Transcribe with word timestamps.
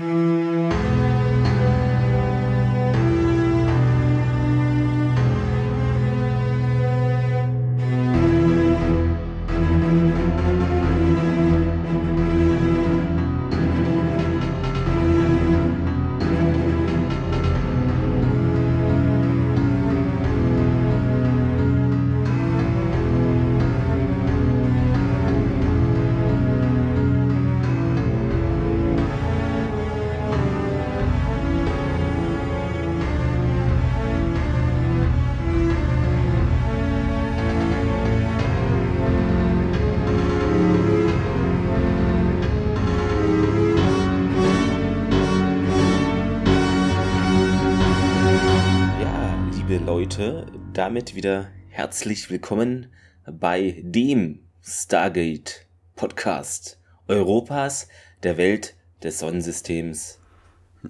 Leute, 0.00 0.39
damit 50.80 51.14
wieder 51.14 51.50
herzlich 51.68 52.30
willkommen 52.30 52.86
bei 53.30 53.82
dem 53.84 54.38
Stargate 54.62 55.66
Podcast 55.94 56.80
Europas, 57.06 57.86
der 58.22 58.38
Welt, 58.38 58.76
des 59.02 59.18
Sonnensystems. 59.18 60.20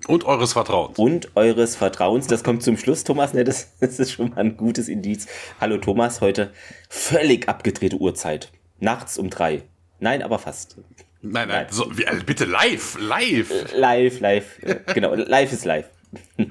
Und 0.07 0.27
eures 0.27 0.53
Vertrauens. 0.53 0.97
Und 0.97 1.34
eures 1.34 1.75
Vertrauens. 1.75 2.29
Das 2.29 2.45
kommt 2.45 2.62
zum 2.62 2.77
Schluss, 2.77 3.03
Thomas. 3.03 3.34
Ne, 3.34 3.42
das, 3.42 3.79
das 3.81 3.98
ist 3.98 4.12
schon 4.12 4.31
mal 4.31 4.37
ein 4.37 4.56
gutes 4.56 4.87
Indiz. 4.87 5.27
Hallo 5.61 5.79
Thomas, 5.79 6.20
heute 6.20 6.53
völlig 6.89 7.48
abgedrehte 7.48 7.97
Uhrzeit. 7.97 8.53
Nachts 8.79 9.19
um 9.19 9.29
drei. 9.29 9.64
Nein, 9.98 10.23
aber 10.23 10.39
fast. 10.39 10.77
Nein, 11.20 11.48
nein, 11.48 11.48
nein. 11.48 11.67
So, 11.69 11.98
wie, 11.98 12.07
also 12.07 12.25
bitte 12.25 12.45
live, 12.45 12.97
live. 13.01 13.75
Live, 13.75 14.20
live. 14.20 14.61
Genau, 14.95 15.17
live 15.17 15.53
ist 15.53 15.64
live. 15.64 15.91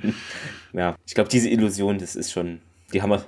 ja, 0.74 0.98
ich 1.06 1.16
glaube, 1.16 1.30
diese 1.30 1.48
Illusion, 1.48 2.00
das 2.00 2.18
ist 2.18 2.34
schon, 2.34 2.60
die 2.94 3.02
haben 3.02 3.12
wir, 3.12 3.24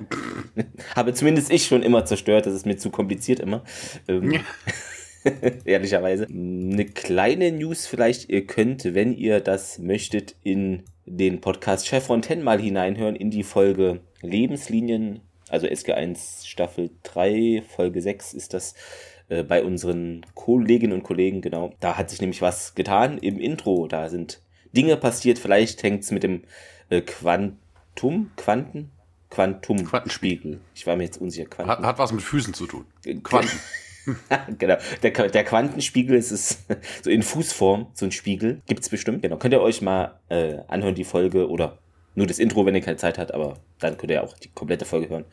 habe 0.96 1.14
zumindest 1.14 1.52
ich 1.52 1.66
schon 1.66 1.84
immer 1.84 2.06
zerstört, 2.06 2.46
das 2.46 2.54
ist 2.54 2.66
mir 2.66 2.78
zu 2.78 2.90
kompliziert 2.90 3.40
immer. 3.40 3.64
Ähm, 4.08 4.40
ehrlicherweise. 5.66 6.26
Eine 6.26 6.86
kleine 6.86 7.52
News 7.52 7.88
vielleicht, 7.88 8.30
ihr 8.30 8.46
könnt, 8.46 8.94
wenn 8.94 9.14
ihr 9.14 9.40
das 9.40 9.80
möchtet, 9.80 10.36
in 10.44 10.84
den 11.06 11.42
Podcast 11.42 11.88
Chef 11.88 12.06
Fontaine 12.06 12.44
mal 12.44 12.60
hineinhören, 12.60 13.16
in 13.16 13.32
die 13.32 13.44
Folge 13.44 14.02
Lebenslinien, 14.22 15.22
also 15.50 15.68
SG1 15.68 16.48
Staffel 16.48 16.92
3, 17.04 17.64
Folge 17.68 18.02
6 18.02 18.34
ist 18.34 18.54
das 18.54 18.76
äh, 19.30 19.44
bei 19.44 19.64
unseren 19.64 20.26
Kolleginnen 20.34 20.94
und 20.94 21.04
Kollegen, 21.04 21.42
genau. 21.42 21.74
Da 21.80 21.98
hat 21.98 22.10
sich 22.10 22.22
nämlich 22.22 22.42
was 22.42 22.76
getan 22.76 23.18
im 23.18 23.40
Intro, 23.40 23.88
da 23.88 24.10
sind 24.10 24.42
Dinge 24.74 24.98
passiert. 24.98 25.40
Vielleicht 25.40 25.84
hängt 25.84 26.04
es 26.04 26.12
mit 26.12 26.24
dem 26.24 26.44
äh, 26.90 27.02
Quantum, 27.02 28.32
Quanten, 28.38 28.92
Quantumspiegel. 29.32 30.60
Ich 30.76 30.86
war 30.86 30.96
mir 30.96 31.06
jetzt 31.06 31.20
unsicher. 31.20 31.46
Quanten. 31.46 31.72
Hat, 31.72 31.82
hat 31.82 31.98
was 31.98 32.12
mit 32.12 32.22
Füßen 32.22 32.54
zu 32.54 32.68
tun. 32.68 32.86
Äh, 33.06 33.16
Quanten. 33.16 33.60
genau. 34.60 34.78
Der, 35.02 35.12
der 35.12 35.44
Quantenspiegel 35.44 36.18
ist 36.18 36.32
es 36.32 36.64
so 37.02 37.10
in 37.10 37.24
Fußform, 37.24 37.88
so 37.94 38.06
ein 38.06 38.12
Spiegel. 38.12 38.62
Gibt 38.68 38.82
es 38.82 38.90
bestimmt. 38.90 39.24
Genau. 39.24 39.38
Könnt 39.38 39.54
ihr 39.54 39.62
euch 39.62 39.82
mal 39.82 40.20
äh, 40.30 40.58
anhören, 40.68 40.96
die 40.96 41.06
Folge 41.06 41.50
oder 41.50 41.80
nur 42.14 42.28
das 42.28 42.40
Intro, 42.40 42.66
wenn 42.66 42.76
ihr 42.76 42.82
keine 42.82 42.98
Zeit 42.98 43.18
habt, 43.18 43.34
aber 43.34 43.58
dann 43.80 43.98
könnt 43.98 44.12
ihr 44.12 44.22
auch 44.22 44.38
die 44.38 44.50
komplette 44.50 44.84
Folge 44.86 45.10
hören. 45.10 45.26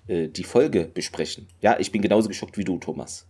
äh, 0.08 0.28
die 0.28 0.44
Folge 0.44 0.86
besprechen. 0.86 1.48
Ja, 1.62 1.78
ich 1.80 1.92
bin 1.92 2.02
genauso 2.02 2.28
geschockt 2.28 2.58
wie 2.58 2.64
du, 2.64 2.78
Thomas. 2.80 3.28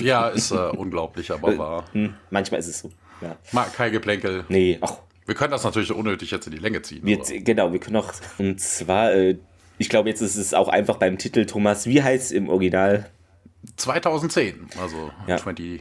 Ja, 0.00 0.28
ist 0.28 0.50
äh, 0.50 0.54
unglaublich, 0.76 1.30
aber 1.30 1.52
äh, 1.52 1.58
wahr. 1.58 1.84
Hm, 1.92 2.14
manchmal 2.30 2.60
ist 2.60 2.68
es 2.68 2.78
so. 2.80 2.90
Ja. 3.20 3.36
Mal 3.52 3.64
kein 3.64 3.92
Geplänkel. 3.92 4.44
Nee, 4.48 4.78
ach. 4.80 4.98
Wir 5.26 5.34
können 5.34 5.52
das 5.52 5.64
natürlich 5.64 5.92
unnötig 5.92 6.30
jetzt 6.30 6.46
in 6.46 6.52
die 6.52 6.58
Länge 6.58 6.82
ziehen. 6.82 7.00
Wir, 7.04 7.18
genau, 7.18 7.72
wir 7.72 7.80
können 7.80 7.96
auch, 7.96 8.12
und 8.38 8.60
zwar, 8.60 9.12
äh, 9.12 9.38
ich 9.78 9.88
glaube, 9.88 10.08
jetzt 10.08 10.20
ist 10.20 10.36
es 10.36 10.54
auch 10.54 10.68
einfach 10.68 10.96
beim 10.96 11.18
Titel, 11.18 11.46
Thomas, 11.46 11.86
wie 11.86 12.02
heißt 12.02 12.26
es 12.26 12.30
im 12.32 12.48
Original? 12.48 13.10
2010, 13.76 14.68
also 14.80 15.10
ja. 15.26 15.38
2010. 15.38 15.80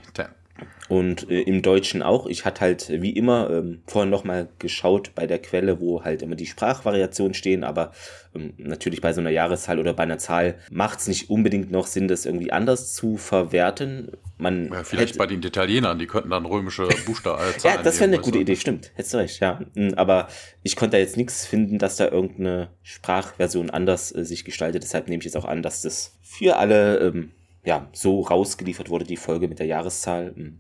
Und 0.87 1.29
äh, 1.29 1.41
im 1.41 1.61
Deutschen 1.61 2.03
auch. 2.03 2.27
Ich 2.27 2.45
hatte 2.45 2.61
halt 2.61 2.89
wie 2.89 3.11
immer 3.11 3.49
ähm, 3.49 3.81
vorhin 3.87 4.11
nochmal 4.11 4.49
geschaut 4.59 5.11
bei 5.15 5.25
der 5.25 5.39
Quelle, 5.39 5.79
wo 5.79 6.03
halt 6.03 6.21
immer 6.21 6.35
die 6.35 6.45
Sprachvariationen 6.45 7.33
stehen, 7.33 7.63
aber 7.63 7.91
ähm, 8.35 8.53
natürlich 8.57 9.01
bei 9.01 9.13
so 9.13 9.21
einer 9.21 9.29
Jahreszahl 9.29 9.79
oder 9.79 9.93
bei 9.93 10.03
einer 10.03 10.17
Zahl 10.17 10.55
macht 10.69 10.99
es 10.99 11.07
nicht 11.07 11.29
unbedingt 11.29 11.71
noch 11.71 11.87
Sinn, 11.87 12.07
das 12.07 12.25
irgendwie 12.25 12.51
anders 12.51 12.93
zu 12.93 13.17
verwerten. 13.17 14.11
Man 14.37 14.71
ja, 14.71 14.83
vielleicht 14.83 15.09
hätte, 15.09 15.19
bei 15.19 15.27
den 15.27 15.41
Italienern, 15.41 15.97
die 15.97 16.05
könnten 16.05 16.29
dann 16.29 16.45
römische 16.45 16.87
Buchstaben. 17.05 17.41
ja, 17.63 17.81
das 17.81 17.99
wäre 17.99 18.09
eine 18.09 18.19
gute 18.19 18.39
Idee, 18.39 18.55
stimmt. 18.55 18.91
Hättest 18.95 19.13
du 19.13 19.17
recht, 19.17 19.39
ja. 19.39 19.61
Hm, 19.75 19.93
aber 19.95 20.27
ich 20.61 20.75
konnte 20.75 20.97
da 20.97 21.01
jetzt 21.01 21.17
nichts 21.17 21.45
finden, 21.45 21.79
dass 21.79 21.95
da 21.95 22.09
irgendeine 22.09 22.69
Sprachversion 22.83 23.69
anders 23.69 24.13
äh, 24.13 24.25
sich 24.25 24.43
gestaltet. 24.43 24.83
Deshalb 24.83 25.07
nehme 25.07 25.19
ich 25.19 25.25
jetzt 25.25 25.37
auch 25.37 25.45
an, 25.45 25.63
dass 25.63 25.81
das 25.81 26.17
für 26.21 26.57
alle 26.57 26.99
ähm, 26.99 27.31
ja, 27.63 27.90
so 27.94 28.22
rausgeliefert 28.22 28.90
wurde, 28.90 29.06
die 29.06 29.18
Folge 29.18 29.47
mit 29.47 29.59
der 29.59 29.68
Jahreszahl. 29.68 30.34
Hm, 30.35 30.59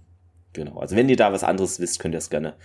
genau. 0.53 0.79
Also 0.79 0.95
wenn 0.95 1.09
ihr 1.09 1.17
da 1.17 1.33
was 1.33 1.43
anderes 1.43 1.79
wisst, 1.79 1.99
könnt 1.99 2.15
ihr 2.15 2.19
es 2.19 2.29
gerne 2.29 2.55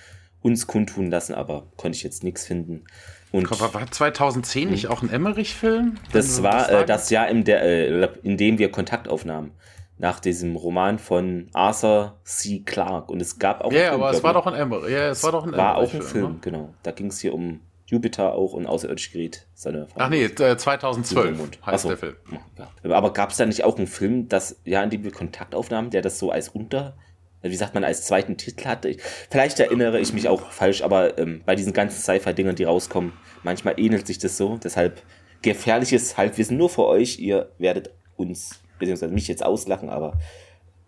uns 0.41 0.66
kundtun 0.66 1.10
lassen, 1.10 1.34
aber 1.34 1.66
konnte 1.76 1.97
ich 1.97 2.03
jetzt 2.03 2.22
nichts 2.22 2.47
finden. 2.47 2.84
Und 3.32 3.50
war 3.50 3.91
2010 3.91 4.71
nicht 4.71 4.87
auch 4.87 5.03
ein 5.03 5.10
Emmerich-Film? 5.10 5.99
Das 6.12 6.43
war 6.43 6.59
das, 6.59 6.69
äh, 6.71 6.87
das 6.87 7.10
Jahr, 7.10 7.28
in, 7.28 7.44
der, 7.44 7.62
äh, 7.62 8.09
in 8.22 8.37
dem 8.37 8.59
wir 8.59 8.71
Kontakt 8.71 9.09
aufnahmen. 9.09 9.53
Nach 10.00 10.21
diesem 10.21 10.55
Roman 10.55 11.00
von 11.00 11.49
Arthur 11.53 12.20
C. 12.22 12.60
Clarke. 12.60 13.10
Und 13.10 13.20
es 13.20 13.41
gab 13.41 13.62
auch. 13.62 13.72
Ja, 13.72 13.81
yeah, 13.81 13.94
aber 13.94 14.12
es 14.12 14.22
war 14.22 14.32
doch 14.32 14.47
ein 14.47 14.55
Emmerich. 14.55 14.93
Ja, 14.93 15.09
es 15.09 15.25
war 15.25 15.32
doch 15.32 15.44
ein 15.44 15.53
War 15.53 15.76
auch 15.76 15.93
ein 15.93 16.03
Film, 16.03 16.32
ne? 16.34 16.38
genau. 16.41 16.75
Da 16.84 16.93
ging 16.93 17.09
es 17.09 17.19
hier 17.19 17.34
um 17.34 17.60
Jupiter 17.88 18.34
auch 18.34 18.53
und 18.53 18.66
außerirdisch 18.66 19.12
gerät 19.12 19.47
seine 19.54 19.87
Familie. 19.87 20.26
Ach 20.28 20.38
nee, 20.41 20.56
2012 20.56 21.38
heißt 21.38 21.62
Achso. 21.62 21.88
der 21.88 21.97
Film. 21.97 22.16
Ja. 22.59 22.94
Aber 22.94 23.15
gab 23.15 23.31
es 23.31 23.38
da 23.38 23.47
nicht 23.47 23.65
auch 23.65 23.78
einen 23.78 23.87
Film, 23.87 24.28
das, 24.28 24.60
ja, 24.65 24.82
in 24.82 24.91
dem 24.91 25.04
wir 25.04 25.10
Kontakt 25.10 25.54
aufnahmen, 25.54 25.88
der 25.88 26.03
das 26.03 26.19
so 26.19 26.31
als 26.31 26.50
Unter, 26.50 26.99
wie 27.41 27.56
sagt 27.56 27.72
man, 27.72 27.84
als 27.84 28.04
zweiten 28.04 28.37
Titel 28.37 28.66
hatte? 28.66 28.94
Vielleicht 29.31 29.59
erinnere 29.59 30.00
ich 30.00 30.12
mich 30.12 30.28
auch 30.28 30.50
falsch, 30.50 30.82
aber 30.82 31.16
ähm, 31.19 31.43
bei 31.47 31.54
diesen 31.54 31.72
ganzen 31.72 31.99
Sci-Fi-Dingern, 32.00 32.56
die 32.56 32.65
rauskommen, 32.65 33.15
manchmal 33.43 33.81
ähnelt 33.81 34.06
sich 34.06 34.19
das 34.19 34.37
so. 34.37 34.59
Deshalb 34.59 35.03
gefährliches 35.41 36.19
Halbwissen 36.19 36.59
nur 36.59 36.69
für 36.69 36.84
euch. 36.84 37.19
Ihr 37.19 37.53
werdet 37.56 37.91
uns, 38.16 38.60
beziehungsweise 38.78 39.15
mich 39.15 39.28
jetzt 39.28 39.44
auslachen, 39.44 39.88
aber 39.88 40.19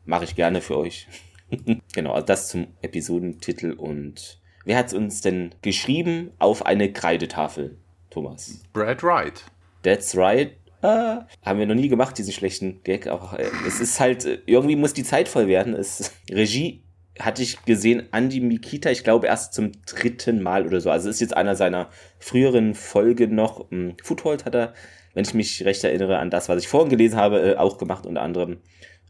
mache 0.04 0.24
ich 0.24 0.36
gerne 0.36 0.60
für 0.60 0.76
euch. 0.76 1.08
genau, 1.94 2.12
also 2.12 2.26
das 2.26 2.48
zum 2.48 2.66
Episodentitel 2.82 3.72
und 3.72 4.39
Wer 4.64 4.76
hat 4.76 4.88
es 4.88 4.94
uns 4.94 5.20
denn 5.20 5.54
geschrieben 5.62 6.32
auf 6.38 6.66
eine 6.66 6.92
Kreidetafel, 6.92 7.76
Thomas? 8.10 8.62
Brad 8.72 9.02
Wright. 9.02 9.44
That's 9.82 10.16
right. 10.16 10.52
Ah, 10.82 11.26
haben 11.44 11.58
wir 11.58 11.66
noch 11.66 11.74
nie 11.74 11.88
gemacht, 11.88 12.16
diesen 12.16 12.32
schlechten 12.32 12.82
Gag. 12.84 13.06
Aber 13.06 13.38
äh, 13.38 13.48
es 13.66 13.80
ist 13.80 14.00
halt, 14.00 14.24
äh, 14.24 14.38
irgendwie 14.46 14.76
muss 14.76 14.94
die 14.94 15.04
Zeit 15.04 15.28
voll 15.28 15.46
werden. 15.46 15.74
Es, 15.74 16.12
Regie 16.30 16.82
hatte 17.18 17.42
ich 17.42 17.62
gesehen, 17.64 18.08
Andy 18.12 18.40
Mikita, 18.40 18.90
ich 18.90 19.04
glaube 19.04 19.26
erst 19.26 19.52
zum 19.52 19.72
dritten 19.84 20.42
Mal 20.42 20.66
oder 20.66 20.80
so. 20.80 20.90
Also 20.90 21.10
ist 21.10 21.20
jetzt 21.20 21.36
einer 21.36 21.54
seiner 21.54 21.90
früheren 22.18 22.74
Folgen 22.74 23.34
noch. 23.34 23.70
Hm, 23.70 23.94
Foothold 24.02 24.46
hat 24.46 24.54
er, 24.54 24.74
wenn 25.12 25.24
ich 25.24 25.34
mich 25.34 25.64
recht 25.64 25.84
erinnere, 25.84 26.18
an 26.18 26.30
das, 26.30 26.48
was 26.48 26.62
ich 26.62 26.68
vorhin 26.68 26.88
gelesen 26.88 27.18
habe, 27.18 27.40
äh, 27.40 27.56
auch 27.56 27.76
gemacht, 27.76 28.06
unter 28.06 28.22
anderem. 28.22 28.58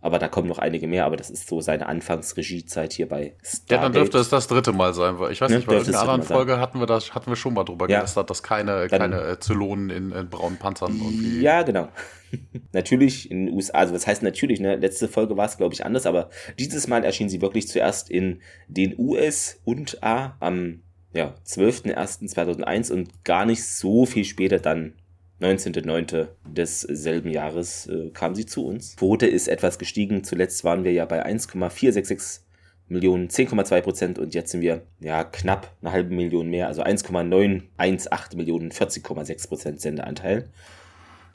Aber 0.03 0.19
da 0.19 0.29
kommen 0.29 0.49
noch 0.49 0.59
einige 0.59 0.87
mehr, 0.87 1.05
aber 1.05 1.17
das 1.17 1.29
ist 1.29 1.47
so 1.47 1.61
seine 1.61 1.87
Anfangsregiezeit 1.87 2.93
hier 2.93 3.09
bei 3.09 3.35
Stargate. 3.43 3.71
Ja, 3.71 3.83
dann 3.83 3.93
dürfte 3.93 4.19
es 4.19 4.31
das 4.31 4.47
dritte 4.47 4.73
Mal 4.73 4.95
sein, 4.95 5.19
weil 5.19 5.31
ich 5.31 5.41
weiß 5.41 5.51
ne, 5.51 5.57
nicht, 5.57 5.67
bei 5.67 5.75
irgendeiner 5.75 6.01
anderen 6.01 6.23
Folge 6.23 6.59
hatten 6.59 6.81
wir, 6.81 6.87
das, 6.87 7.15
hatten 7.15 7.31
wir 7.31 7.37
schon 7.37 7.53
mal 7.53 7.65
drüber 7.65 7.89
ja. 7.89 7.99
gelästert, 7.99 8.31
dass 8.31 8.43
keine, 8.43 8.89
dann, 8.89 9.11
keine 9.11 9.39
Zylonen 9.41 9.91
in, 9.91 10.13
in, 10.13 10.31
braunen 10.31 10.59
Panzern 10.59 10.97
irgendwie. 10.97 11.41
Ja, 11.43 11.63
genau. 11.63 11.89
natürlich 12.73 13.31
in 13.31 13.47
den 13.47 13.55
USA, 13.55 13.75
also 13.75 13.95
was 13.95 14.07
heißt 14.07 14.23
natürlich, 14.23 14.61
ne? 14.61 14.77
Letzte 14.77 15.09
Folge 15.09 15.37
war 15.37 15.47
es, 15.47 15.59
glaube 15.59 15.75
ich, 15.75 15.85
anders, 15.85 16.07
aber 16.07 16.31
dieses 16.59 16.87
Mal 16.87 17.05
erschien 17.05 17.29
sie 17.29 17.43
wirklich 17.43 17.69
zuerst 17.69 18.11
in 18.11 18.41
den 18.69 18.95
US 18.99 19.61
und 19.65 20.03
A 20.03 20.37
am 20.41 20.83
ja, 21.13 21.35
12.01.2001 21.45 22.93
und 22.93 23.25
gar 23.25 23.45
nicht 23.45 23.65
so 23.65 24.07
viel 24.07 24.25
später 24.25 24.59
dann 24.59 24.95
19.09. 25.41 26.29
desselben 26.45 27.31
Jahres 27.31 27.87
äh, 27.87 28.11
kam 28.11 28.35
sie 28.35 28.47
zu 28.47 28.67
uns. 28.67 28.97
Quote 28.97 29.27
ist 29.27 29.49
etwas 29.49 29.79
gestiegen. 29.79 30.23
Zuletzt 30.23 30.65
waren 30.65 30.85
wir 30.85 30.93
ja 30.93 31.05
bei 31.07 31.23
1,466 31.23 32.45
Millionen, 32.91 33.29
10,2 33.29 33.81
Prozent 33.83 34.19
und 34.19 34.35
jetzt 34.35 34.51
sind 34.51 34.63
wir 34.63 34.83
ja 34.99 35.23
knapp 35.23 35.71
eine 35.81 35.93
halbe 35.93 36.13
Million 36.13 36.49
mehr, 36.51 36.67
also 36.67 36.83
1,918 36.83 38.37
Millionen, 38.37 38.73
40,6 38.73 39.49
Prozent 39.49 39.81
Sendeanteil. 39.81 40.51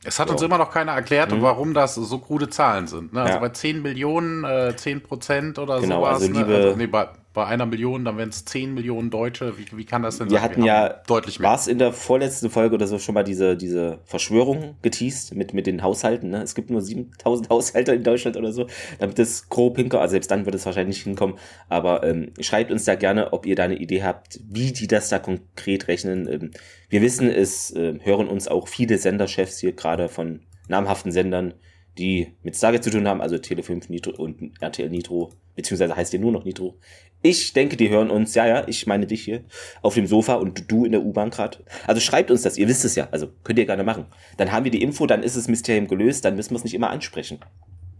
Es 0.04 0.19
hat 0.19 0.28
so. 0.28 0.34
uns 0.34 0.42
immer 0.44 0.58
noch 0.58 0.69
keiner 0.69 0.92
erklärt, 0.92 1.31
mhm. 1.31 1.42
warum 1.42 1.74
das 1.74 1.96
so 1.96 2.19
krude 2.19 2.50
Zahlen 2.50 2.88
sind. 2.88 3.13
Ne? 3.13 3.22
Also 3.22 3.34
ja. 3.36 3.40
bei 3.40 3.50
10 3.50 3.81
Millionen, 3.81 4.44
äh, 4.44 4.75
10 4.75 5.01
Prozent 5.01 5.58
oder 5.58 5.80
genau, 5.80 6.01
sowas. 6.01 6.22
Also 6.22 6.34
liebe, 6.34 6.51
ne? 6.51 6.56
also, 6.56 6.75
nee, 6.75 6.88
bei, 6.88 7.08
bei 7.36 7.46
einer 7.46 7.66
Million, 7.66 8.06
dann 8.06 8.18
wären 8.18 8.30
es 8.30 8.46
10 8.46 8.74
Millionen 8.74 9.12
Deutsche. 9.12 9.58
Wie, 9.60 9.66
wie 9.78 9.86
kann 9.86 10.02
das 10.02 10.18
denn 10.18 10.30
wir 10.30 10.38
sein? 10.38 10.42
Hatten 10.42 10.64
wir 10.64 10.74
hatten 10.74 10.94
ja 10.94 11.04
deutlich 11.06 11.40
mehr. 11.40 11.50
War 11.50 11.56
es 11.60 11.68
in 11.68 11.78
der 11.78 11.92
vorletzten 11.92 12.50
Folge 12.50 12.76
oder 12.76 12.88
so 12.88 12.98
schon 12.98 13.14
mal 13.14 13.24
diese, 13.24 13.58
diese 13.58 14.00
Verschwörung 14.06 14.78
geteased 14.82 15.36
mit, 15.36 15.54
mit 15.54 15.68
den 15.68 15.84
Haushalten? 15.84 16.30
Ne? 16.30 16.42
Es 16.42 16.56
gibt 16.56 16.70
nur 16.70 16.82
7000 16.82 17.50
Haushalte 17.52 17.94
in 17.94 18.04
Deutschland 18.04 18.38
oder 18.38 18.54
so, 18.54 18.68
damit 19.00 19.20
es 19.20 19.50
grob 19.50 19.76
hinkommt. 19.76 20.02
Also 20.02 20.14
selbst 20.14 20.32
dann 20.32 20.46
wird 20.46 20.56
es 20.56 20.66
wahrscheinlich 20.66 20.96
nicht 20.96 21.04
hinkommen. 21.04 21.38
Aber 21.68 22.04
ähm, 22.04 22.32
schreibt 22.40 22.72
uns 22.72 22.86
da 22.86 22.96
gerne, 22.96 23.34
ob 23.34 23.46
ihr 23.46 23.56
da 23.56 23.66
eine 23.66 23.76
Idee 23.76 24.04
habt, 24.04 24.40
wie 24.50 24.72
die 24.72 24.88
das 24.88 25.10
da 25.10 25.20
konkret 25.20 25.90
rechnen. 25.90 26.28
Ähm, 26.32 26.52
wir 26.90 27.02
wissen, 27.02 27.30
es 27.30 27.70
äh, 27.72 28.00
hören 28.02 28.30
uns 28.30 28.48
auch 28.48 28.70
viele 28.70 28.98
Senderchefs 28.98 29.60
hier 29.60 29.74
gerade 29.74 30.08
von 30.08 30.40
namhaften 30.70 31.12
Sendern, 31.12 31.54
die 31.97 32.33
mit 32.44 32.56
Stargate 32.56 32.83
zu 32.83 32.89
tun 32.89 33.07
haben, 33.07 33.21
also 33.21 33.36
Tele5 33.36 33.86
Nitro 33.89 34.12
und 34.12 34.51
RTL 34.62 34.89
Nitro, 34.89 35.31
beziehungsweise 35.56 35.95
heißt 35.95 36.13
ihr 36.13 36.19
nur 36.19 36.31
noch 36.31 36.45
Nitro, 36.45 36.77
ich 37.21 37.53
denke, 37.53 37.75
die 37.75 37.89
hören 37.89 38.12
uns, 38.12 38.36
ja, 38.36 38.45
ja, 38.45 38.68
ich 38.68 38.86
meine 38.86 39.07
dich 39.07 39.24
hier, 39.24 39.44
auf 39.81 39.95
dem 39.95 40.06
Sofa 40.06 40.36
und 40.36 40.69
du 40.71 40.86
in 40.86 40.92
der 40.92 41.03
U-Bahn 41.03 41.31
gerade. 41.31 41.57
Also 41.88 42.00
schreibt 42.00 42.30
uns 42.30 42.44
das, 42.44 42.57
ihr 42.57 42.68
wisst 42.68 42.86
es 42.86 42.95
ja, 42.95 43.07
also 43.09 43.30
könnt 43.44 43.57
ihr 43.57 43.65
gerne 43.65 43.83
machen. 43.83 44.06
Dann 44.38 44.51
haben 44.51 44.63
wir 44.63 44.71
die 44.71 44.83
Info, 44.83 45.07
dann 45.07 45.24
ist 45.24 45.36
das 45.36 45.47
Mysterium 45.47 45.88
gelöst, 45.88 46.24
dann 46.24 46.36
müssen 46.36 46.51
wir 46.51 46.57
es 46.57 46.63
nicht 46.63 46.75
immer 46.75 46.92
ansprechen. 46.92 47.39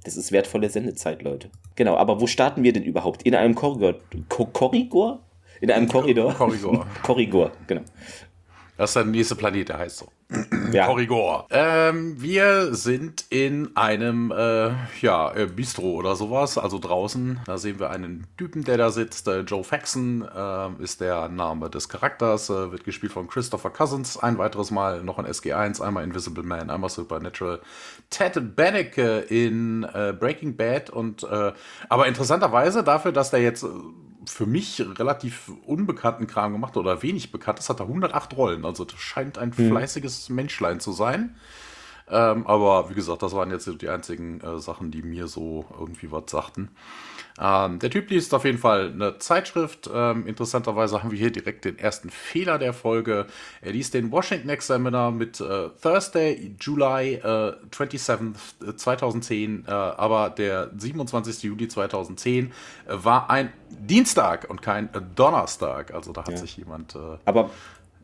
Das 0.03 0.15
ist 0.15 0.31
wertvolle 0.31 0.69
Sendezeit, 0.69 1.24
Leute. 1.24 1.50
Genau, 1.75 1.95
aber 1.95 2.21
wo 2.21 2.27
starten 2.27 2.62
wir 2.62 2.71
denn 2.71 2.83
überhaupt? 2.83 3.24
In 3.24 3.33
einem 3.33 3.56
Korridor? 3.56 3.95
Ko 4.30 4.45
Korridor? 4.45 5.24
In 5.59 5.71
einem 5.71 5.88
Korridor? 5.88 6.36
Korridor. 6.36 6.86
Korridor, 7.01 7.51
genau. 7.65 7.81
Das 8.77 8.89
ist 8.89 8.95
der 8.95 9.06
nächste 9.06 9.36
Planet, 9.36 9.69
der 9.69 9.77
heißt 9.77 9.98
so. 9.98 10.12
Ja. 10.72 10.88
Korridor. 10.88 11.48
Ähm, 11.51 12.22
wir 12.22 12.74
sind 12.74 13.25
in 13.30 13.77
einem 13.77 14.31
äh, 14.31 14.72
ja, 15.01 15.33
äh, 15.33 15.45
Bistro 15.45 15.92
oder 15.92 16.16
sowas, 16.16 16.57
also 16.57 16.80
draußen. 16.80 17.39
Da 17.45 17.57
sehen 17.57 17.80
wir 17.80 17.92
einen 17.92 18.25
Typen, 18.38 18.63
der 18.63 18.77
da 18.77 18.89
sitzt. 18.89 19.27
Äh, 19.27 19.42
Joe 19.42 19.63
Faxon 19.63 20.24
äh, 20.24 20.83
ist 20.83 21.00
der 21.00 21.30
Name 21.30 21.69
des 21.69 21.88
Charakters, 21.88 22.50
äh, 22.50 22.72
wird 22.72 22.83
gespielt 22.83 23.13
von 23.13 23.27
Christopher 23.27 23.69
Cousins. 23.69 24.18
Ein 24.18 24.38
weiteres 24.38 24.72
Mal 24.72 25.04
noch 25.04 25.19
in 25.19 25.25
SG1, 25.25 25.81
einmal 25.81 26.04
Invisible 26.04 26.44
Man, 26.44 26.69
einmal 26.69 26.89
Supernatural. 26.89 27.62
Ted 28.10 28.56
Bennicke 28.56 29.19
in 29.19 29.83
äh, 29.83 30.13
Breaking 30.18 30.57
Bad 30.57 30.89
und 30.89 31.25
aber 31.89 32.07
interessanterweise 32.07 32.83
dafür, 32.83 33.12
dass 33.12 33.31
der 33.31 33.42
jetzt 33.42 33.66
für 34.30 34.45
mich 34.45 34.81
relativ 34.98 35.51
unbekannten 35.66 36.27
Kram 36.27 36.51
gemacht 36.54 36.77
oder 36.77 37.01
wenig 37.01 37.31
bekannt 37.31 37.60
ist, 37.60 37.69
hat 37.69 37.80
er 37.80 37.88
108 37.88 38.36
Rollen. 38.36 38.66
Also 38.66 38.86
das 38.86 39.00
scheint 39.00 39.38
ein 39.38 39.56
hm. 39.56 39.69
fleißiges 39.69 40.30
Menschlein 40.30 40.80
zu 40.80 40.92
sein. 40.92 41.36
Ähm, 42.07 42.45
aber 42.45 42.89
wie 42.89 42.94
gesagt, 42.94 43.24
das 43.24 43.33
waren 43.33 43.50
jetzt 43.50 43.69
die 43.81 43.89
einzigen 43.89 44.39
äh, 44.42 44.60
Sachen, 44.60 44.92
die 44.92 45.01
mir 45.01 45.27
so 45.27 45.66
irgendwie 45.80 46.12
was 46.12 46.30
sagten. 46.30 46.69
Ähm, 47.40 47.80
der 47.80 47.90
Typ 47.90 48.10
liest 48.10 48.34
auf 48.34 48.46
jeden 48.46 48.58
Fall 48.58 48.92
eine 48.94 49.18
Zeitschrift. 49.20 49.90
Ähm, 49.94 50.26
interessanterweise 50.26 51.04
haben 51.04 51.12
wir 51.12 51.20
hier 51.20 51.32
direkt 51.32 51.66
den 51.66 51.78
ersten 51.78 52.10
Fehler 52.10 52.58
der 52.58 52.74
Folge. 52.74 53.28
Er 53.62 53.72
liest 53.74 53.94
den 53.94 54.12
Washington 54.12 54.50
Examiner 54.50 55.12
mit 55.12 55.42
äh, 55.42 55.70
Thursday, 55.82 56.56
July 56.60 57.16
äh, 57.16 57.54
27, 57.76 58.78
2010, 58.78 59.66
äh, 59.68 59.72
aber 59.72 60.30
der 60.30 60.72
27. 60.78 61.44
Juli 61.44 61.68
2010 61.68 62.46
äh, 62.46 62.50
war 62.88 63.30
ein 63.30 63.52
Dienstag 63.70 64.50
und 64.50 64.62
kein 64.62 64.90
Donnerstag. 65.16 65.94
Also 65.94 66.14
da 66.14 66.22
hat 66.22 66.32
ja. 66.32 66.38
sich 66.38 66.56
jemand. 66.56 66.96
Äh, 66.96 67.18
aber 67.26 67.50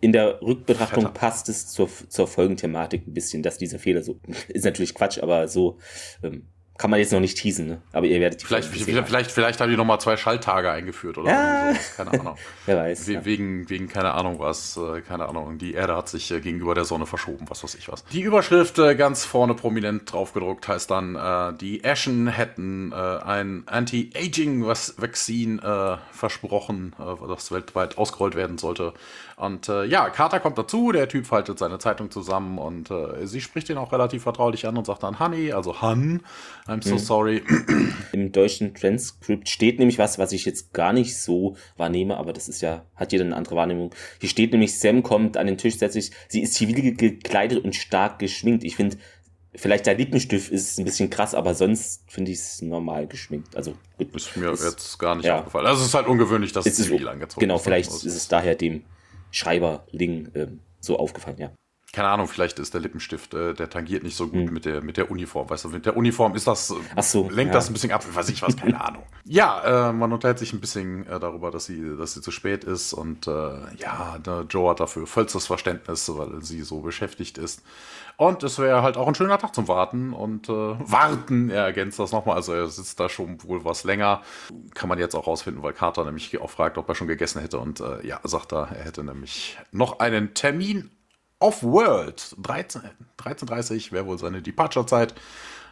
in 0.02 0.12
der 0.12 0.42
Rückbetrachtung 0.42 1.04
Fetter. 1.04 1.14
passt 1.14 1.48
es 1.48 1.68
zur, 1.68 1.88
zur 2.10 2.28
Folgenthematik 2.28 3.08
ein 3.08 3.14
bisschen, 3.14 3.44
dass 3.44 3.58
dieser 3.58 3.80
Fehler 3.80 4.02
so 4.02 4.20
ist 4.50 4.66
natürlich 4.66 4.94
Quatsch, 4.94 5.20
aber 5.20 5.48
so 5.48 5.78
ähm, 6.22 6.48
kann 6.82 6.90
man 6.90 7.00
jetzt 7.00 7.14
noch 7.14 7.20
nicht 7.20 7.38
teasen, 7.38 7.68
ne? 7.68 7.82
aber 7.94 8.08
ihr 8.08 8.20
werdet 8.20 8.42
die 8.42 8.46
Vielleicht, 8.48 8.68
vielleicht, 8.68 9.06
vielleicht, 9.06 9.32
vielleicht 9.32 9.62
haben 9.62 9.70
die 9.70 9.78
nochmal 9.78 10.02
zwei 10.02 10.18
Schalttage 10.18 10.72
eingeführt 10.72 11.20
oder 11.20 11.30
ja. 11.30 11.74
sowas. 11.74 11.96
Keine 11.96 12.12
Ahnung. 12.20 12.36
Wer 12.66 12.78
weiß. 12.78 13.08
We 13.08 13.14
ja. 13.14 13.24
wegen, 13.24 13.70
wegen, 13.70 13.88
keine 13.88 14.16
Ahnung 14.16 14.40
was, 14.40 14.78
äh, 14.78 15.02
keine 15.02 15.30
Ahnung. 15.30 15.60
Die 15.60 15.76
Erde 15.76 15.96
hat 15.96 16.10
sich 16.10 16.32
äh, 16.32 16.40
gegenüber 16.40 16.74
der 16.74 16.86
Sonne 16.86 17.06
verschoben, 17.06 17.46
was 17.50 17.64
weiß 17.64 17.76
ich 17.76 17.88
was. 17.88 18.04
Die 18.06 18.22
Überschrift 18.22 18.80
äh, 18.80 18.96
ganz 18.96 19.26
vorne 19.26 19.54
prominent 19.54 20.12
draufgedruckt 20.12 20.68
heißt 20.68 20.90
dann, 20.90 21.58
die 21.60 21.84
Ashen 21.86 22.28
hätten 22.28 22.94
ein 22.94 23.64
Anti-Aging-Vaccin 23.68 25.60
äh, 25.60 25.98
versprochen, 26.12 26.96
das 27.28 27.52
weltweit 27.52 28.00
ausgerollt 28.00 28.34
werden 28.36 28.58
sollte. 28.58 28.94
Und 29.42 29.70
äh, 29.70 29.86
ja, 29.86 30.12
Carter 30.12 30.40
kommt 30.40 30.60
dazu, 30.60 30.92
der 30.92 31.10
Typ 31.10 31.26
faltet 31.26 31.58
seine 31.58 31.80
Zeitung 31.80 32.12
zusammen 32.12 32.60
und 32.60 32.92
äh, 32.92 33.26
sie 33.26 33.42
spricht 33.42 33.72
ihn 33.72 33.78
auch 33.78 33.92
relativ 33.92 34.22
vertraulich 34.22 34.68
an 34.68 34.78
und 34.78 34.86
sagt 34.86 35.02
dann 35.02 35.20
Honey, 35.20 35.52
also 35.52 35.82
Hun, 35.82 36.22
I'm 36.68 36.88
so 36.88 36.94
mhm. 36.94 37.00
sorry. 37.00 37.44
Im 38.12 38.32
deutschen 38.32 38.76
Transkript 38.76 39.50
steht 39.50 39.80
nämlich 39.80 39.98
was, 39.98 40.20
was 40.20 40.32
ich 40.32 40.46
jetzt 40.46 40.74
gar 40.74 40.94
nicht 40.94 41.18
so 41.18 41.56
wahrnehme, 41.76 42.18
aber 42.18 42.34
das 42.34 42.50
ist 42.50 42.62
ja, 42.62 42.86
hat 42.96 43.14
jeder 43.14 43.26
eine 43.26 43.36
andere 43.36 43.56
Wahrnehmung. 43.56 43.90
Hier 44.20 44.30
steht 44.30 44.52
nämlich, 44.52 44.78
Sam 44.78 45.02
kommt 45.02 45.38
an 45.38 45.48
den 45.48 45.58
Tisch, 45.58 45.76
setzt 45.76 45.94
sich, 45.94 46.12
sie 46.28 46.44
ist 46.44 46.54
zivil 46.54 46.96
gekleidet 46.96 47.66
und 47.66 47.76
stark 47.76 48.20
geschminkt. 48.20 48.64
Ich 48.64 48.76
finde, 48.76 48.98
vielleicht 49.56 49.88
der 49.88 49.96
Lippenstift 49.96 50.52
ist 50.52 50.78
ein 50.78 50.86
bisschen 50.86 51.10
krass, 51.10 51.34
aber 51.34 51.56
sonst 51.56 52.04
finde 52.06 52.30
ich 52.30 52.38
es 52.38 52.62
normal 52.62 53.08
geschminkt. 53.08 53.56
Also 53.56 53.74
ist 53.98 54.38
mir 54.38 54.52
ist, 54.52 54.64
jetzt 54.64 55.00
gar 55.00 55.16
nicht 55.16 55.26
ja. 55.26 55.40
aufgefallen. 55.40 55.66
Also 55.66 55.82
es 55.82 55.88
ist 55.88 55.96
halt 55.96 56.06
ungewöhnlich, 56.06 56.52
dass 56.52 56.68
es 56.68 56.76
zivil 56.76 57.08
angezogen 57.08 57.40
Genau, 57.40 57.58
vielleicht 57.58 57.90
ist 57.90 58.06
es 58.06 58.28
daher 58.28 58.54
dem 58.54 58.84
Schreiberling 59.32 60.32
ähm, 60.36 60.60
so 60.80 60.98
aufgefallen, 60.98 61.38
ja. 61.38 61.52
Keine 61.94 62.08
Ahnung, 62.08 62.28
vielleicht 62.28 62.58
ist 62.60 62.74
der 62.74 62.80
Lippenstift, 62.80 63.34
äh, 63.34 63.54
der 63.54 63.70
tangiert 63.70 64.04
nicht 64.04 64.16
so 64.16 64.28
gut 64.28 64.48
hm. 64.48 64.54
mit, 64.54 64.64
der, 64.64 64.82
mit 64.82 64.96
der 64.96 65.12
Uniform. 65.12 65.50
Weißt 65.50 65.66
du, 65.66 65.70
mit 65.70 65.86
der 65.86 65.98
Uniform 65.98 66.36
ist 66.36 66.48
das, 66.48 66.74
Ach 66.96 67.04
so, 67.04 67.30
lenkt 67.30 67.54
ja. 67.54 67.60
das 67.60 67.70
ein 67.70 67.74
bisschen 67.74 67.92
ab, 67.92 68.06
weiß 68.14 68.30
ich 68.30 68.42
was, 68.42 68.56
keine 68.56 68.80
Ahnung. 68.86 69.04
Ja, 69.26 69.90
äh, 69.90 69.94
man 69.94 70.14
unterhält 70.14 70.40
sich 70.40 70.54
ein 70.54 70.62
bisschen 70.62 71.06
äh, 71.08 71.20
darüber, 71.20 71.52
dass 71.52 71.66
sie, 71.66 71.98
dass 71.98 72.14
sie 72.14 72.22
zu 72.22 72.32
spät 72.32 72.64
ist 72.64 72.94
und 72.94 73.28
äh, 73.28 73.32
ja, 73.78 74.18
Joe 74.50 74.70
hat 74.70 74.80
dafür 74.80 75.06
vollstes 75.06 75.48
Verständnis, 75.48 76.10
weil 76.16 76.42
sie 76.42 76.62
so 76.62 76.80
beschäftigt 76.80 77.38
ist. 77.38 77.62
Und 78.16 78.44
es 78.44 78.60
wäre 78.60 78.84
halt 78.84 78.98
auch 78.98 79.08
ein 79.08 79.16
schöner 79.16 79.38
Tag 79.38 79.54
zum 79.54 79.68
Warten 79.68 80.14
und 80.14 80.48
äh, 80.48 80.52
warten, 80.52 81.50
er 81.50 81.64
ergänzt 81.66 82.00
das 82.00 82.12
nochmal, 82.12 82.36
also 82.36 82.54
er 82.54 82.68
sitzt 82.68 83.00
da 83.00 83.10
schon 83.10 83.44
wohl 83.44 83.66
was 83.66 83.84
länger. 83.84 84.22
Kann 84.76 84.88
man 84.88 85.00
jetzt 85.00 85.16
auch 85.16 85.28
rausfinden, 85.28 85.64
weil 85.64 85.74
Carter 85.74 86.06
nämlich 86.06 86.40
auch 86.40 86.50
fragt, 86.50 86.78
ob 86.78 86.88
er 86.88 86.96
schon 86.96 87.08
gegessen 87.08 87.42
hätte 87.42 87.60
und 87.60 87.82
äh, 87.82 88.06
ja, 88.06 88.20
sagt 88.24 88.54
er, 88.54 88.70
er 88.72 88.86
hätte 88.86 89.04
nämlich 89.04 89.58
noch 89.72 90.00
einen 90.00 90.34
Termin 90.34 90.92
off-world. 91.42 92.36
13.30 92.42 93.46
13, 93.46 93.92
wäre 93.92 94.06
wohl 94.06 94.18
seine 94.18 94.42
Departure-Zeit. 94.42 95.14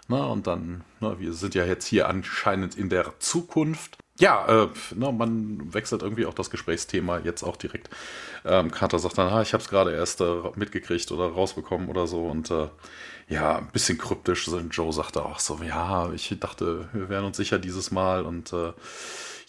und 0.07 0.47
dann, 0.47 0.83
na, 0.99 1.19
wir 1.19 1.33
sind 1.33 1.55
ja 1.55 1.65
jetzt 1.65 1.85
hier 1.85 2.07
anscheinend 2.07 2.75
in 2.75 2.89
der 2.89 3.13
Zukunft. 3.19 3.97
Ja, 4.19 4.63
äh, 4.63 4.67
na, 4.95 5.11
man 5.13 5.73
wechselt 5.73 6.01
irgendwie 6.01 6.25
auch 6.25 6.33
das 6.33 6.49
Gesprächsthema 6.49 7.19
jetzt 7.19 7.43
auch 7.43 7.55
direkt. 7.55 7.89
Ähm, 8.43 8.69
Carter 8.69 8.99
sagt 8.99 9.17
dann, 9.17 9.31
ah, 9.31 9.41
ich 9.41 9.53
habe 9.53 9.63
es 9.63 9.69
gerade 9.69 9.93
erst 9.93 10.19
äh, 10.19 10.41
mitgekriegt 10.55 11.11
oder 11.11 11.29
rausbekommen 11.29 11.87
oder 11.87 12.05
so 12.05 12.25
und 12.25 12.51
äh, 12.51 12.67
ja, 13.29 13.59
ein 13.59 13.69
bisschen 13.71 13.97
kryptisch. 13.97 14.49
Joe 14.71 14.91
sagte 14.91 15.23
auch 15.23 15.39
so, 15.39 15.59
ja, 15.63 16.11
ich 16.11 16.35
dachte, 16.39 16.89
wir 16.91 17.07
wären 17.07 17.25
uns 17.25 17.37
sicher 17.37 17.59
dieses 17.59 17.91
Mal 17.91 18.25
und 18.25 18.51
äh, 18.51 18.73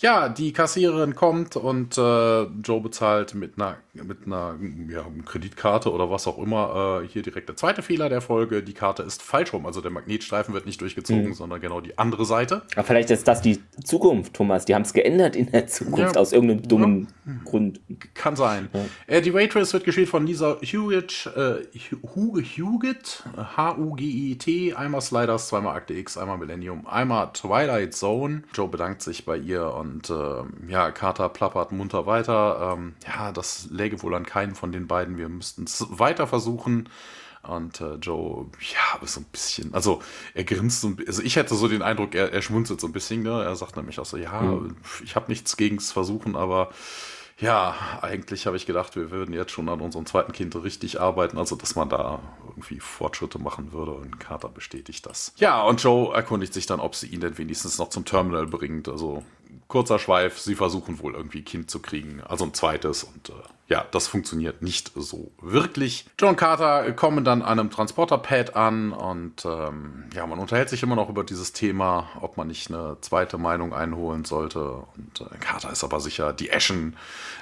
ja, 0.00 0.30
die 0.30 0.52
Kassiererin 0.52 1.14
kommt 1.14 1.56
und 1.56 1.98
äh, 1.98 2.42
Joe 2.42 2.80
bezahlt 2.80 3.34
mit 3.34 3.56
einer, 3.56 3.76
mit 3.92 4.24
einer 4.24 4.56
ja, 4.88 5.04
Kreditkarte 5.26 5.92
oder 5.92 6.10
was 6.10 6.26
auch 6.26 6.38
immer. 6.38 7.02
Äh, 7.02 7.06
hier 7.06 7.20
direkt 7.20 7.50
der 7.50 7.56
zweite 7.56 7.82
Fehler 7.82 8.08
der 8.08 8.22
Folge. 8.22 8.62
Die 8.62 8.72
Karte 8.72 9.02
ist 9.02 9.20
falsch 9.20 9.52
rum. 9.52 9.66
Also 9.66 9.82
der 9.82 9.90
Magnetstreifen 9.90 10.54
wird 10.54 10.64
nicht 10.64 10.80
durchgezogen, 10.80 11.28
mhm. 11.28 11.34
sondern 11.34 11.60
genau 11.60 11.82
die 11.82 11.98
andere 11.98 12.24
Seite. 12.24 12.62
Aber 12.74 12.84
vielleicht 12.84 13.10
ist 13.10 13.28
das 13.28 13.42
die 13.42 13.58
Zukunft, 13.84 14.32
Thomas. 14.32 14.64
Die 14.64 14.74
haben 14.74 14.82
es 14.82 14.94
geändert 14.94 15.36
in 15.36 15.50
der 15.50 15.66
Zukunft 15.66 16.14
ja. 16.14 16.20
aus 16.20 16.32
irgendeinem 16.32 16.66
dummen 16.66 17.08
ja. 17.26 17.32
Grund. 17.44 17.80
Kann 18.14 18.36
sein. 18.36 18.70
Äh, 19.06 19.20
die 19.20 19.30
Raytrace 19.30 19.74
wird 19.74 19.84
gespielt 19.84 20.08
von 20.08 20.26
Lisa 20.26 20.56
Hewitt, 20.62 21.30
äh, 21.36 21.62
Hewitt, 21.76 23.22
H-U-G-I-T, 23.36 24.74
einmal 24.74 25.02
Sliders, 25.02 25.48
zweimal 25.48 25.76
Akte 25.76 25.92
X, 25.92 26.16
einmal 26.16 26.38
Millennium, 26.38 26.86
einmal 26.86 27.34
Twilight 27.34 27.92
Zone. 27.92 28.44
Joe 28.54 28.68
bedankt 28.68 29.02
sich 29.02 29.26
bei 29.26 29.36
ihr 29.36 29.74
und 29.74 29.89
äh, 30.10 30.42
ja, 30.68 30.90
Carter 30.90 31.28
plappert 31.28 31.72
munter 31.72 32.06
weiter. 32.06 32.74
Ähm, 32.76 32.94
ja, 33.06 33.32
das 33.32 33.68
läge 33.70 34.02
wohl 34.02 34.14
an 34.14 34.24
keinen 34.24 34.54
von 34.54 34.72
den 34.72 34.86
beiden. 34.86 35.16
Wir 35.16 35.28
müssten 35.28 35.64
es 35.64 35.86
weiter 35.90 36.26
versuchen. 36.26 36.88
Und 37.42 37.80
äh, 37.80 37.94
Joe, 37.94 38.46
ja, 38.60 39.06
so 39.06 39.20
ein 39.20 39.26
bisschen, 39.32 39.72
also 39.72 40.02
er 40.34 40.44
grinst 40.44 40.82
so 40.82 40.88
ein 40.88 40.96
bisschen, 40.96 41.08
also 41.08 41.22
ich 41.22 41.36
hätte 41.36 41.54
so 41.54 41.68
den 41.68 41.80
Eindruck, 41.80 42.14
er, 42.14 42.32
er 42.32 42.42
schmunzelt 42.42 42.80
so 42.80 42.86
ein 42.86 42.92
bisschen, 42.92 43.22
ne? 43.22 43.42
Er 43.42 43.56
sagt 43.56 43.76
nämlich 43.76 43.98
auch 43.98 44.04
so, 44.04 44.18
ja, 44.18 44.42
mhm. 44.42 44.76
ich 45.02 45.16
habe 45.16 45.30
nichts 45.30 45.56
gegens 45.56 45.90
Versuchen, 45.90 46.36
aber 46.36 46.68
ja, 47.40 47.74
eigentlich 48.02 48.46
habe 48.46 48.56
ich 48.56 48.66
gedacht, 48.66 48.96
wir 48.96 49.10
würden 49.10 49.34
jetzt 49.34 49.52
schon 49.52 49.68
an 49.68 49.80
unserem 49.80 50.06
zweiten 50.06 50.32
Kind 50.32 50.54
richtig 50.62 51.00
arbeiten, 51.00 51.38
also 51.38 51.56
dass 51.56 51.74
man 51.74 51.88
da 51.88 52.20
irgendwie 52.48 52.80
Fortschritte 52.80 53.38
machen 53.38 53.72
würde 53.72 53.92
und 53.92 54.20
Carter 54.20 54.48
bestätigt 54.48 55.06
das. 55.06 55.32
Ja, 55.36 55.62
und 55.62 55.82
Joe 55.82 56.14
erkundigt 56.14 56.52
sich 56.52 56.66
dann, 56.66 56.80
ob 56.80 56.94
sie 56.94 57.06
ihn 57.06 57.20
denn 57.20 57.38
wenigstens 57.38 57.78
noch 57.78 57.88
zum 57.88 58.04
Terminal 58.04 58.46
bringt. 58.46 58.88
Also 58.88 59.24
kurzer 59.68 59.98
Schweif, 59.98 60.38
sie 60.38 60.54
versuchen 60.54 60.98
wohl 61.00 61.14
irgendwie 61.14 61.42
Kind 61.42 61.70
zu 61.70 61.80
kriegen, 61.80 62.20
also 62.22 62.44
ein 62.44 62.54
zweites 62.54 63.04
und 63.04 63.30
äh, 63.30 63.32
ja, 63.70 63.86
das 63.92 64.08
funktioniert 64.08 64.62
nicht 64.62 64.90
so 64.96 65.30
wirklich. 65.40 66.04
John 66.18 66.34
Carter 66.34 66.90
kommen 66.92 67.24
dann 67.24 67.40
an 67.40 67.60
einem 67.60 67.70
Transporterpad 67.70 68.56
an 68.56 68.92
und 68.92 69.44
ähm, 69.44 70.06
ja, 70.12 70.26
man 70.26 70.40
unterhält 70.40 70.68
sich 70.68 70.82
immer 70.82 70.96
noch 70.96 71.08
über 71.08 71.22
dieses 71.22 71.52
Thema, 71.52 72.08
ob 72.20 72.36
man 72.36 72.48
nicht 72.48 72.68
eine 72.68 72.96
zweite 73.00 73.38
Meinung 73.38 73.72
einholen 73.72 74.24
sollte. 74.24 74.82
Und 74.96 75.20
äh, 75.20 75.38
Carter 75.38 75.70
ist 75.70 75.84
aber 75.84 76.00
sicher, 76.00 76.32
die 76.32 76.50
Eschen, 76.50 76.96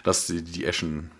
dass 0.05 0.27
die, 0.27 0.43
die 0.43 0.67
Eschen 0.67 1.11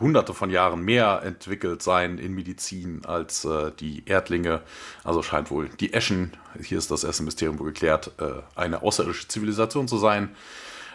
hunderte 0.00 0.34
von 0.34 0.50
Jahren 0.50 0.82
mehr 0.82 1.22
entwickelt 1.24 1.82
seien 1.82 2.18
in 2.18 2.32
Medizin 2.32 3.04
als 3.04 3.44
äh, 3.44 3.72
die 3.72 4.04
Erdlinge. 4.06 4.62
Also 5.02 5.22
scheint 5.22 5.50
wohl 5.50 5.68
die 5.68 5.92
Eschen, 5.92 6.32
hier 6.62 6.78
ist 6.78 6.92
das 6.92 7.02
erste 7.02 7.24
Mysterium 7.24 7.58
wohl 7.58 7.66
geklärt, 7.66 8.12
äh, 8.18 8.42
eine 8.54 8.82
außerirdische 8.82 9.26
Zivilisation 9.26 9.88
zu 9.88 9.98
sein. 9.98 10.30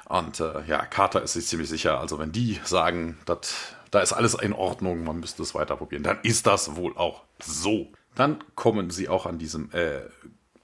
Und 0.09 0.39
äh, 0.39 0.63
ja, 0.67 0.85
Carter 0.85 1.21
ist 1.21 1.33
sich 1.33 1.45
ziemlich 1.45 1.69
sicher, 1.69 1.99
also 1.99 2.17
wenn 2.17 2.31
die 2.31 2.59
sagen, 2.63 3.19
dat, 3.25 3.53
da 3.91 4.01
ist 4.01 4.11
alles 4.11 4.33
in 4.33 4.53
Ordnung, 4.53 5.03
man 5.03 5.19
müsste 5.19 5.43
es 5.43 5.53
weiter 5.53 5.77
probieren, 5.77 6.01
dann 6.01 6.17
ist 6.23 6.47
das 6.47 6.75
wohl 6.75 6.97
auch 6.97 7.21
so. 7.39 7.87
Dann 8.15 8.43
kommen 8.55 8.89
sie 8.89 9.07
auch 9.07 9.27
an 9.27 9.37
diesem 9.37 9.71
äh, 9.71 10.01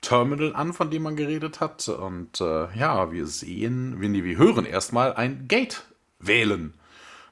Terminal 0.02 0.56
an, 0.56 0.74
von 0.74 0.90
dem 0.90 1.04
man 1.04 1.16
geredet 1.16 1.60
hat. 1.60 1.88
Und 1.88 2.42
äh, 2.42 2.76
ja, 2.76 3.12
wir 3.12 3.28
sehen, 3.28 4.02
wir, 4.02 4.12
wir 4.12 4.38
hören 4.38 4.66
erstmal 4.66 5.14
ein 5.14 5.48
Gate 5.48 5.84
wählen. 6.20 6.74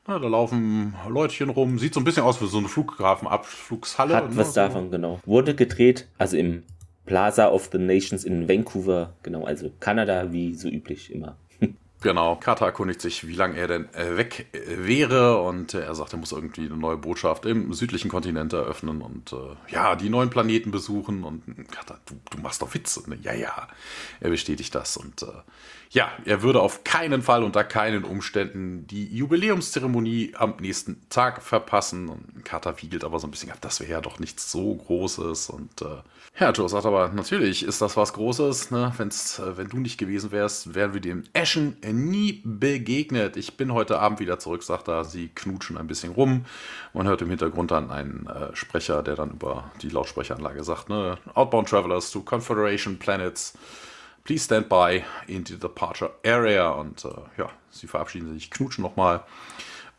Na, 0.05 0.19
da 0.19 0.27
laufen 0.27 0.93
Leutchen 1.09 1.49
rum, 1.49 1.79
sieht 1.79 1.95
so 1.95 1.99
ein 1.99 2.03
bisschen 2.03 2.23
aus 2.23 2.39
wie 2.41 2.47
so 2.47 2.59
eine 2.59 2.67
Flughafenabflugshalle. 2.67 4.15
Hat 4.15 4.29
ne? 4.29 4.37
was 4.37 4.53
davon, 4.53 4.91
genau. 4.91 5.19
Wurde 5.25 5.55
gedreht, 5.55 6.07
also 6.19 6.37
im 6.37 6.61
Plaza 7.05 7.49
of 7.49 7.69
the 7.71 7.79
Nations 7.79 8.23
in 8.23 8.47
Vancouver, 8.47 9.13
genau, 9.23 9.45
also 9.45 9.71
Kanada, 9.79 10.31
wie 10.31 10.53
so 10.53 10.67
üblich 10.67 11.11
immer. 11.11 11.37
Genau, 12.03 12.35
Carter 12.35 12.65
erkundigt 12.65 12.99
sich, 12.99 13.25
wie 13.27 13.33
lange 13.33 13.57
er 13.57 13.69
denn 13.69 13.93
äh, 13.93 14.17
weg 14.17 14.47
äh, 14.51 14.85
wäre 14.85 15.41
und 15.41 15.73
er 15.73 15.95
sagt, 15.95 16.11
er 16.11 16.19
muss 16.19 16.33
irgendwie 16.33 16.65
eine 16.65 16.75
neue 16.75 16.97
Botschaft 16.97 17.45
im 17.45 17.73
südlichen 17.73 18.09
Kontinent 18.09 18.51
eröffnen 18.51 19.01
und 19.01 19.31
äh, 19.31 19.55
ja, 19.73 19.95
die 19.95 20.09
neuen 20.09 20.29
Planeten 20.29 20.69
besuchen 20.69 21.23
und 21.23 21.43
Carter, 21.71 22.01
du, 22.05 22.15
du 22.29 22.41
machst 22.41 22.61
doch 22.61 22.73
Witze, 22.73 23.09
ne? 23.09 23.17
Ja, 23.21 23.33
ja, 23.33 23.69
er 24.19 24.29
bestätigt 24.29 24.75
das 24.75 24.97
und 24.97 25.21
äh, 25.21 25.27
ja, 25.93 26.11
er 26.25 26.41
würde 26.41 26.59
auf 26.59 26.83
keinen 26.83 27.21
Fall 27.21 27.43
unter 27.43 27.63
keinen 27.63 28.03
Umständen 28.03 28.87
die 28.87 29.15
Jubiläumszeremonie 29.15 30.33
am 30.35 30.55
nächsten 30.59 31.07
Tag 31.09 31.43
verpassen. 31.43 32.09
Und 32.09 32.43
Carter 32.43 32.81
wiegelt 32.81 33.03
aber 33.03 33.19
so 33.19 33.27
ein 33.27 33.31
bisschen 33.31 33.51
ab, 33.51 33.59
das 33.61 33.79
wäre 33.79 33.91
ja 33.91 34.01
doch 34.01 34.17
nichts 34.17 34.51
so 34.51 34.73
Großes. 34.73 35.51
Und 35.51 35.83
äh, 35.83 36.01
ja, 36.39 36.49
Joe 36.49 36.67
sagt 36.67 36.87
aber, 36.87 37.09
natürlich 37.09 37.61
ist 37.61 37.79
das 37.79 37.95
was 37.95 38.13
Großes. 38.13 38.71
Ne? 38.71 38.91
Wenn's, 38.97 39.37
äh, 39.37 39.55
wenn 39.55 39.69
du 39.69 39.77
nicht 39.77 39.99
gewesen 39.99 40.31
wärst, 40.31 40.73
wären 40.73 40.95
wir 40.95 40.99
dem 40.99 41.25
Ashen 41.35 41.77
nie 41.91 42.41
begegnet. 42.43 43.37
Ich 43.37 43.55
bin 43.55 43.71
heute 43.71 43.99
Abend 43.99 44.19
wieder 44.19 44.39
zurück, 44.39 44.63
sagt 44.63 44.87
er. 44.87 45.05
Sie 45.05 45.27
knutschen 45.27 45.77
ein 45.77 45.85
bisschen 45.85 46.13
rum. 46.13 46.45
Man 46.93 47.07
hört 47.07 47.21
im 47.21 47.29
Hintergrund 47.29 47.69
dann 47.69 47.91
einen 47.91 48.25
äh, 48.25 48.55
Sprecher, 48.55 49.03
der 49.03 49.15
dann 49.15 49.29
über 49.29 49.71
die 49.83 49.89
Lautsprecheranlage 49.89 50.63
sagt, 50.63 50.89
ne? 50.89 51.19
Outbound 51.35 51.69
Travelers 51.69 52.09
to 52.09 52.21
Confederation 52.21 52.97
Planets. 52.97 53.53
Please 54.23 54.45
stand 54.45 54.69
by 54.69 55.03
in 55.27 55.45
the 55.45 55.57
departure 55.57 56.11
area. 56.25 56.69
Und 56.69 57.03
äh, 57.05 57.09
ja, 57.37 57.49
sie 57.69 57.87
verabschieden 57.87 58.33
sich, 58.33 58.49
knutschen 58.49 58.83
nochmal. 58.83 59.23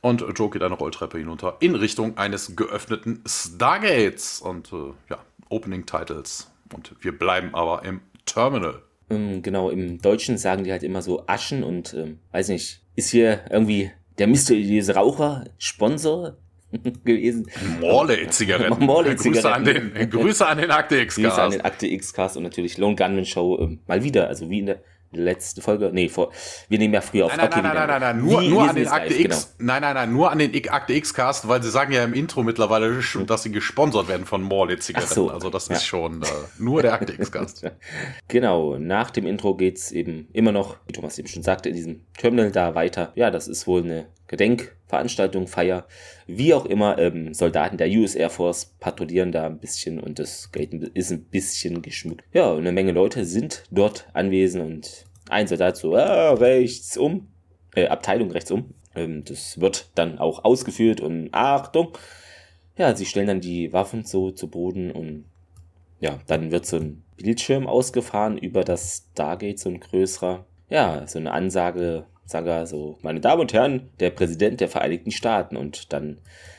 Und 0.01 0.25
Joe 0.37 0.51
geht 0.51 0.63
eine 0.63 0.75
Rolltreppe 0.75 1.19
hinunter 1.19 1.57
in 1.61 1.75
Richtung 1.75 2.19
eines 2.19 2.57
geöffneten 2.57 3.23
Stargates. 3.27 4.41
Und 4.41 4.73
äh, 4.73 4.93
ja, 5.11 5.19
Opening 5.49 5.87
Titles. 5.87 6.51
Und 6.73 6.95
wir 7.01 7.17
bleiben 7.19 7.55
aber 7.55 7.85
im 7.85 8.01
Terminal. 8.27 8.83
Ähm, 9.11 9.43
genau, 9.43 9.71
im 9.71 10.01
Deutschen 10.01 10.39
sagen 10.39 10.65
die 10.65 10.73
halt 10.73 10.83
immer 10.83 11.03
so 11.03 11.27
Aschen 11.27 11.63
und 11.63 11.95
ähm, 11.95 12.19
weiß 12.33 12.49
nicht, 12.49 12.81
ist 12.97 13.11
hier 13.11 13.45
irgendwie 13.51 13.91
der 14.19 14.27
mysteriöse 14.27 14.95
Raucher 14.95 15.45
Sponsor 15.59 16.37
gewesen. 17.05 17.51
Morley-Zigaretten. 17.81 18.85
Morley-Zigaretten. 18.85 19.33
Grüße 19.33 19.53
an 19.53 19.65
den, 19.65 20.11
Grüße 20.11 20.47
an 20.47 20.59
den 20.59 20.71
Akte 20.71 20.97
X-Cast. 20.99 21.29
Grüße 21.29 21.43
an 21.43 21.51
den 21.51 21.61
Akte 21.63 21.87
X-Cast 21.87 22.37
und 22.37 22.43
natürlich 22.43 22.79
Lone 22.79 22.97
Gunman 22.97 23.25
Show 23.25 23.59
ähm, 23.61 23.81
mal 23.87 24.03
wieder, 24.03 24.29
also 24.29 24.51
wie 24.51 24.61
in 24.61 24.67
der 24.67 24.81
letzte 25.17 25.63
Folge, 25.63 25.91
nee, 25.93 26.09
vor, 26.09 26.33
wir 26.69 26.79
nehmen 26.79 26.95
ja 26.95 27.01
früher 27.01 27.27
auf. 27.27 27.37
Nein, 27.37 27.49
nein, 27.51 27.63
nein, 27.63 27.75
nein, 27.75 27.89
nein, 27.89 28.01
nein, 28.01 28.25
nur, 28.25 28.43
nur 28.43 28.69
an 28.69 28.77
den 28.77 28.89
Akte 28.89 29.15
X, 29.15 29.55
genau. 29.59 29.73
nein, 29.73 29.83
nein, 29.83 29.95
nein, 29.95 30.13
nur 30.13 30.31
an 30.31 30.39
den 30.39 30.69
Akte 30.69 30.93
X-Cast, 30.95 31.49
weil 31.49 31.63
sie 31.63 31.71
sagen 31.71 31.93
ja 31.93 32.05
im 32.05 32.15
Intro 32.15 32.43
mittlerweile, 32.43 33.01
dass 33.27 33.43
sie 33.43 33.53
gesponsert 33.53 34.09
werden 34.09 34.27
von 34.27 34.43
Morley 34.43 34.79
Zigaretten. 34.79 35.15
So, 35.15 35.31
also 35.31 35.51
das 35.51 35.69
ja. 35.69 35.77
ist 35.77 35.87
schon 35.87 36.23
äh, 36.23 36.27
nur 36.59 36.83
der 36.83 36.93
Akte 36.93 37.13
X-Cast. 37.13 37.71
genau, 38.29 38.77
nach 38.79 39.11
dem 39.11 39.27
Intro 39.27 39.55
geht's 39.55 39.93
eben 39.93 40.29
immer 40.33 40.53
noch, 40.53 40.77
wie 40.87 40.93
Thomas 40.93 41.19
eben 41.19 41.29
schon 41.29 41.43
sagte, 41.43 41.69
in 41.69 41.75
diesem 41.75 42.07
Terminal 42.19 42.51
da 42.51 42.75
weiter. 42.75 43.13
Ja, 43.15 43.31
das 43.31 43.49
ist 43.49 43.67
wohl 43.67 43.83
eine 43.83 44.07
Gedenkveranstaltung, 44.95 45.47
Feier, 45.47 45.87
wie 46.27 46.55
auch 46.55 46.67
immer. 46.67 46.99
Ähm, 46.99 47.35
Soldaten 47.35 47.77
der 47.77 47.89
US 47.89 48.15
Air 48.15 48.31
Force 48.31 48.75
patrouillieren 48.79 49.33
da 49.33 49.47
ein 49.47 49.59
bisschen 49.59 50.01
und 50.01 50.19
das 50.19 50.53
Gate 50.53 50.73
ist 50.73 51.11
ein 51.11 51.25
bisschen 51.25 51.83
geschmückt. 51.83 52.25
Ja, 52.33 52.55
eine 52.55 52.73
Menge 52.73 52.93
Leute 52.93 53.25
sind 53.25 53.65
dort 53.71 54.07
anwesend 54.13 54.65
und 54.65 55.05
ein 55.29 55.47
Soldat 55.47 55.77
so, 55.77 55.97
ah, 55.97 56.35
rechts 56.35 56.97
um, 56.97 57.29
äh, 57.75 57.89
Abteilung 57.89 58.31
rechts 58.31 58.51
um. 58.51 58.75
Ähm, 58.95 59.25
das 59.25 59.61
wird 59.61 59.91
dann 59.95 60.19
auch 60.19 60.45
ausgeführt 60.45 61.01
und 61.01 61.31
Achtung. 61.33 61.97
Ja, 62.77 62.95
sie 62.95 63.07
stellen 63.07 63.27
dann 63.27 63.41
die 63.41 63.73
Waffen 63.73 64.05
so 64.05 64.31
zu 64.31 64.49
Boden 64.49 64.91
und 64.91 65.25
ja, 66.01 66.19
dann 66.27 66.51
wird 66.51 66.67
so 66.67 66.77
ein 66.77 67.03
Bildschirm 67.17 67.67
ausgefahren 67.67 68.37
über 68.37 68.65
das 68.65 69.07
Stargate, 69.13 69.59
so 69.59 69.71
ein 69.71 69.81
größerer. 69.81 70.45
Ja, 70.69 71.07
so 71.07 71.19
eine 71.19 71.33
Ansage, 71.33 72.07
sage 72.25 72.67
so, 72.67 72.99
meine 73.03 73.21
Damen 73.21 73.43
und 73.43 73.53
Herren, 73.53 73.91
der 74.01 74.11
Präsident 74.11 74.61
der 74.61 74.69
Vereinigten 74.69 75.11
Staaten. 75.11 75.57
Und 75.57 75.93
dann 75.93 76.19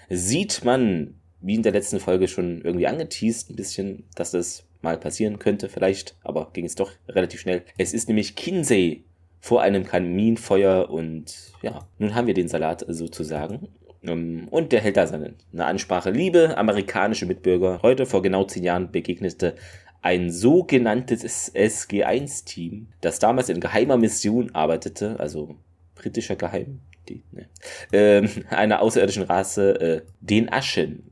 sieht 0.10 0.64
man, 0.64 1.16
wie 1.42 1.56
in 1.56 1.64
der 1.64 1.72
letzten 1.72 2.00
Folge 2.00 2.28
schon 2.28 2.62
irgendwie 2.62 2.88
angeteased, 2.88 3.50
ein 3.50 3.56
bisschen, 3.56 4.04
dass 4.16 4.32
das 4.32 4.66
mal 4.82 4.98
passieren 4.98 5.40
könnte, 5.40 5.68
vielleicht, 5.70 6.16
aber 6.24 6.50
ging 6.54 6.66
es 6.66 6.76
doch 6.76 6.92
relativ 7.10 7.42
schnell. 7.42 7.64
Es 7.78 7.94
ist 7.94 8.08
nämlich 8.08 8.36
Kinsey 8.36 9.04
vor 9.42 9.62
einem 9.62 9.86
Kaminfeuer 9.86 10.90
und 10.90 11.36
ja, 11.62 11.88
nun 12.00 12.16
haben 12.16 12.28
wir 12.28 12.34
den 12.34 12.48
Salat 12.48 12.86
sozusagen. 12.88 13.68
Ähm, 14.04 14.48
und 14.50 14.72
der 14.72 14.82
hält 14.82 14.98
da 14.98 15.08
seine 15.08 15.34
eine 15.54 15.66
Ansprache. 15.66 16.12
Liebe 16.12 16.58
amerikanische 16.58 17.26
Mitbürger, 17.26 17.80
heute 17.82 18.06
vor 18.06 18.22
genau 18.22 18.46
zehn 18.46 18.64
Jahren 18.64 18.92
begegnete 18.92 19.56
ein 20.06 20.30
sogenanntes 20.30 21.52
SG-1-Team, 21.56 22.90
das 23.02 23.18
damals 23.18 23.50
in 23.50 23.60
geheimer 23.60 23.98
Mission 23.98 24.54
arbeitete, 24.54 25.20
also 25.20 25.56
britischer 25.96 26.36
Geheim, 26.36 26.82
die, 27.10 27.24
ne, 27.32 27.50
äh, 27.92 28.28
einer 28.54 28.84
außerirdischen 28.84 29.24
Rasse, 29.24 29.82
äh, 29.82 30.02
den 30.22 30.54
Aschen. 30.54 31.10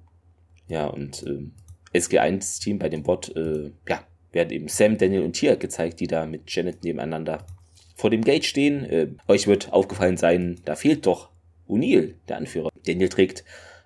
Ja, 0.67 0.85
und 0.85 1.23
äh, 1.23 1.97
SG1-Team 1.97 2.77
bei 2.77 2.89
dem 2.89 3.01
Bot, 3.01 3.35
äh, 3.35 3.71
ja, 3.89 4.03
werden 4.31 4.51
eben 4.51 4.67
Sam, 4.67 4.99
Daniel 4.99 5.23
und 5.23 5.33
Tia 5.33 5.55
gezeigt, 5.55 5.99
die 5.99 6.07
da 6.07 6.27
mit 6.27 6.53
Janet 6.53 6.83
nebeneinander 6.83 7.47
vor 7.95 8.11
dem 8.11 8.23
Gate 8.23 8.45
stehen. 8.45 8.85
Äh, 8.85 9.07
euch 9.27 9.47
wird 9.47 9.73
aufgefallen 9.73 10.17
sein, 10.17 10.61
da 10.65 10.75
fehlt 10.75 11.07
doch 11.07 11.29
O'Neill, 11.67 12.13
der 12.27 12.37
Anführer. 12.37 12.69
Daniel 12.85 13.09
trägt 13.09 13.43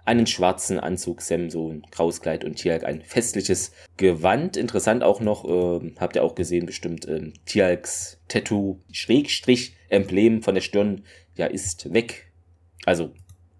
einen 0.07 0.25
schwarzen 0.25 0.79
Anzug, 0.79 1.21
Sam 1.21 1.49
so 1.49 1.69
ein 1.69 1.83
graues 1.91 2.21
Kleid 2.21 2.45
und 2.45 2.55
Tialk 2.55 2.83
ein 2.83 3.01
festliches 3.01 3.71
Gewand. 3.97 4.57
Interessant 4.57 5.03
auch 5.03 5.19
noch, 5.19 5.45
äh, 5.45 5.91
habt 5.99 6.15
ihr 6.15 6.23
auch 6.23 6.35
gesehen 6.35 6.65
bestimmt, 6.65 7.07
äh, 7.07 7.31
Tialks 7.45 8.19
Tattoo, 8.27 8.79
Schrägstrich, 8.91 9.75
Emblem 9.89 10.41
von 10.43 10.55
der 10.55 10.61
Stirn, 10.61 11.03
ja, 11.35 11.45
ist 11.45 11.93
weg. 11.93 12.31
Also 12.85 13.11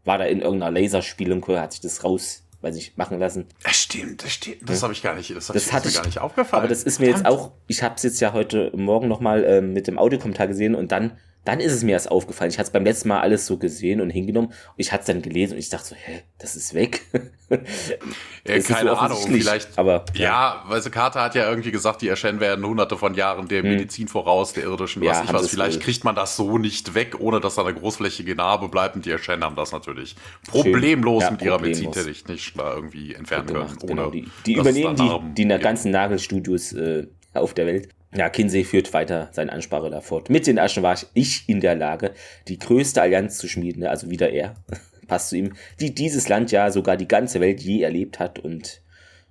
war 0.06 0.18
da 0.18 0.26
in 0.26 0.42
irgendeiner 0.42 0.80
Laserspielung, 0.80 1.46
hat 1.48 1.74
sich 1.74 1.82
das 1.82 2.04
raus 2.04 2.44
weiß 2.62 2.76
ich, 2.76 2.98
machen 2.98 3.20
lassen. 3.20 3.46
Das 3.64 3.76
stimmt, 3.76 4.24
das 4.24 4.34
stimmt. 4.34 4.68
Das 4.68 4.82
habe 4.82 4.92
ich 4.92 5.04
gar 5.04 5.16
nicht, 5.16 5.36
das, 5.36 5.48
das 5.48 5.72
hat 5.72 5.86
ich, 5.86 5.94
gar 5.94 6.06
nicht 6.06 6.20
aufgefallen. 6.20 6.62
Aber 6.62 6.68
das 6.68 6.84
ist 6.84 7.00
mir 7.00 7.12
Verdammt. 7.14 7.26
jetzt 7.26 7.40
auch, 7.40 7.52
ich 7.68 7.84
habe 7.84 7.96
es 7.96 8.04
jetzt 8.04 8.20
ja 8.20 8.34
heute 8.34 8.72
Morgen 8.76 9.08
nochmal 9.08 9.44
äh, 9.44 9.62
mit 9.62 9.88
dem 9.88 10.00
Audiokommentar 10.00 10.48
gesehen 10.48 10.74
und 10.74 10.92
dann 10.92 11.18
dann 11.48 11.62
ist 11.62 11.72
es 11.72 11.82
mir 11.82 11.94
erst 11.94 12.12
aufgefallen. 12.12 12.52
Ich 12.52 12.58
hatte 12.58 12.68
es 12.68 12.74
beim 12.74 12.84
letzten 12.84 13.08
Mal 13.08 13.22
alles 13.22 13.46
so 13.46 13.56
gesehen 13.56 14.02
und 14.02 14.10
hingenommen. 14.10 14.50
Und 14.50 14.76
ich 14.76 14.92
hatte 14.92 15.02
es 15.02 15.08
dann 15.08 15.22
gelesen 15.22 15.54
und 15.54 15.60
ich 15.60 15.70
dachte 15.70 15.88
so, 15.88 15.96
hä, 15.96 16.24
das 16.40 16.58
ist 16.58 16.74
weg. 16.74 17.04
ja, 17.50 18.60
keine 18.60 18.90
so 18.90 18.96
Ahnung, 18.96 19.18
vielleicht. 19.26 19.80
Aber 19.80 20.04
ja, 20.14 20.24
ja 20.24 20.64
weißt 20.68 20.88
du, 20.88 20.90
Carter 20.92 21.22
hat 21.22 21.36
ja 21.36 21.50
irgendwie 21.50 21.72
gesagt, 21.72 22.02
die 22.02 22.12
Ashen 22.12 22.42
werden 22.42 22.66
hunderte 22.66 22.98
von 22.98 23.14
Jahren 23.14 23.48
der 23.48 23.64
hm. 23.64 23.70
Medizin 23.70 24.10
voraus, 24.10 24.52
der 24.52 24.64
irdischen, 24.64 25.02
was 25.06 25.20
ja, 25.20 25.24
ich 25.24 25.32
was. 25.32 25.48
Vielleicht 25.48 25.80
kriegt 25.80 26.04
man 26.04 26.16
das 26.16 26.36
so 26.36 26.58
nicht 26.58 26.96
weg, 26.96 27.16
ohne 27.18 27.40
dass 27.40 27.56
da 27.56 27.64
eine 27.64 27.80
großflächige 27.80 28.36
Narbe 28.36 28.68
bleibt. 28.68 28.98
Und 28.98 29.06
die 29.06 29.14
Ashen 29.14 29.42
haben 29.42 29.56
das 29.56 29.72
natürlich 29.72 30.18
problemlos 30.50 31.24
ja, 31.24 31.32
mit 31.32 31.42
ihrer 31.42 31.62
Medizintechnik 31.62 32.56
da 32.58 32.74
irgendwie 32.74 33.14
entfernen 33.14 33.48
können. 33.48 33.78
Ohne 33.84 33.88
genau. 33.88 34.12
Die, 34.12 34.28
die 34.46 34.56
übernehmen 34.56 34.98
die, 35.34 35.46
die 35.46 35.48
ganzen 35.60 35.92
Nagelstudios 35.92 36.74
äh, 36.74 37.08
auf 37.34 37.54
der 37.54 37.68
Welt. 37.68 37.90
Ja, 38.18 38.30
Kinsey 38.30 38.64
führt 38.64 38.94
weiter 38.94 39.30
seine 39.32 39.52
Ansprache 39.52 39.92
da 39.92 40.02
fort. 40.02 40.32
Mit 40.32 40.48
den 40.48 40.58
Aschen 40.58 40.82
war 40.82 40.98
ich 41.14 41.48
in 41.48 41.62
der 41.62 41.76
Lage, 41.76 42.14
die 42.48 42.58
größte 42.58 43.00
Allianz 43.00 43.38
zu 43.38 43.48
schmieden, 43.48 43.84
ne? 43.84 43.92
also 43.92 44.10
wieder 44.10 44.32
er, 44.32 44.56
passt 45.08 45.30
zu 45.30 45.38
ihm, 45.38 45.54
die 45.80 45.94
dieses 45.94 46.28
Land 46.28 46.52
ja 46.52 46.72
sogar 46.72 46.98
die 46.98 47.08
ganze 47.08 47.40
Welt 47.42 47.62
je 47.62 47.84
erlebt 47.84 48.18
hat 48.18 48.40
und 48.40 48.82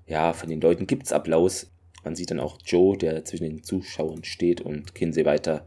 ja, 0.07 0.33
von 0.33 0.49
den 0.49 0.61
Leuten 0.61 0.87
gibt's 0.87 1.13
Applaus. 1.13 1.69
Man 2.05 2.15
sieht 2.15 2.31
dann 2.31 2.39
auch 2.39 2.59
Joe, 2.65 2.97
der 2.97 3.25
zwischen 3.25 3.43
den 3.43 3.65
Zuschauern 3.65 4.23
steht 4.23 4.61
und 4.61 4.95
Kinsey 4.95 5.25
weiter 5.25 5.67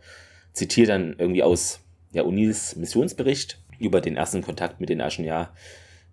zitiert 0.54 0.88
dann 0.88 1.18
irgendwie 1.18 1.44
aus 1.44 1.82
ja, 2.14 2.24
O'Neills 2.24 2.80
Missionsbericht 2.80 3.62
über 3.80 4.00
den 4.00 4.16
ersten 4.16 4.42
Kontakt 4.42 4.80
mit 4.80 4.88
den 4.88 5.02
Aschen, 5.02 5.26
ja. 5.26 5.54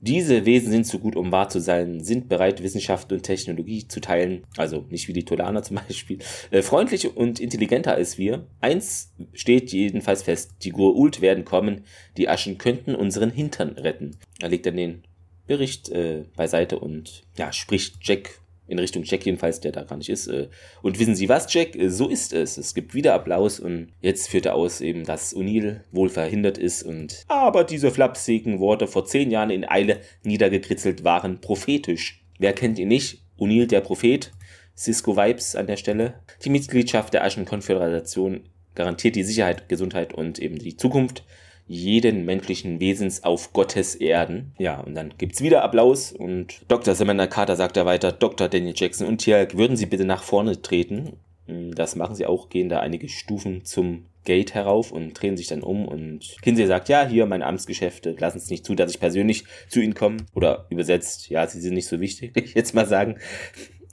Diese 0.06 0.46
Wesen 0.46 0.70
sind 0.70 0.86
zu 0.86 1.00
gut, 1.00 1.16
um 1.16 1.32
wahr 1.32 1.48
zu 1.48 1.58
sein, 1.58 2.00
sind 2.00 2.28
bereit, 2.28 2.62
Wissenschaft 2.62 3.10
und 3.10 3.25
Technologie 3.25 3.88
zu 3.88 4.00
teilen, 4.00 4.44
also 4.56 4.84
nicht 4.88 5.08
wie 5.08 5.12
die 5.12 5.25
Tolaner 5.25 5.62
zum 5.64 5.78
Beispiel, 5.88 6.18
äh, 6.52 6.62
freundlich 6.62 7.16
und 7.16 7.40
intelligenter 7.40 7.94
als 7.94 8.16
wir. 8.16 8.46
Eins 8.60 9.12
steht 9.32 9.72
jedenfalls 9.72 10.22
fest, 10.22 10.54
die 10.62 10.70
Gurult 10.70 11.20
werden 11.20 11.44
kommen, 11.44 11.82
die 12.16 12.28
Aschen 12.28 12.56
könnten 12.56 12.94
unseren 12.94 13.30
Hintern 13.30 13.70
retten. 13.70 14.16
Er 14.40 14.48
legt 14.48 14.66
dann 14.66 14.76
den 14.76 15.02
Bericht 15.48 15.88
äh, 15.88 16.25
beiseite 16.36 16.78
und 16.78 17.25
ja, 17.36 17.52
spricht 17.52 17.96
Jack 18.02 18.40
in 18.68 18.78
Richtung 18.78 19.04
Jack 19.04 19.25
jedenfalls, 19.25 19.61
der 19.61 19.73
da 19.73 19.82
gar 19.82 19.96
nicht 19.96 20.08
ist. 20.08 20.26
Äh, 20.26 20.49
und 20.82 20.99
wissen 20.99 21.14
Sie 21.14 21.28
was, 21.28 21.52
Jack? 21.52 21.76
Äh, 21.76 21.90
so 21.90 22.08
ist 22.08 22.32
es. 22.32 22.58
Es 22.58 22.75
gibt 22.75 22.94
wieder 22.94 23.14
Applaus 23.14 23.61
und 23.61 23.92
jetzt 24.00 24.28
führt 24.28 24.46
er 24.46 24.54
aus 24.54 24.80
eben, 24.80 25.04
dass 25.04 25.35
O'Neill 25.35 25.80
wohl 25.92 26.08
verhindert 26.08 26.58
ist 26.58 26.82
und 26.82 27.25
aber 27.28 27.64
diese 27.64 27.90
flapsigen 27.90 28.58
Worte 28.58 28.87
vor 28.87 29.04
zehn 29.04 29.30
Jahren 29.30 29.50
in 29.50 29.68
Eile 29.68 30.00
niedergekritzelt 30.25 31.04
waren 31.04 31.40
prophetisch. 31.40 32.25
Wer 32.38 32.52
kennt 32.52 32.78
ihn 32.78 32.88
nicht? 32.88 33.23
O'Neill, 33.38 33.66
der 33.66 33.80
Prophet. 33.80 34.32
Cisco 34.76 35.16
Vibes 35.16 35.56
an 35.56 35.66
der 35.66 35.76
Stelle. 35.76 36.20
Die 36.44 36.50
Mitgliedschaft 36.50 37.14
der 37.14 37.25
Aschenkonföderation 37.25 38.44
garantiert 38.75 39.16
die 39.16 39.23
Sicherheit, 39.23 39.68
Gesundheit 39.68 40.12
und 40.12 40.38
eben 40.38 40.58
die 40.58 40.76
Zukunft 40.76 41.25
jeden 41.66 42.25
menschlichen 42.25 42.80
Wesens 42.80 43.25
auf 43.25 43.52
Gottes 43.52 43.94
Erden. 43.94 44.52
Ja, 44.58 44.80
und 44.80 44.94
dann 44.94 45.14
gibt's 45.18 45.42
wieder 45.42 45.62
Applaus 45.62 46.12
und 46.12 46.62
Dr. 46.68 46.94
Samantha 46.94 47.26
Carter 47.26 47.56
sagt 47.56 47.76
da 47.76 47.87
weiter, 47.87 48.12
Dr. 48.12 48.49
Daniel 48.49 48.75
Jackson 48.76 49.06
und 49.06 49.18
Tialk, 49.18 49.56
würden 49.56 49.76
Sie 49.76 49.87
bitte 49.87 50.04
nach 50.04 50.23
vorne 50.23 50.62
treten? 50.62 51.14
Hm, 51.46 51.75
das 51.75 51.96
machen 51.96 52.14
sie 52.14 52.26
auch, 52.26 52.49
gehen 52.49 52.68
da 52.68 52.80
einige 52.80 53.08
Stufen 53.08 53.64
zum 53.64 54.06
Gate 54.25 54.54
herauf 54.54 54.90
und 54.90 55.14
drehen 55.14 55.37
sich 55.37 55.46
dann 55.46 55.62
um 55.62 55.87
und 55.87 56.37
Kinsey 56.42 56.66
sagt, 56.66 56.88
ja, 56.88 57.06
hier 57.06 57.26
meine 57.26 57.46
Amtsgeschäfte, 57.46 58.16
lassen 58.18 58.38
es 58.38 58.50
nicht 58.50 58.64
zu, 58.64 58.75
dass 58.75 58.90
ich 58.90 58.99
persönlich 58.99 59.44
zu 59.68 59.80
ihnen 59.80 59.94
komme. 59.94 60.18
Oder 60.35 60.66
übersetzt, 60.68 61.30
ja, 61.30 61.46
sie 61.46 61.61
sind 61.61 61.75
nicht 61.75 61.87
so 61.87 62.00
wichtig, 62.00 62.32
ich 62.37 62.54
jetzt 62.54 62.75
mal 62.75 62.87
sagen. 62.87 63.18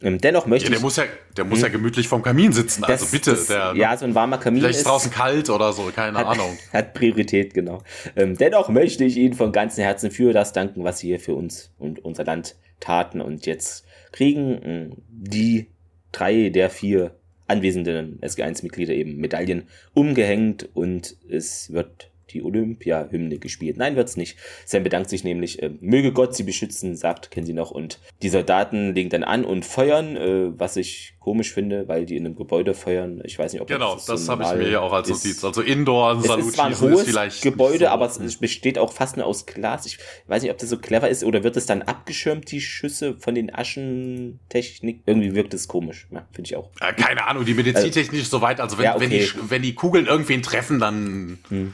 Ähm, 0.03 0.19
dennoch 0.19 0.45
möchte 0.45 0.65
ja, 0.65 0.69
der 0.71 0.77
ich. 0.77 0.83
Muss 0.83 0.97
ja, 0.97 1.05
der 1.37 1.45
muss 1.45 1.59
hm. 1.59 1.63
ja 1.63 1.69
gemütlich 1.69 2.07
vom 2.07 2.21
Kamin 2.21 2.51
sitzen. 2.51 2.81
Das, 2.81 3.01
also 3.01 3.07
bitte. 3.11 3.31
Das, 3.31 3.47
der, 3.47 3.73
ja, 3.75 3.95
so 3.95 4.05
ein 4.05 4.13
warmer 4.13 4.37
Kamin. 4.37 4.61
Vielleicht 4.61 4.79
ist 4.79 4.87
draußen 4.87 5.09
kalt 5.09 5.49
oder 5.49 5.71
so, 5.71 5.89
keine 5.95 6.17
hat, 6.17 6.27
Ahnung. 6.27 6.57
Hat 6.73 6.93
Priorität, 6.93 7.53
genau. 7.53 7.81
Ähm, 8.15 8.37
dennoch 8.37 8.69
möchte 8.69 9.05
ich 9.05 9.17
Ihnen 9.17 9.33
von 9.33 9.51
ganzem 9.51 9.83
Herzen 9.83 10.11
für 10.11 10.33
das 10.33 10.51
danken, 10.53 10.83
was 10.83 10.99
Sie 10.99 11.07
hier 11.07 11.19
für 11.19 11.33
uns 11.33 11.71
und 11.77 12.03
unser 12.03 12.25
Land 12.25 12.55
taten. 12.79 13.21
Und 13.21 13.45
jetzt 13.45 13.85
kriegen 14.11 14.61
hm, 14.61 14.97
die 15.07 15.67
drei 16.11 16.49
der 16.49 16.69
vier 16.69 17.15
anwesenden 17.47 18.19
SG1-Mitglieder 18.21 18.93
eben 18.93 19.17
Medaillen 19.17 19.67
umgehängt 19.93 20.69
und 20.73 21.15
es 21.29 21.71
wird 21.71 22.09
die 22.33 22.43
Olympia-Hymne 22.43 23.37
gespielt. 23.37 23.77
Nein, 23.77 23.95
wird's 23.95 24.17
nicht. 24.17 24.37
Sam 24.65 24.83
bedankt 24.83 25.09
sich 25.09 25.23
nämlich, 25.23 25.61
äh, 25.61 25.71
möge 25.79 26.11
Gott 26.11 26.35
sie 26.35 26.43
beschützen, 26.43 26.95
sagt 26.95 27.31
Kenzie 27.31 27.53
noch. 27.53 27.71
Und 27.71 27.99
die 28.21 28.29
Soldaten 28.29 28.93
legen 28.93 29.09
dann 29.09 29.23
an 29.23 29.45
und 29.45 29.65
feuern, 29.65 30.17
äh, 30.17 30.59
was 30.59 30.75
ich 30.75 31.13
komisch 31.23 31.53
finde, 31.53 31.87
weil 31.87 32.05
die 32.05 32.17
in 32.17 32.25
einem 32.25 32.35
Gebäude 32.35 32.73
feuern. 32.73 33.21
Ich 33.23 33.39
weiß 33.39 33.53
nicht, 33.53 33.61
ob 33.61 33.67
genau, 33.69 33.95
das, 33.95 34.05
das 34.05 34.25
so 34.25 34.33
habe 34.33 34.43
ich 34.43 34.53
mir 34.55 34.69
ja 34.69 34.81
auch 34.81 34.91
als 34.91 35.07
Notiz. 35.07 35.41
Also 35.43 35.61
Indoor 35.61 36.21
Salut 36.21 36.41
es 36.41 36.47
ist 36.47 36.55
zwar 36.55 36.65
ein 36.65 36.79
hohes 36.79 37.03
vielleicht 37.03 37.41
Gebäude, 37.41 37.85
so. 37.85 37.87
aber 37.87 38.05
es 38.07 38.37
besteht 38.37 38.77
auch 38.77 38.91
fast 38.91 39.15
nur 39.15 39.25
aus 39.25 39.45
Glas. 39.45 39.85
Ich 39.85 39.99
weiß 40.27 40.43
nicht, 40.43 40.51
ob 40.51 40.57
das 40.57 40.69
so 40.69 40.77
clever 40.77 41.07
ist 41.09 41.23
oder 41.23 41.43
wird 41.43 41.55
es 41.55 41.65
dann 41.65 41.81
abgeschirmt, 41.81 42.51
die 42.51 42.59
Schüsse 42.59 43.15
von 43.17 43.35
den 43.35 43.55
Aschentechnik? 43.55 45.01
Irgendwie 45.05 45.33
wirkt 45.33 45.53
es 45.53 45.69
komisch. 45.69 46.07
Ja, 46.11 46.27
finde 46.33 46.49
ich 46.49 46.55
auch. 46.57 46.69
Äh, 46.81 46.93
keine 46.93 47.25
Ahnung, 47.25 47.45
die 47.45 47.53
Medizintechnik 47.53 48.21
ist 48.21 48.31
so 48.31 48.41
weit. 48.41 48.59
Also 48.59 48.77
wenn, 48.77 48.85
ja, 48.85 48.95
okay. 48.95 49.03
wenn, 49.03 49.09
die, 49.09 49.31
wenn 49.49 49.61
die 49.61 49.75
Kugeln 49.75 50.07
irgendwen 50.07 50.41
treffen, 50.41 50.79
dann 50.79 51.39
hm 51.47 51.73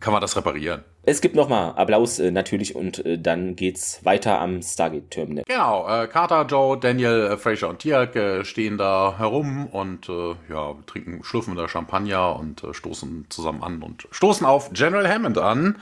kann 0.00 0.12
man 0.12 0.20
das 0.20 0.36
reparieren. 0.36 0.84
Es 1.04 1.20
gibt 1.20 1.34
nochmal 1.34 1.72
Applaus 1.76 2.18
äh, 2.20 2.30
natürlich 2.30 2.76
und 2.76 3.04
äh, 3.04 3.18
dann 3.18 3.56
geht's 3.56 4.04
weiter 4.04 4.40
am 4.40 4.62
Stargate 4.62 5.10
Terminal. 5.10 5.44
Genau, 5.48 5.88
äh, 5.88 6.06
Carter, 6.06 6.46
Joe, 6.46 6.78
Daniel, 6.78 7.30
äh, 7.32 7.36
Fraser 7.36 7.68
und 7.68 7.80
Tiak 7.80 8.14
äh, 8.14 8.44
stehen 8.44 8.78
da 8.78 9.16
herum 9.18 9.66
und 9.66 10.08
äh, 10.08 10.34
ja, 10.48 10.74
trinken, 10.86 11.24
schlürfen 11.24 11.56
da 11.56 11.68
Champagner 11.68 12.38
und 12.38 12.64
stoßen 12.70 13.26
zusammen 13.30 13.62
an 13.62 13.82
und 13.82 14.06
stoßen 14.12 14.46
auf 14.46 14.70
General 14.72 15.08
Hammond 15.08 15.38
an. 15.38 15.78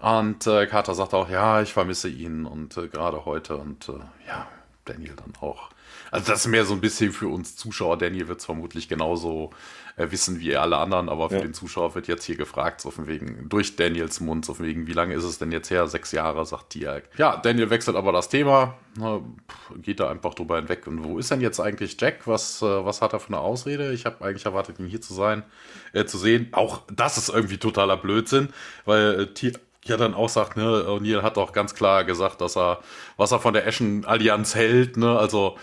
Und 0.00 0.44
Carter 0.44 0.94
sagt 0.94 1.12
auch, 1.12 1.28
ja, 1.28 1.60
ich 1.60 1.72
vermisse 1.72 2.08
ihn 2.08 2.46
und 2.46 2.76
gerade 2.92 3.24
heute 3.24 3.56
und 3.56 3.88
ja, 4.28 4.46
Daniel 4.88 5.14
dann 5.16 5.32
auch. 5.40 5.70
Also 6.10 6.32
das 6.32 6.40
ist 6.40 6.46
mehr 6.46 6.64
so 6.64 6.74
ein 6.74 6.80
bisschen 6.80 7.12
für 7.12 7.28
uns 7.28 7.56
Zuschauer. 7.56 7.98
Daniel 7.98 8.28
wird 8.28 8.40
es 8.40 8.46
vermutlich 8.46 8.88
genauso 8.88 9.50
äh, 9.96 10.10
wissen 10.10 10.40
wie 10.40 10.56
alle 10.56 10.78
anderen, 10.78 11.08
aber 11.08 11.28
für 11.28 11.36
ja. 11.36 11.42
den 11.42 11.54
Zuschauer 11.54 11.94
wird 11.94 12.08
jetzt 12.08 12.24
hier 12.24 12.36
gefragt, 12.36 12.80
so 12.80 12.90
von 12.90 13.06
wegen, 13.06 13.48
durch 13.48 13.76
Daniels 13.76 14.20
Mund, 14.20 14.44
so 14.44 14.54
von 14.54 14.66
wegen, 14.66 14.86
wie 14.86 14.92
lange 14.92 15.14
ist 15.14 15.24
es 15.24 15.38
denn 15.38 15.52
jetzt 15.52 15.70
her? 15.70 15.86
Sechs 15.88 16.12
Jahre, 16.12 16.46
sagt 16.46 16.70
Tiag. 16.70 17.04
Ja, 17.16 17.36
Daniel 17.36 17.70
wechselt 17.70 17.96
aber 17.96 18.12
das 18.12 18.28
Thema, 18.28 18.74
na, 18.96 19.20
geht 19.82 20.00
da 20.00 20.10
einfach 20.10 20.34
drüber 20.34 20.56
hinweg. 20.56 20.86
Und 20.86 21.04
wo 21.04 21.18
ist 21.18 21.30
denn 21.30 21.40
jetzt 21.40 21.60
eigentlich 21.60 21.96
Jack? 22.00 22.26
Was, 22.26 22.62
äh, 22.62 22.84
was 22.84 23.02
hat 23.02 23.12
er 23.12 23.20
für 23.20 23.28
eine 23.28 23.40
Ausrede? 23.40 23.92
Ich 23.92 24.06
habe 24.06 24.24
eigentlich 24.24 24.46
erwartet, 24.46 24.78
ihn 24.78 24.86
hier 24.86 25.00
zu 25.00 25.14
sein, 25.14 25.42
äh, 25.92 26.04
zu 26.04 26.16
sehen. 26.16 26.48
Auch 26.52 26.82
das 26.92 27.18
ist 27.18 27.28
irgendwie 27.28 27.58
totaler 27.58 27.96
Blödsinn, 27.96 28.48
weil 28.84 29.20
äh, 29.20 29.34
ja 29.88 29.96
dann 29.96 30.14
auch 30.14 30.28
sagt, 30.28 30.56
ne, 30.56 30.64
O'Neill 30.64 31.22
hat 31.22 31.38
auch 31.38 31.52
ganz 31.52 31.74
klar 31.74 32.04
gesagt, 32.04 32.40
dass 32.40 32.56
er, 32.56 32.80
was 33.16 33.32
er 33.32 33.40
von 33.40 33.54
der 33.54 33.66
Ashen-Allianz 33.66 34.54
hält, 34.54 34.96
ne, 34.96 35.18
also 35.18 35.56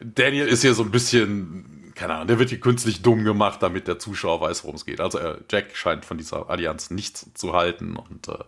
Daniel 0.00 0.46
ist 0.46 0.62
hier 0.62 0.74
so 0.74 0.82
ein 0.82 0.90
bisschen, 0.90 1.92
keine 1.94 2.14
Ahnung, 2.14 2.28
der 2.28 2.38
wird 2.38 2.50
hier 2.50 2.60
künstlich 2.60 3.02
dumm 3.02 3.24
gemacht, 3.24 3.62
damit 3.62 3.88
der 3.88 3.98
Zuschauer 3.98 4.40
weiß, 4.40 4.62
worum 4.62 4.76
es 4.76 4.84
geht. 4.84 5.00
Also 5.00 5.18
äh, 5.18 5.38
Jack 5.50 5.76
scheint 5.76 6.04
von 6.04 6.18
dieser 6.18 6.48
Allianz 6.48 6.90
nichts 6.90 7.32
zu 7.34 7.52
halten 7.54 7.96
und 7.96 8.28
äh, 8.28 8.38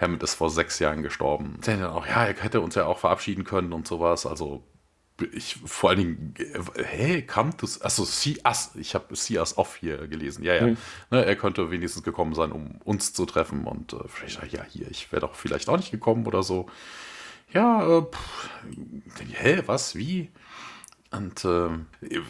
Hammond 0.00 0.22
ist 0.22 0.34
vor 0.34 0.50
sechs 0.50 0.78
Jahren 0.80 1.02
gestorben. 1.02 1.58
Daniel 1.64 1.86
auch, 1.86 2.06
ja, 2.06 2.24
er 2.24 2.34
hätte 2.34 2.60
uns 2.60 2.74
ja 2.74 2.86
auch 2.86 2.98
verabschieden 2.98 3.44
können 3.44 3.72
und 3.72 3.86
sowas. 3.86 4.26
Also 4.26 4.64
ich 5.32 5.56
vor 5.64 5.90
allen 5.90 5.98
Dingen, 5.98 6.34
hey, 6.76 7.22
come 7.22 7.56
to, 7.56 7.66
achso, 7.80 8.04
see 8.04 8.36
us, 8.46 8.72
ich 8.74 8.94
habe 8.94 9.16
see 9.16 9.38
us 9.38 9.56
off 9.56 9.76
hier 9.76 10.06
gelesen, 10.08 10.44
ja, 10.44 10.54
ja, 10.54 10.66
mhm. 10.68 10.76
ne, 11.10 11.24
er 11.24 11.36
könnte 11.36 11.70
wenigstens 11.70 12.02
gekommen 12.02 12.34
sein, 12.34 12.52
um 12.52 12.76
uns 12.84 13.12
zu 13.12 13.24
treffen 13.26 13.64
und 13.64 13.94
äh, 13.94 14.08
Fraser, 14.08 14.46
ja, 14.46 14.62
hier, 14.64 14.90
ich 14.90 15.10
wäre 15.12 15.20
doch 15.20 15.34
vielleicht 15.34 15.68
auch 15.68 15.76
nicht 15.76 15.90
gekommen 15.90 16.26
oder 16.26 16.42
so. 16.42 16.66
Ja, 17.52 17.98
äh, 17.98 18.02
pff, 18.02 18.50
hä, 19.32 19.62
was, 19.66 19.94
wie? 19.94 20.30
Und 21.12 21.44
äh, 21.44 21.68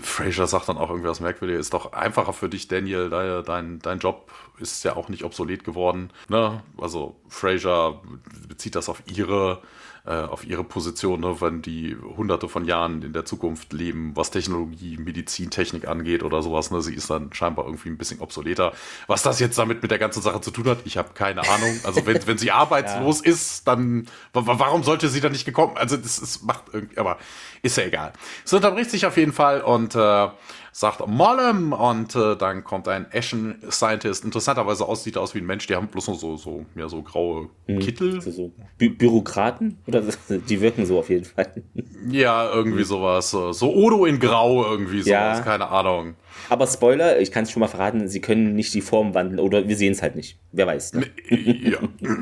Fraser 0.02 0.46
sagt 0.46 0.68
dann 0.68 0.76
auch 0.76 0.90
irgendwas 0.90 1.20
Merkwürdiges. 1.20 1.66
Ist 1.66 1.74
doch 1.74 1.92
einfacher 1.92 2.32
für 2.32 2.48
dich, 2.48 2.68
Daniel. 2.68 3.08
Dein, 3.10 3.78
dein 3.78 3.98
Job 3.98 4.30
ist 4.58 4.84
ja 4.84 4.96
auch 4.96 5.08
nicht 5.08 5.24
obsolet 5.24 5.64
geworden. 5.64 6.10
Ne? 6.28 6.62
Also 6.78 7.16
Fraser 7.28 8.02
bezieht 8.46 8.74
das 8.76 8.88
auf 8.88 9.02
ihre 9.06 9.62
äh, 10.06 10.22
auf 10.22 10.46
ihre 10.46 10.62
Position, 10.62 11.20
ne, 11.20 11.40
wenn 11.40 11.62
die 11.62 11.96
hunderte 12.16 12.48
von 12.48 12.64
Jahren 12.64 13.02
in 13.02 13.12
der 13.12 13.24
Zukunft 13.24 13.72
leben, 13.72 14.12
was 14.14 14.30
Technologie, 14.30 14.98
Medizin, 14.98 15.50
Technik 15.50 15.88
angeht 15.88 16.22
oder 16.22 16.42
sowas. 16.42 16.70
Ne, 16.70 16.80
sie 16.80 16.94
ist 16.94 17.10
dann 17.10 17.32
scheinbar 17.32 17.64
irgendwie 17.64 17.88
ein 17.88 17.98
bisschen 17.98 18.20
obsoleter. 18.20 18.72
Was 19.08 19.22
das 19.22 19.40
jetzt 19.40 19.58
damit 19.58 19.82
mit 19.82 19.90
der 19.90 19.98
ganzen 19.98 20.22
Sache 20.22 20.40
zu 20.40 20.52
tun 20.52 20.66
hat, 20.66 20.78
ich 20.84 20.96
habe 20.96 21.08
keine 21.14 21.40
Ahnung. 21.40 21.80
Also 21.82 22.06
wenn, 22.06 22.24
wenn 22.26 22.38
sie 22.38 22.50
arbeitslos 22.52 23.24
ja. 23.24 23.32
ist, 23.32 23.66
dann 23.66 24.06
warum 24.32 24.84
sollte 24.84 25.08
sie 25.08 25.20
dann 25.20 25.32
nicht 25.32 25.44
gekommen? 25.44 25.76
Also 25.76 25.96
das 25.96 26.18
ist, 26.18 26.44
macht 26.44 26.62
irgendwie, 26.72 26.98
aber 26.98 27.18
ist 27.62 27.76
ja 27.76 27.84
egal. 27.84 28.12
Es 28.44 28.52
unterbricht 28.52 28.90
sich 28.90 29.06
auf 29.06 29.16
jeden 29.16 29.32
Fall 29.32 29.60
und 29.60 29.94
äh, 29.94 30.28
sagt 30.76 31.06
Mollem 31.06 31.72
und 31.72 32.14
äh, 32.14 32.36
dann 32.36 32.62
kommt 32.62 32.86
ein 32.86 33.06
Ashen 33.10 33.62
Scientist. 33.70 34.24
Interessanterweise 34.24 34.84
aussieht 34.84 35.16
er 35.16 35.22
aus 35.22 35.34
wie 35.34 35.38
ein 35.38 35.46
Mensch, 35.46 35.66
die 35.66 35.74
haben 35.74 35.88
bloß 35.88 36.08
noch 36.08 36.18
so, 36.18 36.36
so, 36.36 36.66
ja, 36.74 36.86
so 36.86 37.00
graue 37.02 37.48
hm. 37.66 37.78
Kittel. 37.78 38.20
So, 38.20 38.30
so 38.30 38.52
Bü 38.76 38.90
Bürokraten? 38.90 39.78
Oder 39.86 40.02
die 40.28 40.60
wirken 40.60 40.84
so 40.84 40.98
auf 40.98 41.08
jeden 41.08 41.24
Fall. 41.24 41.64
Ja, 42.10 42.52
irgendwie 42.52 42.84
sowas. 42.84 43.30
So 43.30 43.74
Odo 43.74 44.04
in 44.04 44.20
Grau 44.20 44.64
irgendwie 44.64 45.00
sowas, 45.00 45.38
ja. 45.38 45.40
keine 45.40 45.68
Ahnung. 45.68 46.14
Aber 46.50 46.66
Spoiler, 46.66 47.20
ich 47.20 47.32
kann 47.32 47.44
es 47.44 47.50
schon 47.50 47.60
mal 47.60 47.68
verraten, 47.68 48.06
sie 48.08 48.20
können 48.20 48.54
nicht 48.54 48.74
die 48.74 48.82
Form 48.82 49.14
wandeln 49.14 49.40
oder 49.40 49.66
wir 49.66 49.76
sehen 49.76 49.92
es 49.92 50.02
halt 50.02 50.14
nicht. 50.14 50.38
Wer 50.52 50.66
weiß. 50.66 50.92
Ne? 50.92 51.06
Ja. 51.30 51.78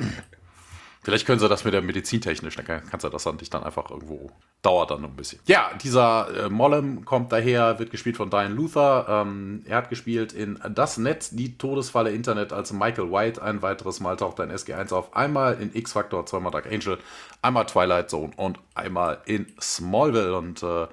Vielleicht 1.04 1.26
können 1.26 1.38
sie 1.38 1.50
das 1.50 1.64
mit 1.64 1.74
der 1.74 1.82
medizintechnisch, 1.82 2.56
dann 2.56 2.64
kannst 2.64 3.04
du 3.04 3.10
das 3.10 3.24
dann 3.24 3.36
dich 3.36 3.50
dann 3.50 3.62
einfach 3.62 3.90
irgendwo, 3.90 4.30
dauert 4.62 4.90
dann 4.90 5.04
ein 5.04 5.14
bisschen. 5.14 5.38
Ja, 5.44 5.70
dieser 5.82 6.46
äh, 6.46 6.48
Mollem 6.48 7.04
kommt 7.04 7.30
daher, 7.30 7.78
wird 7.78 7.90
gespielt 7.90 8.16
von 8.16 8.30
Diane 8.30 8.54
Luther. 8.54 9.06
Ähm, 9.08 9.62
er 9.66 9.76
hat 9.76 9.90
gespielt 9.90 10.32
in 10.32 10.58
Das 10.70 10.96
Netz, 10.96 11.28
die 11.28 11.58
Todesfalle 11.58 12.10
Internet 12.10 12.54
als 12.54 12.72
Michael 12.72 13.12
White. 13.12 13.42
Ein 13.42 13.60
weiteres 13.60 14.00
Mal 14.00 14.16
taucht 14.16 14.40
ein 14.40 14.50
SG1 14.50 14.94
auf. 14.94 15.14
Einmal 15.14 15.60
in 15.60 15.74
X-Factor, 15.74 16.24
zweimal 16.24 16.52
Dark 16.52 16.72
Angel, 16.72 16.98
einmal 17.42 17.66
Twilight 17.66 18.08
Zone 18.08 18.32
und 18.36 18.58
einmal 18.74 19.18
in 19.26 19.46
Smallville. 19.60 20.38
Und 20.38 20.62
äh, 20.62 20.86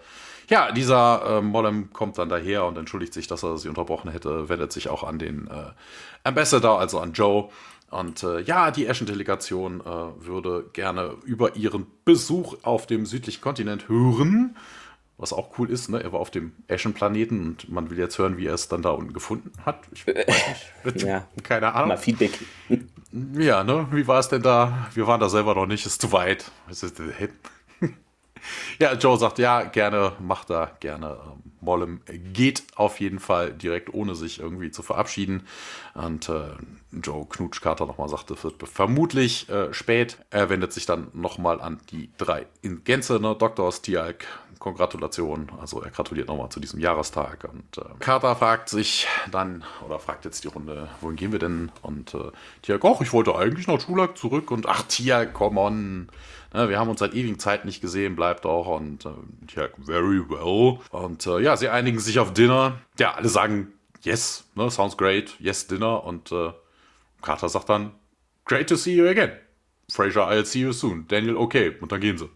ja, 0.50 0.74
dieser 0.74 1.38
äh, 1.38 1.41
Mollem 1.41 1.93
kommt 1.93 2.17
dann 2.17 2.28
daher 2.28 2.65
und 2.65 2.78
entschuldigt 2.78 3.13
sich, 3.13 3.28
dass 3.28 3.43
er 3.43 3.58
sie 3.58 3.69
unterbrochen 3.69 4.12
hätte, 4.12 4.50
wendet 4.50 4.74
sich 4.74 4.89
auch 4.89 5.04
an 5.04 5.19
den 5.19 5.47
äh, 5.47 5.71
Ambassador, 6.26 6.82
also 6.82 7.00
an 7.00 7.13
Joe 7.13 7.50
und 7.92 8.24
äh, 8.24 8.40
ja, 8.40 8.72
die 8.72 8.88
Eschen-Delegation 8.88 9.82
äh, 9.82 10.26
würde 10.26 10.70
gerne 10.74 11.18
über 11.26 11.56
ihren 11.58 11.86
Besuch 12.06 12.56
auf 12.64 12.88
dem 12.88 13.06
südlichen 13.06 13.42
Kontinent 13.42 13.90
hören. 13.90 14.56
Was 15.18 15.34
auch 15.34 15.60
cool 15.60 15.70
ist, 15.70 15.90
ne? 15.90 16.02
Er 16.02 16.14
war 16.14 16.20
auf 16.20 16.32
dem 16.32 16.54
Eschen-Planeten 16.68 17.46
und 17.50 17.70
man 17.70 17.90
will 17.92 18.00
jetzt 18.00 18.18
hören, 18.18 18.38
wie 18.38 18.48
er 18.48 18.56
es 18.56 18.70
dann 18.70 18.82
da 18.82 18.90
unten 18.92 19.14
gefunden 19.14 19.52
hat. 19.66 19.82
Ich 19.92 20.08
weiß 20.08 20.26
nicht. 20.86 21.02
ja. 21.06 21.28
Keine 21.44 21.76
Ahnung. 21.76 21.90
Mal 21.90 21.98
Feedback. 21.98 22.40
Ja, 23.38 23.64
ne? 23.64 23.88
Wie 23.92 24.08
war 24.08 24.20
es 24.20 24.30
denn 24.30 24.42
da? 24.42 24.88
Wir 24.94 25.06
waren 25.06 25.20
da 25.20 25.30
selber 25.30 25.54
noch 25.54 25.68
nicht, 25.68 25.86
ist 25.86 26.02
zu 26.02 26.12
weit. 26.12 26.50
Ja, 28.80 28.94
Joe 28.94 29.18
sagt, 29.18 29.40
ja, 29.40 29.64
gerne, 29.64 30.14
macht 30.20 30.50
da 30.50 30.72
gerne. 30.80 31.18
Ähm, 31.26 31.52
Mollem 31.62 32.02
geht 32.34 32.64
auf 32.76 33.00
jeden 33.00 33.20
Fall 33.20 33.54
direkt, 33.54 33.94
ohne 33.94 34.16
sich 34.16 34.40
irgendwie 34.40 34.72
zu 34.72 34.82
verabschieden. 34.82 35.48
Und 35.94 36.28
äh, 36.30 36.50
Joe 36.92 37.26
Knutschkater 37.30 37.86
nochmal 37.86 38.10
sagte, 38.10 38.34
es 38.34 38.44
wird 38.44 38.68
vermutlich 38.68 39.48
äh, 39.50 39.74
spät. 39.74 40.18
Er 40.30 40.50
wendet 40.50 40.74
sich 40.74 40.86
dann 40.86 41.08
nochmal 41.14 41.62
an 41.62 41.80
die 41.92 42.10
drei 42.18 42.48
in 42.62 42.84
Gänze, 42.84 43.20
ne? 43.20 43.36
Dr. 43.38 43.72
Stialk, 43.72 44.26
Kongratulation. 44.60 45.52
Also 45.60 45.82
er 45.82 45.92
gratuliert 45.92 46.28
nochmal 46.28 46.50
zu 46.50 46.60
diesem 46.60 46.80
Jahrestag. 46.80 47.48
Und 47.52 47.78
äh, 47.78 47.90
Carter 48.00 48.36
fragt 48.36 48.70
sich 48.70 49.08
dann, 49.30 49.64
oder 49.86 50.00
fragt 50.00 50.26
jetzt 50.26 50.44
die 50.44 50.48
Runde, 50.48 50.90
wohin 51.02 51.16
gehen 51.16 51.32
wir 51.32 51.40
denn? 51.40 51.72
Und 51.82 52.14
äh, 52.14 52.32
Tialk, 52.62 52.84
ach, 52.86 53.02
ich 53.02 53.14
wollte 53.14 53.36
eigentlich 53.36 53.68
nach 53.68 53.80
Schulak 53.80 54.18
zurück. 54.18 54.52
Und 54.52 54.68
ach, 54.68 54.84
Tialk, 54.84 55.34
come 55.34 55.60
on. 55.60 56.10
Ne, 56.54 56.70
wir 56.70 56.80
haben 56.80 56.90
uns 56.90 57.00
seit 57.00 57.14
ewigen 57.14 57.40
Zeit 57.40 57.66
nicht 57.66 57.82
gesehen, 57.82 58.16
bleibt 58.16 58.46
auch. 58.46 58.68
Und 58.68 59.06
äh, 59.06 59.10
ja, 59.56 59.70
very 59.86 60.22
well. 60.30 60.80
Und 60.92 61.26
äh, 61.26 61.40
ja, 61.40 61.56
sie 61.56 61.70
einigen 61.70 62.00
sich 62.00 62.20
auf 62.20 62.34
Dinner. 62.34 62.80
Ja, 63.00 63.14
alle 63.14 63.30
sagen, 63.30 63.74
yes, 64.02 64.46
ne, 64.56 64.70
sounds 64.70 64.98
great, 64.98 65.36
yes, 65.40 65.68
Dinner. 65.68 66.04
Und 66.04 66.32
äh, 66.32 66.52
Carter 67.22 67.50
sagt 67.50 67.70
dann, 67.70 67.92
great 68.46 68.68
to 68.68 68.76
see 68.76 68.96
you 68.96 69.08
again. 69.08 69.32
Fraser, 69.90 70.28
I'll 70.30 70.46
see 70.46 70.62
you 70.62 70.74
soon. 70.74 71.08
Daniel, 71.08 71.38
okay. 71.38 71.76
Und 71.80 71.92
dann 71.92 72.02
gehen 72.02 72.18
sie 72.18 72.30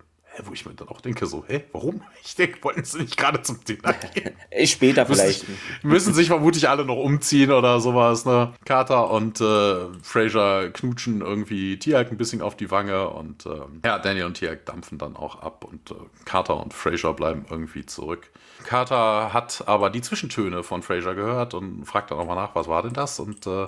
wo 0.43 0.53
ich 0.53 0.65
mir 0.65 0.73
dann 0.73 0.87
auch 0.89 1.01
denke, 1.01 1.25
so, 1.25 1.43
hä, 1.47 1.63
warum? 1.71 2.01
Ich 2.23 2.35
denke, 2.35 2.63
wollten 2.63 2.83
sie 2.83 2.99
nicht 2.99 3.17
gerade 3.17 3.41
zum 3.43 3.63
Dinner 3.63 3.93
gehen? 4.13 4.31
Später 4.65 5.05
vielleicht. 5.05 5.47
Müssen, 5.47 5.59
müssen 5.83 6.13
sich 6.13 6.27
vermutlich 6.27 6.67
alle 6.67 6.83
noch 6.85 6.97
umziehen 6.97 7.51
oder 7.51 7.79
sowas, 7.79 8.25
ne? 8.25 8.53
Carter 8.65 9.11
und 9.11 9.39
äh, 9.41 9.87
Fraser 10.01 10.69
knutschen 10.71 11.21
irgendwie 11.21 11.77
Tiag 11.77 12.11
ein 12.11 12.17
bisschen 12.17 12.41
auf 12.41 12.57
die 12.57 12.71
Wange 12.71 13.09
und 13.09 13.45
äh, 13.45 13.61
ja, 13.85 13.99
Daniel 13.99 14.25
und 14.25 14.35
Tiag 14.35 14.65
dampfen 14.65 14.97
dann 14.97 15.15
auch 15.15 15.41
ab 15.41 15.65
und 15.65 15.91
äh, 15.91 15.95
Carter 16.25 16.61
und 16.61 16.73
Fraser 16.73 17.13
bleiben 17.13 17.45
irgendwie 17.49 17.85
zurück. 17.85 18.31
Carter 18.63 19.33
hat 19.33 19.63
aber 19.67 19.89
die 19.89 20.01
Zwischentöne 20.01 20.63
von 20.63 20.81
Fraser 20.81 21.13
gehört 21.13 21.53
und 21.53 21.85
fragt 21.85 22.11
dann 22.11 22.17
auch 22.17 22.25
mal 22.25 22.35
nach, 22.35 22.55
was 22.55 22.67
war 22.67 22.81
denn 22.81 22.93
das? 22.93 23.19
Und 23.19 23.45
äh, 23.45 23.67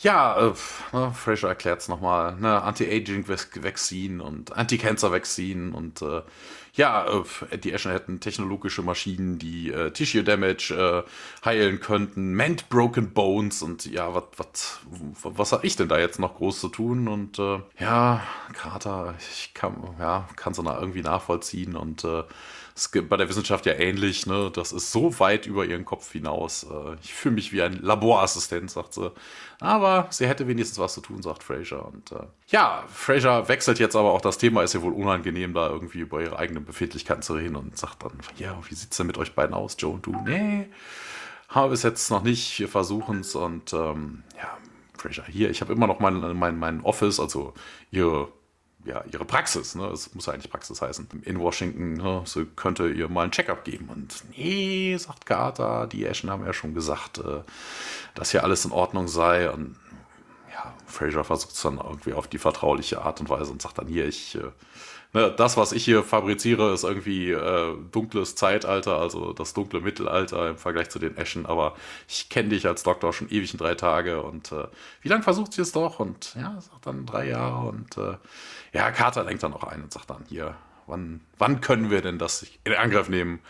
ja, 0.00 0.38
äh, 0.38 0.52
ne, 0.92 1.12
Fraser 1.12 1.48
erklärt 1.48 1.80
es 1.80 1.88
nochmal. 1.88 2.36
Ne, 2.36 2.62
Anti-Aging-Vaccine 2.62 4.22
und 4.22 4.56
Anti-Cancer-Vaccine 4.56 5.74
und 5.74 6.02
äh, 6.02 6.22
ja, 6.74 7.06
äh, 7.50 7.58
die 7.58 7.72
Eschen 7.72 7.90
hätten 7.90 8.20
technologische 8.20 8.82
Maschinen, 8.82 9.38
die 9.38 9.70
äh, 9.72 9.90
Tissue 9.90 10.22
Damage 10.22 11.04
äh, 11.04 11.44
heilen 11.44 11.80
könnten, 11.80 12.32
Mend 12.34 12.68
Broken 12.68 13.12
Bones 13.12 13.62
und 13.62 13.86
ja, 13.86 14.14
was 14.14 14.24
was 14.36 14.80
was 15.24 15.52
habe 15.52 15.66
ich 15.66 15.74
denn 15.74 15.88
da 15.88 15.98
jetzt 15.98 16.20
noch 16.20 16.36
groß 16.36 16.60
zu 16.60 16.68
tun? 16.68 17.08
Und 17.08 17.38
äh, 17.40 17.60
ja, 17.78 18.22
Carter, 18.52 19.14
ich 19.18 19.52
kann 19.54 19.96
ja 19.98 20.28
kann 20.36 20.54
so 20.54 20.62
irgendwie 20.62 21.02
nachvollziehen 21.02 21.74
und 21.74 22.04
äh, 22.04 22.22
ist 22.78 23.08
bei 23.08 23.16
der 23.16 23.28
Wissenschaft 23.28 23.66
ja 23.66 23.74
ähnlich, 23.74 24.26
ne? 24.26 24.50
Das 24.54 24.72
ist 24.72 24.92
so 24.92 25.18
weit 25.18 25.46
über 25.46 25.64
ihren 25.64 25.84
Kopf 25.84 26.12
hinaus. 26.12 26.64
Äh, 26.64 26.96
ich 27.02 27.12
fühle 27.12 27.34
mich 27.34 27.52
wie 27.52 27.62
ein 27.62 27.74
Laborassistent, 27.82 28.70
sagt 28.70 28.94
sie. 28.94 29.12
Aber 29.60 30.06
sie 30.10 30.28
hätte 30.28 30.46
wenigstens 30.46 30.78
was 30.78 30.94
zu 30.94 31.00
tun, 31.00 31.22
sagt 31.22 31.42
Fraser. 31.42 31.86
Und 31.86 32.12
äh, 32.12 32.26
ja, 32.48 32.84
Fraser 32.88 33.48
wechselt 33.48 33.78
jetzt 33.78 33.96
aber 33.96 34.12
auch 34.12 34.20
das 34.20 34.38
Thema, 34.38 34.62
ist 34.62 34.74
ja 34.74 34.82
wohl 34.82 34.92
unangenehm, 34.92 35.54
da 35.54 35.68
irgendwie 35.68 35.98
über 35.98 36.20
ihre 36.20 36.38
eigenen 36.38 36.64
Befindlichkeiten 36.64 37.22
zu 37.22 37.34
reden 37.34 37.56
und 37.56 37.76
sagt 37.76 38.04
dann, 38.04 38.12
ja, 38.38 38.56
wie 38.68 38.74
sieht 38.74 38.92
es 38.92 38.96
denn 38.96 39.08
mit 39.08 39.18
euch 39.18 39.34
beiden 39.34 39.54
aus, 39.54 39.76
Joe 39.78 39.94
und 39.94 40.06
du? 40.06 40.12
Nee, 40.24 40.68
haben 41.48 41.70
wir 41.70 41.74
es 41.74 41.82
jetzt 41.82 42.10
noch 42.10 42.22
nicht, 42.22 42.58
wir 42.60 42.68
versuchen 42.68 43.20
es 43.20 43.34
und 43.34 43.72
ähm, 43.72 44.22
ja, 44.36 44.56
Fraser, 44.96 45.24
hier, 45.24 45.50
ich 45.50 45.60
habe 45.60 45.72
immer 45.72 45.86
noch 45.86 45.98
mein, 45.98 46.36
mein, 46.36 46.58
mein 46.58 46.80
Office, 46.82 47.18
also 47.18 47.54
ihre 47.90 48.28
ja, 48.88 49.04
ihre 49.12 49.24
Praxis, 49.24 49.74
ne? 49.74 49.86
Es 49.88 50.14
muss 50.14 50.26
ja 50.26 50.32
eigentlich 50.32 50.50
Praxis 50.50 50.80
heißen. 50.80 51.08
In 51.24 51.38
Washington, 51.38 51.94
ne? 51.94 52.22
so 52.24 52.44
könnte 52.56 52.88
ihr 52.88 53.08
mal 53.08 53.24
ein 53.24 53.30
Checkup 53.30 53.64
geben. 53.64 53.88
Und 53.88 54.24
nee, 54.36 54.96
sagt 54.96 55.26
Carter, 55.26 55.86
die 55.86 56.08
Ashen 56.08 56.30
haben 56.30 56.44
ja 56.44 56.52
schon 56.52 56.74
gesagt, 56.74 57.18
äh, 57.18 57.42
dass 58.14 58.30
hier 58.30 58.44
alles 58.44 58.64
in 58.64 58.72
Ordnung 58.72 59.06
sei. 59.06 59.50
Und 59.50 59.76
ja, 60.52 60.74
Fraser 60.86 61.22
versucht 61.22 61.52
es 61.52 61.62
dann 61.62 61.76
irgendwie 61.76 62.14
auf 62.14 62.28
die 62.28 62.38
vertrauliche 62.38 63.02
Art 63.02 63.20
und 63.20 63.28
Weise 63.28 63.52
und 63.52 63.60
sagt 63.60 63.78
dann 63.78 63.88
hier, 63.88 64.06
ich 64.06 64.36
äh, 64.36 64.50
ne, 65.12 65.32
das, 65.36 65.56
was 65.56 65.72
ich 65.72 65.84
hier 65.84 66.02
fabriziere, 66.02 66.72
ist 66.72 66.84
irgendwie 66.84 67.30
äh, 67.30 67.76
dunkles 67.92 68.34
Zeitalter, 68.34 68.98
also 68.98 69.32
das 69.32 69.54
dunkle 69.54 69.80
Mittelalter 69.80 70.50
im 70.50 70.56
Vergleich 70.56 70.90
zu 70.90 70.98
den 70.98 71.16
Eschen, 71.16 71.46
aber 71.46 71.74
ich 72.08 72.28
kenne 72.28 72.50
dich 72.50 72.66
als 72.66 72.82
Doktor 72.82 73.12
schon 73.12 73.28
ewig 73.30 73.52
in 73.52 73.58
drei 73.58 73.74
Tage 73.74 74.22
und 74.22 74.52
äh, 74.52 74.66
wie 75.02 75.08
lange 75.08 75.22
versucht 75.22 75.52
sie 75.52 75.62
es 75.62 75.72
doch? 75.72 76.00
Und 76.00 76.34
ja, 76.34 76.60
sagt 76.60 76.86
dann 76.86 77.06
drei 77.06 77.28
Jahre 77.28 77.68
und 77.68 77.96
äh, 77.96 78.16
ja, 78.78 78.92
Carter 78.92 79.24
lenkt 79.24 79.42
dann 79.42 79.52
auch 79.52 79.64
ein 79.64 79.82
und 79.82 79.92
sagt 79.92 80.08
dann 80.08 80.24
hier, 80.28 80.56
wann, 80.86 81.20
wann 81.36 81.60
können 81.60 81.90
wir 81.90 82.00
denn 82.00 82.16
das 82.16 82.46
in 82.62 82.72
Angriff 82.74 83.08
nehmen? 83.08 83.40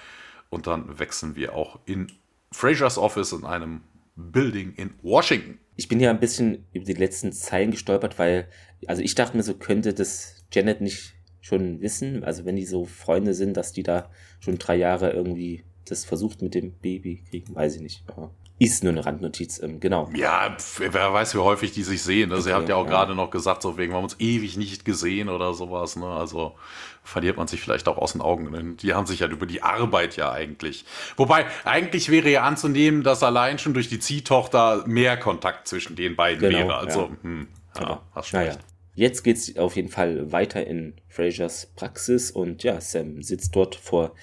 Und 0.49 0.67
dann 0.67 0.99
wechseln 0.99 1.37
wir 1.37 1.55
auch 1.55 1.79
in 1.85 2.11
Frasers 2.51 2.97
Office 2.97 3.33
in 3.33 3.45
einem 3.45 3.83
Building 4.17 4.73
in 4.73 4.95
Washington. 5.03 5.59
Ich 5.77 5.87
bin 5.87 6.01
ja 6.01 6.09
ein 6.09 6.19
bisschen 6.19 6.67
über 6.73 6.87
die 6.87 6.95
letzten 6.95 7.33
Zeilen 7.33 7.73
gestolpert, 7.73 8.19
weil, 8.19 8.49
also 8.87 9.03
ich 9.03 9.15
dachte 9.15 9.37
mir 9.37 9.43
so, 9.43 9.53
könnte 9.53 9.93
das 9.93 10.47
Janet 10.51 10.81
nicht 10.81 11.15
schon 11.43 11.83
wissen, 11.83 12.25
also 12.25 12.47
wenn 12.47 12.57
die 12.57 12.65
so 12.65 12.87
Freunde 12.87 13.35
sind, 13.35 13.55
dass 13.59 13.73
die 13.73 13.83
da 13.83 14.11
schon 14.41 14.57
drei 14.57 14.77
Jahre 14.77 15.11
irgendwie 15.11 15.63
das 15.85 16.07
versucht 16.07 16.41
mit 16.41 16.55
dem 16.55 16.73
Baby 16.73 17.23
kriegen, 17.29 17.55
weiß 17.55 17.77
ich 17.77 17.83
nicht. 17.83 18.03
Aber 18.07 18.31
ist 18.59 18.83
nur 18.83 18.93
eine 18.93 19.07
Randnotiz, 19.07 19.63
ähm, 19.63 19.79
genau. 19.79 20.11
Ja, 20.15 20.57
wer 20.79 21.13
weiß, 21.13 21.35
wie 21.35 21.39
häufig 21.39 21.73
die 21.73 21.85
sich 21.85 22.03
sehen. 22.03 22.33
Also, 22.33 22.49
okay, 22.49 22.51
ihr 22.51 22.57
habt 22.57 22.69
ja 22.69 22.75
auch 22.75 22.85
ja. 22.85 22.91
gerade 22.91 23.15
noch 23.15 23.31
gesagt, 23.31 23.63
so 23.63 23.79
wegen, 23.79 23.93
wir 23.93 23.97
haben 23.97 24.05
uns 24.05 24.17
ewig 24.19 24.57
nicht 24.57 24.85
gesehen 24.85 25.29
oder 25.29 25.55
sowas. 25.55 25.95
Ne? 25.95 26.07
Also 26.07 26.57
verliert 27.05 27.37
man 27.37 27.47
sich 27.47 27.61
vielleicht 27.61 27.87
auch 27.87 27.99
aus 27.99 28.13
den 28.13 28.21
Augen. 28.21 28.77
Die 28.79 28.95
haben 28.95 29.07
sich 29.07 29.23
halt 29.23 29.31
über 29.31 29.47
die 29.47 29.63
Arbeit 29.63 30.17
ja 30.17 30.33
eigentlich. 30.33 30.85
Wobei, 31.17 31.47
eigentlich 31.65 32.11
wäre 32.11 32.29
ja 32.31 32.43
anzunehmen, 32.43 33.05
dass 33.05 33.23
allein 33.23 33.59
schon 33.59 33.75
durch 33.75 33.89
die 33.89 34.01
Ziehtochter 34.01 34.85
mehr 34.87 35.17
Kontakt 35.17 35.69
zwischen 35.69 35.95
den 35.95 36.17
beiden 36.17 36.41
genau, 36.41 36.59
wäre. 36.59 36.77
Also, 36.77 37.03
ja. 37.03 37.17
hm, 37.23 37.49
ja, 37.77 37.81
genau. 37.81 38.01
hast 38.13 38.29
schon 38.29 38.41
recht. 38.41 38.59
Jetzt 38.95 39.23
geht's 39.23 39.57
auf 39.57 39.77
jeden 39.77 39.91
Fall 39.91 40.33
weiter 40.33 40.67
in 40.67 40.95
Frasers 41.07 41.67
Praxis 41.77 42.33
und 42.33 42.65
ja, 42.65 42.81
Sam 42.81 43.23
sitzt 43.23 43.55
dort 43.55 43.77
vor 43.77 44.17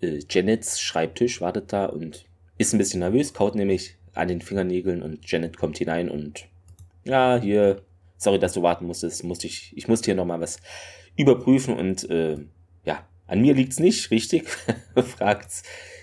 äh, 0.00 0.18
Janets 0.28 0.80
Schreibtisch, 0.80 1.40
wartet 1.40 1.72
da 1.72 1.86
und 1.86 2.24
ist 2.60 2.72
ein 2.74 2.78
bisschen 2.78 3.00
nervös, 3.00 3.32
kaut 3.32 3.54
nämlich 3.54 3.96
an 4.12 4.28
den 4.28 4.42
Fingernägeln 4.42 5.02
und 5.02 5.30
Janet 5.30 5.56
kommt 5.56 5.78
hinein 5.78 6.10
und 6.10 6.46
ja, 7.04 7.40
hier, 7.40 7.82
sorry, 8.18 8.38
dass 8.38 8.52
du 8.52 8.62
warten 8.62 8.86
musstest, 8.86 9.24
musste 9.24 9.46
ich, 9.46 9.72
ich 9.76 9.88
musste 9.88 10.06
hier 10.06 10.14
nochmal 10.14 10.40
was 10.40 10.58
überprüfen 11.16 11.74
und 11.76 12.08
äh, 12.10 12.36
ja, 12.84 13.06
an 13.26 13.40
mir 13.40 13.54
liegt's 13.54 13.78
nicht, 13.78 14.10
richtig? 14.10 14.46
fragt 14.94 15.50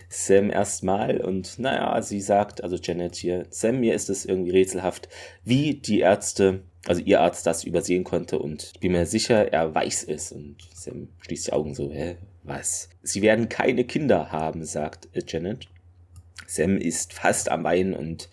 Sam 0.09 0.49
erstmal 0.49 1.21
und 1.21 1.59
naja, 1.59 2.01
sie 2.01 2.21
sagt, 2.21 2.63
also 2.63 2.77
Janet 2.77 3.15
hier, 3.15 3.45
Sam, 3.49 3.79
mir 3.79 3.93
ist 3.93 4.09
es 4.09 4.25
irgendwie 4.25 4.51
rätselhaft, 4.51 5.09
wie 5.43 5.75
die 5.75 5.99
Ärzte 5.99 6.63
also 6.87 7.01
ihr 7.01 7.19
Arzt 7.19 7.45
das 7.45 7.65
übersehen 7.65 8.05
konnte 8.05 8.39
und 8.39 8.71
ich 8.73 8.79
bin 8.79 8.93
mir 8.93 9.05
sicher, 9.05 9.51
er 9.51 9.75
weiß 9.75 10.05
es. 10.05 10.31
Und 10.31 10.55
Sam 10.73 11.09
schließt 11.19 11.47
die 11.47 11.53
Augen 11.53 11.75
so, 11.75 11.91
hä, 11.91 12.15
was? 12.43 12.89
Sie 13.03 13.21
werden 13.21 13.49
keine 13.49 13.83
Kinder 13.83 14.31
haben, 14.31 14.63
sagt 14.63 15.09
Janet. 15.27 15.67
Sam 16.47 16.77
ist 16.77 17.13
fast 17.13 17.49
am 17.49 17.63
Weinen 17.63 17.93
und 17.93 18.29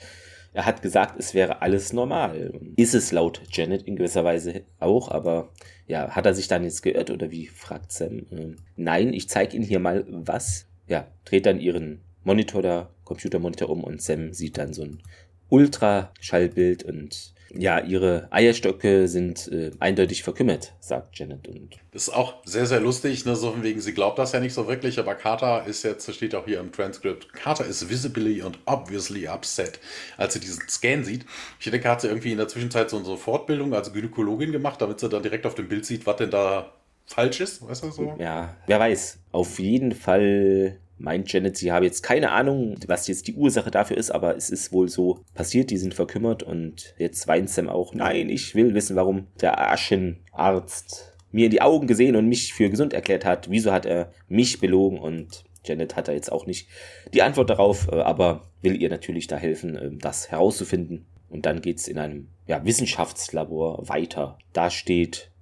er 0.55 0.67
hat 0.67 0.83
gesagt, 0.83 1.19
es 1.19 1.35
wäre 1.35 1.63
alles 1.63 1.93
normal. 1.93 2.53
Ist 2.77 2.95
es 2.95 3.11
laut 3.11 3.43
Janet 3.51 3.83
in 3.83 3.97
gewisser 3.97 4.25
Weise 4.25 4.63
auch, 4.79 5.11
aber 5.11 5.53
ja, 5.87 6.11
hat 6.11 6.27
er 6.27 6.35
sich 6.35 6.47
dann 6.47 6.63
jetzt 6.63 6.83
geirrt 6.83 7.11
oder 7.11 7.31
wie 7.33 7.49
fragt 7.49 7.91
Sam? 7.91 8.27
Ähm, 8.31 8.57
nein, 8.77 9.13
ich 9.13 9.29
zeige 9.29 9.57
Ihnen 9.57 9.67
hier 9.67 9.81
mal 9.81 10.05
was. 10.09 10.67
Ja, 10.87 11.09
dreht 11.25 11.47
dann 11.47 11.61
ihren 11.61 12.03
Monitor 12.23 12.63
da, 12.63 12.91
Computermonitor 13.05 13.69
um 13.69 13.83
und 13.83 14.01
Sam 14.01 14.33
sieht 14.33 14.57
dann 14.57 14.73
so 14.73 14.83
ein 14.83 15.03
Ultraschallbild 15.49 16.85
und 16.85 17.34
ja, 17.57 17.81
ihre 17.81 18.29
Eierstöcke 18.31 19.09
sind 19.09 19.49
äh, 19.49 19.71
eindeutig 19.81 20.23
verkümmert, 20.23 20.73
sagt 20.81 21.19
Janet. 21.19 21.49
Und 21.49 21.77
das 21.93 22.09
ist 22.09 22.15
auch 22.15 22.35
sehr, 22.45 22.67
sehr 22.67 22.81
lustig, 22.81 23.25
ne? 23.25 23.37
so 23.37 23.53
von 23.53 23.63
wegen, 23.63 23.81
sie 23.81 23.95
glaubt 23.95 24.19
das 24.19 24.33
ja 24.33 24.41
nicht 24.41 24.55
so 24.55 24.69
wirklich, 24.69 24.99
aber 24.99 25.15
Carter 25.15 25.65
ist 25.67 25.83
jetzt, 25.83 26.13
steht 26.13 26.35
auch 26.35 26.45
hier 26.45 26.61
im 26.61 26.73
Transkript, 26.73 27.33
Carter 27.33 27.67
is 27.67 27.89
visibly 27.89 28.43
and 28.43 28.59
obviously 28.67 29.29
upset, 29.29 29.79
als 30.17 30.35
sie 30.35 30.41
diesen 30.41 30.69
Scan 30.69 31.05
sieht. 31.05 31.25
Ich 31.59 31.71
denke, 31.71 31.89
hat 31.89 32.01
sie 32.01 32.09
irgendwie 32.09 32.33
in 32.33 32.39
der 32.39 32.49
Zwischenzeit 32.49 32.91
so 32.91 32.99
eine 32.99 33.17
Fortbildung 33.17 33.75
als 33.75 33.93
Gynäkologin 33.93 34.53
gemacht, 34.53 34.81
damit 34.81 35.01
sie 35.01 35.09
dann 35.09 35.23
direkt 35.23 35.47
auf 35.47 35.55
dem 35.55 35.69
Bild 35.69 35.87
sieht, 35.87 36.07
was 36.07 36.17
denn 36.17 36.31
da 36.31 36.73
falsch 37.07 37.41
ist, 37.41 37.67
weißt 37.67 37.85
du 37.85 37.91
so? 37.91 38.17
Ja, 38.19 38.57
wer 38.67 38.81
weiß. 38.81 39.19
Auf 39.33 39.59
jeden 39.59 39.93
Fall 39.93 40.79
meint 40.99 41.33
Janet, 41.33 41.57
sie 41.57 41.73
habe 41.73 41.85
jetzt 41.85 42.03
keine 42.03 42.33
Ahnung, 42.33 42.77
was 42.87 43.09
jetzt 43.09 43.27
die 43.29 43.35
Ursache 43.35 43.71
dafür 43.71 43.97
ist, 43.97 44.11
aber 44.11 44.37
es 44.37 44.51
ist 44.51 44.73
wohl 44.73 44.89
so 44.89 45.21
passiert, 45.35 45.71
die 45.71 45.77
sind 45.77 45.95
verkümmert 45.95 46.43
und 46.43 46.95
jetzt 46.99 47.27
weint 47.27 47.51
Sam 47.51 47.69
auch, 47.69 47.95
nein, 47.95 48.29
ich 48.29 48.55
will 48.55 48.75
wissen, 48.75 48.97
warum 48.97 49.27
der 49.41 49.71
Aschenarzt 49.71 51.15
mir 51.33 51.47
in 51.47 51.51
die 51.51 51.63
Augen 51.63 51.87
gesehen 51.87 52.15
und 52.15 52.29
mich 52.29 52.55
für 52.55 52.71
gesund 52.71 52.93
erklärt 52.93 53.25
hat. 53.25 53.51
Wieso 53.51 53.73
hat 53.73 53.87
er 53.87 54.13
mich 54.29 54.61
belogen 54.61 54.99
und 54.99 55.45
Janet 55.65 55.97
hat 55.97 56.09
da 56.09 56.13
jetzt 56.13 56.31
auch 56.31 56.47
nicht 56.47 56.69
die 57.13 57.23
Antwort 57.23 57.51
darauf, 57.51 57.89
äh, 57.91 57.97
aber 57.97 58.43
will 58.63 58.81
ihr 58.81 58.89
natürlich 58.89 59.27
da 59.27 59.37
helfen, 59.37 59.77
ähm, 59.81 59.99
das 59.99 60.31
herauszufinden. 60.31 61.07
Und 61.29 61.47
dann 61.47 61.61
geht's 61.61 61.89
in 61.89 61.99
einem 61.99 62.29
ja, 62.47 62.65
Wissenschaftslabor 62.65 63.89
weiter. 63.89 64.39
Da 64.53 64.71
steht 64.71 65.33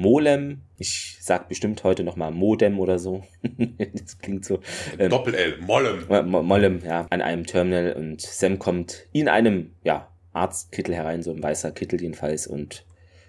Molem. 0.00 0.62
Ich 0.78 1.18
sag 1.20 1.50
bestimmt 1.50 1.84
heute 1.84 2.04
nochmal 2.04 2.30
Modem 2.30 2.80
oder 2.80 2.98
so. 2.98 3.22
das 3.92 4.16
klingt 4.18 4.46
so. 4.46 4.60
Ähm, 4.98 5.10
Doppel-L, 5.10 5.58
Mollem. 5.60 6.06
Mollem, 6.30 6.80
ja, 6.82 7.06
an 7.10 7.20
einem 7.20 7.44
Terminal 7.44 7.92
und 7.92 8.22
Sam 8.22 8.58
kommt 8.58 9.06
in 9.12 9.28
einem, 9.28 9.72
ja, 9.84 10.08
Arztkittel 10.32 10.94
herein, 10.94 11.22
so 11.22 11.32
ein 11.32 11.42
weißer 11.42 11.72
Kittel 11.72 12.00
jedenfalls 12.00 12.46
und 12.46 12.86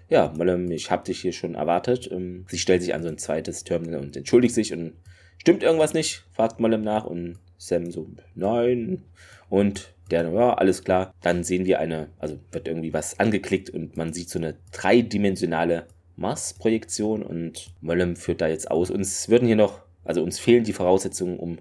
ja, 0.08 0.32
Mollem, 0.34 0.70
ich 0.70 0.90
hab 0.90 1.04
dich 1.04 1.20
hier 1.20 1.34
schon 1.34 1.56
erwartet. 1.56 2.08
Ähm, 2.10 2.46
sie 2.48 2.58
stellt 2.58 2.80
sich 2.80 2.94
an 2.94 3.02
so 3.02 3.08
ein 3.08 3.18
zweites 3.18 3.64
Terminal 3.64 4.00
und 4.00 4.16
entschuldigt 4.16 4.54
sich 4.54 4.72
und 4.72 4.94
stimmt 5.36 5.62
irgendwas 5.62 5.92
nicht? 5.92 6.24
fragt 6.32 6.58
Mollem 6.58 6.82
nach 6.82 7.04
und 7.04 7.38
Sam 7.58 7.90
so, 7.90 8.08
nein. 8.34 9.02
Und 9.50 9.92
der, 10.10 10.26
ja, 10.30 10.54
alles 10.54 10.84
klar. 10.84 11.12
Dann 11.20 11.44
sehen 11.44 11.66
wir 11.66 11.80
eine, 11.80 12.08
also 12.18 12.38
wird 12.50 12.66
irgendwie 12.66 12.94
was 12.94 13.20
angeklickt 13.20 13.68
und 13.68 13.98
man 13.98 14.14
sieht 14.14 14.30
so 14.30 14.38
eine 14.38 14.56
dreidimensionale 14.70 15.86
Mars-Projektion 16.16 17.22
und 17.22 17.72
Möllem 17.80 18.16
führt 18.16 18.40
da 18.40 18.48
jetzt 18.48 18.70
aus. 18.70 18.90
Uns 18.90 19.28
würden 19.28 19.46
hier 19.46 19.56
noch, 19.56 19.80
also 20.04 20.22
uns 20.22 20.38
fehlen 20.38 20.64
die 20.64 20.72
Voraussetzungen, 20.72 21.38
um 21.38 21.58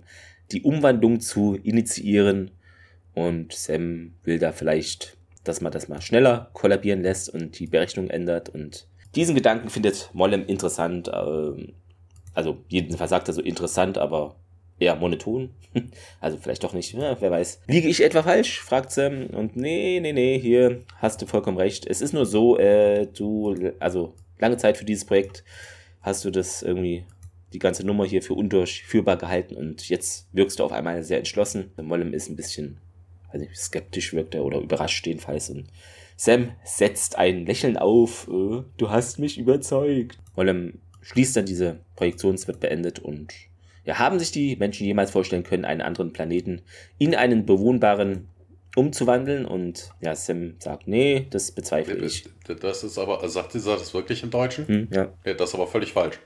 die 0.51 0.61
Umwandlung 0.63 1.19
zu 1.19 1.55
initiieren 1.55 2.51
und 3.13 3.53
Sam 3.53 4.13
will 4.23 4.39
da 4.39 4.51
vielleicht, 4.51 5.17
dass 5.43 5.61
man 5.61 5.71
das 5.71 5.87
mal 5.87 6.01
schneller 6.01 6.49
kollabieren 6.53 7.01
lässt 7.01 7.29
und 7.29 7.59
die 7.59 7.67
Berechnung 7.67 8.09
ändert 8.09 8.49
und 8.49 8.87
diesen 9.15 9.35
Gedanken 9.35 9.69
findet 9.69 10.09
Mollem 10.13 10.45
interessant, 10.45 11.11
ähm, 11.13 11.73
also 12.33 12.57
jedenfalls 12.69 13.09
sagt 13.09 13.27
er 13.27 13.33
so 13.33 13.41
interessant, 13.41 13.97
aber 13.97 14.35
eher 14.79 14.95
monoton. 14.95 15.49
Also 16.19 16.37
vielleicht 16.37 16.63
doch 16.63 16.73
nicht, 16.73 16.93
ja, 16.93 17.19
wer 17.21 17.31
weiß. 17.31 17.61
Liege 17.67 17.87
ich 17.87 18.03
etwa 18.03 18.23
falsch? 18.23 18.59
fragt 18.59 18.91
Sam. 18.91 19.27
Und 19.27 19.55
nee, 19.55 19.99
nee, 20.01 20.11
nee, 20.11 20.37
hier 20.37 20.81
hast 20.97 21.21
du 21.21 21.25
vollkommen 21.25 21.57
recht. 21.57 21.87
Es 21.87 22.01
ist 22.01 22.13
nur 22.13 22.25
so, 22.25 22.57
äh, 22.57 23.07
du, 23.07 23.55
also 23.79 24.13
lange 24.41 24.57
Zeit 24.57 24.77
für 24.77 24.85
dieses 24.85 25.05
Projekt 25.05 25.43
hast 26.01 26.25
du 26.25 26.31
das 26.31 26.61
irgendwie 26.61 27.05
die 27.53 27.59
ganze 27.59 27.85
Nummer 27.85 28.05
hier 28.05 28.21
für 28.21 28.33
undurchführbar 28.33 29.17
gehalten 29.17 29.55
und 29.55 29.87
jetzt 29.89 30.27
wirkst 30.33 30.59
du 30.59 30.63
auf 30.63 30.71
einmal 30.71 31.03
sehr 31.03 31.19
entschlossen. 31.19 31.71
Mollem 31.81 32.13
ist 32.13 32.29
ein 32.29 32.35
bisschen, 32.35 32.77
weiß 33.31 33.41
nicht, 33.41 33.55
skeptisch 33.55 34.13
wirkt 34.13 34.35
er 34.35 34.43
oder 34.43 34.59
überrascht 34.59 35.05
jedenfalls 35.05 35.49
und 35.49 35.67
Sam 36.15 36.51
setzt 36.63 37.17
ein 37.17 37.45
Lächeln 37.45 37.77
auf, 37.77 38.27
äh, 38.27 38.63
du 38.77 38.89
hast 38.89 39.17
mich 39.17 39.39
überzeugt. 39.39 40.19
Mollem 40.35 40.79
schließt 41.01 41.35
dann 41.35 41.45
diese 41.45 41.79
Projektion, 41.95 42.35
es 42.35 42.47
wird 42.47 42.59
beendet 42.59 42.99
und 42.99 43.33
ja, 43.83 43.97
haben 43.97 44.19
sich 44.19 44.31
die 44.31 44.55
Menschen 44.55 44.85
jemals 44.85 45.11
vorstellen 45.11 45.43
können, 45.43 45.65
einen 45.65 45.81
anderen 45.81 46.13
Planeten 46.13 46.61
in 46.99 47.15
einen 47.15 47.45
bewohnbaren 47.45 48.27
umzuwandeln 48.75 49.45
und 49.45 49.91
ja, 50.01 50.15
Sam 50.15 50.55
sagt, 50.59 50.87
nee, 50.87 51.27
das 51.29 51.51
bezweifle 51.51 51.95
ich. 51.97 52.29
Das 52.61 52.83
ist 52.83 52.97
aber, 52.97 53.27
sagt 53.29 53.51
sie 53.51 53.61
das 53.61 53.93
wirklich 53.93 54.23
im 54.23 54.29
Deutschen? 54.29 54.67
Hm, 54.67 54.87
ja. 54.91 55.09
ja. 55.25 55.33
Das 55.33 55.49
ist 55.49 55.55
aber 55.55 55.67
völlig 55.67 55.93
falsch. 55.93 56.19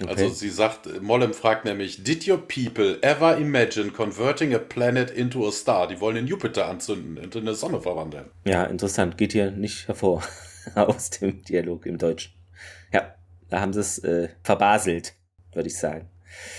Okay. 0.00 0.08
Also 0.08 0.28
sie 0.30 0.48
sagt, 0.48 1.02
Mollem 1.02 1.34
fragt 1.34 1.66
nämlich, 1.66 2.02
did 2.02 2.26
your 2.26 2.38
people 2.38 2.98
ever 3.02 3.36
imagine 3.36 3.90
converting 3.90 4.54
a 4.54 4.58
planet 4.58 5.10
into 5.10 5.46
a 5.46 5.52
star? 5.52 5.86
Die 5.86 6.00
wollen 6.00 6.14
den 6.14 6.26
Jupiter 6.26 6.66
anzünden 6.66 7.18
und 7.18 7.34
in 7.34 7.42
eine 7.42 7.54
Sonne 7.54 7.80
verwandeln. 7.80 8.30
Ja, 8.44 8.64
interessant. 8.64 9.18
Geht 9.18 9.32
hier 9.32 9.50
nicht 9.50 9.88
hervor 9.88 10.22
aus 10.74 11.10
dem 11.10 11.42
Dialog 11.42 11.84
im 11.84 11.98
Deutschen. 11.98 12.32
Ja, 12.92 13.14
da 13.50 13.60
haben 13.60 13.74
sie 13.74 13.80
es 13.80 13.98
äh, 13.98 14.30
verbaselt, 14.42 15.14
würde 15.52 15.68
ich 15.68 15.76
sagen. 15.76 16.08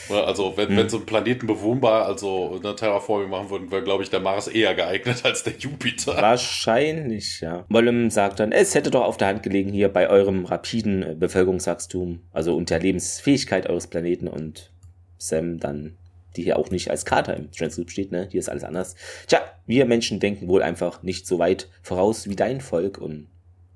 Also, 0.09 0.57
wenn, 0.57 0.69
hm. 0.69 0.77
wenn 0.77 0.89
so 0.89 0.97
ein 0.97 1.05
Planeten 1.05 1.47
bewohnbar, 1.47 2.05
also 2.05 2.59
eine 2.62 2.75
Terraforming 2.75 3.29
machen 3.29 3.49
würden, 3.49 3.71
wäre, 3.71 3.83
glaube 3.83 4.03
ich, 4.03 4.09
der 4.09 4.19
Mars 4.19 4.47
eher 4.47 4.75
geeignet 4.75 5.23
als 5.23 5.43
der 5.43 5.53
Jupiter. 5.53 6.15
Wahrscheinlich, 6.17 7.41
ja. 7.41 7.65
Mollem 7.69 8.09
sagt 8.09 8.39
dann, 8.39 8.51
es 8.51 8.75
hätte 8.75 8.91
doch 8.91 9.03
auf 9.03 9.17
der 9.17 9.29
Hand 9.29 9.43
gelegen 9.43 9.71
hier 9.71 9.89
bei 9.89 10.09
eurem 10.09 10.45
rapiden 10.45 11.03
äh, 11.03 11.15
Bevölkerungswachstum, 11.15 12.21
also 12.31 12.55
und 12.55 12.69
der 12.69 12.79
Lebensfähigkeit 12.79 13.69
eures 13.69 13.88
Planeten 13.88 14.27
und 14.27 14.71
Sam 15.17 15.59
dann, 15.59 15.97
die 16.36 16.43
hier 16.43 16.59
auch 16.59 16.69
nicht 16.69 16.91
als 16.91 17.05
Kater 17.05 17.36
im 17.38 17.51
Transcript 17.51 17.91
steht, 17.91 18.12
ne? 18.12 18.27
Hier 18.29 18.39
ist 18.39 18.49
alles 18.49 18.63
anders. 18.63 18.95
Tja, 19.27 19.39
wir 19.65 19.86
Menschen 19.86 20.19
denken 20.19 20.47
wohl 20.47 20.62
einfach 20.62 21.03
nicht 21.03 21.25
so 21.25 21.39
weit 21.39 21.69
voraus 21.81 22.27
wie 22.27 22.36
dein 22.36 22.59
Volk 22.59 22.97
und 22.97 23.27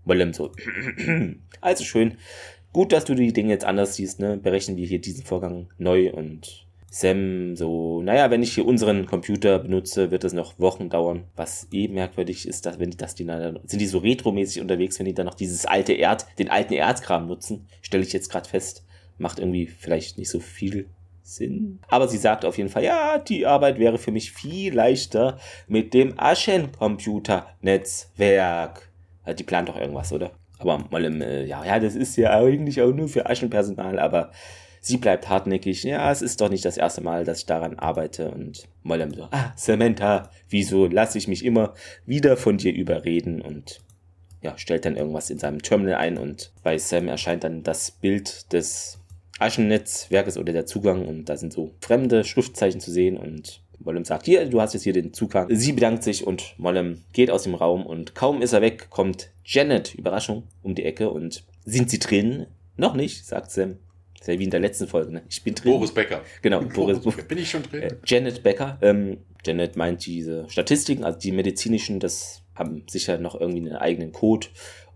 Mollem 0.03 0.33
so. 0.33 0.51
also 1.61 1.83
schön. 1.83 2.17
Gut, 2.77 2.93
dass 2.93 3.05
du 3.05 3.15
die 3.15 3.33
Dinge 3.33 3.49
jetzt 3.49 3.65
anders 3.65 3.95
siehst, 3.95 4.19
ne? 4.19 4.37
Berechnen 4.37 4.77
wir 4.77 4.85
hier 4.85 5.01
diesen 5.01 5.25
Vorgang 5.25 5.65
neu 5.79 6.13
und 6.13 6.67
Sam 6.91 7.55
so, 7.55 8.03
naja, 8.03 8.29
wenn 8.29 8.43
ich 8.43 8.53
hier 8.53 8.67
unseren 8.67 9.07
Computer 9.07 9.57
benutze, 9.57 10.11
wird 10.11 10.23
es 10.23 10.33
noch 10.33 10.59
Wochen 10.59 10.87
dauern. 10.87 11.23
Was 11.35 11.67
eh 11.71 11.87
merkwürdig 11.87 12.47
ist, 12.47 12.67
dass 12.67 12.77
wenn 12.77 12.91
die 12.91 12.97
das 12.97 13.15
die 13.15 13.25
sind 13.25 13.79
die 13.79 13.87
so 13.87 13.97
retromäßig 13.97 14.61
unterwegs, 14.61 14.99
wenn 14.99 15.07
die 15.07 15.15
dann 15.15 15.25
noch 15.25 15.33
dieses 15.33 15.65
alte 15.65 15.93
Erd, 15.93 16.27
den 16.37 16.51
alten 16.51 16.73
Erdkram 16.73 17.25
nutzen, 17.25 17.67
stelle 17.81 18.03
ich 18.03 18.13
jetzt 18.13 18.29
gerade 18.29 18.47
fest, 18.47 18.85
macht 19.17 19.39
irgendwie 19.39 19.65
vielleicht 19.65 20.19
nicht 20.19 20.29
so 20.29 20.39
viel 20.39 20.85
Sinn. 21.23 21.79
Aber 21.87 22.07
sie 22.07 22.19
sagt 22.19 22.45
auf 22.45 22.59
jeden 22.59 22.69
Fall, 22.69 22.83
ja, 22.83 23.17
die 23.17 23.47
Arbeit 23.47 23.79
wäre 23.79 23.97
für 23.97 24.11
mich 24.11 24.31
viel 24.31 24.75
leichter 24.75 25.39
mit 25.67 25.95
dem 25.95 26.13
Aschencomputer-Netzwerk. 26.15 28.87
Die 29.35 29.43
plant 29.43 29.67
doch 29.67 29.77
irgendwas, 29.77 30.13
oder? 30.13 30.29
Aber 30.59 30.85
mal 30.89 31.05
im, 31.05 31.21
äh, 31.21 31.45
ja, 31.45 31.63
ja, 31.65 31.79
das 31.79 31.95
ist 31.95 32.15
ja 32.17 32.31
eigentlich 32.31 32.81
auch 32.81 32.91
nur 32.91 33.07
für 33.07 33.29
Aschenpersonal, 33.29 33.99
aber 33.99 34.31
sie 34.81 34.97
bleibt 34.97 35.29
hartnäckig. 35.29 35.83
Ja, 35.83 36.11
es 36.11 36.21
ist 36.21 36.41
doch 36.41 36.49
nicht 36.49 36.65
das 36.65 36.77
erste 36.77 37.01
Mal, 37.01 37.25
dass 37.25 37.39
ich 37.39 37.45
daran 37.45 37.77
arbeite. 37.77 38.31
Und 38.31 38.67
Mollem 38.83 39.13
so, 39.13 39.27
ah, 39.31 39.53
Samantha, 39.55 40.31
wieso 40.49 40.87
lasse 40.87 41.17
ich 41.17 41.27
mich 41.27 41.45
immer 41.45 41.73
wieder 42.05 42.37
von 42.37 42.57
dir 42.57 42.73
überreden? 42.73 43.41
Und 43.41 43.81
ja, 44.41 44.57
stellt 44.57 44.85
dann 44.85 44.97
irgendwas 44.97 45.29
in 45.29 45.39
seinem 45.39 45.61
Terminal 45.61 45.95
ein 45.95 46.17
und 46.17 46.53
bei 46.63 46.77
Sam 46.77 47.07
erscheint 47.07 47.43
dann 47.43 47.63
das 47.63 47.91
Bild 47.91 48.51
des 48.53 48.99
Aschennetzwerkes 49.39 50.37
oder 50.37 50.53
der 50.53 50.65
Zugang 50.65 51.05
und 51.05 51.25
da 51.25 51.37
sind 51.37 51.53
so 51.53 51.75
fremde 51.81 52.23
Schriftzeichen 52.23 52.79
zu 52.79 52.91
sehen 52.91 53.17
und 53.17 53.61
Mollem 53.87 54.03
sagt, 54.03 54.25
hier, 54.25 54.45
du 54.45 54.59
hast 54.59 54.73
jetzt 54.73 54.83
hier 54.83 54.91
den 54.91 55.13
Zugang. 55.13 55.47
Sie 55.49 55.71
bedankt 55.71 56.03
sich 56.03 56.27
und 56.27 56.53
Mollem 56.57 57.03
geht 57.13 57.31
aus 57.31 57.43
dem 57.43 57.55
Raum 57.55 57.85
und 57.85 58.15
kaum 58.15 58.41
ist 58.41 58.51
er 58.51 58.61
weg, 58.61 58.89
kommt 58.89 59.31
Janet, 59.45 59.95
Überraschung, 59.95 60.43
um 60.61 60.75
die 60.75 60.83
Ecke 60.83 61.09
und 61.09 61.45
sind 61.65 61.89
sie 61.89 61.99
drin? 61.99 62.47
Noch 62.75 62.95
nicht, 62.95 63.25
sagt 63.25 63.49
Sam. 63.49 63.77
Das 64.13 64.27
ist 64.27 64.33
ja 64.33 64.39
wie 64.39 64.43
in 64.43 64.49
der 64.49 64.59
letzten 64.59 64.87
Folge, 64.87 65.13
ne? 65.13 65.21
Ich 65.29 65.41
bin 65.41 65.55
drin. 65.55 65.71
Boris 65.71 65.93
Becker. 65.93 66.21
Genau, 66.41 66.61
Boris, 66.73 66.99
Boris 66.99 67.23
Bin 67.25 67.37
ich 67.37 67.49
schon 67.49 67.63
drin? 67.63 67.81
Äh, 67.81 67.95
Janet 68.05 68.43
Becker. 68.43 68.77
Ähm, 68.81 69.19
Janet 69.45 69.77
meint 69.77 70.05
diese 70.05 70.49
Statistiken, 70.49 71.05
also 71.05 71.17
die 71.17 71.31
medizinischen, 71.31 72.01
das 72.01 72.41
haben 72.55 72.83
sicher 72.89 73.17
noch 73.19 73.39
irgendwie 73.39 73.69
einen 73.69 73.77
eigenen 73.77 74.11
Code 74.11 74.47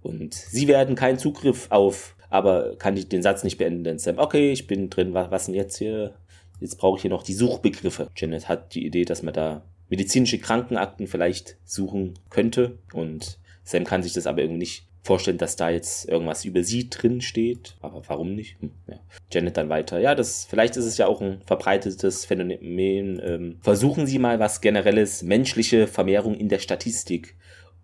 und 0.01 0.33
sie 0.33 0.67
werden 0.67 0.95
keinen 0.95 1.17
Zugriff 1.17 1.67
auf, 1.69 2.15
aber 2.29 2.75
kann 2.77 2.97
ich 2.97 3.07
den 3.07 3.21
Satz 3.21 3.45
nicht 3.45 3.57
beenden, 3.57 3.85
denn 3.85 3.99
Sam, 3.99 4.17
okay, 4.17 4.51
ich 4.51 4.67
bin 4.67 4.89
drin, 4.89 5.13
was, 5.13 5.31
was 5.31 5.45
denn 5.45 5.55
jetzt 5.55 5.77
hier? 5.77 6.15
Jetzt 6.61 6.77
brauche 6.77 6.97
ich 6.97 7.01
hier 7.01 7.11
noch 7.11 7.23
die 7.23 7.33
Suchbegriffe. 7.33 8.07
Janet 8.15 8.47
hat 8.47 8.75
die 8.75 8.85
Idee, 8.85 9.03
dass 9.03 9.23
man 9.23 9.33
da 9.33 9.63
medizinische 9.89 10.39
Krankenakten 10.39 11.07
vielleicht 11.07 11.57
suchen 11.65 12.13
könnte 12.29 12.77
und 12.93 13.39
Sam 13.63 13.83
kann 13.83 14.03
sich 14.03 14.13
das 14.13 14.27
aber 14.27 14.41
irgendwie 14.41 14.59
nicht 14.59 14.87
vorstellen, 15.03 15.37
dass 15.37 15.55
da 15.55 15.69
jetzt 15.69 16.07
irgendwas 16.07 16.45
über 16.45 16.63
sie 16.63 16.89
drin 16.89 17.21
steht. 17.21 17.75
Aber 17.81 18.01
warum 18.07 18.35
nicht? 18.35 18.61
Hm, 18.61 18.71
ja. 18.87 18.99
Janet 19.31 19.57
dann 19.57 19.69
weiter. 19.69 19.99
Ja, 19.99 20.15
das, 20.15 20.45
vielleicht 20.45 20.77
ist 20.77 20.85
es 20.85 20.97
ja 20.97 21.07
auch 21.07 21.21
ein 21.21 21.41
verbreitetes 21.45 22.25
Phänomen. 22.25 23.19
Ähm, 23.23 23.57
versuchen 23.61 24.05
Sie 24.05 24.19
mal 24.19 24.39
was 24.39 24.61
generelles, 24.61 25.23
menschliche 25.23 25.87
Vermehrung 25.87 26.35
in 26.35 26.49
der 26.49 26.59
Statistik. 26.59 27.35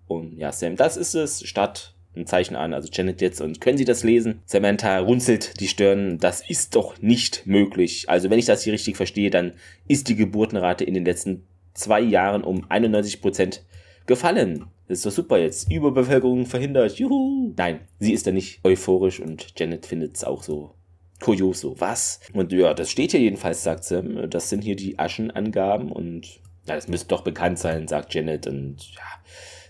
Und 0.07 0.37
ja, 0.37 0.51
Sam, 0.51 0.75
das 0.75 0.95
ist 0.95 1.15
es, 1.15 1.45
statt 1.47 1.95
ein 2.17 2.27
Zeichen 2.27 2.55
an, 2.55 2.73
also 2.73 2.89
Janet 2.91 3.21
jetzt, 3.21 3.41
und 3.41 3.61
können 3.61 3.77
Sie 3.77 3.85
das 3.85 4.03
lesen? 4.03 4.41
Samantha 4.45 4.99
runzelt 4.99 5.59
die 5.59 5.67
Stirn, 5.67 6.17
das 6.17 6.47
ist 6.47 6.75
doch 6.75 7.01
nicht 7.01 7.45
möglich. 7.45 8.09
Also 8.09 8.29
wenn 8.29 8.39
ich 8.39 8.45
das 8.45 8.63
hier 8.63 8.73
richtig 8.73 8.97
verstehe, 8.97 9.29
dann 9.29 9.53
ist 9.87 10.07
die 10.09 10.15
Geburtenrate 10.15 10.83
in 10.83 10.93
den 10.93 11.05
letzten 11.05 11.45
zwei 11.73 12.01
Jahren 12.01 12.43
um 12.43 12.65
91 12.69 13.21
Prozent 13.21 13.63
gefallen. 14.05 14.65
Das 14.87 14.99
ist 14.99 15.05
doch 15.05 15.11
super 15.11 15.37
jetzt. 15.37 15.71
Überbevölkerung 15.71 16.45
verhindert. 16.45 16.97
Juhu. 16.97 17.53
Nein, 17.57 17.81
sie 17.99 18.13
ist 18.13 18.25
da 18.25 18.31
nicht 18.31 18.61
euphorisch 18.63 19.19
und 19.19 19.47
Janet 19.57 19.85
findet 19.85 20.15
es 20.15 20.23
auch 20.23 20.43
so 20.43 20.73
kurios 21.19 21.59
so. 21.59 21.79
Was? 21.79 22.19
Und 22.33 22.51
ja, 22.51 22.73
das 22.73 22.89
steht 22.89 23.11
hier 23.11 23.19
jedenfalls, 23.19 23.63
sagt 23.63 23.83
Sam. 23.83 24.29
Das 24.29 24.49
sind 24.49 24.63
hier 24.63 24.75
die 24.75 24.97
Aschenangaben 24.97 25.91
und 25.91 26.39
ja, 26.67 26.75
das 26.75 26.87
müsste 26.87 27.09
doch 27.09 27.21
bekannt 27.21 27.59
sein, 27.59 27.87
sagt 27.87 28.13
Janet. 28.13 28.47
Und 28.47 28.77
ja, 28.95 29.01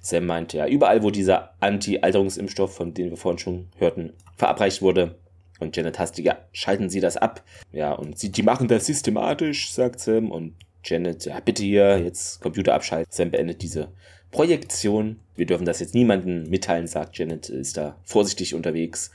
Sam 0.08 0.26
meint 0.26 0.54
ja, 0.54 0.67
überall, 0.67 1.04
wo 1.04 1.12
dieser 1.12 1.54
Anti-Alterungsimpfstoff, 1.60 2.74
von 2.74 2.93
dem 2.93 3.10
wir 3.10 3.17
vorhin 3.17 3.39
schon 3.39 3.67
hörten, 3.78 4.13
verabreicht 4.38 4.82
wurde, 4.82 5.15
und 5.60 5.76
Janet 5.76 6.00
hastig, 6.00 6.26
ja, 6.26 6.38
schalten 6.54 6.89
Sie 6.89 7.00
das 7.00 7.17
ab. 7.17 7.43
Ja, 7.72 7.91
und 7.91 8.17
sie, 8.17 8.32
die 8.32 8.43
machen 8.43 8.67
das 8.67 8.86
systematisch, 8.86 9.72
sagt 9.72 10.00
Sam. 10.00 10.32
Und 10.32 10.54
Janet, 10.84 11.26
ja, 11.26 11.39
bitte 11.39 11.63
hier, 11.63 12.00
jetzt 12.00 12.41
Computer 12.41 12.76
abschalten. 12.76 13.12
Sam 13.12 13.32
beendet 13.32 13.63
diese 13.63 13.89
Projektion. 14.32 15.20
Wir 15.36 15.48
dürfen 15.48 15.65
das 15.65 15.80
jetzt 15.80 15.96
niemandem 15.96 16.50
mitteilen, 16.50 16.88
sagt 16.88 17.17
Janet, 17.17 17.50
ist 17.50 17.76
da 17.76 17.98
vorsichtig 18.04 18.54
unterwegs. 18.54 19.12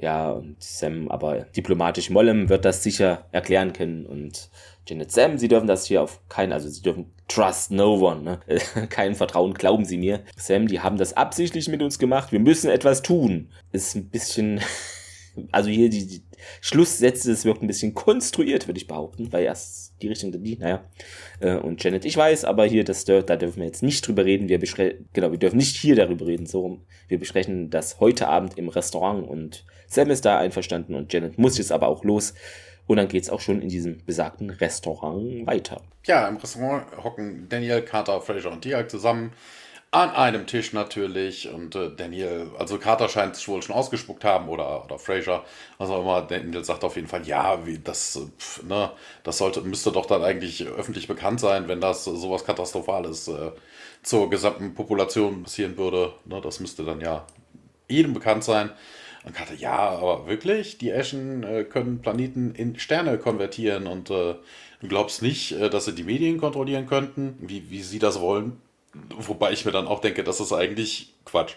Ja, 0.00 0.30
und 0.30 0.62
Sam, 0.62 1.08
aber 1.08 1.46
diplomatisch 1.56 2.10
Mollem 2.10 2.48
wird 2.48 2.64
das 2.64 2.82
sicher 2.82 3.26
erklären 3.32 3.72
können. 3.72 4.06
Und 4.06 4.50
Janet, 4.86 5.10
Sam, 5.10 5.36
Sie 5.36 5.48
dürfen 5.48 5.66
das 5.66 5.86
hier 5.86 6.02
auf 6.02 6.20
keinen, 6.28 6.52
also 6.52 6.68
Sie 6.68 6.82
dürfen 6.82 7.12
trust 7.32 7.70
no 7.70 7.94
one, 7.94 8.22
ne? 8.22 8.40
kein 8.88 9.14
Vertrauen, 9.14 9.54
glauben 9.54 9.84
Sie 9.84 9.96
mir. 9.96 10.24
Sam, 10.36 10.66
die 10.66 10.80
haben 10.80 10.98
das 10.98 11.14
absichtlich 11.14 11.68
mit 11.68 11.82
uns 11.82 11.98
gemacht, 11.98 12.32
wir 12.32 12.40
müssen 12.40 12.70
etwas 12.70 13.02
tun. 13.02 13.50
Ist 13.72 13.94
ein 13.94 14.08
bisschen, 14.10 14.60
also 15.52 15.70
hier 15.70 15.88
die, 15.88 16.06
die 16.06 16.22
Schlusssätze, 16.60 17.30
das 17.30 17.44
wirkt 17.44 17.62
ein 17.62 17.68
bisschen 17.68 17.94
konstruiert, 17.94 18.66
würde 18.66 18.78
ich 18.78 18.86
behaupten, 18.86 19.32
weil 19.32 19.44
erst 19.44 19.94
die 20.02 20.08
Richtung, 20.08 20.32
die, 20.32 20.58
naja. 20.58 20.84
Äh, 21.40 21.56
und 21.56 21.82
Janet, 21.82 22.04
ich 22.04 22.16
weiß, 22.16 22.44
aber 22.44 22.66
hier, 22.66 22.84
das, 22.84 23.04
da 23.04 23.22
dürfen 23.22 23.58
wir 23.58 23.66
jetzt 23.66 23.82
nicht 23.82 24.06
drüber 24.06 24.24
reden. 24.24 24.48
Wir 24.48 24.58
genau, 25.12 25.30
wir 25.30 25.38
dürfen 25.38 25.56
nicht 25.56 25.76
hier 25.76 25.96
darüber 25.96 26.26
reden, 26.26 26.46
so. 26.46 26.80
Wir 27.08 27.18
besprechen 27.18 27.70
das 27.70 28.00
heute 28.00 28.28
Abend 28.28 28.58
im 28.58 28.68
Restaurant 28.68 29.28
und 29.28 29.64
Sam 29.86 30.10
ist 30.10 30.24
da 30.24 30.38
einverstanden 30.38 30.94
und 30.94 31.12
Janet 31.12 31.38
muss 31.38 31.58
jetzt 31.58 31.72
aber 31.72 31.88
auch 31.88 32.04
los. 32.04 32.34
Und 32.86 32.96
dann 32.96 33.08
geht 33.08 33.22
es 33.22 33.30
auch 33.30 33.40
schon 33.40 33.62
in 33.62 33.68
diesem 33.68 34.04
besagten 34.04 34.50
Restaurant 34.50 35.46
weiter. 35.46 35.80
Ja, 36.04 36.26
im 36.28 36.36
Restaurant 36.36 36.86
hocken 37.02 37.48
Daniel, 37.48 37.82
Carter, 37.82 38.20
Fraser 38.20 38.50
und 38.50 38.64
Diak 38.64 38.90
zusammen. 38.90 39.32
An 39.94 40.08
einem 40.10 40.46
Tisch 40.46 40.72
natürlich. 40.72 41.52
Und 41.52 41.76
äh, 41.76 41.94
Daniel, 41.94 42.50
also 42.58 42.78
Carter 42.78 43.08
scheint 43.10 43.36
es 43.36 43.46
wohl 43.46 43.62
schon 43.62 43.76
ausgespuckt 43.76 44.24
haben 44.24 44.48
oder, 44.48 44.84
oder 44.84 44.98
Fraser, 44.98 45.44
was 45.76 45.90
auch 45.90 46.00
immer. 46.00 46.22
Daniel 46.22 46.64
sagt 46.64 46.82
auf 46.82 46.96
jeden 46.96 47.08
Fall, 47.08 47.26
ja, 47.26 47.66
wie 47.66 47.78
das, 47.78 48.18
pf, 48.38 48.62
ne, 48.64 48.90
das 49.22 49.38
sollte, 49.38 49.60
müsste 49.60 49.92
doch 49.92 50.06
dann 50.06 50.24
eigentlich 50.24 50.66
öffentlich 50.66 51.08
bekannt 51.08 51.40
sein, 51.40 51.68
wenn 51.68 51.80
das 51.80 52.04
sowas 52.04 52.44
Katastrophales 52.44 53.28
äh, 53.28 53.52
zur 54.02 54.30
gesamten 54.30 54.74
Population 54.74 55.42
passieren 55.42 55.76
würde. 55.76 56.14
Ne, 56.24 56.40
das 56.40 56.58
müsste 56.60 56.84
dann 56.84 57.00
ja 57.00 57.26
jedem 57.88 58.14
bekannt 58.14 58.44
sein. 58.44 58.70
Und 59.24 59.34
Carter, 59.34 59.54
ja, 59.54 59.76
aber 59.76 60.26
wirklich? 60.26 60.78
Die 60.78 60.90
Eschen 60.90 61.44
äh, 61.44 61.64
können 61.64 62.00
Planeten 62.00 62.54
in 62.54 62.78
Sterne 62.78 63.18
konvertieren 63.18 63.86
und 63.86 64.10
äh, 64.10 64.34
du 64.80 64.88
glaubst 64.88 65.22
nicht, 65.22 65.52
äh, 65.52 65.70
dass 65.70 65.84
sie 65.84 65.94
die 65.94 66.02
Medien 66.02 66.38
kontrollieren 66.38 66.86
könnten, 66.86 67.36
wie, 67.40 67.70
wie 67.70 67.82
sie 67.82 67.98
das 67.98 68.20
wollen? 68.20 68.60
Wobei 69.16 69.52
ich 69.52 69.64
mir 69.64 69.72
dann 69.72 69.86
auch 69.86 70.00
denke, 70.00 70.24
das 70.24 70.40
ist 70.40 70.52
eigentlich 70.52 71.14
Quatsch. 71.24 71.54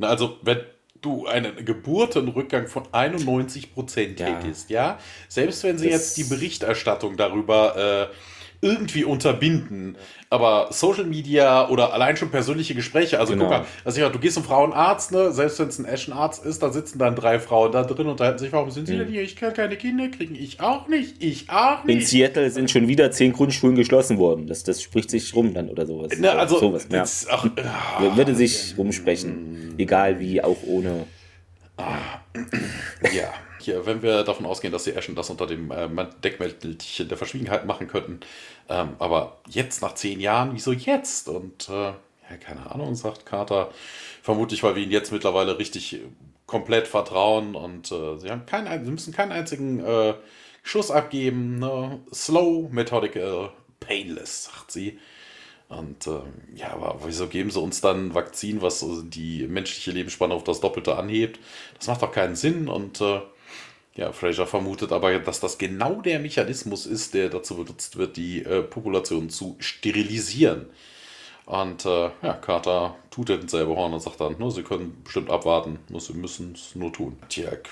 Also, 0.00 0.36
wenn 0.42 0.60
du 1.00 1.26
einen 1.26 1.64
Geburtenrückgang 1.64 2.66
von 2.66 2.84
91% 2.88 4.16
tätigst, 4.16 4.70
ja. 4.70 4.82
ja, 4.82 4.98
selbst 5.28 5.62
wenn 5.62 5.78
sie 5.78 5.90
das 5.90 6.16
jetzt 6.16 6.16
die 6.18 6.24
Berichterstattung 6.24 7.16
darüber 7.16 8.10
äh, 8.10 8.14
irgendwie 8.60 9.04
unterbinden. 9.04 9.96
Aber 10.28 10.68
Social 10.70 11.04
Media 11.04 11.68
oder 11.68 11.92
allein 11.92 12.16
schon 12.16 12.30
persönliche 12.30 12.74
Gespräche, 12.74 13.20
also 13.20 13.34
genau. 13.34 13.44
guck 13.44 13.52
mal, 13.52 13.64
also 13.84 14.00
ja, 14.00 14.08
du 14.08 14.18
gehst 14.18 14.34
zum 14.34 14.44
Frauenarzt, 14.44 15.12
ne, 15.12 15.32
selbst 15.32 15.58
wenn 15.60 15.68
es 15.68 15.78
ein 15.78 15.84
Eschenarzt 15.84 16.44
ist, 16.44 16.62
da 16.62 16.70
sitzen 16.70 16.98
dann 16.98 17.14
drei 17.14 17.38
Frauen 17.38 17.72
da 17.72 17.84
drin 17.84 18.06
und 18.06 18.12
unterhalten 18.12 18.38
sich, 18.38 18.52
warum 18.52 18.70
sind 18.70 18.86
sie 18.86 18.94
mhm. 18.94 18.98
denn 19.00 19.08
hier? 19.08 19.22
Ich 19.22 19.36
kann 19.36 19.52
keine 19.52 19.76
Kinder 19.76 20.08
kriegen, 20.08 20.34
ich 20.34 20.60
auch 20.60 20.88
nicht, 20.88 21.22
ich 21.22 21.48
auch 21.48 21.84
nicht. 21.84 21.96
In 21.96 22.04
Seattle 22.04 22.50
sind 22.50 22.70
schon 22.70 22.88
wieder 22.88 23.10
zehn 23.10 23.32
Grundschulen 23.32 23.76
geschlossen 23.76 24.18
worden. 24.18 24.46
Das, 24.46 24.64
das 24.64 24.82
spricht 24.82 25.10
sich 25.10 25.34
rum 25.34 25.54
dann 25.54 25.68
oder 25.68 25.86
sowas. 25.86 26.18
Ne, 26.18 26.32
also, 26.32 26.58
sowas, 26.58 26.88
ja. 26.90 27.04
ach, 27.30 27.46
ach, 27.64 28.16
Würde 28.16 28.34
sich 28.34 28.74
rumsprechen, 28.76 29.74
egal 29.78 30.18
wie, 30.18 30.42
auch 30.42 30.58
ohne. 30.66 31.04
Ah, 31.76 32.20
ja 33.14 33.32
hier, 33.66 33.86
wenn 33.86 34.02
wir 34.02 34.24
davon 34.24 34.46
ausgehen, 34.46 34.72
dass 34.72 34.84
die 34.84 34.96
Ashen 34.96 35.14
das 35.14 35.30
unter 35.30 35.46
dem 35.46 35.70
äh, 35.70 35.88
Deckmäntelchen 36.24 37.08
der 37.08 37.18
Verschwiegenheit 37.18 37.66
machen 37.66 37.86
könnten. 37.86 38.20
Ähm, 38.68 38.96
aber 38.98 39.38
jetzt, 39.48 39.82
nach 39.82 39.94
zehn 39.94 40.20
Jahren, 40.20 40.50
wieso 40.54 40.72
jetzt? 40.72 41.28
Und 41.28 41.68
äh, 41.68 41.92
ja, 42.30 42.36
keine 42.40 42.70
Ahnung, 42.70 42.94
sagt 42.94 43.26
Carter. 43.26 43.70
Vermutlich, 44.22 44.62
weil 44.62 44.74
wir 44.74 44.82
ihn 44.82 44.90
jetzt 44.90 45.12
mittlerweile 45.12 45.58
richtig 45.58 46.00
komplett 46.46 46.88
vertrauen 46.88 47.54
und 47.54 47.90
äh, 47.92 48.16
sie, 48.18 48.30
haben 48.30 48.46
keinen, 48.46 48.84
sie 48.84 48.90
müssen 48.90 49.12
keinen 49.12 49.32
einzigen 49.32 49.84
äh, 49.84 50.14
Schuss 50.62 50.90
abgeben. 50.90 51.58
Ne? 51.58 52.00
Slow, 52.12 52.68
methodical, 52.70 53.50
painless, 53.80 54.44
sagt 54.44 54.70
sie. 54.70 54.98
Und 55.68 56.06
äh, 56.06 56.20
ja, 56.54 56.72
aber 56.72 57.00
wieso 57.04 57.26
geben 57.26 57.50
sie 57.50 57.60
uns 57.60 57.80
dann 57.80 58.08
ein 58.08 58.14
Vakzin, 58.14 58.62
was 58.62 58.84
die 59.04 59.46
menschliche 59.48 59.90
Lebensspanne 59.90 60.34
auf 60.34 60.44
das 60.44 60.60
Doppelte 60.60 60.96
anhebt? 60.96 61.40
Das 61.78 61.88
macht 61.88 62.02
doch 62.02 62.12
keinen 62.12 62.36
Sinn. 62.36 62.68
Und 62.68 63.00
äh, 63.00 63.20
ja, 63.96 64.12
Fraser 64.12 64.46
vermutet 64.46 64.92
aber, 64.92 65.18
dass 65.18 65.40
das 65.40 65.58
genau 65.58 66.00
der 66.02 66.18
Mechanismus 66.18 66.86
ist, 66.86 67.14
der 67.14 67.28
dazu 67.28 67.56
benutzt 67.56 67.96
wird, 67.96 68.16
die 68.16 68.42
äh, 68.42 68.62
Population 68.62 69.30
zu 69.30 69.56
sterilisieren. 69.58 70.66
Und 71.46 71.86
äh, 71.86 72.10
ja, 72.22 72.32
Carter 72.34 72.96
tut 73.10 73.28
den 73.28 73.48
selber 73.48 73.76
Horn 73.76 73.94
und 73.94 74.00
sagt 74.00 74.20
dann, 74.20 74.38
ne, 74.38 74.50
sie 74.50 74.62
können 74.62 75.00
bestimmt 75.04 75.30
abwarten, 75.30 75.78
nur 75.88 76.00
sie 76.00 76.14
müssen 76.14 76.52
es 76.54 76.74
nur 76.74 76.92
tun. 76.92 77.16
Tjag 77.28 77.68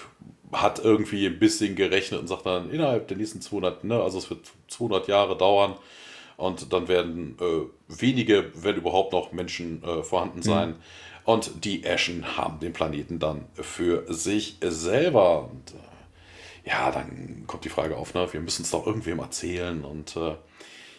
hat 0.53 0.79
irgendwie 0.79 1.27
ein 1.27 1.39
bisschen 1.39 1.75
gerechnet 1.75 2.21
und 2.21 2.29
sagt 2.29 2.47
dann, 2.47 2.71
innerhalb 2.71 3.09
der 3.09 3.17
nächsten 3.17 3.41
200, 3.41 3.83
ne, 3.85 4.01
also 4.01 4.19
es 4.19 4.31
wird 4.31 4.53
200 4.69 5.09
Jahre 5.09 5.37
dauern 5.37 5.75
und 6.37 6.73
dann 6.73 6.89
werden 6.89 7.37
äh, 7.41 7.67
wenige, 7.89 8.51
wenn 8.55 8.77
überhaupt 8.77 9.13
noch 9.13 9.33
Menschen 9.33 9.83
äh, 9.83 10.03
vorhanden 10.03 10.43
sein. 10.43 10.71
Mhm. 10.71 10.77
Und 11.25 11.65
die 11.65 11.87
Ashen 11.87 12.37
haben 12.37 12.61
den 12.61 12.73
Planeten 12.73 13.19
dann 13.19 13.47
für 13.55 14.05
sich 14.13 14.57
selber. 14.63 15.51
Und, 15.51 15.71
äh, 15.73 15.94
ja, 16.65 16.91
dann 16.91 17.45
kommt 17.47 17.65
die 17.65 17.69
Frage 17.71 17.97
auf, 17.97 18.15
ne, 18.15 18.27
wir 18.33 18.41
müssen 18.41 18.63
es 18.63 18.71
doch 18.71 18.87
irgendwem 18.87 19.19
erzählen. 19.19 19.85
Und 19.85 20.17
äh, 20.17 20.35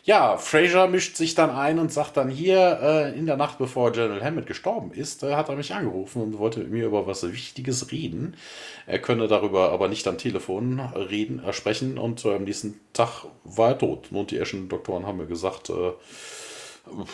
ja, 0.03 0.37
Fraser 0.37 0.87
mischt 0.87 1.17
sich 1.17 1.33
dann 1.33 1.49
ein 1.49 1.79
und 1.79 1.91
sagt 1.91 2.17
dann 2.17 2.29
hier, 2.29 2.79
äh, 2.81 3.17
in 3.17 3.25
der 3.25 3.37
Nacht 3.37 3.57
bevor 3.57 3.91
General 3.91 4.23
Hammond 4.23 4.45
gestorben 4.45 4.91
ist, 4.91 5.23
äh, 5.23 5.33
hat 5.33 5.49
er 5.49 5.55
mich 5.55 5.73
angerufen 5.73 6.21
und 6.21 6.37
wollte 6.37 6.59
mit 6.59 6.69
mir 6.69 6.85
über 6.85 7.07
was 7.07 7.23
Wichtiges 7.23 7.91
reden. 7.91 8.37
Er 8.85 8.99
könne 8.99 9.27
darüber 9.27 9.71
aber 9.71 9.87
nicht 9.87 10.07
am 10.07 10.19
Telefon 10.19 10.79
reden, 10.79 11.43
äh, 11.43 11.53
sprechen 11.53 11.97
und 11.97 12.23
äh, 12.25 12.35
am 12.35 12.43
nächsten 12.43 12.79
Tag 12.93 13.25
war 13.43 13.69
er 13.69 13.77
tot. 13.79 14.11
Und 14.11 14.29
die 14.29 14.37
Eschen-Doktoren 14.37 15.07
haben 15.07 15.17
mir 15.17 15.25
gesagt, 15.25 15.71
äh, 15.71 15.93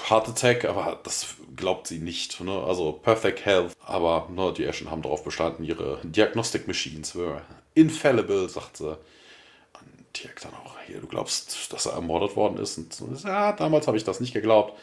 Heart 0.10 0.28
Attack, 0.28 0.66
aber 0.66 1.00
das 1.04 1.36
glaubt 1.56 1.88
sie 1.88 2.00
nicht. 2.00 2.42
Ne? 2.42 2.52
Also 2.52 2.92
Perfect 2.92 3.46
Health. 3.46 3.72
Aber 3.86 4.28
ne, 4.30 4.54
die 4.56 4.66
Eschen 4.66 4.92
haben 4.92 5.02
darauf 5.02 5.24
bestanden, 5.24 5.64
ihre 5.64 6.00
Diagnostic 6.04 6.68
Machines 6.68 7.16
were 7.16 7.42
infallible, 7.74 8.50
sagt 8.50 8.78
sie. 8.78 8.90
Und 8.90 10.22
Dirk 10.22 10.42
dann 10.42 10.54
auch, 10.54 10.76
hier, 10.86 11.00
du 11.00 11.08
glaubst, 11.08 11.72
dass 11.74 11.86
er 11.86 11.94
ermordet 11.94 12.36
worden 12.36 12.58
ist? 12.58 12.78
Und 12.78 13.24
ja, 13.24 13.54
damals 13.54 13.88
habe 13.88 13.98
ich 13.98 14.04
das 14.04 14.20
nicht 14.20 14.34
geglaubt. 14.34 14.78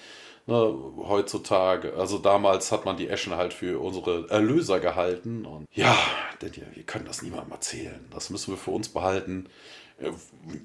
Ne, 0.46 0.74
heutzutage, 0.96 1.92
also 1.92 2.16
damals 2.16 2.72
hat 2.72 2.86
man 2.86 2.96
die 2.96 3.08
Eschen 3.08 3.36
halt 3.36 3.52
für 3.52 3.82
unsere 3.82 4.30
Erlöser 4.30 4.80
gehalten. 4.80 5.44
Und 5.44 5.66
ja, 5.74 5.94
denn 6.40 6.52
wir 6.56 6.82
können 6.84 7.04
das 7.04 7.20
niemandem 7.20 7.52
erzählen. 7.52 8.02
Das 8.10 8.30
müssen 8.30 8.52
wir 8.52 8.56
für 8.56 8.70
uns 8.70 8.88
behalten. 8.88 9.50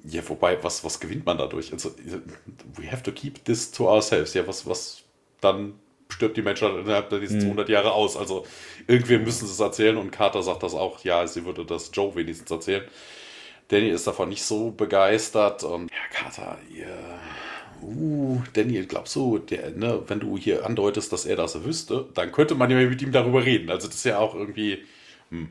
Ja, 0.04 0.26
wobei, 0.28 0.62
was, 0.64 0.84
was 0.84 1.00
gewinnt 1.00 1.26
man 1.26 1.36
dadurch? 1.36 1.72
Also, 1.72 1.90
we 2.76 2.90
have 2.90 3.02
to 3.02 3.12
keep 3.12 3.44
this 3.44 3.70
to 3.72 3.86
ourselves. 3.86 4.32
Ja, 4.32 4.46
was, 4.46 4.66
was 4.66 5.02
dann 5.42 5.74
stirbt 6.14 6.36
die 6.36 6.42
Menschheit 6.42 6.72
innerhalb 6.74 7.10
der 7.10 7.18
nächsten 7.18 7.38
mhm. 7.38 7.54
200 7.54 7.68
Jahre 7.68 7.92
aus. 7.92 8.16
Also 8.16 8.46
irgendwie 8.86 9.18
müssen 9.18 9.46
sie 9.46 9.52
es 9.52 9.60
erzählen 9.60 9.96
und 9.96 10.10
Carter 10.10 10.42
sagt 10.42 10.62
das 10.62 10.74
auch, 10.74 11.02
ja, 11.04 11.26
sie 11.26 11.44
würde 11.44 11.64
das 11.64 11.90
Joe 11.92 12.14
wenigstens 12.14 12.50
erzählen. 12.50 12.84
Danny 13.68 13.88
ist 13.88 14.06
davon 14.06 14.28
nicht 14.28 14.44
so 14.44 14.70
begeistert 14.70 15.64
und 15.64 15.90
ja, 15.90 15.96
Carter, 16.12 16.58
ihr 16.72 16.96
uh, 17.82 18.42
Daniel, 18.52 18.86
glaubst 18.86 19.16
du, 19.16 19.38
der, 19.38 19.70
ne, 19.70 20.02
wenn 20.06 20.20
du 20.20 20.36
hier 20.36 20.64
andeutest, 20.64 21.12
dass 21.12 21.24
er 21.24 21.36
das 21.36 21.64
wüsste, 21.64 22.06
dann 22.14 22.30
könnte 22.30 22.54
man 22.54 22.70
ja 22.70 22.76
mit 22.76 23.02
ihm 23.02 23.12
darüber 23.12 23.44
reden. 23.44 23.70
Also 23.70 23.88
das 23.88 23.96
ist 23.96 24.04
ja 24.04 24.18
auch 24.18 24.34
irgendwie, 24.34 24.84
hm, 25.30 25.48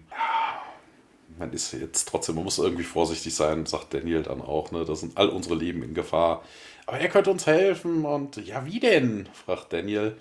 man 1.40 1.52
ist 1.52 1.74
jetzt 1.74 2.08
trotzdem, 2.08 2.36
man 2.36 2.44
muss 2.44 2.60
irgendwie 2.60 2.84
vorsichtig 2.84 3.34
sein, 3.34 3.66
sagt 3.66 3.94
Daniel 3.94 4.24
dann 4.24 4.42
auch, 4.42 4.72
ne, 4.72 4.86
da 4.86 4.96
sind 4.96 5.18
all 5.18 5.30
unsere 5.30 5.56
Leben 5.56 5.84
in 5.84 5.94
Gefahr. 5.94 6.44
Aber 6.86 7.00
er 7.00 7.10
könnte 7.10 7.32
uns 7.32 7.48
helfen 7.48 8.06
und 8.06 8.38
ja, 8.46 8.66
wie 8.66 8.80
denn? 8.80 9.28
fragt 9.34 9.74
Daniel. 9.74 10.16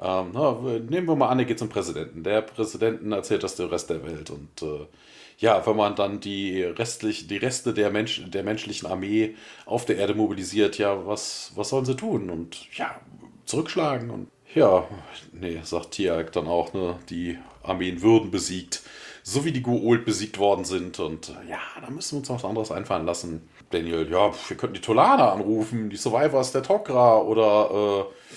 Ähm, 0.00 0.30
na, 0.32 0.52
nehmen 0.88 1.06
wir 1.06 1.16
mal 1.16 1.28
an, 1.28 1.38
er 1.38 1.44
geht 1.44 1.58
zum 1.58 1.68
Präsidenten. 1.68 2.24
Der 2.24 2.42
Präsidenten 2.42 3.12
erzählt 3.12 3.42
das 3.42 3.56
dem 3.56 3.68
Rest 3.68 3.90
der 3.90 4.04
Welt 4.04 4.30
und 4.30 4.62
äh, 4.62 4.86
ja, 5.38 5.66
wenn 5.66 5.76
man 5.76 5.96
dann 5.96 6.20
die, 6.20 6.62
restlich, 6.62 7.26
die 7.26 7.36
Reste 7.36 7.74
der, 7.74 7.90
Mensch, 7.90 8.22
der 8.26 8.44
menschlichen 8.44 8.88
Armee 8.88 9.34
auf 9.66 9.84
der 9.84 9.96
Erde 9.96 10.14
mobilisiert, 10.14 10.78
ja, 10.78 11.06
was, 11.06 11.52
was 11.56 11.70
sollen 11.70 11.84
sie 11.84 11.96
tun? 11.96 12.30
Und 12.30 12.72
ja, 12.76 13.00
zurückschlagen 13.44 14.10
und 14.10 14.28
ja, 14.54 14.86
nee, 15.32 15.60
sagt 15.64 15.92
Tiag 15.92 16.30
dann 16.32 16.46
auch, 16.46 16.72
ne, 16.74 16.96
die 17.10 17.38
Armeen 17.64 18.02
würden 18.02 18.30
besiegt, 18.30 18.82
so 19.24 19.44
wie 19.44 19.50
die 19.50 19.62
Guold 19.62 20.04
besiegt 20.04 20.38
worden 20.38 20.64
sind. 20.64 21.00
Und 21.00 21.34
ja, 21.48 21.58
da 21.80 21.90
müssen 21.90 22.12
wir 22.12 22.18
uns 22.20 22.30
was 22.30 22.44
anderes 22.44 22.70
einfallen 22.70 23.06
lassen. 23.06 23.48
Daniel, 23.70 24.08
ja, 24.08 24.32
wir 24.48 24.56
könnten 24.56 24.74
die 24.74 24.80
Tolana 24.80 25.32
anrufen, 25.32 25.90
die 25.90 25.96
Survivors 25.96 26.52
der 26.52 26.62
Tok'ra 26.62 27.20
oder 27.22 28.06
äh, 28.06 28.34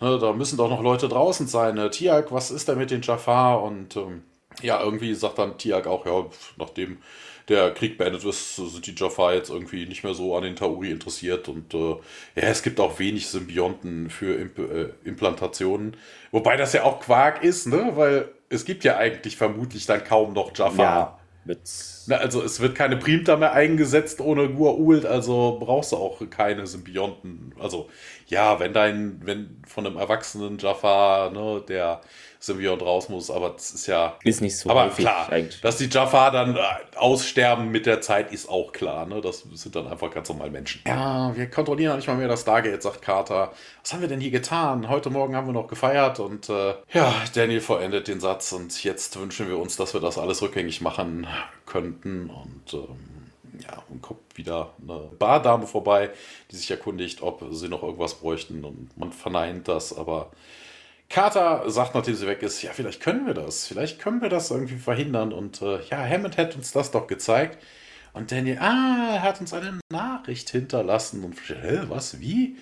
ne, 0.00 0.18
da 0.18 0.32
müssen 0.32 0.56
doch 0.56 0.70
noch 0.70 0.82
Leute 0.82 1.08
draußen 1.08 1.46
sein. 1.46 1.74
Ne? 1.74 1.90
Tiag, 1.90 2.32
was 2.32 2.50
ist 2.50 2.68
denn 2.68 2.78
mit 2.78 2.90
den 2.90 3.02
Jafar? 3.02 3.62
Und 3.62 3.96
ähm, 3.96 4.22
ja, 4.62 4.82
irgendwie 4.82 5.14
sagt 5.14 5.38
dann 5.38 5.58
Tiag 5.58 5.86
auch, 5.86 6.06
ja, 6.06 6.26
nachdem 6.56 6.98
der 7.48 7.72
Krieg 7.72 7.98
beendet 7.98 8.24
ist, 8.24 8.56
sind 8.56 8.86
die 8.86 8.94
Jafar 8.94 9.34
jetzt 9.34 9.50
irgendwie 9.50 9.86
nicht 9.86 10.04
mehr 10.04 10.14
so 10.14 10.36
an 10.36 10.44
den 10.44 10.56
Tauri 10.56 10.90
interessiert 10.90 11.48
und 11.48 11.74
äh, 11.74 11.96
ja, 12.36 12.42
es 12.48 12.62
gibt 12.62 12.78
auch 12.78 12.98
wenig 13.00 13.26
Symbionten 13.26 14.08
für 14.08 14.36
Imp 14.36 14.58
äh, 14.58 14.90
Implantationen. 15.04 15.96
Wobei 16.30 16.56
das 16.56 16.72
ja 16.72 16.84
auch 16.84 17.00
Quark 17.00 17.42
ist, 17.42 17.66
ne? 17.66 17.92
Weil 17.94 18.28
es 18.50 18.64
gibt 18.64 18.84
ja 18.84 18.96
eigentlich 18.98 19.36
vermutlich 19.36 19.84
dann 19.86 20.04
kaum 20.04 20.32
noch 20.32 20.56
Jafar. 20.56 20.78
Ja, 20.78 21.18
Na, 22.06 22.16
also 22.16 22.42
es 22.42 22.60
wird 22.60 22.74
keine 22.74 22.96
Primta 22.96 23.36
mehr 23.36 23.52
eingesetzt 23.52 24.20
ohne 24.20 24.44
Gua'uld, 24.44 25.06
also 25.06 25.58
brauchst 25.60 25.92
du 25.92 25.96
auch 25.96 26.20
keine 26.30 26.66
Symbionten. 26.66 27.54
Also 27.58 27.88
ja, 28.26 28.58
wenn 28.60 28.72
dein, 28.72 29.20
wenn 29.24 29.62
von 29.66 29.86
einem 29.86 29.96
erwachsenen 29.96 30.58
Jafar, 30.58 31.30
ne, 31.30 31.62
der 31.68 32.00
Symbiont 32.42 32.80
raus 32.80 33.10
muss, 33.10 33.30
aber 33.30 33.50
das 33.50 33.70
ist 33.72 33.86
ja. 33.86 34.16
Ist 34.24 34.40
nicht 34.40 34.56
so 34.56 34.70
aber 34.70 34.88
klar, 34.88 35.28
eigentlich. 35.30 35.60
Dass 35.60 35.76
die 35.76 35.90
Jafar 35.90 36.30
dann 36.30 36.56
äh, 36.56 36.60
aussterben 36.96 37.70
mit 37.70 37.84
der 37.84 38.00
Zeit, 38.00 38.32
ist 38.32 38.48
auch 38.48 38.72
klar. 38.72 39.04
Ne? 39.04 39.20
Das 39.20 39.44
sind 39.52 39.76
dann 39.76 39.86
einfach 39.86 40.10
ganz 40.10 40.30
normal 40.30 40.50
Menschen. 40.50 40.80
Ja, 40.86 41.36
wir 41.36 41.50
kontrollieren 41.50 41.96
nicht 41.96 42.08
mal 42.08 42.16
mehr 42.16 42.28
das 42.28 42.40
Stargate, 42.40 42.82
sagt 42.82 43.02
Carter. 43.02 43.52
Was 43.82 43.92
haben 43.92 44.00
wir 44.00 44.08
denn 44.08 44.20
hier 44.20 44.30
getan? 44.30 44.88
Heute 44.88 45.10
Morgen 45.10 45.36
haben 45.36 45.48
wir 45.48 45.52
noch 45.52 45.68
gefeiert 45.68 46.18
und 46.18 46.48
äh, 46.48 46.74
ja, 46.94 47.14
Daniel 47.34 47.60
vollendet 47.60 48.08
den 48.08 48.20
Satz 48.20 48.52
und 48.52 48.82
jetzt 48.84 49.20
wünschen 49.20 49.46
wir 49.46 49.58
uns, 49.58 49.76
dass 49.76 49.92
wir 49.92 50.00
das 50.00 50.16
alles 50.16 50.40
rückgängig 50.40 50.80
machen 50.80 51.26
könnten 51.70 52.30
und 52.30 52.74
ähm, 52.74 53.60
ja, 53.62 53.82
und 53.88 54.02
kommt 54.02 54.36
wieder 54.36 54.74
eine 54.80 55.10
Bardame 55.18 55.66
vorbei, 55.66 56.10
die 56.50 56.56
sich 56.56 56.70
erkundigt, 56.70 57.22
ob 57.22 57.44
sie 57.50 57.68
noch 57.68 57.82
irgendwas 57.82 58.14
bräuchten 58.14 58.64
und 58.64 58.96
man 58.96 59.12
verneint 59.12 59.68
das, 59.68 59.96
aber 59.96 60.30
Carter 61.10 61.68
sagt, 61.68 61.96
nachdem 61.96 62.14
sie 62.14 62.28
weg 62.28 62.40
ist, 62.42 62.62
ja, 62.62 62.70
vielleicht 62.72 63.02
können 63.02 63.26
wir 63.26 63.34
das. 63.34 63.66
Vielleicht 63.66 63.98
können 63.98 64.22
wir 64.22 64.28
das 64.28 64.52
irgendwie 64.52 64.76
verhindern. 64.76 65.32
Und 65.32 65.60
äh, 65.60 65.80
ja, 65.90 65.98
Hammond 65.98 66.38
hat 66.38 66.54
uns 66.54 66.70
das 66.70 66.92
doch 66.92 67.08
gezeigt. 67.08 67.58
Und 68.12 68.30
Daniel, 68.30 68.58
ah, 68.60 69.14
er 69.14 69.22
hat 69.22 69.40
uns 69.40 69.52
eine 69.52 69.80
Nachricht 69.90 70.50
hinterlassen. 70.50 71.24
Und 71.24 71.36
hä, 71.48 71.80
was, 71.88 72.20
wie? 72.20 72.56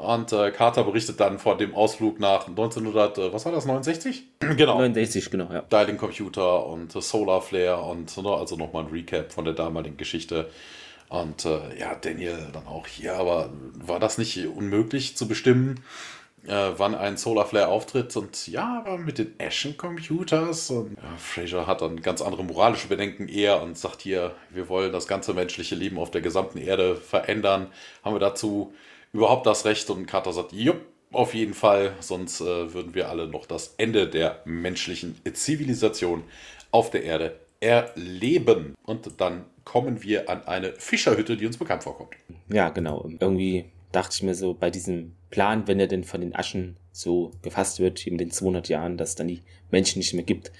Und 0.00 0.32
äh, 0.32 0.50
Carter 0.50 0.84
berichtet 0.84 1.20
dann 1.20 1.38
von 1.38 1.58
dem 1.58 1.74
Ausflug 1.74 2.20
nach 2.20 2.48
1900, 2.48 3.18
äh, 3.18 3.32
was 3.32 3.44
war 3.44 3.52
das, 3.52 3.66
69? 3.66 4.24
genau. 4.40 4.78
69, 4.78 5.30
genau, 5.30 5.52
ja. 5.52 5.60
Dialing 5.60 5.98
Computer 5.98 6.66
und 6.66 6.94
äh, 6.96 7.00
Solar 7.00 7.42
Flare 7.42 7.82
und 7.82 8.16
ne, 8.16 8.30
also 8.30 8.56
nochmal 8.56 8.84
ein 8.84 8.90
Recap 8.90 9.32
von 9.32 9.44
der 9.44 9.54
damaligen 9.54 9.96
Geschichte. 9.96 10.50
Und 11.08 11.44
äh, 11.44 11.78
ja, 11.78 11.94
Daniel 11.94 12.48
dann 12.52 12.66
auch 12.66 12.86
hier, 12.86 13.14
aber 13.14 13.50
war 13.74 14.00
das 14.00 14.16
nicht 14.16 14.46
unmöglich 14.46 15.16
zu 15.16 15.28
bestimmen? 15.28 15.82
äh, 16.46 16.72
wann 16.76 16.94
ein 16.94 17.16
Solarflare 17.16 17.68
auftritt. 17.68 18.16
Und 18.16 18.46
ja, 18.48 18.78
aber 18.78 18.98
mit 18.98 19.18
den 19.18 19.34
Ashen 19.38 19.76
Computers. 19.76 20.70
Und 20.70 20.96
ja, 20.96 21.16
Fraser 21.16 21.66
hat 21.66 21.82
dann 21.82 22.00
ganz 22.00 22.22
andere 22.22 22.44
moralische 22.44 22.88
Bedenken 22.88 23.28
eher 23.28 23.62
und 23.62 23.76
sagt 23.76 24.02
hier, 24.02 24.34
wir 24.50 24.68
wollen 24.68 24.92
das 24.92 25.06
ganze 25.06 25.34
menschliche 25.34 25.74
Leben 25.74 25.98
auf 25.98 26.10
der 26.10 26.20
gesamten 26.20 26.58
Erde 26.58 26.96
verändern. 26.96 27.68
Haben 28.04 28.14
wir 28.14 28.20
dazu 28.20 28.74
überhaupt 29.12 29.46
das 29.46 29.64
Recht? 29.64 29.88
Und 29.90 30.06
Carter 30.06 30.32
sagt, 30.32 30.52
jupp, 30.52 30.80
auf 31.12 31.34
jeden 31.34 31.54
Fall, 31.54 31.94
sonst 32.00 32.40
äh, 32.40 32.72
würden 32.72 32.94
wir 32.94 33.08
alle 33.08 33.26
noch 33.26 33.46
das 33.46 33.74
Ende 33.78 34.08
der 34.08 34.42
menschlichen 34.44 35.20
Zivilisation 35.32 36.22
auf 36.70 36.90
der 36.90 37.02
Erde 37.02 37.40
erleben. 37.58 38.74
Und 38.84 39.20
dann 39.20 39.44
kommen 39.64 40.02
wir 40.02 40.28
an 40.28 40.44
eine 40.44 40.72
Fischerhütte, 40.74 41.36
die 41.36 41.46
uns 41.46 41.56
bekannt 41.56 41.82
vorkommt. 41.82 42.14
Ja, 42.48 42.70
genau. 42.70 43.08
Irgendwie 43.18 43.66
dachte 43.92 44.14
ich 44.14 44.22
mir 44.22 44.34
so 44.34 44.54
bei 44.54 44.70
diesem 44.70 45.14
Plan, 45.30 45.66
wenn 45.66 45.80
er 45.80 45.86
denn 45.86 46.04
von 46.04 46.20
den 46.20 46.34
Aschen 46.34 46.76
so 46.92 47.32
gefasst 47.42 47.80
wird, 47.80 48.06
in 48.06 48.18
den 48.18 48.30
200 48.30 48.68
Jahren, 48.68 48.96
dass 48.96 49.10
es 49.10 49.14
dann 49.16 49.28
die 49.28 49.42
Menschen 49.70 49.98
nicht 49.98 50.14
mehr 50.14 50.24
gibt, 50.24 50.52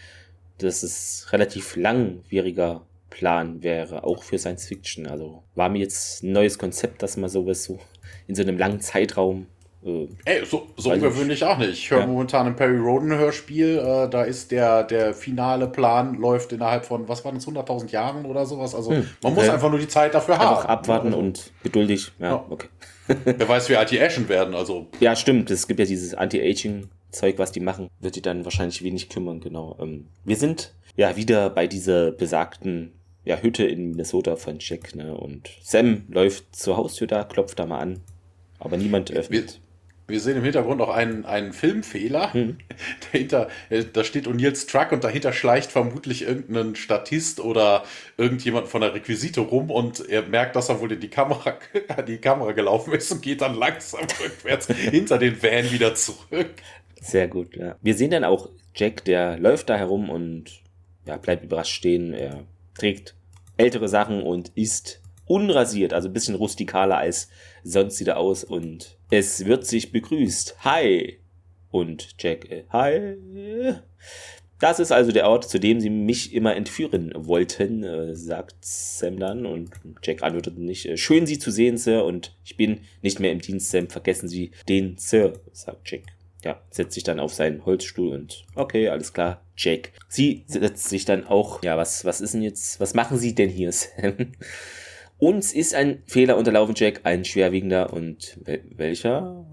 dass 0.59 0.83
es 0.83 1.29
relativ 1.33 1.77
langwieriger 1.77 2.87
Plan 3.09 3.63
wäre, 3.63 4.05
auch 4.05 4.23
für 4.23 4.39
Science 4.39 4.67
Fiction. 4.67 5.07
Also 5.07 5.43
war 5.55 5.69
mir 5.69 5.81
jetzt 5.81 6.23
ein 6.23 6.33
neues 6.33 6.59
Konzept, 6.59 7.03
dass 7.03 7.17
man 7.17 7.31
sowas 7.31 7.65
so 7.65 7.79
in 8.27 8.35
so 8.35 8.43
einem 8.43 8.59
langen 8.59 8.81
Zeitraum 8.81 9.47
äh, 9.85 10.09
Ey, 10.25 10.45
so, 10.45 10.69
so 10.77 10.93
ungewöhnlich 10.93 11.43
auch 11.45 11.59
nicht. 11.59 11.71
Ich 11.71 11.91
höre 11.91 12.01
ja. 12.01 12.07
momentan 12.07 12.47
ein 12.47 12.57
Perry 12.57 12.77
Roden 12.79 13.17
Hörspiel. 13.17 13.79
Äh, 13.79 14.11
da 14.11 14.23
ist 14.23 14.51
der, 14.51 14.85
der 14.85 15.15
finale 15.15 15.67
Plan 15.67 16.15
läuft 16.15 16.53
innerhalb 16.53 16.85
von, 16.85 17.09
was 17.09 17.25
waren 17.25 17.37
das, 17.37 17.47
100.000 17.47 17.91
Jahren 17.91 18.27
oder 18.27 18.45
sowas. 18.45 18.75
Also 18.75 18.91
hm. 18.91 19.09
man 19.23 19.35
muss 19.35 19.49
einfach 19.49 19.71
nur 19.71 19.79
die 19.79 19.89
Zeit 19.89 20.15
dafür 20.15 20.39
haben. 20.39 20.57
Einfach 20.57 20.69
abwarten 20.69 21.09
also, 21.09 21.19
und 21.19 21.53
geduldig. 21.63 22.13
Ja, 22.19 22.27
ja. 22.27 22.45
okay. 22.49 22.69
Wer 23.25 23.49
weiß, 23.49 23.69
wie 23.71 23.77
alt 23.77 23.91
die 23.91 24.01
Ashen 24.01 24.29
werden. 24.29 24.55
Also. 24.55 24.87
Ja, 25.01 25.17
stimmt. 25.17 25.51
Es 25.51 25.67
gibt 25.67 25.81
ja 25.81 25.87
dieses 25.87 26.15
Anti-Aging-Zeug, 26.15 27.39
was 27.39 27.51
die 27.51 27.61
machen. 27.61 27.89
Wird 28.01 28.17
die 28.17 28.23
dann 28.23 28.45
wahrscheinlich 28.45 28.85
wenig 28.85 29.09
kümmern, 29.09 29.41
genau. 29.41 29.77
Ähm, 29.81 30.07
wir 30.25 30.37
sind 30.37 30.75
ja 30.97 31.17
wieder 31.17 31.51
bei 31.51 31.67
dieser 31.67 32.13
besagten 32.13 32.93
ja, 33.25 33.37
Hütte 33.39 33.65
in 33.65 33.91
Minnesota 33.91 34.37
von 34.37 34.57
Jack. 34.61 34.95
Ne? 34.95 35.15
Und 35.15 35.51
Sam 35.63 36.05
läuft 36.09 36.55
zur 36.57 36.77
Haustür 36.77 37.07
da, 37.07 37.25
klopft 37.25 37.59
da 37.59 37.67
mal 37.67 37.81
an. 37.81 38.01
Aber 38.59 38.77
niemand 38.77 39.11
öffnet. 39.11 39.55
Wir 39.55 39.61
wir 40.11 40.21
sehen 40.21 40.37
im 40.37 40.43
Hintergrund 40.43 40.79
noch 40.79 40.91
einen, 40.91 41.25
einen 41.25 41.53
Filmfehler. 41.53 42.31
Mhm. 42.35 42.59
Dahinter, 43.13 43.49
äh, 43.71 43.85
da 43.91 44.05
steht 44.05 44.27
O'Neills 44.27 44.67
Truck 44.67 44.93
und 44.93 45.05
dahinter 45.05 45.33
schleicht 45.33 45.71
vermutlich 45.71 46.23
irgendein 46.23 46.75
Statist 46.75 47.41
oder 47.41 47.85
irgendjemand 48.17 48.69
von 48.69 48.83
der 48.83 48.93
Requisite 48.93 49.41
rum 49.41 49.71
und 49.71 50.07
er 50.09 50.23
merkt, 50.23 50.57
dass 50.57 50.69
er 50.69 50.81
wohl 50.81 50.93
in 50.93 51.01
die 51.01 51.09
Kamera, 51.09 51.59
die 52.09 52.19
Kamera 52.19 52.53
gelaufen 52.53 52.93
ist 52.93 53.11
und 53.13 53.23
geht 53.23 53.41
dann 53.41 53.55
langsam 53.55 54.01
rückwärts 54.23 54.67
hinter 54.67 55.19
den 55.19 55.43
Van 55.43 55.71
wieder 55.71 55.95
zurück. 55.95 56.51
Sehr 57.01 57.29
gut, 57.29 57.57
ja. 57.57 57.77
Wir 57.81 57.95
sehen 57.95 58.11
dann 58.11 58.25
auch 58.25 58.51
Jack, 58.75 59.05
der 59.05 59.39
läuft 59.39 59.71
da 59.71 59.77
herum 59.77 60.11
und 60.11 60.61
ja, 61.07 61.17
bleibt 61.17 61.45
überrascht 61.45 61.75
stehen. 61.75 62.13
Er 62.13 62.45
trägt 62.81 63.15
ältere 63.57 63.89
Sachen 63.89 64.23
und 64.23 64.53
ist 64.55 65.03
unrasiert, 65.27 65.93
also 65.93 66.09
ein 66.09 66.13
bisschen 66.13 66.35
rustikaler 66.35 66.97
als 66.97 67.29
sonst 67.63 67.97
sieht 67.97 68.09
er 68.09 68.17
aus 68.17 68.43
und 68.43 68.97
es 69.11 69.45
wird 69.45 69.67
sich 69.67 69.93
begrüßt. 69.93 70.65
Hi! 70.65 71.19
Und 71.71 72.15
Jack, 72.19 72.51
äh, 72.51 72.65
hi! 72.71 73.17
Das 74.59 74.79
ist 74.79 74.93
also 74.93 75.13
der 75.13 75.29
Ort, 75.29 75.49
zu 75.49 75.59
dem 75.59 75.81
sie 75.81 75.89
mich 75.89 76.35
immer 76.35 76.57
entführen 76.57 77.13
wollten, 77.15 77.83
äh, 77.83 78.15
sagt 78.15 78.57
Sam 78.61 79.19
dann. 79.19 79.47
Und 79.47 79.71
Jack 80.03 80.23
antwortet 80.23 80.59
nicht. 80.59 80.87
Äh, 80.87 80.97
schön, 80.97 81.27
Sie 81.27 81.39
zu 81.39 81.51
sehen, 81.51 81.79
Sir. 81.79 82.05
Und 82.05 82.37
ich 82.45 82.57
bin 82.57 82.81
nicht 83.01 83.21
mehr 83.21 83.33
im 83.33 83.41
Dienst, 83.41 83.71
Sam. 83.71 83.89
Vergessen 83.89 84.29
Sie 84.29 84.51
den 84.69 84.99
Sir, 84.99 85.33
sagt 85.53 85.91
Jack. 85.91 86.03
Ja, 86.45 86.61
setzt 86.71 86.93
sich 86.95 87.05
dann 87.05 87.21
auf 87.21 87.33
seinen 87.33 87.65
Holzstuhl 87.65 88.15
und 88.15 88.45
okay, 88.55 88.89
alles 88.89 89.13
klar, 89.13 89.43
Jack. 89.61 89.93
Sie 90.09 90.45
setzt 90.47 90.89
sich 90.89 91.05
dann 91.05 91.27
auch. 91.27 91.63
Ja, 91.63 91.77
was, 91.77 92.05
was 92.05 92.21
ist 92.21 92.35
denn 92.35 92.43
jetzt? 92.43 92.81
Was 92.81 92.95
machen 92.95 93.19
Sie 93.19 93.35
denn 93.35 93.51
hier, 93.51 93.71
Sam? 93.73 94.33
Uns 95.19 95.53
ist 95.53 95.75
ein 95.75 96.03
Fehler 96.07 96.39
unterlaufen, 96.39 96.75
Jack, 96.75 97.01
ein 97.05 97.27
schwerwiegender 97.27 97.93
und 97.93 98.39
welcher? 98.75 99.47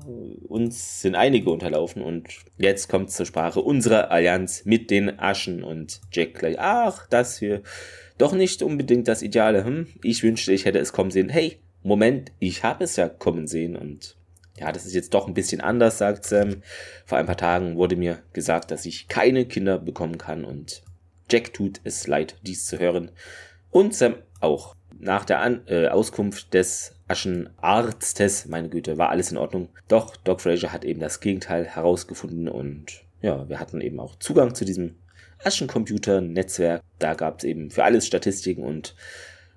Uns 0.48 1.02
sind 1.02 1.16
einige 1.16 1.50
unterlaufen 1.50 2.02
und 2.02 2.30
jetzt 2.58 2.88
kommt 2.88 3.12
zur 3.12 3.26
Sprache 3.26 3.60
unsere 3.60 4.10
Allianz 4.10 4.64
mit 4.64 4.90
den 4.90 5.20
Aschen 5.20 5.66
und 5.66 6.00
Jack 6.14 6.36
gleich, 6.36 6.58
ach, 6.58 7.06
das 7.10 7.40
hier 7.40 7.64
doch 8.18 8.32
nicht 8.32 8.64
unbedingt 8.64 9.10
das 9.10 9.22
Ideale, 9.22 9.66
hm? 9.66 9.88
Ich 10.04 10.24
wünschte, 10.24 10.54
ich 10.54 10.64
hätte 10.64 10.80
es 10.80 10.94
kommen 10.94 11.12
sehen. 11.12 11.28
Hey, 11.28 11.60
Moment, 11.84 12.32
ich 12.40 12.64
habe 12.64 12.86
es 12.86 12.96
ja 12.96 13.10
kommen 13.10 13.46
sehen 13.46 13.76
und 13.76 14.16
ja, 14.60 14.72
das 14.72 14.86
ist 14.86 14.96
jetzt 14.96 15.14
doch 15.14 15.28
ein 15.28 15.34
bisschen 15.34 15.62
anders, 15.62 15.98
sagt 15.98 16.26
Sam. 16.26 16.62
Vor 17.06 17.18
ein 17.18 17.26
paar 17.26 17.38
Tagen 17.38 17.78
wurde 17.78 17.96
mir 17.96 18.20
gesagt, 18.34 18.72
dass 18.72 18.86
ich 18.86 19.08
keine 19.08 19.46
Kinder 19.46 19.78
bekommen 19.78 20.18
kann 20.18 20.44
und 20.44 20.84
Jack 21.30 21.54
tut 21.54 21.82
es 21.84 22.08
leid, 22.08 22.38
dies 22.44 22.66
zu 22.66 22.80
hören. 22.80 23.12
Und 23.70 23.94
Sam 23.94 24.16
auch 24.40 24.76
nach 25.00 25.26
der 25.26 25.40
An 25.42 25.62
äh, 25.68 25.88
Auskunft 25.88 26.54
des 26.54 26.96
Aschenarztes, 27.08 28.48
meine 28.48 28.70
Güte, 28.70 28.98
war 28.98 29.10
alles 29.10 29.32
in 29.32 29.38
Ordnung. 29.38 29.70
Doch 29.88 30.16
Doc 30.16 30.42
Fraser 30.42 30.72
hat 30.72 30.86
eben 30.86 31.00
das 31.00 31.20
Gegenteil 31.20 31.66
herausgefunden 31.66 32.48
und 32.48 33.04
ja, 33.22 33.48
wir 33.50 33.60
hatten 33.60 33.82
eben 33.82 34.00
auch 34.00 34.16
Zugang 34.18 34.56
zu 34.56 34.66
diesem 34.66 34.96
Aschencomputer-Netzwerk. 35.44 36.82
Da 37.00 37.14
gab 37.14 37.40
es 37.40 37.44
eben 37.44 37.72
für 37.72 37.84
alles 37.84 38.08
Statistiken 38.08 38.64
und 38.64 38.96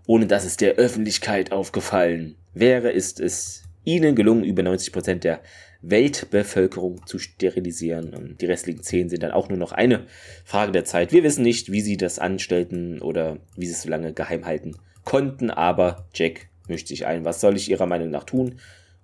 ohne 0.07 0.27
dass 0.27 0.45
es 0.45 0.57
der 0.57 0.75
Öffentlichkeit 0.75 1.53
aufgefallen 1.53 2.37
wäre, 2.53 2.91
ist 2.91 3.21
es 3.21 3.65
ihnen 3.85 4.15
gelungen, 4.15 4.45
über 4.45 4.63
90 4.63 4.93
Prozent 4.93 5.25
der 5.25 5.41
Weltbevölkerung 5.83 7.07
zu 7.07 7.19
sterilisieren. 7.19 8.15
Und 8.15 8.41
die 8.41 8.47
restlichen 8.47 8.83
10 8.83 9.09
sind 9.09 9.23
dann 9.23 9.33
auch 9.33 9.49
nur 9.49 9.59
noch 9.59 9.73
eine 9.73 10.07
Frage 10.45 10.73
der 10.73 10.85
Zeit. 10.85 11.13
Wir 11.13 11.23
wissen 11.23 11.43
nicht, 11.43 11.73
wie 11.73 11.81
sie 11.81 11.97
das 11.97 12.19
anstellten 12.19 13.01
oder 13.01 13.39
wie 13.57 13.67
sie 13.67 13.73
es 13.73 13.83
so 13.83 13.89
lange 13.89 14.13
geheim 14.13 14.45
halten 14.45 14.77
konnten, 15.05 15.51
aber 15.51 16.07
Jack 16.15 16.49
mischt 16.69 16.89
sich 16.89 17.07
ein. 17.07 17.25
Was 17.25 17.41
soll 17.41 17.57
ich 17.57 17.71
Ihrer 17.71 17.87
Meinung 17.87 18.11
nach 18.11 18.25
tun? 18.25 18.57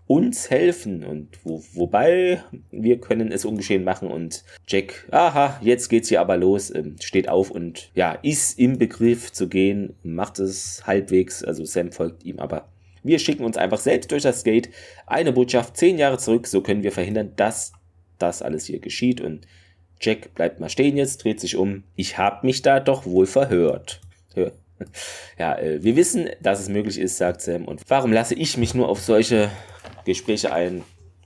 Uns 0.06 0.50
helfen 0.50 1.02
und 1.02 1.40
wo, 1.42 1.64
wobei 1.72 2.44
wir 2.70 3.00
können 3.00 3.32
es 3.32 3.44
ungeschehen 3.44 3.82
machen 3.82 4.08
und 4.08 4.44
Jack, 4.68 5.08
aha, 5.10 5.58
jetzt 5.62 5.88
geht's 5.88 6.08
hier 6.08 6.20
aber 6.20 6.36
los, 6.36 6.72
ähm, 6.72 6.94
steht 7.02 7.28
auf 7.28 7.50
und 7.50 7.90
ja, 7.92 8.12
ist 8.12 8.56
im 8.56 8.78
Begriff 8.78 9.32
zu 9.32 9.48
gehen, 9.48 9.96
macht 10.04 10.38
es 10.38 10.86
halbwegs, 10.86 11.42
also 11.42 11.64
Sam 11.64 11.90
folgt 11.90 12.24
ihm 12.24 12.38
aber 12.38 12.68
wir 13.06 13.18
schicken 13.18 13.44
uns 13.44 13.56
einfach 13.56 13.78
selbst 13.78 14.10
durch 14.10 14.22
das 14.22 14.44
Gate 14.44 14.70
eine 15.06 15.32
Botschaft 15.32 15.76
zehn 15.76 15.98
Jahre 15.98 16.18
zurück, 16.18 16.46
so 16.46 16.60
können 16.60 16.82
wir 16.82 16.92
verhindern, 16.92 17.32
dass 17.36 17.72
das 18.18 18.42
alles 18.42 18.66
hier 18.66 18.80
geschieht. 18.80 19.20
Und 19.20 19.46
Jack 20.00 20.34
bleibt 20.34 20.60
mal 20.60 20.68
stehen 20.68 20.96
jetzt, 20.96 21.24
dreht 21.24 21.40
sich 21.40 21.56
um. 21.56 21.84
Ich 21.94 22.18
habe 22.18 22.46
mich 22.46 22.62
da 22.62 22.80
doch 22.80 23.06
wohl 23.06 23.26
verhört. 23.26 24.00
Ja, 25.38 25.58
äh, 25.58 25.82
wir 25.82 25.96
wissen, 25.96 26.28
dass 26.42 26.60
es 26.60 26.68
möglich 26.68 26.98
ist, 26.98 27.16
sagt 27.16 27.40
Sam. 27.40 27.64
Und 27.64 27.82
warum 27.88 28.12
lasse 28.12 28.34
ich 28.34 28.56
mich 28.56 28.74
nur 28.74 28.88
auf 28.88 29.00
solche 29.00 29.50
Gespräche 30.04 30.52
ein? 30.52 30.82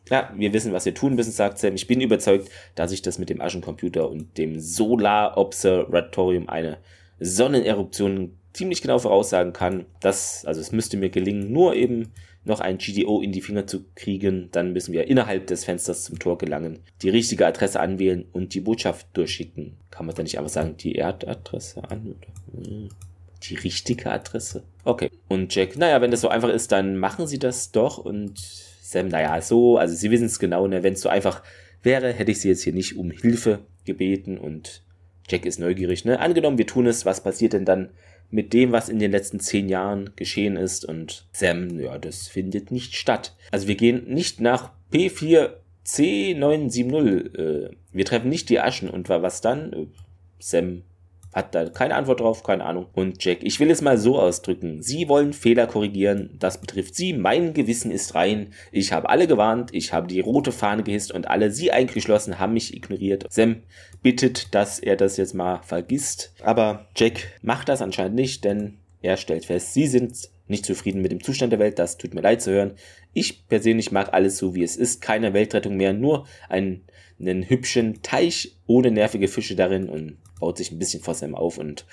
Ja, 0.08 0.32
wir 0.36 0.52
wissen, 0.52 0.72
was 0.72 0.84
wir 0.84 0.94
tun 0.94 1.14
müssen, 1.14 1.32
sagt 1.32 1.58
Sam. 1.58 1.74
Ich 1.74 1.86
bin 1.86 2.00
überzeugt, 2.00 2.48
dass 2.74 2.92
ich 2.92 3.02
das 3.02 3.18
mit 3.18 3.30
dem 3.30 3.40
Aschencomputer 3.40 4.08
und 4.08 4.38
dem 4.38 4.60
Solar 4.60 5.36
Observatorium 5.36 6.48
eine 6.48 6.78
Sonneneruption 7.18 8.39
ziemlich 8.52 8.82
genau 8.82 8.98
voraussagen 8.98 9.52
kann, 9.52 9.86
dass, 10.00 10.44
also 10.44 10.60
es 10.60 10.72
müsste 10.72 10.96
mir 10.96 11.10
gelingen, 11.10 11.52
nur 11.52 11.74
eben 11.74 12.12
noch 12.44 12.60
ein 12.60 12.78
GDO 12.78 13.20
in 13.20 13.32
die 13.32 13.42
Finger 13.42 13.66
zu 13.66 13.84
kriegen, 13.94 14.48
dann 14.52 14.72
müssen 14.72 14.92
wir 14.92 15.08
innerhalb 15.08 15.46
des 15.46 15.64
Fensters 15.64 16.04
zum 16.04 16.18
Tor 16.18 16.38
gelangen, 16.38 16.78
die 17.02 17.10
richtige 17.10 17.46
Adresse 17.46 17.80
anwählen 17.80 18.24
und 18.32 18.54
die 18.54 18.60
Botschaft 18.60 19.06
durchschicken. 19.12 19.76
Kann 19.90 20.06
man 20.06 20.14
da 20.14 20.22
nicht 20.22 20.38
einfach 20.38 20.50
sagen, 20.50 20.76
die 20.78 20.94
Erdadresse 20.94 21.84
an? 21.90 22.16
Hm, 22.52 22.88
die 23.42 23.54
richtige 23.56 24.10
Adresse? 24.10 24.62
Okay. 24.84 25.10
Und 25.28 25.54
Jack, 25.54 25.76
naja, 25.76 26.00
wenn 26.00 26.10
das 26.10 26.22
so 26.22 26.28
einfach 26.28 26.48
ist, 26.48 26.72
dann 26.72 26.96
machen 26.96 27.26
Sie 27.26 27.38
das 27.38 27.72
doch. 27.72 27.98
Und 27.98 28.38
Sam, 28.38 29.08
naja, 29.08 29.40
so, 29.42 29.76
also 29.76 29.94
Sie 29.94 30.10
wissen 30.10 30.26
es 30.26 30.38
genau, 30.38 30.66
ne? 30.66 30.82
wenn 30.82 30.94
es 30.94 31.02
so 31.02 31.08
einfach 31.08 31.42
wäre, 31.82 32.12
hätte 32.12 32.30
ich 32.30 32.40
Sie 32.40 32.48
jetzt 32.48 32.62
hier 32.62 32.72
nicht 32.72 32.96
um 32.96 33.10
Hilfe 33.10 33.60
gebeten. 33.84 34.38
Und 34.38 34.82
Jack 35.30 35.46
ist 35.46 35.58
neugierig, 35.58 36.04
ne? 36.04 36.20
Angenommen, 36.20 36.58
wir 36.58 36.66
tun 36.66 36.86
es, 36.86 37.06
was 37.06 37.22
passiert 37.22 37.52
denn 37.52 37.64
dann? 37.64 37.90
mit 38.30 38.52
dem, 38.52 38.72
was 38.72 38.88
in 38.88 38.98
den 38.98 39.10
letzten 39.10 39.40
zehn 39.40 39.68
Jahren 39.68 40.10
geschehen 40.16 40.56
ist. 40.56 40.84
Und 40.84 41.26
Sam, 41.32 41.80
ja, 41.80 41.98
das 41.98 42.28
findet 42.28 42.70
nicht 42.70 42.94
statt. 42.94 43.34
Also 43.50 43.68
wir 43.68 43.74
gehen 43.74 44.04
nicht 44.06 44.40
nach 44.40 44.70
P4C970. 44.92 47.36
Äh, 47.36 47.70
wir 47.92 48.04
treffen 48.04 48.28
nicht 48.28 48.48
die 48.48 48.60
Aschen. 48.60 48.88
Und 48.88 49.08
was 49.08 49.40
dann? 49.40 49.72
Äh, 49.72 49.86
Sam 50.38 50.82
hat 51.32 51.54
da 51.54 51.68
keine 51.68 51.94
Antwort 51.94 52.20
drauf, 52.20 52.42
keine 52.42 52.64
Ahnung. 52.64 52.86
Und 52.92 53.24
Jack, 53.24 53.38
ich 53.42 53.60
will 53.60 53.70
es 53.70 53.82
mal 53.82 53.98
so 53.98 54.18
ausdrücken. 54.18 54.82
Sie 54.82 55.08
wollen 55.08 55.32
Fehler 55.32 55.66
korrigieren. 55.66 56.36
Das 56.38 56.60
betrifft 56.60 56.96
Sie. 56.96 57.12
Mein 57.12 57.54
Gewissen 57.54 57.90
ist 57.90 58.14
rein. 58.14 58.52
Ich 58.72 58.92
habe 58.92 59.08
alle 59.08 59.26
gewarnt. 59.26 59.70
Ich 59.72 59.92
habe 59.92 60.08
die 60.08 60.20
rote 60.20 60.52
Fahne 60.52 60.82
gehisst 60.82 61.12
und 61.12 61.28
alle 61.28 61.52
Sie 61.52 61.70
eingeschlossen 61.70 62.38
haben 62.38 62.54
mich 62.54 62.74
ignoriert. 62.74 63.26
Sam 63.30 63.62
bittet, 64.02 64.54
dass 64.54 64.80
er 64.80 64.96
das 64.96 65.16
jetzt 65.16 65.34
mal 65.34 65.60
vergisst. 65.62 66.32
Aber 66.42 66.88
Jack 66.96 67.38
macht 67.42 67.68
das 67.68 67.82
anscheinend 67.82 68.16
nicht, 68.16 68.44
denn 68.44 68.78
er 69.02 69.16
stellt 69.16 69.44
fest, 69.44 69.72
Sie 69.72 69.86
sind 69.86 70.30
nicht 70.48 70.66
zufrieden 70.66 71.00
mit 71.00 71.12
dem 71.12 71.22
Zustand 71.22 71.52
der 71.52 71.60
Welt. 71.60 71.78
Das 71.78 71.96
tut 71.96 72.12
mir 72.12 72.22
leid 72.22 72.42
zu 72.42 72.50
hören. 72.50 72.72
Ich 73.12 73.46
persönlich 73.46 73.92
mag 73.92 74.12
alles 74.12 74.36
so, 74.36 74.54
wie 74.54 74.64
es 74.64 74.76
ist. 74.76 75.00
Keine 75.00 75.32
Weltrettung 75.32 75.76
mehr, 75.76 75.92
nur 75.92 76.26
einen, 76.48 76.82
einen 77.20 77.48
hübschen 77.48 78.02
Teich 78.02 78.56
ohne 78.66 78.90
nervige 78.90 79.28
Fische 79.28 79.54
darin 79.54 79.88
und 79.88 80.18
baut 80.40 80.58
sich 80.58 80.72
ein 80.72 80.78
bisschen 80.78 81.02
vor 81.02 81.14
Sam 81.14 81.34
auf. 81.34 81.58
Und 81.58 81.86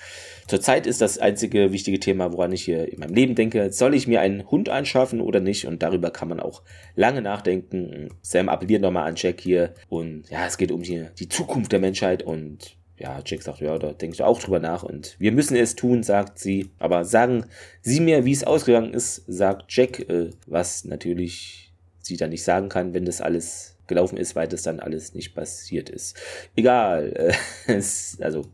zurzeit 0.48 0.86
ist 0.86 1.00
das 1.00 1.18
einzige 1.18 1.72
wichtige 1.72 2.00
Thema, 2.00 2.32
woran 2.32 2.52
ich 2.52 2.64
hier 2.64 2.90
in 2.92 2.98
meinem 2.98 3.14
Leben 3.14 3.34
denke. 3.34 3.70
Soll 3.72 3.94
ich 3.94 4.08
mir 4.08 4.20
einen 4.20 4.50
Hund 4.50 4.68
anschaffen 4.68 5.20
oder 5.20 5.40
nicht? 5.40 5.66
Und 5.66 5.82
darüber 5.82 6.10
kann 6.10 6.28
man 6.28 6.40
auch 6.40 6.62
lange 6.96 7.22
nachdenken. 7.22 8.08
Sam 8.22 8.48
appelliert 8.48 8.82
nochmal 8.82 9.06
an 9.06 9.14
Jack 9.16 9.40
hier. 9.40 9.74
Und 9.88 10.28
ja, 10.30 10.46
es 10.46 10.58
geht 10.58 10.72
um 10.72 10.82
die, 10.82 11.06
die 11.18 11.28
Zukunft 11.28 11.70
der 11.70 11.80
Menschheit. 11.80 12.24
Und 12.24 12.76
ja, 12.96 13.20
Jack 13.24 13.42
sagt, 13.42 13.60
ja, 13.60 13.78
da 13.78 13.92
denkst 13.92 14.18
du 14.18 14.26
auch 14.26 14.40
drüber 14.40 14.58
nach. 14.58 14.82
Und 14.82 15.14
wir 15.18 15.32
müssen 15.32 15.56
es 15.56 15.76
tun, 15.76 16.02
sagt 16.02 16.38
sie. 16.38 16.70
Aber 16.78 17.04
sagen 17.04 17.44
Sie 17.82 18.00
mir, 18.00 18.24
wie 18.24 18.32
es 18.32 18.44
ausgegangen 18.44 18.92
ist, 18.92 19.22
sagt 19.26 19.66
Jack, 19.68 20.00
äh, 20.08 20.30
was 20.46 20.84
natürlich 20.84 21.72
sie 22.00 22.16
dann 22.16 22.30
nicht 22.30 22.42
sagen 22.42 22.68
kann, 22.68 22.94
wenn 22.94 23.04
das 23.04 23.20
alles 23.20 23.76
gelaufen 23.88 24.16
ist, 24.16 24.36
weil 24.36 24.48
das 24.48 24.62
dann 24.62 24.80
alles 24.80 25.14
nicht 25.14 25.34
passiert 25.34 25.90
ist. 25.90 26.16
Egal. 26.54 27.32
Äh, 27.66 27.74
also, 28.20 28.44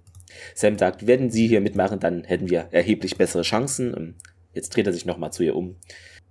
Sam 0.54 0.78
sagt, 0.78 1.06
wenn 1.06 1.30
sie 1.30 1.46
hier 1.46 1.60
mitmachen, 1.60 2.00
dann 2.00 2.24
hätten 2.24 2.50
wir 2.50 2.68
erheblich 2.70 3.16
bessere 3.16 3.42
Chancen. 3.42 4.16
Jetzt 4.52 4.74
dreht 4.74 4.86
er 4.86 4.92
sich 4.92 5.04
nochmal 5.04 5.32
zu 5.32 5.42
ihr 5.42 5.56
um. 5.56 5.76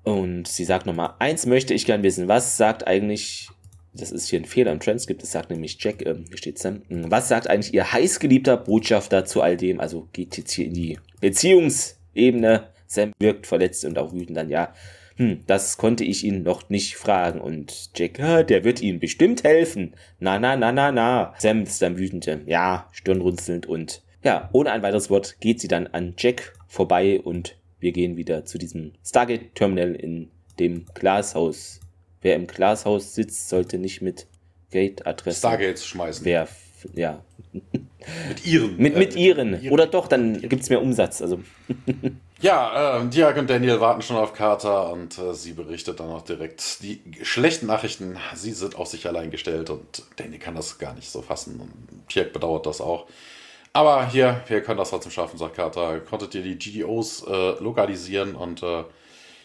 Und 0.03 0.47
sie 0.47 0.65
sagt 0.65 0.85
nochmal, 0.85 1.13
eins 1.19 1.45
möchte 1.45 1.73
ich 1.73 1.85
gern 1.85 2.03
wissen, 2.03 2.27
was 2.27 2.57
sagt 2.57 2.87
eigentlich, 2.87 3.49
das 3.93 4.11
ist 4.11 4.27
hier 4.27 4.39
ein 4.39 4.45
Fehler 4.45 4.71
im 4.71 4.79
Transkript, 4.79 5.21
das 5.21 5.31
sagt 5.31 5.49
nämlich 5.49 5.77
Jack, 5.79 6.01
äh, 6.01 6.15
hier 6.27 6.37
steht 6.37 6.59
Sam, 6.59 6.81
hm, 6.89 7.09
was 7.09 7.29
sagt 7.29 7.49
eigentlich 7.49 7.73
ihr 7.73 7.91
heißgeliebter 7.91 8.57
Botschafter 8.57 9.23
zu 9.23 9.41
all 9.41 9.55
dem? 9.55 9.79
Also 9.79 10.09
geht 10.11 10.37
jetzt 10.37 10.51
hier 10.51 10.65
in 10.65 10.73
die 10.73 10.99
Beziehungsebene. 11.21 12.69
Sam 12.87 13.13
wirkt 13.19 13.47
verletzt 13.47 13.85
und 13.85 13.97
auch 13.97 14.13
wütend 14.13 14.37
dann, 14.37 14.49
ja, 14.49 14.73
hm, 15.15 15.43
das 15.47 15.77
konnte 15.77 16.03
ich 16.03 16.23
ihn 16.23 16.43
noch 16.43 16.69
nicht 16.69 16.95
fragen. 16.95 17.39
Und 17.39 17.91
Jack, 17.95 18.19
ah, 18.19 18.43
der 18.43 18.63
wird 18.63 18.81
Ihnen 18.81 18.99
bestimmt 18.99 19.43
helfen. 19.43 19.95
Na, 20.19 20.39
na, 20.39 20.55
na, 20.55 20.71
na, 20.71 20.91
na. 20.91 21.33
Sam 21.37 21.63
ist 21.63 21.81
dann 21.81 21.97
wütend. 21.97 22.29
Ja, 22.45 22.87
stirnrunzelnd 22.91 23.65
und 23.65 24.01
ja, 24.23 24.49
ohne 24.53 24.71
ein 24.71 24.81
weiteres 24.81 25.09
Wort 25.09 25.39
geht 25.41 25.59
sie 25.59 25.67
dann 25.67 25.87
an 25.87 26.13
Jack 26.17 26.53
vorbei 26.67 27.19
und 27.19 27.57
wir 27.79 27.91
gehen 27.91 28.15
wieder 28.15 28.45
zu 28.45 28.57
diesem 28.57 28.93
Stargate-Terminal 29.05 29.95
in 29.95 30.31
dem 30.59 30.85
Glashaus. 30.93 31.81
Wer 32.21 32.35
im 32.35 32.47
Glashaus 32.47 33.13
sitzt, 33.13 33.49
sollte 33.49 33.77
nicht 33.77 34.01
mit 34.01 34.27
Gate-Adresse. 34.71 35.39
Stargates 35.39 35.85
schmeißen. 35.85 36.25
Wer, 36.25 36.47
ja. 36.93 37.23
Mit 37.53 38.45
ihren. 38.45 38.77
Mit, 38.77 38.97
mit 38.97 39.15
äh, 39.15 39.19
ihren. 39.19 39.61
ihren. 39.61 39.71
Oder 39.71 39.87
doch, 39.87 40.07
dann 40.07 40.41
gibt 40.41 40.63
es 40.63 40.69
mehr 40.69 40.81
Umsatz. 40.81 41.21
Also. 41.21 41.39
Ja, 42.43 42.99
äh, 42.99 43.07
Diak 43.07 43.37
und 43.37 43.49
Daniel 43.49 43.79
warten 43.79 44.01
schon 44.01 44.17
auf 44.17 44.33
Carter 44.33 44.91
und 44.91 45.17
äh, 45.17 45.33
sie 45.33 45.53
berichtet 45.53 46.01
dann 46.01 46.09
auch 46.09 46.23
direkt 46.23 46.83
die 46.83 47.01
schlechten 47.21 47.67
Nachrichten. 47.67 48.17
Sie 48.35 48.51
sind 48.51 48.75
auf 48.75 48.89
sich 48.89 49.07
allein 49.07 49.31
gestellt 49.31 49.69
und 49.69 50.03
Daniel 50.17 50.39
kann 50.39 50.53
das 50.53 50.77
gar 50.77 50.93
nicht 50.93 51.09
so 51.09 51.21
fassen 51.21 51.61
und 51.61 52.13
Diak 52.13 52.33
bedauert 52.33 52.65
das 52.65 52.81
auch. 52.81 53.07
Aber 53.71 54.09
hier, 54.09 54.43
wir 54.47 54.61
können 54.61 54.77
das 54.77 54.89
trotzdem 54.89 55.13
schaffen, 55.13 55.37
sagt 55.37 55.55
Carter. 55.55 56.01
Konntet 56.01 56.35
ihr 56.35 56.43
die 56.43 56.57
GDOs 56.57 57.25
äh, 57.25 57.63
lokalisieren 57.63 58.35
und 58.35 58.61
äh, 58.61 58.83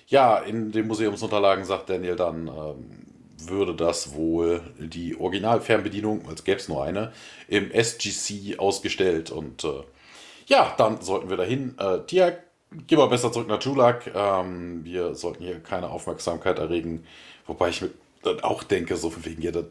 ja, 0.09 0.39
in 0.39 0.73
den 0.73 0.89
Museumsunterlagen 0.89 1.65
sagt 1.65 1.91
Daniel 1.91 2.17
dann, 2.17 2.49
ähm, 2.49 3.07
würde 3.47 3.74
das 3.74 4.14
wohl 4.14 4.62
die 4.78 5.18
Originalfernbedienung, 5.18 6.28
als 6.28 6.45
gäbe 6.45 6.59
es 6.59 6.68
nur 6.68 6.82
eine, 6.82 7.12
im 7.49 7.70
SGC 7.70 8.59
ausgestellt 8.59 9.30
und 9.30 9.64
äh, 9.64 9.82
ja, 10.47 10.74
dann 10.78 11.01
sollten 11.03 11.28
wir 11.28 11.36
dahin. 11.36 11.76
Äh, 11.78 12.01
Tiak 12.07 12.49
Gehen 12.86 12.99
wir 12.99 13.09
besser 13.09 13.32
zurück 13.32 13.49
nach 13.49 13.62
Julak. 13.62 14.11
Ähm, 14.14 14.84
wir 14.84 15.14
sollten 15.14 15.43
hier 15.43 15.59
keine 15.61 15.89
Aufmerksamkeit 15.89 16.59
erregen. 16.59 17.05
Wobei 17.47 17.70
ich 17.70 17.80
mir 17.80 17.91
dann 18.22 18.41
auch 18.41 18.62
denke, 18.62 18.97
so 18.97 19.09
von 19.09 19.24
wegen, 19.24 19.41
ja, 19.41 19.51
das, 19.51 19.64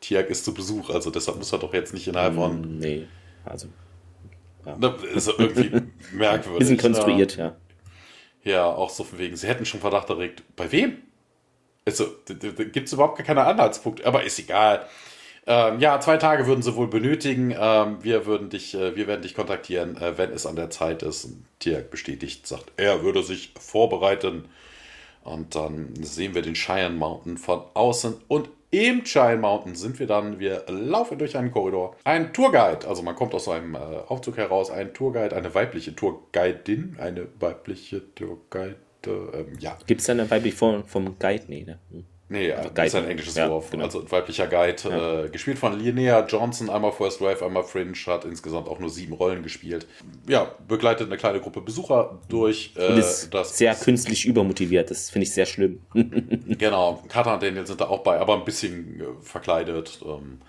Tiak 0.00 0.30
ist 0.30 0.44
zu 0.44 0.54
Besuch, 0.54 0.90
also 0.90 1.10
deshalb 1.10 1.38
muss 1.38 1.52
er 1.52 1.58
doch 1.58 1.74
jetzt 1.74 1.92
nicht 1.92 2.06
innerhalb 2.06 2.34
von. 2.34 2.60
Mm, 2.60 2.78
nee, 2.78 3.06
also. 3.44 3.66
Ja. 4.64 4.76
Das 4.76 5.02
ist 5.02 5.28
irgendwie 5.38 5.82
merkwürdig. 6.12 6.60
Bisschen 6.60 6.78
konstruiert, 6.78 7.36
ja. 7.36 7.56
Ja, 8.44 8.66
auch 8.66 8.90
so 8.90 9.02
von 9.02 9.18
wegen, 9.18 9.34
sie 9.34 9.48
hätten 9.48 9.64
schon 9.64 9.80
Verdacht 9.80 10.08
erregt. 10.08 10.44
Bei 10.54 10.70
wem? 10.70 10.98
Also, 11.86 12.06
da, 12.26 12.34
da 12.34 12.64
gibt 12.64 12.88
es 12.88 12.92
überhaupt 12.92 13.16
gar 13.16 13.26
keine 13.26 13.44
Anhaltspunkte, 13.44 14.04
aber 14.04 14.24
ist 14.24 14.38
egal. 14.38 14.86
Ähm, 15.46 15.78
ja, 15.78 16.00
zwei 16.00 16.16
Tage 16.16 16.46
würden 16.46 16.62
sie 16.62 16.74
wohl 16.74 16.88
benötigen. 16.88 17.54
Ähm, 17.56 17.98
wir, 18.02 18.26
würden 18.26 18.50
dich, 18.50 18.74
äh, 18.74 18.96
wir 18.96 19.06
werden 19.06 19.22
dich 19.22 19.34
kontaktieren, 19.34 19.96
äh, 19.96 20.18
wenn 20.18 20.32
es 20.32 20.44
an 20.44 20.56
der 20.56 20.70
Zeit 20.70 21.02
ist. 21.02 21.24
Und 21.24 21.44
Tiak 21.60 21.90
bestätigt, 21.90 22.46
sagt, 22.46 22.72
er 22.76 23.02
würde 23.02 23.22
sich 23.22 23.52
vorbereiten. 23.58 24.46
Und 25.22 25.54
dann 25.54 25.94
sehen 26.02 26.34
wir 26.34 26.42
den 26.42 26.54
Cheyenne 26.54 26.96
Mountain 26.96 27.38
von 27.38 27.62
außen. 27.74 28.16
Und 28.26 28.48
im 28.72 29.04
Giant 29.04 29.40
Mountain 29.40 29.74
sind 29.76 29.98
wir 30.00 30.06
dann, 30.08 30.40
wir 30.40 30.64
laufen 30.68 31.18
durch 31.18 31.36
einen 31.36 31.52
Korridor. 31.52 31.96
Ein 32.04 32.32
Tourguide, 32.32 32.86
also 32.86 33.02
man 33.02 33.14
kommt 33.14 33.32
aus 33.32 33.48
einem 33.48 33.74
äh, 33.74 33.78
Aufzug 33.78 34.36
heraus, 34.36 34.70
ein 34.70 34.92
Tourguide, 34.92 35.36
eine 35.36 35.54
weibliche 35.54 35.94
Tourguidin, 35.94 36.96
eine 37.00 37.28
weibliche 37.38 38.02
Tourguide, 38.14 38.76
ähm, 39.10 39.58
ja. 39.58 39.78
Gibt 39.86 40.00
es 40.00 40.06
da 40.06 40.12
eine 40.12 40.30
weibliche 40.30 40.56
Form 40.56 40.84
vom 40.84 41.18
Guide? 41.18 41.44
Nee, 41.48 41.64
ne? 41.64 41.78
Hm. 41.90 42.04
Nee, 42.28 42.52
also 42.52 42.70
das 42.70 42.86
ist 42.88 42.94
ein 42.96 43.08
englisches 43.08 43.36
ja, 43.36 43.48
Wort. 43.48 43.70
Genau. 43.70 43.84
Also 43.84 44.00
ein 44.00 44.10
weiblicher 44.10 44.48
Guide. 44.48 44.76
Ja. 44.84 45.24
Äh, 45.24 45.28
gespielt 45.28 45.58
von 45.58 45.78
Linnea 45.78 46.26
Johnson, 46.26 46.68
einmal 46.68 46.90
First 46.90 47.20
Drive, 47.20 47.40
einmal 47.40 47.62
Fringe, 47.62 47.92
hat 48.06 48.24
insgesamt 48.24 48.68
auch 48.68 48.80
nur 48.80 48.90
sieben 48.90 49.12
Rollen 49.12 49.44
gespielt. 49.44 49.86
Ja, 50.28 50.50
begleitet 50.66 51.06
eine 51.06 51.18
kleine 51.18 51.40
Gruppe 51.40 51.60
Besucher 51.60 52.18
durch. 52.28 52.72
Äh, 52.76 52.98
ist 52.98 53.30
das 53.30 53.56
sehr 53.56 53.76
künstlich 53.76 54.26
übermotiviert, 54.26 54.90
das 54.90 55.08
finde 55.08 55.26
ich 55.26 55.34
sehr 55.34 55.46
schlimm. 55.46 55.82
genau, 55.94 57.04
Kata 57.08 57.34
und 57.34 57.42
Daniel 57.44 57.66
sind 57.66 57.80
da 57.80 57.86
auch 57.86 58.00
bei, 58.00 58.18
aber 58.18 58.34
ein 58.34 58.44
bisschen 58.44 59.00
äh, 59.00 59.04
verkleidet. 59.22 60.00
Ähm, 60.04 60.40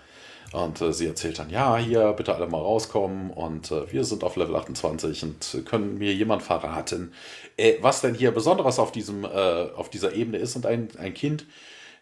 und 0.52 0.80
äh, 0.80 0.92
sie 0.92 1.06
erzählt 1.06 1.38
dann, 1.38 1.50
ja, 1.50 1.76
hier 1.76 2.12
bitte 2.14 2.34
alle 2.34 2.46
mal 2.46 2.60
rauskommen 2.60 3.30
und 3.30 3.70
äh, 3.70 3.92
wir 3.92 4.04
sind 4.04 4.24
auf 4.24 4.36
Level 4.36 4.56
28 4.56 5.22
und 5.22 5.62
können 5.66 5.98
mir 5.98 6.14
jemand 6.14 6.42
verraten, 6.42 7.12
äh, 7.56 7.74
was 7.82 8.00
denn 8.00 8.14
hier 8.14 8.30
Besonderes 8.30 8.78
auf, 8.78 8.90
diesem, 8.90 9.24
äh, 9.24 9.28
auf 9.28 9.90
dieser 9.90 10.14
Ebene 10.14 10.38
ist. 10.38 10.56
Und 10.56 10.64
ein, 10.64 10.88
ein 10.98 11.12
Kind 11.12 11.44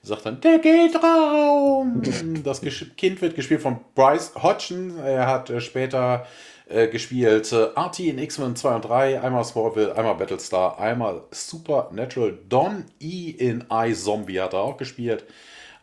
sagt 0.03 0.27
dann, 0.27 0.41
der 0.41 0.61
Geldraum. 0.61 2.03
das 2.45 2.61
Kind 2.97 3.21
wird 3.21 3.35
gespielt 3.35 3.63
von 3.63 3.79
Bryce 3.97 4.33
Hodgson. 4.41 4.97
Er 4.99 5.27
hat 5.27 5.51
äh, 5.51 5.61
später 5.61 6.25
äh, 6.69 6.87
gespielt 6.87 7.53
RT 7.53 7.99
in 8.01 8.19
X-Men 8.19 8.55
2 8.55 8.75
und 8.77 8.85
3, 8.85 9.21
einmal 9.23 9.45
Smallville, 9.45 9.97
einmal 9.97 10.15
Battlestar, 10.15 10.79
einmal 10.79 11.23
Supernatural. 11.33 12.39
Don 12.49 12.85
E 13.01 13.31
in 13.31 13.65
iZombie 13.73 14.41
hat 14.41 14.53
er 14.53 14.61
auch 14.61 14.77
gespielt. 14.77 15.25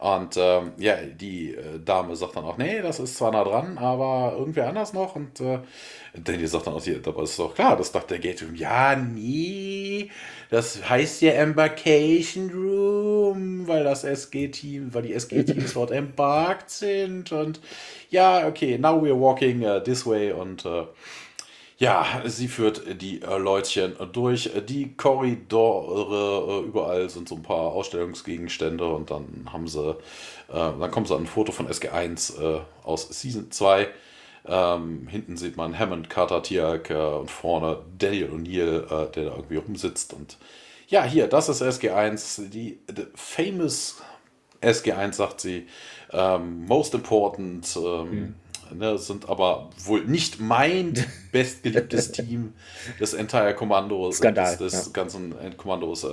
Und 0.04 0.36
ähm, 0.36 0.74
ja, 0.80 0.97
die 0.97 1.51
äh, 1.56 1.80
Dame 1.80 2.18
sagt 2.18 2.36
dann 2.36 2.43
auch, 2.43 2.58
nee, 2.58 2.82
das 2.82 2.99
ist 2.99 3.16
zwar 3.16 3.32
nah 3.32 3.45
dran, 3.45 3.78
aber 3.78 4.36
irgendwer 4.38 4.68
anders 4.68 4.91
noch. 4.91 5.16
Und 5.16 5.39
äh, 5.39 5.60
Danny 6.14 6.45
sagt 6.45 6.68
dann 6.68 6.74
auch, 6.74 6.84
hier, 6.84 6.99
aber 7.06 7.24
ist 7.24 7.39
doch 7.39 7.56
klar, 7.56 7.78
das 7.78 7.93
dachte 7.93 8.20
der 8.20 8.20
Gate 8.20 8.41
Room. 8.41 8.54
Ja, 8.54 8.97
nee, 8.97 10.12
das 10.49 10.89
heißt 10.89 11.22
ja 11.22 11.32
Embarkation 11.32 12.49
Room, 12.49 13.66
weil 13.66 13.86
das 13.86 14.04
SG-Team, 14.04 14.93
weil 14.93 15.04
die 15.04 15.14
SG-Teams 15.14 15.74
dort 15.76 15.91
embarked 15.91 16.70
sind. 16.70 17.32
Und 17.32 17.62
ja, 18.10 18.45
okay, 18.45 18.78
now 18.78 19.01
we're 19.01 19.18
walking 19.18 19.64
uh, 19.64 19.80
this 19.80 20.06
way 20.06 20.34
und 20.34 20.66
uh, 20.66 20.88
ja, 21.78 22.21
sie 22.26 22.47
führt 22.47 23.01
die 23.01 23.21
äh, 23.21 23.38
Leutchen 23.38 23.95
durch 24.11 24.51
die 24.67 24.93
Korridore. 24.95 26.61
Äh, 26.63 26.67
überall 26.67 27.09
sind 27.09 27.28
so 27.28 27.36
ein 27.36 27.43
paar 27.43 27.71
Ausstellungsgegenstände 27.71 28.86
und 28.86 29.09
dann 29.09 29.49
haben 29.51 29.67
sie, 29.67 29.89
äh, 29.89 29.93
dann 30.49 30.91
kommen 30.91 31.05
sie 31.05 31.15
an 31.15 31.24
ein 31.24 31.28
Foto 31.28 31.51
von 31.51 31.67
SG1 31.67 32.41
äh, 32.41 32.61
aus 32.84 33.09
Season 33.09 33.49
2. 33.51 33.88
Ähm, 34.45 35.07
hinten 35.07 35.38
sieht 35.38 35.57
man 35.57 35.78
Hammond, 35.78 36.09
Carter, 36.09 36.43
Tiak 36.43 36.89
und 36.89 37.32
vorne 37.32 37.80
Daniel 37.97 38.30
O'Neill, 38.32 38.84
äh, 38.86 39.11
der 39.11 39.26
da 39.26 39.36
irgendwie 39.36 39.55
rumsitzt. 39.55 40.13
Und 40.13 40.38
ja, 40.89 41.03
hier, 41.05 41.28
das 41.28 41.49
ist 41.49 41.61
SG1, 41.61 42.49
die, 42.49 42.80
die 42.89 43.07
famous 43.15 44.01
SG1, 44.61 45.13
sagt 45.13 45.41
sie. 45.41 45.67
Ähm, 46.11 46.65
most 46.67 46.93
important. 46.93 47.76
Ähm, 47.78 48.09
mhm 48.09 48.36
ne, 48.78 48.97
sind 48.97 49.30
aber 49.30 49.69
wohl 49.78 50.05
nicht 50.05 50.39
mein 50.39 50.93
bestgeliebtes 51.32 52.11
Team 52.11 52.53
des 52.99 53.13
Entire 53.13 53.53
Kommandos, 53.55 54.17
Skandal, 54.17 54.57
des, 54.57 54.74
des 54.74 54.86
ja. 54.86 54.91
ganzen 54.91 55.36
Kommandos, 55.57 56.03
äh, 56.03 56.09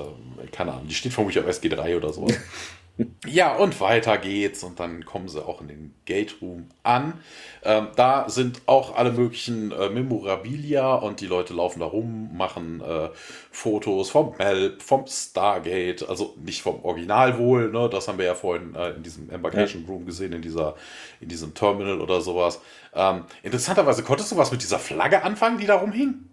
keine 0.52 0.72
Ahnung, 0.72 0.88
die 0.88 0.94
steht 0.94 1.12
vermutlich 1.12 1.42
auf 1.42 1.50
SG3 1.50 1.96
oder 1.96 2.12
so. 2.12 2.26
Ja, 3.26 3.56
und 3.56 3.80
weiter 3.80 4.18
geht's 4.18 4.62
und 4.62 4.78
dann 4.78 5.04
kommen 5.04 5.28
sie 5.28 5.42
auch 5.42 5.60
in 5.62 5.68
den 5.68 5.94
Gate 6.04 6.36
Room 6.42 6.68
an. 6.82 7.14
Ähm, 7.62 7.88
da 7.96 8.28
sind 8.28 8.62
auch 8.66 8.94
alle 8.94 9.12
möglichen 9.12 9.72
äh, 9.72 9.88
Memorabilia 9.88 10.94
und 10.94 11.20
die 11.20 11.26
Leute 11.26 11.54
laufen 11.54 11.80
da 11.80 11.86
rum, 11.86 12.36
machen 12.36 12.82
äh, 12.82 13.08
Fotos 13.50 14.10
vom 14.10 14.34
Melb, 14.36 14.82
vom 14.82 15.06
Stargate, 15.06 16.08
also 16.08 16.34
nicht 16.44 16.62
vom 16.62 16.84
Original 16.84 17.38
wohl, 17.38 17.70
ne? 17.70 17.88
das 17.90 18.08
haben 18.08 18.18
wir 18.18 18.26
ja 18.26 18.34
vorhin 18.34 18.74
äh, 18.74 18.90
in 18.90 19.02
diesem 19.02 19.30
Embarkation 19.30 19.84
Room 19.86 20.04
gesehen, 20.04 20.32
in, 20.32 20.42
dieser, 20.42 20.74
in 21.20 21.28
diesem 21.28 21.54
Terminal 21.54 22.00
oder 22.00 22.20
sowas. 22.20 22.60
Ähm, 22.94 23.24
interessanterweise, 23.42 24.02
konntest 24.02 24.32
du 24.32 24.36
was 24.36 24.52
mit 24.52 24.62
dieser 24.62 24.78
Flagge 24.78 25.22
anfangen, 25.22 25.58
die 25.58 25.66
da 25.66 25.76
rumhing? 25.76 26.26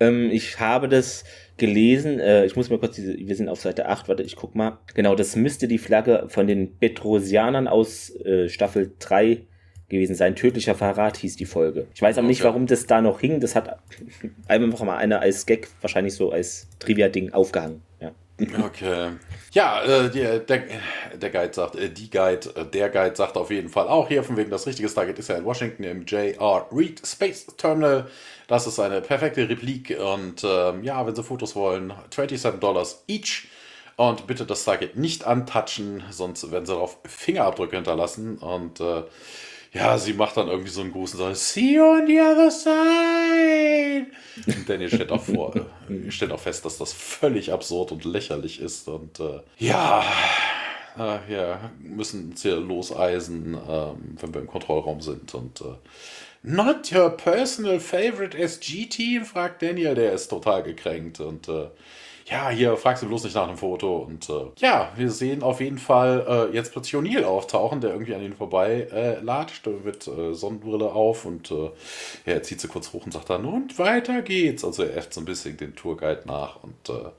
Ähm, 0.00 0.30
ich 0.30 0.58
habe 0.60 0.88
das 0.88 1.24
gelesen. 1.58 2.18
Äh, 2.20 2.46
ich 2.46 2.56
muss 2.56 2.70
mal 2.70 2.78
kurz, 2.78 2.96
diese, 2.96 3.16
wir 3.18 3.36
sind 3.36 3.48
auf 3.48 3.60
Seite 3.60 3.88
8, 3.88 4.08
warte, 4.08 4.22
ich 4.22 4.36
guck 4.36 4.54
mal. 4.54 4.78
Genau, 4.94 5.14
das 5.14 5.36
müsste 5.36 5.68
die 5.68 5.78
Flagge 5.78 6.24
von 6.28 6.46
den 6.46 6.76
Petrosianern 6.78 7.68
aus 7.68 8.14
äh, 8.24 8.48
Staffel 8.48 8.92
3 8.98 9.42
gewesen 9.88 10.14
sein. 10.14 10.36
Tödlicher 10.36 10.74
Verrat 10.74 11.16
hieß 11.16 11.36
die 11.36 11.46
Folge. 11.46 11.86
Ich 11.94 12.02
weiß 12.02 12.18
aber 12.18 12.26
okay. 12.26 12.32
nicht, 12.32 12.44
warum 12.44 12.66
das 12.66 12.86
da 12.86 13.00
noch 13.00 13.20
hing. 13.20 13.40
Das 13.40 13.54
hat 13.54 13.78
einfach 14.48 14.84
mal 14.84 14.96
einer 14.96 15.20
als 15.20 15.46
Gag, 15.46 15.68
wahrscheinlich 15.80 16.14
so 16.14 16.30
als 16.30 16.68
Trivia-Ding 16.78 17.32
aufgehangen. 17.32 17.82
Ja. 18.00 18.12
Okay. 18.40 19.12
Ja, 19.52 19.82
äh, 19.82 20.10
der, 20.10 20.38
der, 20.40 20.62
der, 21.14 21.30
Guide 21.30 21.52
sagt, 21.52 21.74
äh, 21.74 21.90
die 21.90 22.08
Guide, 22.08 22.50
äh, 22.54 22.64
der 22.64 22.88
Guide 22.88 23.16
sagt 23.16 23.36
auf 23.36 23.50
jeden 23.50 23.68
Fall 23.68 23.88
auch 23.88 24.08
hier, 24.08 24.22
von 24.22 24.36
wegen 24.36 24.50
das 24.50 24.66
richtige 24.66 24.88
Stargate 24.88 25.18
ist 25.18 25.28
ja 25.28 25.36
in 25.36 25.44
Washington 25.44 25.82
im 25.82 26.04
J.R. 26.04 26.66
Reed 26.70 27.04
Space 27.04 27.46
Terminal. 27.56 28.08
Das 28.46 28.66
ist 28.66 28.78
eine 28.78 29.00
perfekte 29.00 29.48
Replik 29.48 29.96
und 29.98 30.44
ähm, 30.44 30.84
ja, 30.84 31.04
wenn 31.06 31.16
Sie 31.16 31.24
Fotos 31.24 31.56
wollen, 31.56 31.92
27 32.14 32.60
Dollars 32.60 33.04
each. 33.08 33.48
Und 33.96 34.28
bitte 34.28 34.46
das 34.46 34.62
Stargate 34.62 34.96
nicht 34.96 35.26
antatschen, 35.26 36.04
sonst 36.10 36.52
werden 36.52 36.66
Sie 36.66 36.72
darauf 36.72 36.98
Fingerabdrücke 37.04 37.74
hinterlassen. 37.74 38.38
Und 38.38 38.78
äh, 38.78 39.02
ja, 39.72 39.98
sie 39.98 40.14
macht 40.14 40.36
dann 40.36 40.48
irgendwie 40.48 40.70
so 40.70 40.80
einen 40.80 40.92
Gruß 40.92 41.14
und 41.14 41.20
sagt, 41.20 41.36
see 41.36 41.74
you 41.74 41.82
on 41.82 42.06
the 42.06 42.20
other 42.20 42.50
side. 42.50 44.06
Und 44.46 44.68
Daniel 44.68 44.88
stellt 44.88 45.12
auch, 45.12 45.22
vor, 45.22 45.54
äh, 45.56 46.10
stellt 46.10 46.32
auch 46.32 46.40
fest, 46.40 46.64
dass 46.64 46.78
das 46.78 46.92
völlig 46.92 47.52
absurd 47.52 47.92
und 47.92 48.04
lächerlich 48.04 48.60
ist. 48.60 48.88
Und 48.88 49.20
äh, 49.20 49.40
ja, 49.58 50.04
äh, 50.98 51.32
ja, 51.32 51.70
müssen 51.80 52.30
uns 52.30 52.42
hier 52.42 52.56
loseisen, 52.56 53.54
ähm, 53.68 54.16
wenn 54.20 54.34
wir 54.34 54.40
im 54.40 54.46
Kontrollraum 54.46 55.00
sind. 55.00 55.34
Und 55.34 55.60
äh, 55.60 55.74
Not 56.42 56.92
your 56.92 57.10
personal 57.10 57.80
favorite 57.80 58.36
SG-Team? 58.36 59.24
fragt 59.24 59.60
Daniel, 59.60 59.94
der 59.94 60.12
ist 60.12 60.28
total 60.28 60.62
gekränkt. 60.62 61.20
Und 61.20 61.48
äh, 61.48 61.66
ja, 62.30 62.50
hier 62.50 62.76
fragst 62.76 63.02
du 63.02 63.08
bloß 63.08 63.24
nicht 63.24 63.34
nach 63.34 63.48
einem 63.48 63.56
Foto. 63.56 63.98
Und 63.98 64.28
äh, 64.28 64.46
ja, 64.58 64.92
wir 64.96 65.10
sehen 65.10 65.42
auf 65.42 65.60
jeden 65.60 65.78
Fall 65.78 66.50
äh, 66.52 66.54
jetzt 66.54 66.72
plötzlich 66.72 66.94
O'Neill 66.94 67.24
auftauchen, 67.24 67.80
der 67.80 67.90
irgendwie 67.90 68.14
an 68.14 68.22
ihnen 68.22 68.34
vorbei 68.34 68.88
äh, 68.92 69.20
latscht 69.20 69.66
mit 69.84 70.06
äh, 70.06 70.34
Sonnenbrille 70.34 70.92
auf 70.92 71.24
und 71.24 71.50
äh, 71.50 71.70
ja, 72.26 72.34
er 72.34 72.42
zieht 72.42 72.60
sie 72.60 72.68
kurz 72.68 72.92
hoch 72.92 73.04
und 73.04 73.12
sagt 73.12 73.30
dann, 73.30 73.44
und 73.44 73.78
weiter 73.78 74.22
geht's. 74.22 74.64
Also 74.64 74.82
er 74.82 74.96
äfft 74.96 75.14
so 75.14 75.20
ein 75.20 75.24
bisschen 75.24 75.56
den 75.56 75.74
Tourguide 75.74 76.22
nach 76.26 76.62
und 76.62 76.88
äh, 76.88 77.10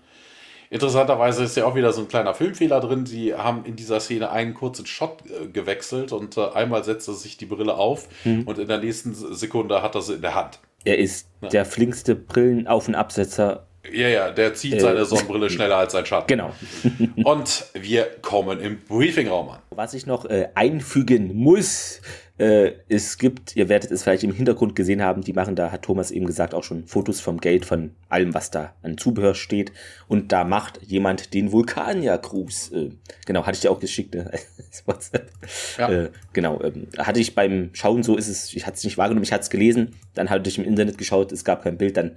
Interessanterweise 0.72 1.44
ist 1.44 1.58
ja 1.58 1.66
auch 1.66 1.74
wieder 1.74 1.92
so 1.94 2.02
ein 2.02 2.08
kleiner 2.08 2.36
Filmfehler 2.36 2.80
drin. 2.80 3.08
Sie 3.08 3.34
haben 3.34 3.66
in 3.66 3.76
dieser 3.76 4.00
Szene 4.00 4.30
einen 4.30 4.54
kurzen 4.54 4.86
Shot 4.86 5.24
äh, 5.26 5.48
gewechselt 5.48 6.12
und 6.12 6.38
äh, 6.38 6.48
einmal 6.52 6.84
setzt 6.84 7.08
er 7.08 7.16
sich 7.16 7.38
die 7.38 7.48
Brille 7.48 7.74
auf 7.74 8.08
mhm. 8.24 8.44
und 8.44 8.60
in 8.60 8.68
der 8.68 8.78
nächsten 8.78 9.16
Sekunde 9.16 9.82
hat 9.82 9.96
er 9.96 10.02
sie 10.02 10.14
in 10.14 10.22
der 10.22 10.36
Hand. 10.36 10.60
Er 10.86 11.00
ist 11.00 11.28
ja. 11.42 11.50
der 11.50 11.66
flinkste 11.66 12.16
Brillenauf- 12.16 12.88
und 12.88 12.96
Absetzer 12.96 13.66
ja, 13.92 14.08
ja, 14.08 14.32
der 14.32 14.54
zieht 14.54 14.76
äh, 14.76 14.80
seine 14.80 15.06
Sonnenbrille 15.06 15.50
schneller 15.50 15.78
als 15.78 15.94
sein 15.94 16.06
Schatten. 16.06 16.28
Genau. 16.28 16.54
Und 17.24 17.66
wir 17.74 18.06
kommen 18.22 18.60
im 18.60 18.80
Briefingraum 18.82 19.50
an. 19.50 19.60
Was 19.70 19.94
ich 19.94 20.06
noch 20.06 20.26
äh, 20.26 20.50
einfügen 20.56 21.36
muss, 21.36 22.02
äh, 22.40 22.74
es 22.88 23.18
gibt, 23.18 23.56
ihr 23.56 23.68
werdet 23.68 23.92
es 23.92 24.04
vielleicht 24.04 24.24
im 24.24 24.34
Hintergrund 24.34 24.76
gesehen 24.76 25.02
haben, 25.02 25.22
die 25.22 25.34
machen 25.34 25.56
da, 25.56 25.72
hat 25.72 25.82
Thomas 25.84 26.10
eben 26.10 26.26
gesagt, 26.26 26.54
auch 26.54 26.64
schon 26.64 26.86
Fotos 26.88 27.20
vom 27.20 27.40
Gate, 27.40 27.66
von 27.66 27.92
allem, 28.08 28.34
was 28.34 28.50
da 28.50 28.74
an 28.82 28.98
Zubehör 28.98 29.36
steht. 29.36 29.74
Und 30.08 30.32
da 30.32 30.46
macht 30.46 30.82
jemand 30.84 31.34
den 31.34 31.52
Vulkanier-Gruß. 31.52 32.72
Äh, 32.72 32.90
genau, 33.26 33.46
hatte 33.46 33.56
ich 33.56 33.62
dir 33.62 33.72
auch 33.72 33.80
geschickt, 33.80 34.16
ne? 34.16 34.32
Ja. 35.78 35.90
Äh, 35.90 36.12
genau, 36.32 36.62
ähm, 36.62 36.88
hatte 36.98 37.20
ich 37.20 37.34
beim 37.34 37.72
Schauen, 37.74 38.04
so 38.04 38.16
ist 38.16 38.28
es, 38.28 38.54
ich 38.54 38.68
hatte 38.68 38.78
es 38.78 38.84
nicht 38.84 38.98
wahrgenommen, 38.98 39.24
ich 39.24 39.34
hatte 39.34 39.42
es 39.42 39.50
gelesen, 39.50 39.96
dann 40.14 40.30
hatte 40.30 40.48
ich 40.48 40.60
im 40.60 40.64
Internet 40.64 40.98
geschaut, 40.98 41.32
es 41.32 41.44
gab 41.44 41.64
kein 41.64 41.78
Bild, 41.78 41.98
dann 41.98 42.16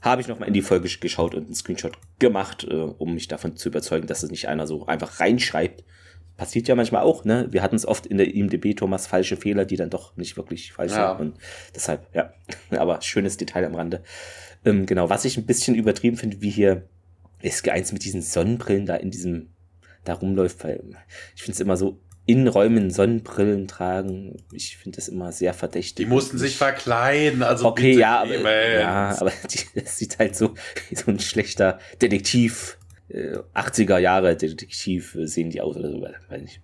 habe 0.00 0.22
ich 0.22 0.28
nochmal 0.28 0.48
in 0.48 0.54
die 0.54 0.62
Folge 0.62 0.88
geschaut 0.88 1.34
und 1.34 1.46
einen 1.46 1.54
Screenshot 1.54 1.92
gemacht, 2.18 2.66
äh, 2.68 2.74
um 2.74 3.14
mich 3.14 3.28
davon 3.28 3.56
zu 3.56 3.68
überzeugen, 3.68 4.06
dass 4.06 4.22
es 4.22 4.30
nicht 4.30 4.48
einer 4.48 4.66
so 4.66 4.86
einfach 4.86 5.20
reinschreibt. 5.20 5.84
Passiert 6.36 6.68
ja 6.68 6.74
manchmal 6.74 7.02
auch, 7.02 7.24
ne? 7.24 7.48
Wir 7.50 7.62
hatten 7.62 7.76
es 7.76 7.84
oft 7.84 8.06
in 8.06 8.16
der 8.16 8.34
IMDB, 8.34 8.74
Thomas, 8.74 9.06
falsche 9.06 9.36
Fehler, 9.36 9.66
die 9.66 9.76
dann 9.76 9.90
doch 9.90 10.16
nicht 10.16 10.38
wirklich 10.38 10.72
falsch 10.72 10.92
ja. 10.92 11.16
sind. 11.16 11.20
Und 11.20 11.38
deshalb, 11.74 12.06
ja. 12.14 12.32
Aber 12.70 13.02
schönes 13.02 13.36
Detail 13.36 13.66
am 13.66 13.74
Rande. 13.74 14.02
Ähm, 14.64 14.86
genau, 14.86 15.10
was 15.10 15.26
ich 15.26 15.36
ein 15.36 15.44
bisschen 15.44 15.74
übertrieben 15.74 16.16
finde, 16.16 16.40
wie 16.40 16.50
hier 16.50 16.88
SG1 17.42 17.92
mit 17.92 18.04
diesen 18.04 18.22
Sonnenbrillen 18.22 18.86
da 18.86 18.96
in 18.96 19.10
diesem, 19.10 19.50
da 20.04 20.14
rumläuft, 20.14 20.64
weil 20.64 20.82
ich 21.36 21.42
finde 21.42 21.54
es 21.54 21.60
immer 21.60 21.76
so 21.76 22.00
in 22.30 22.46
Räumen 22.46 22.90
Sonnenbrillen 22.90 23.66
tragen. 23.66 24.36
Ich 24.52 24.76
finde 24.76 24.96
das 24.96 25.08
immer 25.08 25.32
sehr 25.32 25.52
verdächtig. 25.52 26.06
Die 26.06 26.10
mussten 26.10 26.38
sich 26.38 26.56
verkleiden, 26.56 27.42
also 27.42 27.66
okay, 27.66 27.98
ja, 27.98 28.20
aber, 28.20 28.78
ja, 28.78 29.16
aber 29.20 29.32
die, 29.50 29.80
das 29.80 29.98
sieht 29.98 30.16
halt 30.20 30.36
so 30.36 30.54
wie 30.88 30.94
so 30.94 31.10
ein 31.10 31.18
schlechter 31.18 31.80
Detektiv, 32.00 32.78
äh, 33.08 33.36
80er 33.54 33.98
Jahre 33.98 34.36
Detektiv 34.36 35.16
äh, 35.16 35.26
sehen 35.26 35.50
die 35.50 35.60
aus 35.60 35.76
oder 35.76 35.90
so, 35.90 36.00
weiß 36.00 36.42
ich. 36.44 36.60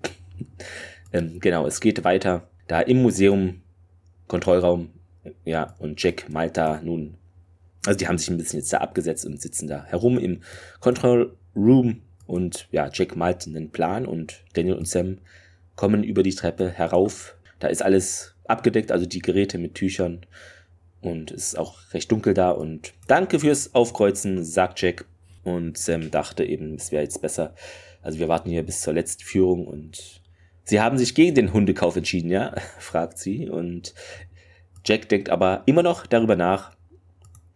ähm, 1.13 1.41
genau, 1.41 1.67
es 1.67 1.81
geht 1.81 2.05
weiter. 2.05 2.49
Da 2.69 2.81
im 2.81 3.03
Museum, 3.03 3.63
Kontrollraum, 4.29 4.91
ja, 5.45 5.75
und 5.81 6.01
Jack 6.01 6.29
malt 6.29 6.57
da 6.57 6.81
nun, 6.81 7.17
also 7.85 7.99
die 7.99 8.07
haben 8.07 8.19
sich 8.19 8.31
ein 8.31 8.37
bisschen 8.37 8.61
jetzt 8.61 8.73
da 8.73 8.79
abgesetzt 8.79 9.27
und 9.27 9.43
sitzen 9.43 9.67
da 9.67 9.85
herum 9.87 10.17
im 10.17 10.43
Control 10.79 11.37
Room 11.57 12.03
und 12.27 12.69
ja, 12.71 12.89
Jack 12.93 13.17
malt 13.17 13.49
einen 13.49 13.71
Plan 13.71 14.07
und 14.07 14.45
Daniel 14.53 14.77
und 14.77 14.87
Sam 14.87 15.19
kommen 15.77 16.03
über 16.03 16.23
die 16.23 16.35
Treppe 16.35 16.71
herauf. 16.71 17.37
Da 17.59 17.69
ist 17.69 17.83
alles 17.83 18.35
abgedeckt, 18.45 18.93
also 18.93 19.07
die 19.07 19.21
Geräte 19.21 19.59
mit 19.59 19.75
Tüchern 19.75 20.27
und 21.07 21.31
es 21.31 21.49
ist 21.49 21.59
auch 21.59 21.79
recht 21.93 22.11
dunkel 22.11 22.35
da 22.35 22.51
und 22.51 22.93
danke 23.07 23.41
fürs 23.41 23.75
Aufkreuzen, 23.75 24.45
sagt 24.45 24.81
Jack. 24.81 25.05
Und 25.45 25.79
Sam 25.79 26.11
dachte 26.11 26.45
eben, 26.45 26.75
es 26.75 26.91
wäre 26.91 27.05
jetzt 27.05 27.23
besser. 27.23 27.55
Also 28.03 28.19
wir 28.19 28.29
warten 28.29 28.51
hier 28.51 28.65
bis 28.65 28.81
zur 28.81 28.95
letzten 28.95 29.23
Führung 29.23 29.67
und 29.67 30.21
sie 30.65 30.81
haben 30.81 30.99
sich 30.99 31.15
gegen 31.15 31.37
den 31.37 31.53
Hundekauf 31.53 31.95
entschieden, 31.95 32.31
ja? 32.31 32.55
fragt 32.79 33.19
sie. 33.19 33.49
Und 33.49 33.95
Jack 34.85 35.09
denkt 35.09 35.31
aber 35.31 35.63
immer 35.67 35.85
noch 35.85 36.07
darüber 36.07 36.35
nach. 36.35 36.73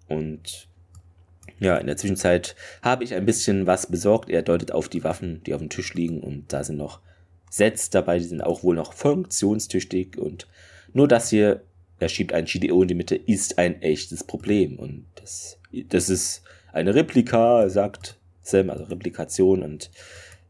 Und 0.09 0.69
ja, 1.59 1.77
in 1.77 1.89
der 1.89 1.97
Zwischenzeit 1.97 2.55
habe 2.83 3.03
ich 3.03 3.15
ein 3.15 3.27
bisschen 3.27 3.67
was 3.67 3.89
besorgt. 3.89 4.31
Er 4.31 4.43
deutet 4.43 4.71
auf 4.71 4.89
die 4.89 5.03
Waffen, 5.03 5.43
die 5.43 5.55
auf 5.55 5.61
dem 5.61 5.71
Tisch 5.71 5.95
liegen. 5.95 6.21
Und 6.21 6.53
da 6.53 6.63
sind 6.63 6.77
noch 6.77 7.01
Sets 7.51 7.91
dabei, 7.91 8.19
die 8.19 8.25
sind 8.25 8.43
auch 8.43 8.63
wohl 8.63 8.75
noch 8.75 8.95
funktionstüchtig. 8.95 10.17
Und 10.17 10.47
nur 10.95 11.07
das 11.07 11.29
hier 11.29 11.63
er 12.01 12.09
schiebt 12.09 12.33
ein 12.33 12.47
GDO 12.47 12.83
in 12.83 12.89
die 12.89 12.95
Mitte, 12.95 13.15
ist 13.15 13.59
ein 13.59 13.81
echtes 13.83 14.25
Problem. 14.25 14.79
Und 14.79 15.07
das, 15.17 15.59
das 15.71 16.09
ist 16.09 16.43
eine 16.73 16.95
Replika, 16.95 17.69
sagt 17.69 18.19
Sam, 18.41 18.71
also 18.71 18.85
Replikation. 18.85 19.63
Und 19.63 19.91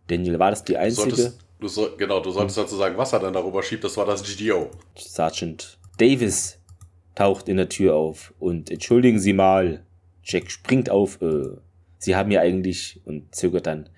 Daniel, 0.07 0.39
war 0.39 0.51
das 0.51 0.65
die 0.65 0.77
einzige? 0.77 1.17
Du 1.17 1.33
du 1.59 1.69
soll, 1.69 1.97
genau, 1.97 2.21
du 2.21 2.31
solltest 2.31 2.57
dazu 2.57 2.77
sagen, 2.77 2.97
was 2.97 3.13
er 3.13 3.19
dann 3.19 3.33
darüber 3.33 3.63
schiebt, 3.63 3.85
das 3.85 3.97
war 3.97 4.07
das 4.07 4.23
GDO. 4.23 4.71
Sergeant 4.97 5.79
Davis 5.99 6.59
taucht 7.17 7.49
in 7.49 7.57
der 7.57 7.69
Tür 7.69 7.97
auf 7.97 8.33
und 8.39 8.71
entschuldigen 8.71 9.19
Sie 9.19 9.33
mal, 9.33 9.85
Jack 10.23 10.51
springt 10.51 10.89
auf, 10.89 11.21
äh, 11.21 11.57
Sie 11.99 12.17
haben 12.17 12.31
ja 12.31 12.41
eigentlich 12.41 13.01
und 13.05 13.35
zögert 13.35 13.67
dann, 13.67 13.91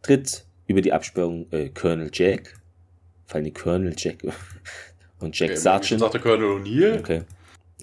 tritt 0.00 0.46
über 0.72 0.82
die 0.82 0.92
Absperrung 0.92 1.46
äh, 1.52 1.68
Colonel 1.68 2.10
Jack, 2.12 2.54
fallen 3.26 3.44
die 3.44 3.52
Colonel 3.52 3.94
Jack, 3.96 4.18
und 5.20 5.38
Jack 5.38 5.50
okay, 5.50 5.58
Sargent. 5.58 6.00
sagte 6.00 6.18
Colonel 6.18 6.60
O'Neill. 6.60 6.98
Okay. 6.98 7.22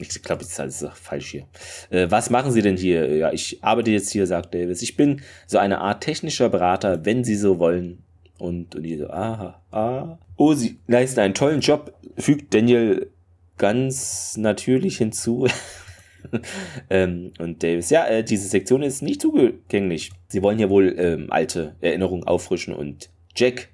Ich 0.01 0.21
glaube, 0.21 0.43
das 0.43 0.81
ist 0.81 0.89
falsch 0.93 1.31
hier. 1.31 1.47
Äh, 1.89 2.09
was 2.09 2.29
machen 2.29 2.51
Sie 2.51 2.61
denn 2.61 2.77
hier? 2.77 3.15
Ja, 3.15 3.31
ich 3.33 3.63
arbeite 3.63 3.91
jetzt 3.91 4.11
hier, 4.11 4.25
sagt 4.27 4.53
Davis. 4.53 4.81
Ich 4.81 4.95
bin 4.95 5.21
so 5.45 5.57
eine 5.57 5.79
Art 5.79 6.01
technischer 6.03 6.49
Berater, 6.49 7.05
wenn 7.05 7.23
Sie 7.23 7.35
so 7.35 7.59
wollen. 7.59 8.03
Und, 8.37 8.75
und 8.75 8.83
die 8.83 8.97
so, 8.97 9.09
aha, 9.09 9.61
ah. 9.71 10.17
Oh, 10.37 10.53
Sie 10.53 10.79
leisten 10.87 11.19
einen 11.19 11.33
tollen 11.33 11.59
Job, 11.59 11.93
fügt 12.17 12.53
Daniel 12.53 13.11
ganz 13.57 14.37
natürlich 14.37 14.97
hinzu. 14.97 15.47
ähm, 16.89 17.32
und 17.39 17.63
Davis, 17.63 17.89
ja, 17.89 18.05
äh, 18.07 18.24
diese 18.24 18.47
Sektion 18.47 18.82
ist 18.82 19.01
nicht 19.01 19.22
zugänglich. 19.22 20.11
Sie 20.28 20.41
wollen 20.41 20.57
hier 20.57 20.70
wohl 20.70 20.95
ähm, 20.97 21.28
alte 21.30 21.76
Erinnerungen 21.82 22.26
auffrischen 22.26 22.74
und 22.74 23.09
Jack 23.36 23.70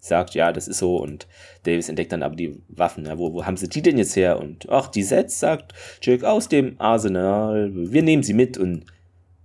sagt, 0.00 0.34
ja, 0.34 0.52
das 0.52 0.68
ist 0.68 0.78
so 0.78 0.96
und 0.96 1.26
Davis 1.64 1.88
entdeckt 1.88 2.12
dann 2.12 2.22
aber 2.22 2.36
die 2.36 2.60
Waffen. 2.68 3.06
Ja, 3.06 3.18
wo, 3.18 3.32
wo 3.32 3.44
haben 3.44 3.56
sie 3.56 3.68
die 3.68 3.82
denn 3.82 3.98
jetzt 3.98 4.16
her? 4.16 4.38
Und 4.38 4.68
ach, 4.68 4.88
die 4.88 5.02
Sets, 5.02 5.40
sagt 5.40 5.74
Jack, 6.02 6.24
aus 6.24 6.48
dem 6.48 6.76
Arsenal, 6.78 7.70
wir 7.72 8.02
nehmen 8.02 8.22
sie 8.22 8.34
mit 8.34 8.58
und 8.58 8.84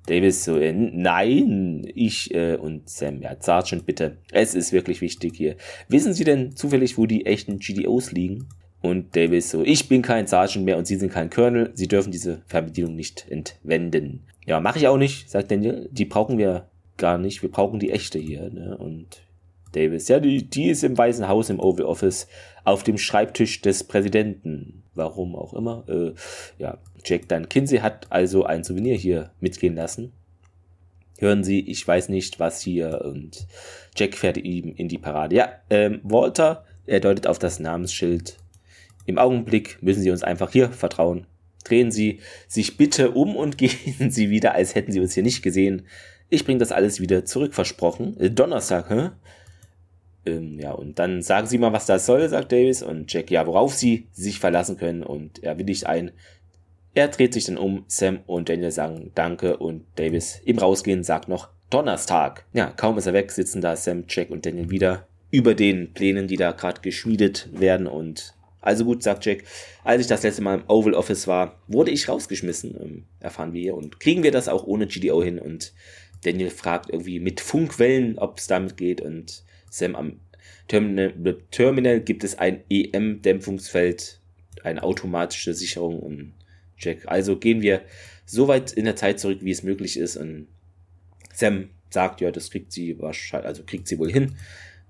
Davis 0.06 0.44
so, 0.44 0.58
äh, 0.58 0.74
nein, 0.74 1.90
ich 1.96 2.34
äh, 2.34 2.56
und 2.56 2.90
Sam, 2.90 3.22
ja, 3.22 3.36
Sergeant, 3.40 3.86
bitte, 3.86 4.18
es 4.32 4.54
ist 4.54 4.74
wirklich 4.74 5.00
wichtig 5.00 5.36
hier. 5.38 5.56
Wissen 5.88 6.14
Sie 6.14 6.26
denn 6.26 6.56
zufällig, 6.56 6.98
wo 6.98 7.06
die 7.06 7.26
echten 7.26 7.60
GDOs 7.60 8.12
liegen? 8.12 8.50
Und 8.84 9.16
Davis 9.16 9.50
so, 9.50 9.64
ich 9.64 9.88
bin 9.88 10.02
kein 10.02 10.28
Sergeant 10.28 10.66
mehr 10.66 10.78
und 10.78 10.86
Sie 10.86 10.98
sind 10.98 11.12
kein 11.12 11.30
Colonel, 11.30 11.72
Sie 11.74 11.88
dürfen 11.88 12.12
diese 12.12 12.42
Fernbedienung 12.48 12.96
nicht 12.96 13.26
entwenden. 13.30 14.26
Ja, 14.46 14.60
mache 14.60 14.78
ich 14.78 14.90
auch 14.90 14.98
nicht, 14.98 15.30
sagt 15.30 15.52
Daniel, 15.52 15.90
die 15.90 16.04
brauchen 16.04 16.38
wir 16.38 16.68
gar 16.98 17.18
nicht, 17.18 17.42
wir 17.42 17.50
brauchen 17.50 17.80
die 17.80 17.92
echte 17.92 18.20
hier. 18.20 18.50
Ne? 18.50 18.78
Und 18.78 19.24
Davis. 19.72 20.10
Ja, 20.10 20.20
die, 20.20 20.50
die 20.50 20.70
ist 20.70 20.84
im 20.84 20.98
Weißen 20.98 21.30
Haus 21.30 21.50
im 21.50 21.62
Oval 21.62 21.86
Office 21.86 22.28
auf 22.66 22.84
dem 22.84 22.98
Schreibtisch 22.98 23.62
des 23.62 23.86
Präsidenten. 23.86 24.84
Warum 24.96 25.36
auch 25.36 25.54
immer. 25.54 25.86
Äh, 25.88 26.14
ja, 26.58 26.78
Jack 27.06 27.30
Dan 27.30 27.48
Kinsey 27.48 27.80
hat 27.80 28.08
also 28.10 28.44
ein 28.44 28.66
Souvenir 28.66 28.96
hier 28.96 29.32
mitgehen 29.40 29.76
lassen. 29.76 30.12
Hören 31.20 31.46
Sie, 31.46 31.62
ich 31.62 31.88
weiß 31.88 32.10
nicht, 32.10 32.42
was 32.42 32.62
hier 32.62 33.02
und 33.06 33.48
Jack 33.96 34.16
fährt 34.16 34.38
ihm 34.38 34.74
in 34.76 34.90
die 34.90 34.98
Parade. 34.98 35.36
Ja, 35.38 35.54
ähm, 35.70 36.02
Walter, 36.04 36.66
er 36.86 37.00
deutet 37.00 37.28
auf 37.28 37.40
das 37.40 37.60
Namensschild. 37.60 38.38
Im 39.06 39.18
Augenblick 39.18 39.78
müssen 39.82 40.02
Sie 40.02 40.12
uns 40.12 40.24
einfach 40.24 40.52
hier 40.52 40.70
vertrauen. 40.70 41.26
Drehen 41.64 41.92
Sie 41.92 42.20
sich 42.48 42.78
bitte 42.78 43.12
um 43.12 43.36
und 43.36 43.58
gehen 43.58 44.12
Sie 44.12 44.30
wieder, 44.30 44.54
als 44.54 44.76
hätten 44.76 44.92
Sie 44.92 45.00
uns 45.00 45.14
hier 45.14 45.24
nicht 45.24 45.42
gesehen. 45.42 45.84
Ich 46.30 46.46
bringe 46.46 46.60
das 46.60 46.72
alles 46.72 47.00
wieder 47.00 47.26
zurück, 47.26 47.54
versprochen. 47.54 48.20
Äh, 48.20 48.32
Donnerstag, 48.32 48.90
hä? 48.90 49.10
Ähm, 50.26 50.60
ja, 50.60 50.72
und 50.72 51.00
dann 51.00 51.22
sagen 51.22 51.48
sie 51.48 51.58
mal, 51.58 51.74
was 51.74 51.86
das 51.86 52.06
soll, 52.06 52.28
sagt 52.30 52.52
Davis. 52.52 52.82
Und 52.82 53.12
Jack, 53.12 53.30
ja, 53.30 53.46
worauf 53.46 53.74
sie 53.74 54.08
sich 54.14 54.40
verlassen 54.40 54.78
können. 54.78 55.04
Und 55.04 55.44
er 55.44 55.58
willigt 55.58 55.86
ein. 55.86 56.12
Er 56.94 57.08
dreht 57.10 57.34
sich 57.34 57.46
dann 57.46 57.58
um. 57.58 57.86
Sam 57.88 58.20
und 58.26 58.50
Daniel 58.50 58.72
sagen 58.72 59.12
Danke. 59.16 59.58
Und 59.58 59.86
Davis 59.96 60.42
im 60.46 60.58
Rausgehen 60.58 61.04
sagt 61.04 61.28
noch 61.28 61.50
Donnerstag. 61.70 62.46
Ja, 62.54 62.68
kaum 62.68 62.98
ist 62.98 63.08
er 63.08 63.14
weg, 63.14 63.32
sitzen 63.32 63.62
da 63.62 63.76
Sam, 63.76 64.06
Jack 64.08 64.30
und 64.30 64.46
Daniel 64.46 64.70
wieder 64.70 65.08
über 65.32 65.56
den 65.56 65.94
Plänen, 65.94 66.28
die 66.28 66.38
da 66.38 66.52
gerade 66.52 66.82
geschmiedet 66.82 67.50
werden. 67.52 67.88
Und 67.88 68.34
also 68.64 68.86
gut, 68.86 69.04
sagt 69.04 69.26
Jack, 69.26 69.44
als 69.84 70.02
ich 70.02 70.08
das 70.08 70.24
letzte 70.24 70.42
Mal 70.42 70.60
im 70.60 70.70
Oval 70.70 70.94
Office 70.94 71.28
war, 71.28 71.60
wurde 71.68 71.92
ich 71.92 72.08
rausgeschmissen, 72.08 72.76
ähm, 72.82 73.04
erfahren 73.20 73.52
wir. 73.52 73.76
Und 73.76 74.00
kriegen 74.00 74.24
wir 74.24 74.32
das 74.32 74.48
auch 74.48 74.64
ohne 74.64 74.88
GDO 74.88 75.22
hin? 75.22 75.38
Und 75.38 75.74
Daniel 76.24 76.50
fragt 76.50 76.90
irgendwie 76.90 77.20
mit 77.20 77.42
Funkwellen, 77.42 78.18
ob 78.18 78.40
es 78.40 78.48
damit 78.48 78.78
geht. 78.78 79.02
Und 79.02 79.44
Sam, 79.70 79.96
am 79.96 80.20
Terminal, 80.70 81.14
Terminal 81.52 82.00
gibt 82.00 82.24
es 82.24 82.40
ein 82.40 82.64
EM-Dämpfungsfeld, 82.70 84.22
eine 84.64 84.82
automatische 84.82 85.54
Sicherung 85.54 86.00
und 86.00 86.34
Jack. 86.78 87.00
Also 87.08 87.36
gehen 87.36 87.62
wir 87.62 87.82
so 88.26 88.48
weit 88.48 88.72
in 88.72 88.86
der 88.86 88.96
Zeit 88.96 89.20
zurück, 89.20 89.40
wie 89.42 89.52
es 89.52 89.64
möglich 89.64 89.98
ist. 89.98 90.16
Und 90.16 90.48
Sam 91.34 91.68
sagt, 91.90 92.22
ja, 92.22 92.32
das 92.32 92.50
kriegt 92.50 92.72
sie 92.72 92.98
wahrscheinlich, 92.98 93.46
also 93.46 93.64
kriegt 93.64 93.90
sie 93.90 94.00
wohl 94.00 94.10
hin. 94.10 94.38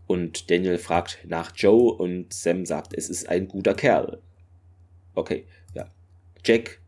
Und 0.08 0.50
Daniel 0.52 0.78
fragt 0.78 1.20
nach 1.26 1.56
Joe 1.56 1.94
und 1.94 2.34
Sam 2.34 2.66
sagt, 2.66 2.94
es 2.94 3.10
ist 3.10 3.30
ein 3.30 3.48
guter 3.48 3.74
Kerl. 3.74 4.22
Okay, 5.16 5.46
ja. 5.74 5.88
Jack 6.44 6.80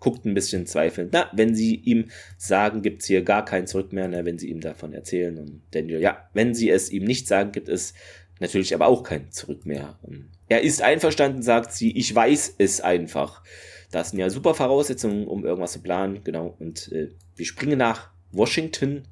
guckt 0.00 0.26
ein 0.26 0.34
bisschen 0.34 0.66
zweifelnd. 0.66 1.12
Na, 1.12 1.30
wenn 1.32 1.54
sie 1.54 1.76
ihm 1.76 2.10
sagen, 2.36 2.82
gibt 2.82 3.02
es 3.02 3.08
hier 3.08 3.22
gar 3.22 3.44
kein 3.44 3.66
Zurück 3.66 3.92
mehr, 3.92 4.06
na, 4.08 4.24
wenn 4.24 4.38
sie 4.38 4.50
ihm 4.50 4.60
davon 4.60 4.92
erzählen. 4.92 5.38
Und 5.38 5.62
Daniel, 5.70 6.00
ja, 6.00 6.28
wenn 6.34 6.54
sie 6.54 6.68
es 6.68 6.90
ihm 6.90 7.04
nicht 7.04 7.26
sagen, 7.26 7.52
gibt 7.52 7.68
es 7.68 7.94
natürlich 8.40 8.74
aber 8.74 8.86
auch 8.86 9.02
kein 9.02 9.30
Zurück 9.30 9.64
mehr. 9.64 9.98
Und 10.02 10.28
er 10.48 10.62
ist 10.62 10.82
einverstanden, 10.82 11.42
sagt 11.42 11.72
sie, 11.72 11.96
ich 11.96 12.14
weiß 12.14 12.56
es 12.58 12.80
einfach. 12.80 13.42
Das 13.90 14.10
sind 14.10 14.18
ja 14.18 14.28
super 14.28 14.54
Voraussetzungen, 14.54 15.26
um 15.26 15.44
irgendwas 15.44 15.72
zu 15.72 15.80
planen. 15.80 16.22
Genau. 16.24 16.54
Und 16.58 16.92
äh, 16.92 17.10
wir 17.36 17.46
springen 17.46 17.78
nach 17.78 18.10
Washington 18.32 19.04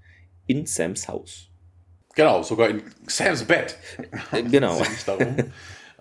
in 0.47 0.67
Sams 0.67 1.09
Haus. 1.09 1.52
Genau, 2.15 2.43
sogar 2.43 2.69
in 2.69 2.83
Sams 3.07 3.45
Bett. 3.45 3.77
Äh, 4.33 4.43
genau. 4.43 4.81
darum. 5.07 5.37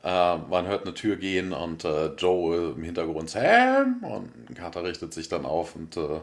Äh, 0.03 0.37
man 0.49 0.67
hört 0.67 0.83
eine 0.83 0.93
Tür 0.93 1.15
gehen 1.15 1.53
und 1.53 1.85
äh, 1.85 2.07
Joe 2.15 2.73
im 2.75 2.83
Hintergrund 2.83 3.29
Sam 3.29 4.03
und 4.03 4.55
Carter 4.55 4.83
richtet 4.83 5.13
sich 5.13 5.29
dann 5.29 5.45
auf 5.45 5.75
und 5.75 5.95
äh, 5.95 6.21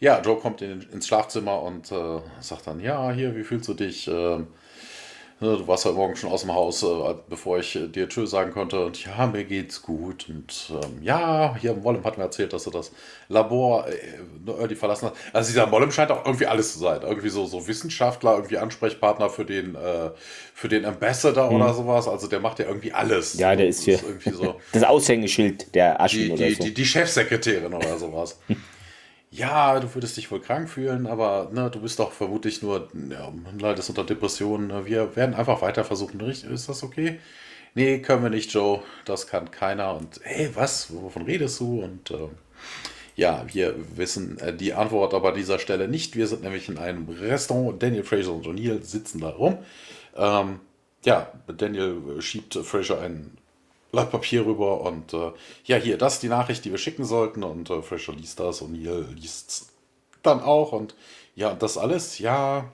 ja, 0.00 0.20
Joe 0.20 0.36
kommt 0.36 0.60
in, 0.62 0.82
ins 0.90 1.06
Schlafzimmer 1.06 1.62
und 1.62 1.92
äh, 1.92 2.20
sagt 2.40 2.66
dann, 2.66 2.80
ja, 2.80 3.12
hier, 3.12 3.36
wie 3.36 3.44
fühlst 3.44 3.68
du 3.68 3.74
dich? 3.74 4.08
Ähm, 4.08 4.48
Ne, 5.42 5.56
du 5.56 5.66
warst 5.66 5.84
heute 5.84 5.96
Morgen 5.96 6.14
schon 6.14 6.30
aus 6.30 6.42
dem 6.42 6.54
Haus, 6.54 6.84
äh, 6.84 6.86
bevor 7.28 7.58
ich 7.58 7.74
äh, 7.74 7.88
dir 7.88 8.08
Tschö 8.08 8.26
sagen 8.26 8.52
konnte. 8.52 8.86
Und 8.86 9.04
ja, 9.04 9.26
mir 9.26 9.42
geht's 9.42 9.82
gut. 9.82 10.28
Und 10.28 10.70
ähm, 10.70 11.02
ja, 11.02 11.56
hier 11.56 11.72
im 11.72 11.82
Wollem 11.82 12.04
hat 12.04 12.16
mir 12.16 12.22
erzählt, 12.22 12.52
dass 12.52 12.62
du 12.62 12.70
das 12.70 12.92
Labor 13.28 13.88
äh, 13.88 14.50
Early 14.60 14.76
verlassen 14.76 15.10
hast. 15.10 15.16
Also 15.32 15.50
dieser 15.50 15.68
Wollem 15.72 15.90
scheint 15.90 16.12
auch 16.12 16.24
irgendwie 16.24 16.46
alles 16.46 16.74
zu 16.74 16.78
sein. 16.78 17.00
Irgendwie 17.02 17.28
so, 17.28 17.44
so 17.46 17.66
Wissenschaftler, 17.66 18.36
irgendwie 18.36 18.58
Ansprechpartner 18.58 19.30
für 19.30 19.44
den, 19.44 19.74
äh, 19.74 20.10
für 20.54 20.68
den 20.68 20.84
Ambassador 20.84 21.50
mhm. 21.50 21.56
oder 21.56 21.74
sowas. 21.74 22.06
Also 22.06 22.28
der 22.28 22.38
macht 22.38 22.60
ja 22.60 22.66
irgendwie 22.66 22.92
alles. 22.92 23.34
Ja, 23.34 23.56
der 23.56 23.66
ist 23.66 23.82
hier. 23.82 23.94
Ist 23.94 24.04
irgendwie 24.04 24.30
so 24.30 24.60
das 24.72 24.84
Aushängeschild 24.84 25.74
der 25.74 26.00
Aschen 26.00 26.20
die, 26.20 26.30
oder 26.30 26.46
die, 26.46 26.54
so. 26.54 26.62
Die, 26.62 26.72
die 26.72 26.86
Chefsekretärin 26.86 27.74
oder 27.74 27.98
sowas. 27.98 28.38
ja, 29.32 29.80
du 29.80 29.92
würdest 29.94 30.16
dich 30.18 30.30
wohl 30.30 30.40
krank 30.40 30.68
fühlen, 30.68 31.06
aber 31.06 31.50
ne, 31.52 31.70
du 31.70 31.80
bist 31.80 31.98
doch 31.98 32.12
vermutlich 32.12 32.60
nur, 32.60 32.88
ja, 33.10 33.32
leidest 33.58 33.88
unter 33.88 34.04
Depressionen. 34.04 34.66
Ne? 34.68 34.84
Wir 34.84 35.16
werden 35.16 35.34
einfach 35.34 35.62
weiter 35.62 35.84
versuchen. 35.84 36.20
Ist 36.20 36.68
das 36.68 36.82
okay? 36.82 37.18
Nee, 37.74 38.00
können 38.00 38.22
wir 38.22 38.30
nicht, 38.30 38.52
Joe. 38.52 38.82
Das 39.06 39.26
kann 39.26 39.50
keiner. 39.50 39.96
Und 39.96 40.20
hey, 40.22 40.50
was? 40.54 40.92
Wovon 40.94 41.22
redest 41.22 41.60
du? 41.60 41.82
Und 41.82 42.10
äh, 42.10 42.28
ja, 43.16 43.46
wir 43.50 43.74
wissen 43.96 44.38
äh, 44.38 44.54
die 44.54 44.74
Antwort 44.74 45.14
aber 45.14 45.30
an 45.30 45.36
dieser 45.36 45.58
Stelle 45.58 45.88
nicht. 45.88 46.14
Wir 46.14 46.26
sind 46.26 46.42
nämlich 46.42 46.68
in 46.68 46.76
einem 46.76 47.08
Restaurant. 47.08 47.82
Daniel 47.82 48.04
Fraser 48.04 48.34
und 48.34 48.46
O'Neill 48.46 48.82
sitzen 48.82 49.22
da 49.22 49.30
rum. 49.30 49.56
Ähm, 50.14 50.60
ja, 51.06 51.32
Daniel 51.46 52.20
schiebt 52.20 52.54
Fraser 52.54 53.00
ein 53.00 53.38
Blatt 53.92 54.10
Papier 54.10 54.46
rüber 54.46 54.80
und 54.80 55.12
äh, 55.12 55.32
ja, 55.66 55.76
hier, 55.76 55.98
das 55.98 56.14
ist 56.14 56.22
die 56.22 56.28
Nachricht, 56.28 56.64
die 56.64 56.70
wir 56.70 56.78
schicken 56.78 57.04
sollten. 57.04 57.44
Und 57.44 57.68
äh, 57.68 57.82
Fraser 57.82 58.14
liest 58.14 58.40
das 58.40 58.62
und 58.62 58.72
Neil 58.72 59.06
liest 59.14 59.70
dann 60.22 60.40
auch. 60.40 60.72
Und 60.72 60.94
ja, 61.34 61.54
das 61.54 61.76
alles, 61.76 62.18
ja, 62.18 62.72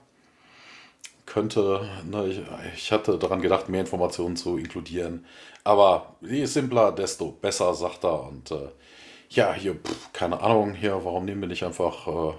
könnte, 1.27 1.89
ne, 2.09 2.29
ich, 2.29 2.41
ich, 2.77 2.93
hatte 2.93 3.19
daran 3.19 3.43
gedacht, 3.43 3.69
mehr 3.69 3.81
Informationen 3.81 4.37
zu 4.37 4.57
inkludieren. 4.59 5.27
Aber 5.65 6.15
je 6.21 6.47
simpler, 6.47 6.93
desto 6.93 7.33
besser, 7.33 7.75
sagt 7.75 8.05
er. 8.05 8.23
Und 8.29 8.53
äh, 8.53 8.69
ja, 9.31 9.53
hier, 9.53 9.75
pff, 9.75 10.13
keine 10.13 10.41
Ahnung, 10.41 10.75
hier, 10.75 11.05
warum 11.05 11.25
nehmen 11.25 11.41
wir 11.41 11.49
nicht 11.49 11.65
einfach, 11.65 12.07
äh, 12.07 12.35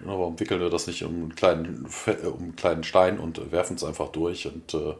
warum 0.00 0.40
wickeln 0.40 0.60
wir 0.60 0.70
das 0.70 0.86
nicht 0.86 1.04
um 1.04 1.14
einen 1.14 1.34
kleinen, 1.34 1.86
äh, 2.06 2.26
um 2.26 2.42
einen 2.42 2.56
kleinen 2.56 2.84
Stein 2.84 3.18
und 3.20 3.52
werfen 3.52 3.76
es 3.76 3.84
einfach 3.84 4.08
durch 4.08 4.46
und 4.46 4.72
äh, 4.72 4.94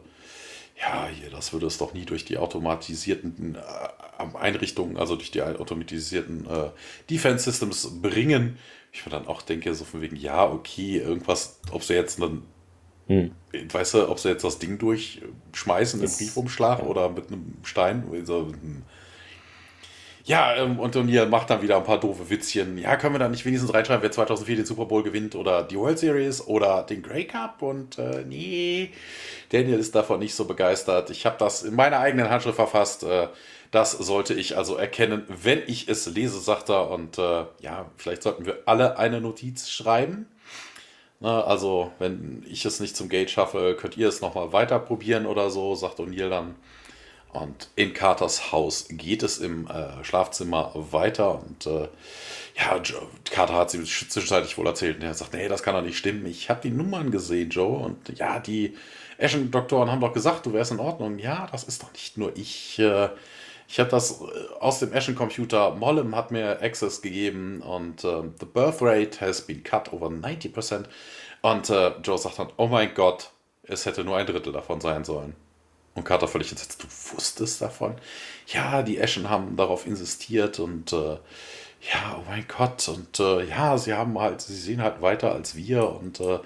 ja, 0.79 1.07
hier, 1.07 1.29
das 1.29 1.53
würde 1.53 1.65
es 1.65 1.77
doch 1.77 1.93
nie 1.93 2.05
durch 2.05 2.25
die 2.25 2.37
automatisierten 2.37 3.55
äh, 3.55 4.37
Einrichtungen, 4.37 4.97
also 4.97 5.15
durch 5.15 5.31
die 5.31 5.41
automatisierten 5.41 6.45
äh, 6.47 6.69
Defense 7.09 7.45
Systems 7.45 8.01
bringen. 8.01 8.57
Ich 8.91 9.05
mir 9.05 9.11
dann 9.11 9.27
auch 9.27 9.41
denke, 9.41 9.73
so 9.73 9.85
von 9.85 10.01
wegen, 10.01 10.15
ja, 10.15 10.45
okay, 10.45 10.97
irgendwas, 10.97 11.59
ob 11.71 11.83
sie 11.83 11.93
jetzt 11.93 12.21
einen, 12.21 12.43
hm. 13.07 13.31
weißt 13.71 13.95
du, 13.95 14.09
ob 14.09 14.19
sie 14.19 14.29
jetzt 14.29 14.43
das 14.43 14.59
Ding 14.59 14.77
durchschmeißen, 14.77 16.01
im 16.01 16.11
Briefumschlag 16.11 16.79
ja. 16.79 16.85
oder 16.85 17.09
mit 17.09 17.27
einem 17.27 17.57
Stein, 17.63 18.03
also, 18.11 18.47
hm. 18.47 18.83
Ja, 20.27 20.57
ähm, 20.57 20.77
und 20.77 20.93
O'Neill 20.97 21.25
macht 21.27 21.49
dann 21.49 21.61
wieder 21.61 21.77
ein 21.77 21.85
paar 21.85 22.01
doofe 22.01 22.29
Witzchen. 22.29 22.77
Ja, 22.77 22.97
können 22.97 23.15
wir 23.15 23.19
dann 23.19 23.31
nicht 23.31 23.45
wenigstens 23.45 23.73
reinschreiben, 23.73 24.03
wer 24.03 24.11
2004 24.11 24.57
den 24.57 24.65
Super 24.65 24.83
Bowl 24.85 25.01
gewinnt 25.01 25.35
oder 25.35 25.63
die 25.63 25.77
World 25.77 25.97
Series 25.99 26.45
oder 26.45 26.83
den 26.83 27.01
Grey 27.01 27.23
Cup? 27.23 27.61
Und 27.61 27.97
äh, 27.97 28.25
nee, 28.27 28.91
Daniel 29.53 29.79
ist 29.79 29.95
davon 29.95 30.19
nicht 30.19 30.35
so 30.35 30.43
begeistert. 30.43 31.11
Ich 31.11 31.25
habe 31.25 31.37
das 31.39 31.63
in 31.63 31.75
meiner 31.75 31.99
eigenen 31.99 32.29
Handschrift 32.29 32.57
verfasst. 32.57 33.03
Äh, 33.03 33.29
das 33.71 33.93
sollte 33.93 34.33
ich 34.33 34.57
also 34.57 34.75
erkennen, 34.75 35.23
wenn 35.29 35.61
ich 35.65 35.87
es 35.87 36.07
lese, 36.07 36.41
sagt 36.41 36.67
er. 36.69 36.91
Und 36.91 37.17
äh, 37.17 37.45
ja, 37.61 37.89
vielleicht 37.95 38.23
sollten 38.23 38.45
wir 38.45 38.63
alle 38.65 38.97
eine 38.97 39.21
Notiz 39.21 39.69
schreiben. 39.69 40.27
Na, 41.21 41.41
also, 41.45 41.93
wenn 41.99 42.43
ich 42.49 42.65
es 42.65 42.81
nicht 42.81 42.97
zum 42.97 43.07
Gate 43.07 43.31
schaffe, 43.31 43.77
könnt 43.79 43.95
ihr 43.95 44.09
es 44.09 44.19
nochmal 44.19 44.51
weiter 44.51 44.77
probieren 44.79 45.25
oder 45.25 45.49
so, 45.49 45.73
sagt 45.73 45.99
O'Neill 45.99 46.29
dann. 46.29 46.55
Und 47.33 47.69
in 47.75 47.93
Carters 47.93 48.51
Haus 48.51 48.87
geht 48.89 49.21
es 49.21 49.37
im 49.37 49.67
äh, 49.67 50.03
Schlafzimmer 50.03 50.71
weiter 50.73 51.39
und 51.41 51.67
äh, 51.67 51.87
ja, 52.57 52.81
Carter 53.29 53.53
hat 53.53 53.69
sie 53.69 53.83
zwischenzeitlich 53.83 54.57
wohl 54.57 54.65
erzählt 54.65 54.97
und 54.97 55.03
er 55.03 55.13
sagt, 55.13 55.33
nee, 55.33 55.47
das 55.47 55.61
kann 55.61 55.75
doch 55.75 55.83
nicht 55.83 55.97
stimmen. 55.97 56.25
Ich 56.25 56.49
habe 56.49 56.61
die 56.61 56.71
Nummern 56.71 57.11
gesehen, 57.11 57.51
Joe. 57.51 57.77
Und 57.77 58.17
ja, 58.17 58.39
die 58.39 58.75
Eschen-Doktoren 59.19 59.91
haben 59.91 60.01
doch 60.01 60.13
gesagt, 60.13 60.45
du 60.45 60.53
wärst 60.53 60.71
in 60.71 60.79
Ordnung. 60.79 61.19
Ja, 61.19 61.47
das 61.51 61.63
ist 61.65 61.83
doch 61.83 61.91
nicht 61.91 62.17
nur 62.17 62.35
ich. 62.35 62.79
Äh, 62.79 63.09
ich 63.67 63.79
habe 63.79 63.89
das 63.89 64.21
äh, 64.21 64.23
aus 64.59 64.79
dem 64.79 64.91
Eschen-Computer. 64.91 65.75
Mollem 65.75 66.15
hat 66.15 66.31
mir 66.31 66.61
Access 66.61 67.01
gegeben 67.01 67.61
und 67.61 68.03
äh, 68.03 68.23
the 68.39 68.45
birth 68.45 68.81
rate 68.81 69.21
has 69.21 69.41
been 69.41 69.63
cut 69.63 69.93
over 69.93 70.07
90%. 70.07 70.85
Und 71.41 71.69
äh, 71.69 71.91
Joe 72.03 72.17
sagt 72.17 72.39
dann, 72.39 72.49
oh 72.57 72.67
mein 72.67 72.93
Gott, 72.95 73.29
es 73.63 73.85
hätte 73.85 74.03
nur 74.03 74.17
ein 74.17 74.25
Drittel 74.25 74.53
davon 74.53 74.81
sein 74.81 75.03
sollen. 75.03 75.35
Und 75.97 76.03
Carter 76.03 76.27
völlig 76.27 76.51
entsetzt, 76.51 76.83
du 76.83 76.87
wusstest 77.15 77.59
davon? 77.59 77.95
Ja, 78.45 78.83
die 78.83 78.99
Eschen 78.99 79.31
haben 79.31 79.57
darauf 79.57 79.87
insistiert 79.87 80.59
und 80.59 80.93
äh, 80.93 81.17
ja, 81.81 82.17
oh 82.19 82.23
mein 82.27 82.45
Gott, 82.47 82.87
und 82.87 83.19
äh, 83.19 83.45
ja, 83.45 83.79
sie 83.79 83.93
haben 83.93 84.19
halt, 84.19 84.41
sie 84.41 84.55
sehen 84.55 84.83
halt 84.83 85.01
weiter 85.01 85.31
als 85.31 85.55
wir 85.55 85.89
und 85.89 86.19
äh, 86.19 86.39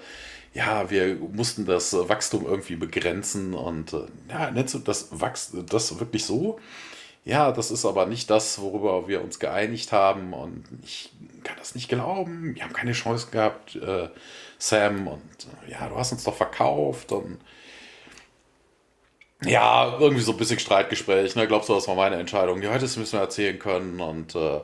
ja, 0.54 0.90
wir 0.90 1.16
mussten 1.16 1.66
das 1.66 1.92
Wachstum 1.92 2.46
irgendwie 2.46 2.76
begrenzen 2.76 3.52
und 3.52 3.92
äh, 3.92 4.06
ja, 4.30 4.50
nennst 4.50 4.72
du 4.72 4.78
das 4.78 5.08
Wachs 5.20 5.52
das 5.66 6.00
wirklich 6.00 6.24
so? 6.24 6.58
Ja, 7.26 7.52
das 7.52 7.70
ist 7.70 7.84
aber 7.84 8.06
nicht 8.06 8.30
das, 8.30 8.58
worüber 8.58 9.06
wir 9.06 9.22
uns 9.22 9.38
geeinigt 9.38 9.92
haben 9.92 10.32
und 10.32 10.64
ich 10.82 11.12
kann 11.44 11.56
das 11.58 11.74
nicht 11.74 11.90
glauben. 11.90 12.54
Wir 12.54 12.64
haben 12.64 12.72
keine 12.72 12.92
Chance 12.92 13.28
gehabt, 13.30 13.76
äh, 13.76 14.08
Sam, 14.58 15.08
und 15.08 15.20
äh, 15.66 15.72
ja, 15.72 15.88
du 15.90 15.96
hast 15.96 16.12
uns 16.12 16.24
doch 16.24 16.36
verkauft 16.36 17.12
und 17.12 17.38
ja, 19.44 19.96
irgendwie 19.98 20.22
so 20.22 20.32
ein 20.32 20.38
bisschen 20.38 20.58
Streitgespräch. 20.58 21.34
Ne? 21.36 21.46
Glaubst 21.46 21.68
du, 21.68 21.74
das 21.74 21.88
war 21.88 21.94
meine 21.94 22.16
Entscheidung? 22.16 22.60
Die 22.60 22.68
heute 22.68 22.82
müssen 22.84 23.12
wir 23.12 23.20
erzählen 23.20 23.58
können. 23.58 24.00
Und 24.00 24.34
äh, 24.34 24.60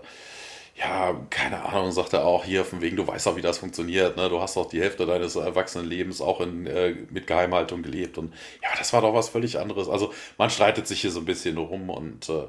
ja, 0.79 1.21
keine 1.31 1.65
Ahnung, 1.65 1.91
sagt 1.91 2.13
er 2.13 2.25
auch 2.25 2.45
hier, 2.45 2.65
von 2.65 2.81
wegen, 2.81 2.97
du 2.97 3.07
weißt 3.07 3.27
auch, 3.29 3.37
wie 3.37 3.43
das 3.43 3.59
funktioniert. 3.59 4.17
Ne? 4.17 4.29
Du 4.29 4.41
hast 4.41 4.57
auch 4.57 4.69
die 4.69 4.81
Hälfte 4.81 5.07
deines 5.07 5.35
Erwachsenenlebens 5.37 6.21
auch 6.21 6.41
in, 6.41 6.67
äh, 6.67 6.95
mit 7.11 7.27
Geheimhaltung 7.27 7.83
gelebt. 7.83 8.19
Und 8.19 8.33
ja, 8.63 8.69
das 8.79 8.93
war 8.93 9.03
doch 9.03 9.15
was 9.15 9.29
völlig 9.29 9.59
anderes. 9.59 9.89
Also 9.89 10.13
man 10.37 10.51
streitet 10.51 10.87
sich 10.87 11.01
hier 11.01 11.11
so 11.11 11.21
ein 11.21 11.27
bisschen 11.27 11.59
rum 11.59 11.91
und 11.91 12.29
äh, 12.29 12.45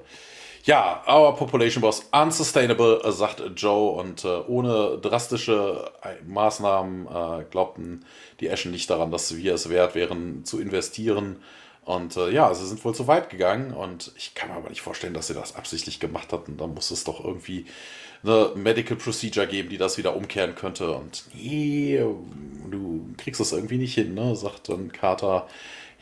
ja, 0.65 1.03
our 1.07 1.35
population 1.35 1.81
was 1.81 2.07
unsustainable, 2.11 3.01
äh, 3.03 3.11
sagt 3.11 3.41
Joe. 3.55 3.99
Und 3.99 4.23
äh, 4.25 4.41
ohne 4.47 4.99
drastische 5.01 5.91
äh, 6.03 6.23
Maßnahmen 6.27 7.07
äh, 7.07 7.45
glaubten 7.49 8.05
die 8.39 8.47
Eschen 8.47 8.71
nicht 8.71 8.89
daran, 8.89 9.09
dass 9.09 9.35
wir 9.35 9.53
es 9.55 9.69
wert 9.69 9.95
wären, 9.95 10.45
zu 10.45 10.59
investieren. 10.59 11.41
Und 11.89 12.17
äh, 12.17 12.29
ja, 12.29 12.53
sie 12.53 12.67
sind 12.67 12.85
wohl 12.85 12.93
zu 12.93 13.07
weit 13.07 13.31
gegangen 13.31 13.73
und 13.73 14.11
ich 14.15 14.35
kann 14.35 14.49
mir 14.49 14.57
aber 14.57 14.69
nicht 14.69 14.81
vorstellen, 14.81 15.15
dass 15.15 15.25
sie 15.25 15.33
das 15.33 15.55
absichtlich 15.55 15.99
gemacht 15.99 16.31
hatten. 16.31 16.55
Da 16.55 16.67
muss 16.67 16.91
es 16.91 17.03
doch 17.03 17.25
irgendwie 17.25 17.65
eine 18.23 18.51
Medical 18.53 18.95
Procedure 18.95 19.47
geben, 19.47 19.69
die 19.69 19.79
das 19.79 19.97
wieder 19.97 20.15
umkehren 20.15 20.53
könnte. 20.53 20.91
Und 20.91 21.23
nee, 21.33 21.99
du 22.69 23.09
kriegst 23.17 23.41
das 23.41 23.53
irgendwie 23.53 23.79
nicht 23.79 23.95
hin, 23.95 24.13
ne? 24.13 24.35
sagt 24.35 24.69
dann 24.69 24.91
Carter. 24.91 25.47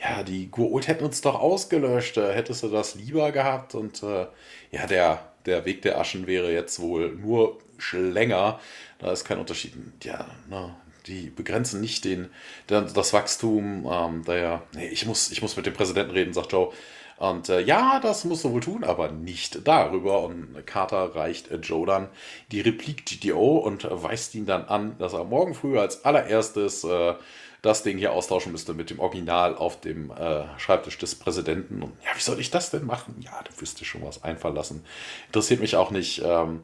Ja, 0.03 0.23
die 0.23 0.51
Gurult 0.51 0.89
hätten 0.89 1.05
uns 1.05 1.21
doch 1.21 1.35
ausgelöscht. 1.35 2.17
Äh, 2.17 2.33
hättest 2.33 2.63
du 2.63 2.67
das 2.67 2.95
lieber 2.95 3.31
gehabt? 3.31 3.73
Und 3.73 4.03
äh, 4.03 4.27
ja, 4.71 4.87
der, 4.87 5.31
der 5.45 5.63
Weg 5.63 5.83
der 5.83 6.01
Aschen 6.01 6.27
wäre 6.27 6.51
jetzt 6.51 6.81
wohl 6.81 7.15
nur 7.15 7.59
länger. 7.93 8.59
Da 8.99 9.13
ist 9.13 9.23
kein 9.23 9.39
Unterschied. 9.39 9.73
Ja, 10.03 10.27
ne? 10.49 10.75
Die 11.07 11.29
begrenzen 11.29 11.81
nicht 11.81 12.05
den, 12.05 12.29
das 12.67 13.13
Wachstum. 13.13 13.87
Ähm, 13.91 14.23
daher, 14.25 14.63
nee, 14.75 14.87
ich 14.87 15.05
muss, 15.05 15.31
ich 15.31 15.41
muss 15.41 15.55
mit 15.55 15.65
dem 15.65 15.73
Präsidenten 15.73 16.11
reden, 16.11 16.33
sagt 16.33 16.51
Joe. 16.51 16.71
Und 17.17 17.49
äh, 17.49 17.61
ja, 17.61 17.99
das 17.99 18.25
musst 18.25 18.43
du 18.43 18.51
wohl 18.51 18.61
tun, 18.61 18.83
aber 18.83 19.11
nicht 19.11 19.67
darüber. 19.67 20.21
Und 20.21 20.65
Carter 20.67 21.15
reicht 21.15 21.49
äh, 21.49 21.55
Joe 21.55 21.85
dann 21.85 22.09
die 22.51 22.61
Replik 22.61 23.05
GTO 23.05 23.57
und 23.57 23.87
weist 23.89 24.35
ihn 24.35 24.45
dann 24.45 24.65
an, 24.65 24.95
dass 24.99 25.13
er 25.13 25.23
morgen 25.23 25.55
früh 25.55 25.79
als 25.79 26.05
allererstes 26.05 26.83
äh, 26.83 27.15
das 27.63 27.81
Ding 27.81 27.97
hier 27.97 28.13
austauschen 28.13 28.51
müsste 28.51 28.75
mit 28.75 28.91
dem 28.91 28.99
Original 28.99 29.55
auf 29.55 29.81
dem 29.81 30.11
äh, 30.11 30.43
Schreibtisch 30.59 30.99
des 30.99 31.15
Präsidenten. 31.15 31.81
Und 31.81 31.93
ja, 32.03 32.15
wie 32.15 32.21
soll 32.21 32.39
ich 32.39 32.51
das 32.51 32.69
denn 32.69 32.85
machen? 32.85 33.15
Ja, 33.19 33.43
du 33.43 33.61
wüsste 33.61 33.83
schon 33.83 34.03
was 34.03 34.23
einfallen 34.23 34.55
lassen. 34.55 34.85
Interessiert 35.27 35.59
mich 35.59 35.75
auch 35.75 35.89
nicht. 35.89 36.21
Ähm, 36.23 36.61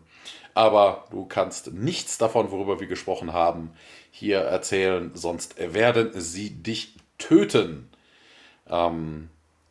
aber 0.54 1.06
du 1.12 1.26
kannst 1.26 1.74
nichts 1.74 2.18
davon, 2.18 2.52
worüber 2.52 2.80
wir 2.80 2.88
gesprochen 2.88 3.34
haben, 3.34 3.72
hier 4.12 4.40
erzählen, 4.40 5.12
sonst 5.14 5.56
werden 5.58 6.12
sie 6.14 6.52
dich 6.52 6.96
töten. 7.18 7.90
Ähm, 8.70 9.30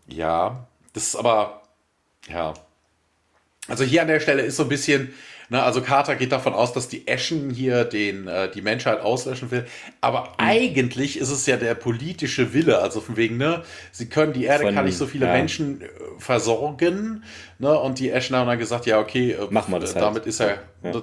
ja, 0.08 0.66
das 0.92 1.08
ist 1.08 1.16
aber, 1.16 1.62
ja. 2.28 2.54
Also 3.68 3.84
hier 3.84 4.02
an 4.02 4.08
der 4.08 4.20
Stelle 4.20 4.42
ist 4.42 4.56
so 4.56 4.64
ein 4.64 4.68
bisschen, 4.68 5.14
ne, 5.52 5.62
also 5.62 5.82
Carter 5.82 6.16
geht 6.16 6.32
davon 6.32 6.54
aus, 6.54 6.72
dass 6.72 6.88
die 6.88 7.06
Eschen 7.06 7.50
hier 7.50 7.84
den, 7.84 8.26
äh, 8.26 8.50
die 8.50 8.62
Menschheit 8.62 9.00
auslöschen 9.00 9.50
will. 9.50 9.66
Aber 10.00 10.22
mhm. 10.22 10.28
eigentlich 10.38 11.18
ist 11.18 11.30
es 11.30 11.46
ja 11.46 11.56
der 11.56 11.74
politische 11.74 12.52
Wille, 12.54 12.78
also 12.78 13.00
von 13.00 13.16
wegen, 13.16 13.36
ne, 13.36 13.62
sie 13.92 14.08
können, 14.08 14.32
die 14.32 14.44
Erde 14.44 14.64
von, 14.64 14.74
kann 14.74 14.86
nicht 14.86 14.96
so 14.96 15.06
viele 15.06 15.26
ja. 15.26 15.32
Menschen 15.32 15.82
äh, 15.82 15.86
versorgen, 16.18 17.22
ne, 17.58 17.78
und 17.78 18.00
die 18.00 18.10
Eschen 18.10 18.34
haben 18.34 18.48
dann 18.48 18.58
gesagt, 18.58 18.86
ja, 18.86 18.98
okay, 18.98 19.32
äh, 19.32 19.46
Machen 19.50 19.72
wir 19.72 19.78
das 19.78 19.94
damit 19.94 20.22
halt. 20.22 20.26
ist 20.26 20.40
er, 20.40 20.62
ja. 20.82 21.02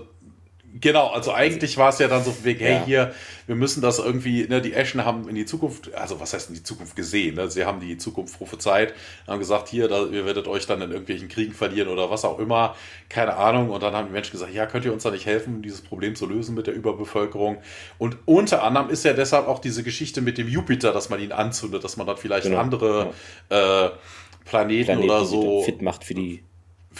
Genau, 0.80 1.08
also 1.08 1.34
eigentlich 1.34 1.78
war 1.78 1.90
es 1.90 1.98
ja 1.98 2.08
dann 2.08 2.24
so 2.24 2.36
wegen, 2.44 2.60
hey, 2.60 2.74
ja. 2.74 2.86
hier, 2.86 3.14
wir 3.48 3.56
müssen 3.56 3.82
das 3.82 3.98
irgendwie, 3.98 4.48
ne, 4.48 4.62
die 4.62 4.74
Eschen 4.74 5.04
haben 5.04 5.28
in 5.28 5.34
die 5.34 5.46
Zukunft, 5.46 5.94
also 5.96 6.20
was 6.20 6.34
heißt 6.34 6.50
in 6.50 6.56
die 6.56 6.64
Zukunft 6.64 6.96
gesehen, 6.96 7.36
ne? 7.36 7.50
sie 7.50 7.66
haben 7.66 7.80
die 7.80 7.98
Zukunft 7.98 8.38
prophezeit, 8.38 8.94
haben 9.28 9.40
gesagt, 9.40 9.68
hier, 9.68 9.88
da, 9.88 10.06
ihr 10.06 10.26
werdet 10.26 10.48
euch 10.48 10.68
dann 10.68 10.82
in 10.82 10.92
irgendwelchen 10.92 11.28
Kriegen 11.28 11.54
verlieren 11.54 11.88
oder 11.88 12.12
was 12.12 12.24
auch 12.24 12.38
immer, 12.38 12.76
keine 13.10 13.36
Ahnung, 13.36 13.72
und 13.72 13.82
dann 13.82 13.94
haben 13.96 14.08
die 14.08 14.14
Menschen 14.14 14.34
gesagt, 14.34 14.54
ja, 14.54 14.68
könnt 14.68 14.86
ihr 14.86 14.94
uns 14.94 15.04
da 15.04 15.10
nicht 15.10 15.26
helfen, 15.26 15.64
dieses 15.64 15.82
Problem 15.82 16.16
zu 16.16 16.28
lösen 16.28 16.54
mit 16.54 16.68
der 16.68 16.76
Überbevölkerung 16.76 17.58
und 17.98 18.18
unter 18.26 18.62
anderem 18.64 18.90
ist 18.90 19.04
ja 19.04 19.14
deshalb 19.14 19.48
auch 19.48 19.60
diese 19.60 19.82
Geschichte 19.82 20.22
mit 20.22 20.38
dem 20.38 20.48
Jupiter, 20.48 20.94
dass 20.94 21.10
man 21.10 21.20
ihn 21.20 21.32
anzündet, 21.32 21.84
dass 21.84 21.98
man 21.98 22.06
dann 22.06 22.18
vielleicht 22.18 22.46
genau. 22.46 22.60
andere 22.60 23.12
ja. 23.50 23.86
äh, 23.86 23.92
Planeten, 24.46 24.86
Planeten 24.86 25.10
oder 25.10 25.26
so 25.26 25.64
fit 25.64 25.82
macht 25.82 26.04
für 26.04 26.14
die 26.14 26.44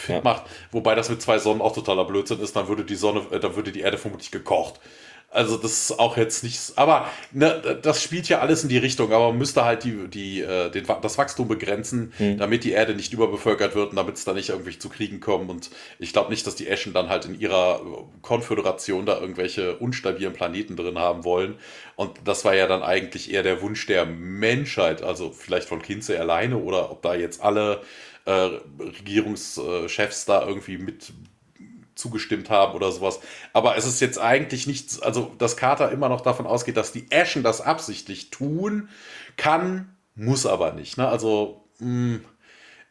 ja. 0.08 0.22
macht. 0.22 0.44
Wobei 0.72 0.96
das 0.96 1.10
mit 1.10 1.22
zwei 1.22 1.40
Sonnen 1.40 1.62
auch 1.62 1.74
totaler 1.74 2.06
Blödsinn 2.06 2.40
ist, 2.40 2.56
dann 2.56 2.68
würde 2.68 2.86
die 2.86 2.96
Sonne, 2.96 3.22
äh, 3.32 3.40
dann 3.40 3.56
würde 3.56 3.72
die 3.72 3.82
Erde 3.82 3.98
vermutlich 3.98 4.32
gekocht. 4.32 4.80
Also 5.32 5.58
das 5.58 5.74
ist 5.74 6.00
auch 6.00 6.18
jetzt 6.18 6.44
nicht, 6.44 6.60
aber 6.76 7.08
ne, 7.32 7.80
das 7.84 8.02
spielt 8.02 8.28
ja 8.30 8.40
alles 8.40 8.64
in 8.64 8.70
die 8.70 8.80
Richtung, 8.80 9.14
aber 9.14 9.28
man 9.28 9.38
müsste 9.38 9.64
halt 9.64 9.84
die, 9.84 10.08
die, 10.08 10.42
äh, 10.42 10.72
den, 10.72 10.88
das 11.04 11.20
Wachstum 11.20 11.48
begrenzen, 11.48 12.14
hm. 12.18 12.40
damit 12.40 12.64
die 12.64 12.72
Erde 12.72 12.96
nicht 12.96 13.14
überbevölkert 13.14 13.76
wird 13.76 13.92
und 13.92 13.96
damit 13.96 14.16
es 14.16 14.26
da 14.26 14.34
nicht 14.34 14.50
irgendwie 14.50 14.80
zu 14.80 14.90
Kriegen 14.90 15.20
kommt. 15.20 15.52
Und 15.52 15.70
ich 16.00 16.14
glaube 16.14 16.32
nicht, 16.32 16.48
dass 16.48 16.56
die 16.56 16.68
Eschen 16.68 16.94
dann 16.94 17.10
halt 17.10 17.26
in 17.26 17.40
ihrer 17.40 17.82
Konföderation 18.24 19.06
da 19.06 19.20
irgendwelche 19.20 19.76
unstabilen 19.76 20.34
Planeten 20.34 20.76
drin 20.76 20.98
haben 20.98 21.24
wollen. 21.24 21.60
Und 21.96 22.18
das 22.26 22.44
war 22.44 22.56
ja 22.56 22.66
dann 22.66 22.82
eigentlich 22.82 23.32
eher 23.32 23.44
der 23.44 23.62
Wunsch 23.62 23.86
der 23.86 24.08
Menschheit, 24.08 25.04
also 25.04 25.32
vielleicht 25.32 25.68
von 25.68 25.84
Kinze 25.84 26.20
alleine 26.20 26.58
oder 26.58 26.90
ob 26.90 27.04
da 27.04 27.14
jetzt 27.14 27.44
alle 27.44 27.82
äh, 28.30 28.60
Regierungschefs 28.80 30.26
da 30.26 30.46
irgendwie 30.46 30.78
mit 30.78 31.12
zugestimmt 31.96 32.50
haben 32.50 32.76
oder 32.76 32.92
sowas. 32.92 33.20
Aber 33.54 33.76
es 33.76 33.86
ist 33.86 34.00
jetzt 34.00 34.20
eigentlich 34.20 34.68
nichts, 34.68 35.02
also 35.02 35.34
dass 35.38 35.58
Carter 35.58 35.92
immer 35.92 36.10
noch 36.10 36.22
davon 36.22 36.46
ausgeht, 36.46 36.78
dass 36.78 36.92
die 36.92 37.08
Ashen 37.12 37.44
das 37.44 37.60
absichtlich 37.60 38.30
tun, 38.30 38.90
kann, 39.36 39.98
muss 40.16 40.46
aber 40.46 40.74
nicht. 40.74 40.98
Ne? 40.98 41.08
Also, 41.08 41.66
mh, 41.80 41.86
hm, 41.86 42.26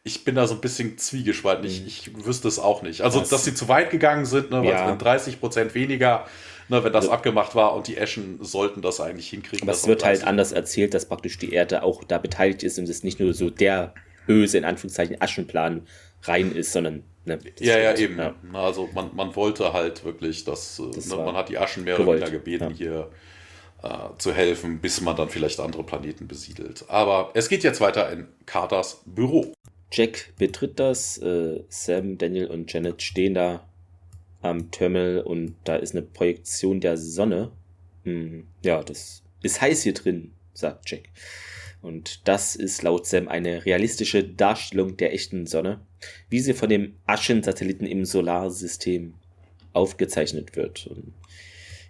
ich 0.04 0.24
bin 0.24 0.34
da 0.34 0.46
so 0.46 0.54
ein 0.54 0.60
bisschen 0.60 0.98
zwiegespalten. 0.98 1.66
Ich, 1.66 1.80
mhm. 1.80 1.86
ich 1.86 2.26
wüsste 2.26 2.48
es 2.48 2.58
auch 2.58 2.82
nicht. 2.82 3.02
Also, 3.02 3.20
das, 3.20 3.28
dass 3.28 3.44
sie 3.44 3.54
zu 3.54 3.68
weit 3.68 3.90
gegangen 3.90 4.24
sind, 4.24 4.50
ne, 4.50 4.58
weil 4.58 4.70
ja. 4.70 4.94
30 4.94 5.38
Prozent 5.38 5.74
weniger, 5.74 6.26
ne, 6.68 6.82
wenn 6.82 6.92
das 6.92 7.06
ja. 7.06 7.12
abgemacht 7.12 7.54
war 7.54 7.74
und 7.74 7.86
die 7.86 8.00
Ashen 8.00 8.38
sollten 8.42 8.80
das 8.80 9.00
eigentlich 9.00 9.28
hinkriegen. 9.28 9.68
Aber 9.68 9.76
es 9.76 9.86
wird 9.86 10.04
halt 10.04 10.24
anders 10.24 10.52
erzählt, 10.52 10.94
dass 10.94 11.06
praktisch 11.06 11.38
die 11.38 11.52
Erde 11.52 11.82
auch 11.82 12.04
da 12.04 12.18
beteiligt 12.18 12.62
ist 12.62 12.78
und 12.78 12.88
es 12.88 13.02
nicht 13.02 13.20
nur 13.20 13.34
so 13.34 13.50
der 13.50 13.94
böse, 14.28 14.58
in 14.58 14.64
Anführungszeichen, 14.64 15.20
Aschenplan 15.20 15.88
rein 16.22 16.52
ist, 16.52 16.72
sondern 16.72 17.02
Ne, 17.28 17.38
ja, 17.60 17.78
ja, 17.78 17.94
eben. 17.94 18.18
Ja. 18.18 18.34
Also 18.54 18.88
man, 18.94 19.14
man 19.14 19.36
wollte 19.36 19.74
halt 19.74 20.02
wirklich, 20.02 20.44
dass 20.44 20.78
äh, 20.78 20.90
das 20.94 21.08
ne, 21.08 21.16
man 21.16 21.36
hat 21.36 21.50
die 21.50 21.58
Aschen 21.58 21.84
mehr 21.84 21.96
gewollt. 21.96 22.22
oder 22.22 22.32
weniger 22.32 22.38
gebeten, 22.38 22.70
ja. 22.70 22.76
hier 22.76 23.10
äh, 23.82 24.16
zu 24.16 24.32
helfen, 24.32 24.80
bis 24.80 25.00
man 25.02 25.14
dann 25.14 25.28
vielleicht 25.28 25.60
andere 25.60 25.84
Planeten 25.84 26.26
besiedelt. 26.26 26.86
Aber 26.88 27.30
es 27.34 27.48
geht 27.48 27.64
jetzt 27.64 27.80
weiter 27.80 28.10
in 28.10 28.28
Carters 28.46 29.02
Büro. 29.04 29.52
Jack 29.92 30.32
betritt 30.38 30.80
das, 30.80 31.18
äh, 31.18 31.62
Sam, 31.68 32.18
Daniel 32.18 32.46
und 32.46 32.72
Janet 32.72 33.02
stehen 33.02 33.34
da 33.34 33.68
am 34.40 34.70
Terminal 34.70 35.20
und 35.20 35.56
da 35.64 35.76
ist 35.76 35.94
eine 35.94 36.02
Projektion 36.02 36.80
der 36.80 36.96
Sonne. 36.96 37.52
Hm, 38.04 38.46
ja, 38.64 38.82
das 38.82 39.22
ist 39.42 39.60
heiß 39.60 39.82
hier 39.82 39.94
drin, 39.94 40.32
sagt 40.54 40.90
Jack. 40.90 41.10
Und 41.80 42.26
das 42.26 42.56
ist 42.56 42.82
laut 42.82 43.06
Sam 43.06 43.28
eine 43.28 43.64
realistische 43.64 44.24
Darstellung 44.24 44.96
der 44.96 45.14
echten 45.14 45.46
Sonne, 45.46 45.80
wie 46.28 46.40
sie 46.40 46.54
von 46.54 46.68
dem 46.68 46.96
Aschensatelliten 47.06 47.86
im 47.86 48.04
Solarsystem 48.04 49.14
aufgezeichnet 49.72 50.56
wird. 50.56 50.86
Und 50.86 51.14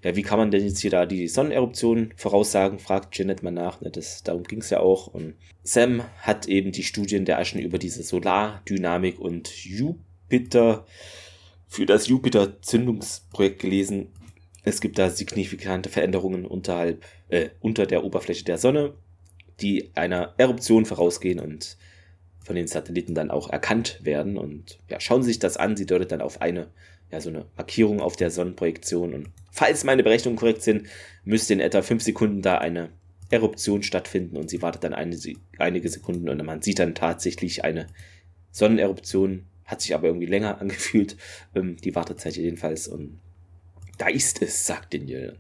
ja, 0.03 0.15
wie 0.15 0.23
kann 0.23 0.39
man 0.39 0.51
denn 0.51 0.65
jetzt 0.65 0.81
hier 0.81 0.91
da 0.91 1.07
die 1.07 1.27
Sonneneruption 1.27 2.13
voraussagen, 2.17 2.79
fragt 2.79 3.17
Janet 3.19 3.43
mal 3.43 3.51
nach. 3.51 3.79
Das, 3.81 4.23
darum 4.23 4.45
ging 4.45 4.61
es 4.61 4.71
ja 4.71 4.81
auch. 4.81 5.09
Und 5.09 5.35
Sam 5.63 6.05
hat 6.19 6.47
eben 6.47 6.71
die 6.71 6.85
Studien 6.85 7.25
der 7.25 7.39
Aschen 7.39 7.61
über 7.61 7.79
diese 7.79 8.03
Solardynamik 8.03 9.19
und 9.19 9.49
Jupiter 9.65 10.87
für 11.67 11.85
das 11.85 12.07
Jupiter-Zündungsprojekt 12.07 13.61
gelesen. 13.61 14.09
Es 14.63 14.81
gibt 14.81 14.99
da 14.99 15.11
signifikante 15.11 15.89
Veränderungen 15.89 16.47
unterhalb, 16.47 17.05
äh, 17.29 17.49
unter 17.61 17.87
der 17.87 18.05
Oberfläche 18.05 18.45
der 18.45 18.59
Sonne 18.59 18.95
die 19.61 19.91
einer 19.95 20.35
Eruption 20.37 20.85
vorausgehen 20.85 21.41
und 21.41 21.77
von 22.49 22.57
den 22.57 22.67
Satelliten 22.67 23.15
dann 23.15 23.31
auch 23.31 23.51
erkannt 23.51 24.01
werden. 24.03 24.39
Und 24.39 24.79
ja, 24.89 25.01
schauen 25.01 25.23
Sie 25.23 25.29
sich 25.29 25.39
das 25.39 25.57
an. 25.57 25.77
Sie 25.77 25.87
deutet 25.87 26.13
dann 26.13 26.23
auf 26.23 26.41
eine, 26.41 26.69
ja, 27.11 27.21
so 27.21 27.29
eine 27.29 27.45
Markierung 27.57 28.01
auf 28.01 28.17
der 28.17 28.31
Sonnenprojektion. 28.31 29.13
Und 29.13 29.29
falls 29.51 29.85
meine 29.85 30.03
Berechnungen 30.03 30.39
korrekt 30.39 30.63
sind, 30.63 30.87
müsste 31.25 31.53
in 31.53 31.61
etwa 31.61 31.83
fünf 31.83 32.03
Sekunden 32.03 32.41
da 32.41 32.59
eine 32.59 32.89
Eruption 33.31 33.83
stattfinden 33.83 34.39
und 34.39 34.49
sie 34.49 34.63
wartet 34.63 34.85
dann 34.85 34.95
eine, 34.95 35.19
einige 35.59 35.91
Sekunden 35.91 36.31
und 36.31 36.43
man 36.47 36.63
sieht 36.63 36.79
dann 36.79 36.95
tatsächlich 36.95 37.65
eine 37.65 37.89
Sonneneruption. 38.51 39.45
Hat 39.67 39.83
sich 39.83 39.95
aber 39.95 40.07
irgendwie 40.07 40.27
länger 40.27 40.59
angefühlt, 40.61 41.19
ähm, 41.55 41.77
die 41.77 41.95
Wartezeit 41.95 42.37
jedenfalls. 42.37 42.89
Und 42.89 43.21
da 43.99 44.09
ist 44.09 44.41
es, 44.41 44.67
sagt 44.67 44.95
Daniel. 44.95 45.37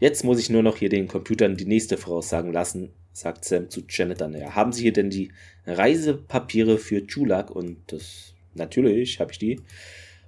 Jetzt 0.00 0.24
muss 0.24 0.38
ich 0.38 0.48
nur 0.48 0.62
noch 0.62 0.78
hier 0.78 0.88
den 0.88 1.08
Computern 1.08 1.56
die 1.56 1.66
nächste 1.66 1.98
voraussagen 1.98 2.52
lassen 2.52 2.92
sagt 3.18 3.44
Sam 3.44 3.68
zu 3.70 3.82
Janet 3.88 4.20
dann, 4.20 4.34
ja, 4.34 4.54
haben 4.54 4.72
Sie 4.72 4.82
hier 4.82 4.92
denn 4.92 5.10
die 5.10 5.32
Reisepapiere 5.66 6.78
für 6.78 7.06
Chulak? 7.06 7.50
Und 7.50 7.78
das, 7.88 8.34
natürlich 8.54 9.20
habe 9.20 9.32
ich 9.32 9.38
die. 9.38 9.60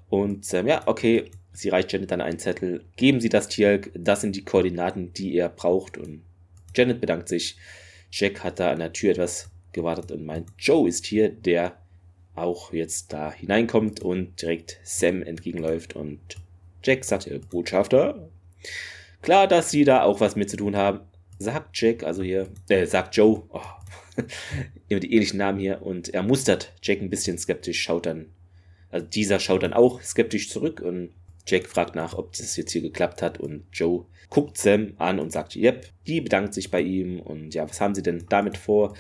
Und 0.09 0.45
Sam, 0.45 0.66
ja, 0.66 0.86
okay, 0.86 1.30
sie 1.53 1.68
reicht 1.68 1.93
Janet 1.93 2.11
dann 2.11 2.20
einen 2.20 2.38
Zettel. 2.38 2.84
Geben 2.97 3.20
Sie 3.20 3.28
das 3.28 3.49
Tierk, 3.49 3.91
das 3.95 4.20
sind 4.20 4.36
die 4.36 4.45
Koordinaten, 4.45 5.12
die 5.12 5.34
er 5.36 5.49
braucht. 5.49 5.97
Und 5.97 6.22
Janet 6.74 7.01
bedankt 7.01 7.28
sich. 7.28 7.57
Jack 8.12 8.43
hat 8.43 8.59
da 8.59 8.72
an 8.72 8.80
der 8.80 8.93
Tür 8.93 9.12
etwas 9.12 9.51
gewartet 9.72 10.11
und 10.11 10.24
meint, 10.26 10.49
Joe 10.59 10.88
ist 10.88 11.07
hier, 11.07 11.28
der 11.28 11.78
auch 12.34 12.72
jetzt 12.72 13.12
da 13.12 13.32
hineinkommt 13.32 14.01
und 14.01 14.43
direkt 14.43 14.80
Sam 14.82 15.22
entgegenläuft. 15.22 15.95
Und 15.95 16.18
Jack 16.82 17.05
sagt, 17.05 17.30
Botschafter, 17.51 18.28
klar, 19.22 19.47
dass 19.47 19.70
Sie 19.70 19.84
da 19.84 20.03
auch 20.03 20.18
was 20.18 20.34
mit 20.34 20.51
zu 20.51 20.57
tun 20.57 20.76
haben 20.76 21.01
sagt 21.41 21.80
Jack, 21.80 22.05
also 22.05 22.22
hier, 22.22 22.49
äh, 22.68 22.86
sagt 22.86 23.16
Joe, 23.16 23.43
oh, 23.49 23.61
immer 24.88 25.01
die 25.01 25.12
ähnlichen 25.12 25.38
Namen 25.38 25.59
hier, 25.59 25.82
und 25.82 26.11
er 26.11 26.22
mustert 26.22 26.72
Jack 26.82 27.01
ein 27.01 27.11
bisschen 27.11 27.38
skeptisch, 27.38 27.82
schaut 27.82 28.07
dann, 28.07 28.26
also 28.91 29.07
dieser 29.07 29.41
schaut 29.41 29.62
dann 29.62 29.72
auch 29.72 30.03
skeptisch 30.03 30.51
zurück 30.51 30.80
und 30.80 31.11
Jack 31.47 31.66
fragt 31.66 31.95
nach, 31.95 32.14
ob 32.14 32.32
das 32.36 32.57
jetzt 32.57 32.72
hier 32.72 32.82
geklappt 32.82 33.22
hat 33.22 33.41
und 33.41 33.64
Joe 33.72 34.05
guckt 34.28 34.59
Sam 34.59 34.93
an 34.99 35.18
und 35.18 35.32
sagt, 35.32 35.57
yep, 35.57 35.86
die 36.07 36.20
bedankt 36.20 36.55
sich 36.55 36.70
bei 36.70 36.82
ihm 36.82 37.18
und 37.20 37.55
ja, 37.55 37.68
was 37.68 37.80
haben 37.80 37.95
sie 37.95 38.03
denn 38.03 38.26
damit 38.28 38.57
vor? 38.57 38.95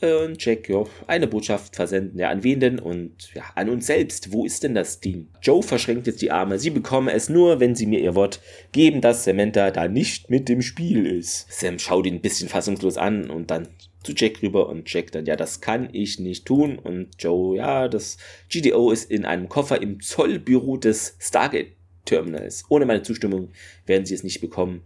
Und 0.00 0.44
Jack, 0.44 0.68
ja, 0.68 0.84
eine 1.06 1.26
Botschaft 1.26 1.76
versenden. 1.76 2.18
Ja, 2.18 2.28
an 2.30 2.42
wen 2.42 2.60
denn? 2.60 2.78
Und 2.78 3.32
ja, 3.34 3.44
an 3.54 3.70
uns 3.70 3.86
selbst. 3.86 4.32
Wo 4.32 4.44
ist 4.44 4.62
denn 4.62 4.74
das 4.74 5.00
Ding? 5.00 5.28
Joe 5.40 5.62
verschränkt 5.62 6.06
jetzt 6.06 6.20
die 6.20 6.30
Arme. 6.30 6.58
Sie 6.58 6.70
bekommen 6.70 7.08
es 7.08 7.28
nur, 7.28 7.60
wenn 7.60 7.74
sie 7.74 7.86
mir 7.86 8.00
ihr 8.00 8.14
Wort 8.14 8.40
geben, 8.72 9.00
dass 9.00 9.24
Samantha 9.24 9.70
da 9.70 9.88
nicht 9.88 10.30
mit 10.30 10.48
dem 10.48 10.62
Spiel 10.62 11.06
ist. 11.06 11.46
Sam 11.50 11.78
schaut 11.78 12.06
ihn 12.06 12.14
ein 12.14 12.20
bisschen 12.20 12.48
fassungslos 12.48 12.98
an 12.98 13.30
und 13.30 13.50
dann 13.50 13.68
zu 14.02 14.12
Jack 14.14 14.42
rüber 14.42 14.68
und 14.68 14.92
Jack 14.92 15.12
dann, 15.12 15.24
ja, 15.24 15.36
das 15.36 15.60
kann 15.60 15.88
ich 15.92 16.20
nicht 16.20 16.44
tun. 16.44 16.78
Und 16.78 17.10
Joe, 17.18 17.56
ja, 17.56 17.88
das 17.88 18.18
GDO 18.50 18.90
ist 18.90 19.10
in 19.10 19.24
einem 19.24 19.48
Koffer 19.48 19.80
im 19.80 20.00
Zollbüro 20.00 20.76
des 20.76 21.16
Stargate 21.18 21.72
Terminals. 22.04 22.64
Ohne 22.68 22.84
meine 22.84 23.02
Zustimmung 23.02 23.50
werden 23.86 24.04
sie 24.04 24.14
es 24.14 24.24
nicht 24.24 24.40
bekommen. 24.40 24.82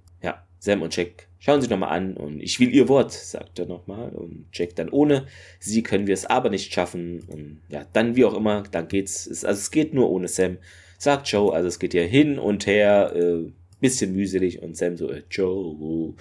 Sam 0.58 0.82
und 0.82 0.96
Jack 0.96 1.28
Schauen 1.40 1.62
Sie 1.62 1.68
nochmal 1.68 1.96
an 1.96 2.16
und 2.16 2.40
ich 2.40 2.58
will 2.58 2.74
Ihr 2.74 2.88
Wort, 2.88 3.12
sagt 3.12 3.60
er 3.60 3.66
nochmal. 3.66 4.08
Und 4.10 4.46
Jack 4.52 4.74
dann 4.74 4.88
ohne 4.88 5.26
Sie 5.60 5.84
können 5.84 6.08
wir 6.08 6.14
es 6.14 6.26
aber 6.26 6.50
nicht 6.50 6.72
schaffen. 6.72 7.22
Und 7.28 7.60
ja, 7.68 7.86
dann 7.92 8.16
wie 8.16 8.24
auch 8.24 8.34
immer, 8.34 8.64
dann 8.70 8.88
geht's. 8.88 9.28
Also 9.44 9.60
es 9.60 9.70
geht 9.70 9.94
nur 9.94 10.10
ohne 10.10 10.26
Sam, 10.26 10.58
sagt 10.98 11.28
Joe. 11.28 11.54
Also 11.54 11.68
es 11.68 11.78
geht 11.78 11.94
ja 11.94 12.02
hin 12.02 12.40
und 12.40 12.66
her, 12.66 13.12
äh, 13.14 13.52
bisschen 13.80 14.14
mühselig. 14.14 14.62
Und 14.62 14.76
Sam 14.76 14.96
so, 14.96 15.08
äh, 15.10 15.22
Joe. 15.30 16.14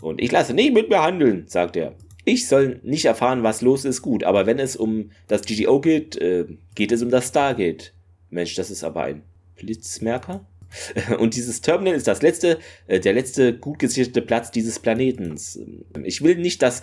Und 0.00 0.20
ich 0.20 0.30
lasse 0.30 0.54
nicht 0.54 0.72
mit 0.72 0.88
mir 0.88 1.02
handeln, 1.02 1.44
sagt 1.48 1.76
er. 1.76 1.96
Ich 2.24 2.46
soll 2.46 2.78
nicht 2.84 3.04
erfahren, 3.04 3.42
was 3.42 3.62
los 3.62 3.84
ist, 3.84 4.00
gut. 4.00 4.22
Aber 4.22 4.46
wenn 4.46 4.60
es 4.60 4.76
um 4.76 5.10
das 5.26 5.42
GGO 5.42 5.80
geht, 5.80 6.14
äh, 6.16 6.46
geht 6.76 6.92
es 6.92 7.02
um 7.02 7.10
das 7.10 7.28
Stargate. 7.28 7.92
Mensch, 8.30 8.54
das 8.54 8.70
ist 8.70 8.84
aber 8.84 9.02
ein 9.02 9.22
Blitzmerker. 9.56 10.46
Und 11.18 11.36
dieses 11.36 11.60
Terminal 11.60 11.94
ist 11.94 12.06
das 12.06 12.22
letzte, 12.22 12.58
äh, 12.86 13.00
der 13.00 13.12
letzte 13.12 13.56
gut 13.56 13.78
gesicherte 13.78 14.22
Platz 14.22 14.50
dieses 14.50 14.78
Planetens. 14.78 15.58
Ich 16.04 16.22
will 16.22 16.36
nicht, 16.36 16.62
dass 16.62 16.82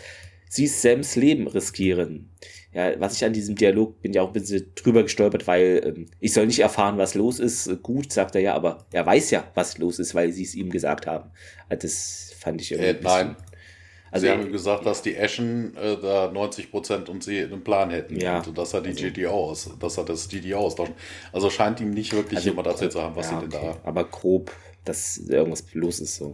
sie 0.50 0.68
Sams 0.68 1.16
Leben 1.16 1.48
riskieren. 1.48 2.30
Ja, 2.72 3.00
was 3.00 3.16
ich 3.16 3.26
an 3.26 3.34
diesem 3.34 3.56
Dialog 3.56 4.00
bin 4.02 4.14
ja 4.14 4.22
auch 4.22 4.28
ein 4.28 4.34
bisschen 4.34 4.72
drüber 4.76 5.02
gestolpert, 5.02 5.48
weil 5.48 5.82
ähm, 5.84 6.06
ich 6.20 6.34
soll 6.34 6.46
nicht 6.46 6.60
erfahren, 6.60 7.00
was 7.00 7.16
los 7.16 7.40
ist. 7.40 7.82
Gut, 7.82 8.14
sagt 8.14 8.36
er 8.36 8.42
ja, 8.42 8.54
aber 8.54 8.86
er 8.92 9.06
weiß 9.06 9.32
ja, 9.32 9.50
was 9.56 9.80
los 9.80 9.98
ist, 9.98 10.14
weil 10.14 10.32
sie 10.32 10.44
es 10.44 10.54
ihm 10.54 10.70
gesagt 10.70 11.08
haben. 11.08 11.32
Also 11.68 11.82
das 11.82 12.34
fand 12.38 12.62
ich 12.62 12.72
irgendwie. 12.72 12.90
Äh, 12.90 13.02
nein, 13.02 13.36
also 14.12 14.26
sie 14.26 14.32
haben 14.32 14.52
gesagt, 14.52 14.86
dass 14.86 15.02
die 15.02 15.18
Ashen 15.18 15.76
äh, 15.78 15.98
da 16.02 16.32
90 16.32 16.72
Prozent 16.72 17.10
und 17.10 17.24
sie 17.24 17.42
einen 17.42 17.64
Plan 17.64 17.90
hätten. 17.90 18.20
Ja. 18.20 18.42
Und 18.42 18.58
dass 18.58 18.74
er 18.74 18.82
die 18.82 18.90
also, 18.90 19.08
GDO 19.08 19.30
aus, 19.30 19.70
dass 19.80 19.98
er 19.98 20.06
das 20.06 20.28
GDO 20.30 20.58
austauschen. 20.58 20.96
Also 21.32 21.50
scheint 21.50 21.80
ihm 21.80 21.92
nicht 21.92 22.14
wirklich 22.14 22.38
also, 22.38 22.50
jemand 22.50 22.68
erzählt 22.68 22.92
zu 22.92 23.02
haben, 23.02 23.16
was 23.16 23.30
ja, 23.32 23.40
sie 23.40 23.48
denn 23.48 23.60
okay. 23.60 23.76
da. 23.84 23.88
Aber 23.90 24.04
grob, 24.06 24.52
dass 24.86 25.18
irgendwas 25.18 25.66
los 25.74 26.00
ist 26.00 26.16
so. 26.16 26.34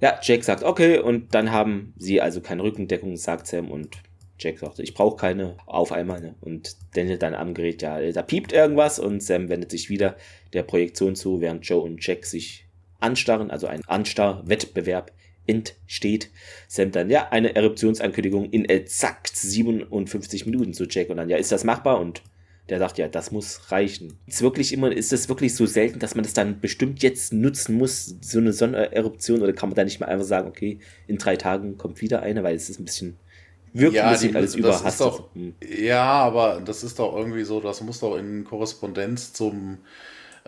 Ja, 0.00 0.18
Jack 0.22 0.44
sagt 0.44 0.64
okay 0.64 0.98
und 0.98 1.34
dann 1.34 1.52
haben 1.52 1.94
sie 1.96 2.20
also 2.20 2.40
keine 2.40 2.62
Rückendeckung, 2.62 3.16
sagt 3.16 3.46
Sam 3.46 3.70
und 3.70 3.96
Jack 4.38 4.58
sagt, 4.58 4.78
ich 4.80 4.94
brauche 4.94 5.16
keine 5.16 5.56
auf 5.66 5.92
einmal. 5.92 6.20
Ne? 6.20 6.34
Und 6.40 6.76
Daniel 6.94 7.18
dann 7.18 7.34
am 7.34 7.54
Gerät, 7.54 7.82
ja, 7.82 8.00
da 8.12 8.22
piept 8.22 8.52
irgendwas 8.52 8.98
und 8.98 9.22
Sam 9.22 9.48
wendet 9.48 9.70
sich 9.70 9.88
wieder 9.88 10.16
der 10.52 10.62
Projektion 10.62 11.16
zu, 11.16 11.40
während 11.40 11.66
Joe 11.66 11.80
und 11.80 12.04
Jack 12.04 12.26
sich 12.26 12.66
anstarren, 12.98 13.50
also 13.50 13.66
ein 13.66 13.82
Anstarr-Wettbewerb 13.86 15.12
entsteht. 15.46 16.30
Sam 16.68 16.92
dann, 16.92 17.10
ja, 17.10 17.28
eine 17.30 17.54
Eruptionsankündigung 17.54 18.50
in 18.50 18.64
exakt 18.64 19.36
57 19.36 20.46
Minuten 20.46 20.72
zu 20.72 20.84
Jack 20.84 21.10
und 21.10 21.16
dann, 21.16 21.28
ja, 21.28 21.36
ist 21.36 21.52
das 21.52 21.64
machbar? 21.64 22.00
Und 22.00 22.22
der 22.68 22.78
sagt, 22.78 22.98
ja, 22.98 23.06
das 23.06 23.30
muss 23.30 23.70
reichen. 23.70 24.18
Ist 24.26 24.42
wirklich 24.42 24.72
immer, 24.72 24.90
ist 24.90 25.12
das 25.12 25.28
wirklich 25.28 25.54
so 25.54 25.66
selten, 25.66 26.00
dass 26.00 26.14
man 26.16 26.24
das 26.24 26.34
dann 26.34 26.60
bestimmt 26.60 27.02
jetzt 27.02 27.32
nutzen 27.32 27.76
muss, 27.76 28.16
so 28.20 28.38
eine 28.38 28.52
Sonneneruption, 28.52 29.42
oder 29.42 29.52
kann 29.52 29.68
man 29.68 29.76
da 29.76 29.84
nicht 29.84 30.00
mal 30.00 30.06
einfach 30.06 30.26
sagen, 30.26 30.48
okay, 30.48 30.80
in 31.06 31.18
drei 31.18 31.36
Tagen 31.36 31.78
kommt 31.78 32.00
wieder 32.00 32.22
eine, 32.22 32.42
weil 32.42 32.56
es 32.56 32.68
ist 32.68 32.80
ein 32.80 32.84
bisschen 32.84 33.16
wirkt 33.72 33.94
ja, 33.94 34.06
ein 34.06 34.12
bisschen 34.12 34.30
die, 34.30 34.36
alles 34.36 34.54
überhastet. 34.54 35.06
Doch, 35.06 35.34
hm. 35.34 35.54
Ja, 35.78 36.02
aber 36.02 36.62
das 36.64 36.82
ist 36.82 36.98
doch 36.98 37.14
irgendwie 37.14 37.44
so, 37.44 37.60
das 37.60 37.80
muss 37.82 38.00
doch 38.00 38.16
in 38.16 38.44
Korrespondenz 38.44 39.32
zum 39.32 39.78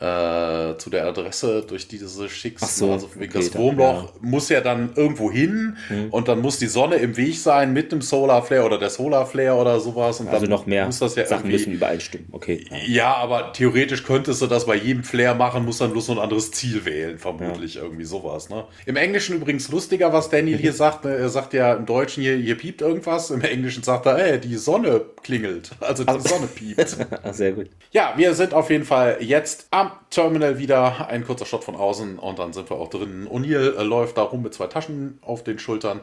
äh, 0.00 0.78
zu 0.78 0.90
der 0.90 1.06
Adresse, 1.06 1.64
durch 1.66 1.88
die 1.88 1.98
du 1.98 2.06
sie 2.06 2.28
schickst. 2.28 2.76
So, 2.76 2.92
also 2.92 3.10
okay, 3.14 3.28
das 3.32 3.54
Wurmloch 3.54 4.04
ja. 4.04 4.10
muss 4.20 4.48
ja 4.48 4.60
dann 4.60 4.92
irgendwo 4.94 5.30
hin 5.30 5.76
hm. 5.88 6.10
und 6.10 6.28
dann 6.28 6.40
muss 6.40 6.58
die 6.58 6.66
Sonne 6.66 6.96
im 6.96 7.16
Weg 7.16 7.36
sein 7.38 7.72
mit 7.72 7.90
dem 7.90 8.00
Solar 8.00 8.44
Flare 8.44 8.64
oder 8.64 8.78
der 8.78 8.90
Solar 8.90 9.26
Flare 9.26 9.56
oder 9.56 9.80
sowas. 9.80 10.20
Und 10.20 10.28
also 10.28 10.42
dann 10.42 10.50
noch 10.50 10.66
mehr 10.66 10.86
muss 10.86 11.00
das 11.00 11.16
ja 11.16 11.26
Sachen 11.26 11.50
müssen 11.50 11.72
übereinstimmen. 11.72 12.28
Okay. 12.30 12.64
Ja. 12.70 12.76
ja. 12.86 13.14
aber 13.16 13.52
theoretisch 13.52 14.04
könntest 14.04 14.40
du 14.40 14.46
das 14.46 14.66
bei 14.66 14.76
jedem 14.76 15.02
Flare 15.02 15.36
machen, 15.36 15.64
muss 15.64 15.78
dann 15.78 15.90
bloß 15.90 16.06
so 16.06 16.12
ein 16.12 16.18
anderes 16.18 16.52
Ziel 16.52 16.84
wählen, 16.84 17.18
vermutlich 17.18 17.74
ja. 17.74 17.82
irgendwie 17.82 18.04
sowas. 18.04 18.50
Ne? 18.50 18.64
Im 18.86 18.96
Englischen 18.96 19.36
übrigens 19.36 19.68
lustiger, 19.68 20.12
was 20.12 20.30
Daniel 20.30 20.58
hier 20.58 20.72
sagt. 20.74 21.04
Ne? 21.04 21.14
Er 21.16 21.28
sagt 21.28 21.54
ja 21.54 21.74
im 21.74 21.86
Deutschen 21.86 22.22
hier, 22.22 22.36
hier 22.36 22.56
piept 22.56 22.82
irgendwas. 22.82 23.30
Im 23.30 23.40
Englischen 23.40 23.82
sagt 23.82 24.06
er, 24.06 24.16
ey, 24.16 24.38
die 24.38 24.56
Sonne 24.56 25.00
klingelt. 25.24 25.72
Also 25.80 26.04
die 26.04 26.10
also, 26.10 26.28
Sonne 26.28 26.46
piept. 26.46 26.96
Sehr 27.32 27.52
gut. 27.52 27.68
Ja, 27.90 28.14
wir 28.16 28.34
sind 28.34 28.54
auf 28.54 28.70
jeden 28.70 28.84
Fall 28.84 29.16
jetzt 29.20 29.66
am 29.70 29.87
Terminal 30.10 30.58
wieder. 30.58 31.08
Ein 31.08 31.24
kurzer 31.24 31.46
Shot 31.46 31.64
von 31.64 31.76
außen 31.76 32.18
und 32.18 32.38
dann 32.38 32.52
sind 32.52 32.70
wir 32.70 32.76
auch 32.76 32.90
drin. 32.90 33.28
O'Neill 33.28 33.76
äh, 33.76 33.82
läuft 33.82 34.16
da 34.18 34.22
rum 34.22 34.42
mit 34.42 34.54
zwei 34.54 34.66
Taschen 34.66 35.18
auf 35.22 35.44
den 35.44 35.58
Schultern. 35.58 36.00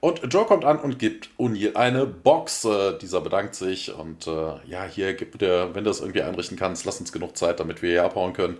Und 0.00 0.20
Joe 0.32 0.44
kommt 0.44 0.66
an 0.66 0.78
und 0.80 0.98
gibt 0.98 1.30
O'Neill 1.38 1.76
eine 1.76 2.04
Box. 2.04 2.64
Äh, 2.64 2.98
dieser 2.98 3.20
bedankt 3.20 3.54
sich 3.54 3.94
und 3.94 4.26
äh, 4.26 4.54
ja, 4.66 4.84
hier 4.84 5.14
gibt 5.14 5.40
der, 5.40 5.74
wenn 5.74 5.84
du 5.84 5.90
das 5.90 6.00
irgendwie 6.00 6.22
einrichten 6.22 6.58
kannst, 6.58 6.84
lass 6.84 7.00
uns 7.00 7.12
genug 7.12 7.36
Zeit, 7.36 7.60
damit 7.60 7.80
wir 7.80 7.90
hier 7.90 8.04
abhauen 8.04 8.34
können. 8.34 8.58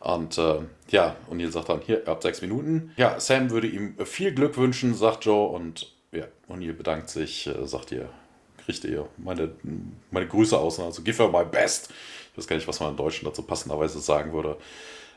Und 0.00 0.38
äh, 0.38 0.60
ja, 0.88 1.14
O'Neill 1.30 1.50
sagt 1.50 1.68
dann, 1.68 1.80
hier, 1.82 2.00
ihr 2.00 2.06
habt 2.06 2.22
sechs 2.22 2.40
Minuten. 2.40 2.92
Ja, 2.96 3.20
Sam 3.20 3.50
würde 3.50 3.68
ihm 3.68 3.94
viel 4.04 4.32
Glück 4.32 4.56
wünschen, 4.56 4.94
sagt 4.94 5.26
Joe. 5.26 5.48
Und 5.48 5.92
ja, 6.10 6.24
O'Neill 6.48 6.72
bedankt 6.72 7.10
sich, 7.10 7.46
äh, 7.46 7.66
sagt 7.66 7.92
ihr, 7.92 8.08
kriegt 8.64 8.84
ihr 8.84 9.06
meine, 9.16 9.52
meine 10.10 10.26
Grüße 10.26 10.58
aus. 10.58 10.80
Also 10.80 11.02
give 11.02 11.22
her 11.22 11.30
my 11.30 11.44
best. 11.44 11.92
Ich 12.32 12.38
weiß 12.38 12.46
gar 12.46 12.56
nicht, 12.56 12.68
was 12.68 12.80
man 12.80 12.90
im 12.90 12.96
Deutschen 12.96 13.24
dazu 13.24 13.42
passenderweise 13.42 13.98
sagen 14.00 14.32
würde. 14.32 14.56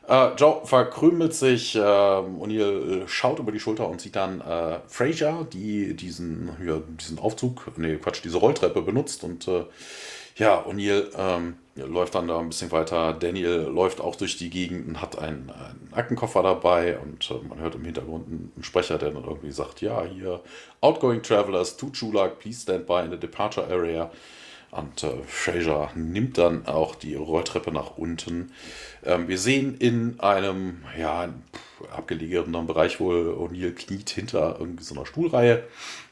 Äh, 0.08 0.34
Joe 0.36 0.66
verkrümelt 0.66 1.34
sich, 1.34 1.76
äh, 1.76 1.80
O'Neill 1.80 3.08
schaut 3.08 3.40
über 3.40 3.52
die 3.52 3.60
Schulter 3.60 3.88
und 3.88 4.02
sieht 4.02 4.16
dann 4.16 4.42
äh, 4.42 4.80
Fraser, 4.88 5.48
die 5.52 5.96
diesen, 5.96 6.50
ja, 6.66 6.82
diesen 7.00 7.20
Aufzug, 7.20 7.72
nee, 7.78 7.96
Quatsch, 7.96 8.22
diese 8.24 8.38
Rolltreppe 8.38 8.82
benutzt 8.82 9.24
und 9.24 9.48
äh, 9.48 9.64
ja, 10.36 10.66
O'Neill 10.66 11.10
ähm, 11.18 11.56
läuft 11.76 12.16
dann 12.16 12.28
da 12.28 12.40
ein 12.40 12.50
bisschen 12.50 12.72
weiter. 12.72 13.14
Daniel 13.14 13.68
läuft 13.72 14.02
auch 14.02 14.16
durch 14.16 14.38
die 14.38 14.50
Gegend 14.50 14.88
und 14.88 15.02
hat 15.02 15.18
einen, 15.18 15.52
einen 15.52 15.90
Aktenkoffer 15.92 16.44
dabei 16.44 16.98
und 16.98 17.30
äh, 17.30 17.48
man 17.48 17.60
hört 17.60 17.76
im 17.76 17.86
Hintergrund 17.86 18.28
einen 18.28 18.64
Sprecher, 18.64 18.98
der 18.98 19.12
dann 19.12 19.24
irgendwie 19.24 19.52
sagt, 19.52 19.82
ja, 19.82 20.04
hier, 20.04 20.42
Outgoing 20.82 21.22
Travelers 21.22 21.78
to 21.78 21.90
Chulak, 21.92 22.40
please 22.40 22.62
stand 22.62 22.86
by 22.86 23.04
in 23.06 23.12
the 23.12 23.18
departure 23.18 23.68
area. 23.68 24.12
Und 24.74 25.04
äh, 25.04 25.24
Fraser 25.28 25.92
nimmt 25.94 26.40
dann 26.40 26.66
auch 26.66 26.96
die 26.96 27.14
Rolltreppe 27.14 27.72
nach 27.72 27.98
unten. 27.98 28.52
Ähm, 29.04 29.28
wir 29.28 29.38
sehen 29.38 29.78
in 29.78 30.20
einem 30.20 30.84
ja, 30.98 31.32
abgelegenen 31.92 32.66
Bereich, 32.66 33.00
wo 33.00 33.12
O'Neill 33.12 33.74
kniet 33.74 34.10
hinter 34.10 34.58
irgendwie 34.60 34.84
so 34.84 34.96
einer 34.96 35.06
Stuhlreihe, 35.06 35.64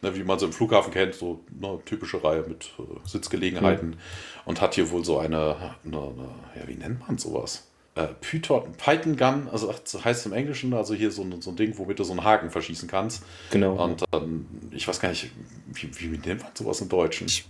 ne, 0.04 0.16
wie 0.16 0.24
man 0.24 0.38
sie 0.38 0.46
im 0.46 0.54
Flughafen 0.54 0.94
kennt, 0.94 1.16
so 1.16 1.44
eine 1.60 1.84
typische 1.86 2.24
Reihe 2.24 2.44
mit 2.48 2.72
äh, 2.78 3.08
Sitzgelegenheiten. 3.08 3.92
Mhm. 3.92 3.98
Und 4.46 4.62
hat 4.62 4.76
hier 4.76 4.92
wohl 4.92 5.04
so 5.04 5.18
eine, 5.18 5.76
eine, 5.84 5.98
eine 5.98 6.30
ja, 6.56 6.68
wie 6.68 6.76
nennt 6.76 7.08
man 7.08 7.18
sowas? 7.18 7.71
Äh, 8.04 8.14
Python, 8.22 8.72
Python 8.78 9.16
Gun, 9.16 9.48
also 9.52 9.72
das 9.72 10.04
heißt 10.04 10.26
im 10.26 10.34
Englischen, 10.34 10.74
also 10.74 10.94
hier 10.94 11.12
so, 11.12 11.26
so 11.40 11.52
ein 11.52 11.56
Ding, 11.56 11.78
womit 11.78 12.00
du 12.00 12.04
so 12.04 12.12
einen 12.12 12.24
Haken 12.24 12.50
verschießen 12.50 12.88
kannst. 12.88 13.24
Genau. 13.52 13.82
Und 13.84 14.04
dann, 14.12 14.46
ich 14.72 14.88
weiß 14.88 15.00
gar 15.00 15.10
nicht, 15.10 15.32
wie, 15.74 16.12
wie 16.12 16.18
nennt 16.18 16.42
man 16.42 16.52
sowas 16.54 16.82
im 16.82 16.90
Deutschen? 16.90 17.28
Ich 17.28 17.46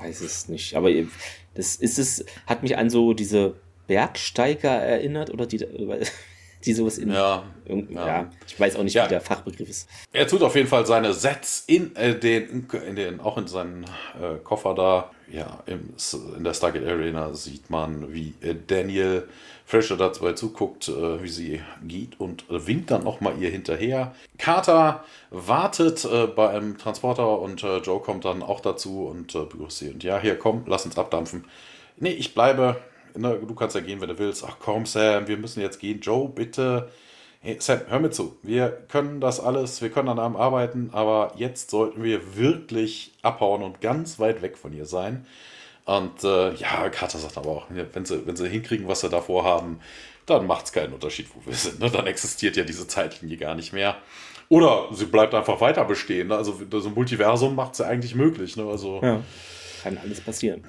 weiß 0.00 0.20
es 0.20 0.48
nicht, 0.48 0.74
aber 0.74 0.90
das 1.54 1.76
ist 1.76 1.98
es, 1.98 2.24
hat 2.46 2.62
mich 2.62 2.76
an 2.76 2.90
so 2.90 3.12
diese 3.14 3.54
Bergsteiger 3.86 4.70
erinnert 4.70 5.30
oder 5.30 5.46
die, 5.46 5.58
die 6.64 6.72
sowas 6.72 6.98
in. 6.98 7.10
Ja, 7.10 7.44
ja. 7.66 7.76
ja. 7.90 8.30
ich 8.46 8.58
weiß 8.58 8.76
auch 8.76 8.82
nicht, 8.82 8.94
ja. 8.94 9.04
wie 9.04 9.08
der 9.08 9.20
Fachbegriff 9.20 9.68
ist. 9.68 9.88
Er 10.12 10.26
tut 10.26 10.42
auf 10.42 10.54
jeden 10.54 10.68
Fall 10.68 10.86
seine 10.86 11.12
Sets 11.12 11.64
in, 11.66 11.94
äh, 11.96 12.18
den, 12.18 12.68
in 12.86 12.96
den, 12.96 13.20
auch 13.20 13.38
in 13.38 13.46
seinen 13.46 13.84
äh, 13.84 14.36
Koffer 14.42 14.74
da. 14.74 15.10
Ja, 15.30 15.62
im, 15.66 15.94
in 16.36 16.44
der 16.44 16.54
Stargate 16.54 16.86
Arena 16.86 17.34
sieht 17.34 17.68
man, 17.68 18.12
wie 18.14 18.34
äh, 18.40 18.54
Daniel 18.66 19.28
Fresher 19.68 19.98
dabei 19.98 20.32
zuguckt, 20.32 20.88
äh, 20.88 21.22
wie 21.22 21.28
sie 21.28 21.60
geht 21.86 22.18
und 22.18 22.46
winkt 22.48 22.90
dann 22.90 23.04
nochmal 23.04 23.34
ihr 23.38 23.50
hinterher. 23.50 24.14
Carter 24.38 25.04
wartet 25.30 26.06
äh, 26.06 26.26
bei 26.26 26.48
einem 26.48 26.78
Transporter 26.78 27.38
und 27.38 27.62
äh, 27.62 27.76
Joe 27.80 28.00
kommt 28.00 28.24
dann 28.24 28.42
auch 28.42 28.60
dazu 28.60 29.06
und 29.06 29.34
begrüßt 29.34 29.78
sie. 29.78 29.90
Und 29.90 30.02
ja, 30.02 30.18
hier 30.18 30.38
komm, 30.38 30.64
lass 30.66 30.86
uns 30.86 30.96
abdampfen. 30.96 31.44
Nee, 31.98 32.12
ich 32.12 32.32
bleibe. 32.32 32.76
Na, 33.14 33.34
du 33.34 33.54
kannst 33.54 33.76
ja 33.76 33.82
gehen, 33.82 34.00
wenn 34.00 34.08
du 34.08 34.18
willst. 34.18 34.42
Ach 34.48 34.56
komm, 34.58 34.86
Sam, 34.86 35.28
wir 35.28 35.36
müssen 35.36 35.60
jetzt 35.60 35.80
gehen. 35.80 36.00
Joe, 36.00 36.30
bitte. 36.30 36.88
Hey, 37.40 37.58
Sam, 37.60 37.80
hör 37.88 38.00
mir 38.00 38.10
zu. 38.10 38.36
Wir 38.42 38.70
können 38.88 39.20
das 39.20 39.38
alles, 39.38 39.82
wir 39.82 39.90
können 39.90 40.08
an 40.08 40.18
einem 40.18 40.36
arbeiten, 40.36 40.88
aber 40.92 41.34
jetzt 41.36 41.68
sollten 41.70 42.02
wir 42.02 42.36
wirklich 42.36 43.12
abhauen 43.20 43.62
und 43.62 43.82
ganz 43.82 44.18
weit 44.18 44.40
weg 44.40 44.56
von 44.56 44.72
ihr 44.72 44.86
sein. 44.86 45.26
Und 45.88 46.22
äh, 46.22 46.52
ja, 46.52 46.90
Carter 46.90 47.16
sagt 47.16 47.38
aber 47.38 47.48
auch, 47.48 47.66
wenn 47.70 48.04
sie, 48.04 48.26
wenn 48.26 48.36
sie 48.36 48.46
hinkriegen, 48.46 48.86
was 48.88 49.00
sie 49.00 49.08
davor 49.08 49.44
haben, 49.44 49.80
dann 50.26 50.46
macht 50.46 50.66
es 50.66 50.72
keinen 50.72 50.92
Unterschied, 50.92 51.28
wo 51.34 51.46
wir 51.46 51.56
sind. 51.56 51.80
Ne? 51.80 51.90
Dann 51.90 52.06
existiert 52.06 52.56
ja 52.58 52.64
diese 52.64 52.86
Zeitlinie 52.86 53.38
gar 53.38 53.54
nicht 53.54 53.72
mehr. 53.72 53.96
Oder 54.50 54.88
sie 54.92 55.06
bleibt 55.06 55.32
einfach 55.32 55.62
weiter 55.62 55.86
bestehen. 55.86 56.28
Ne? 56.28 56.36
Also 56.36 56.60
so 56.70 56.88
ein 56.88 56.94
Multiversum 56.94 57.54
macht 57.54 57.72
es 57.72 57.78
ja 57.78 57.86
eigentlich 57.86 58.14
möglich. 58.14 58.54
Ne? 58.58 58.64
Also, 58.68 59.00
ja, 59.02 59.22
kann 59.82 59.96
alles 59.96 60.20
passieren. 60.20 60.62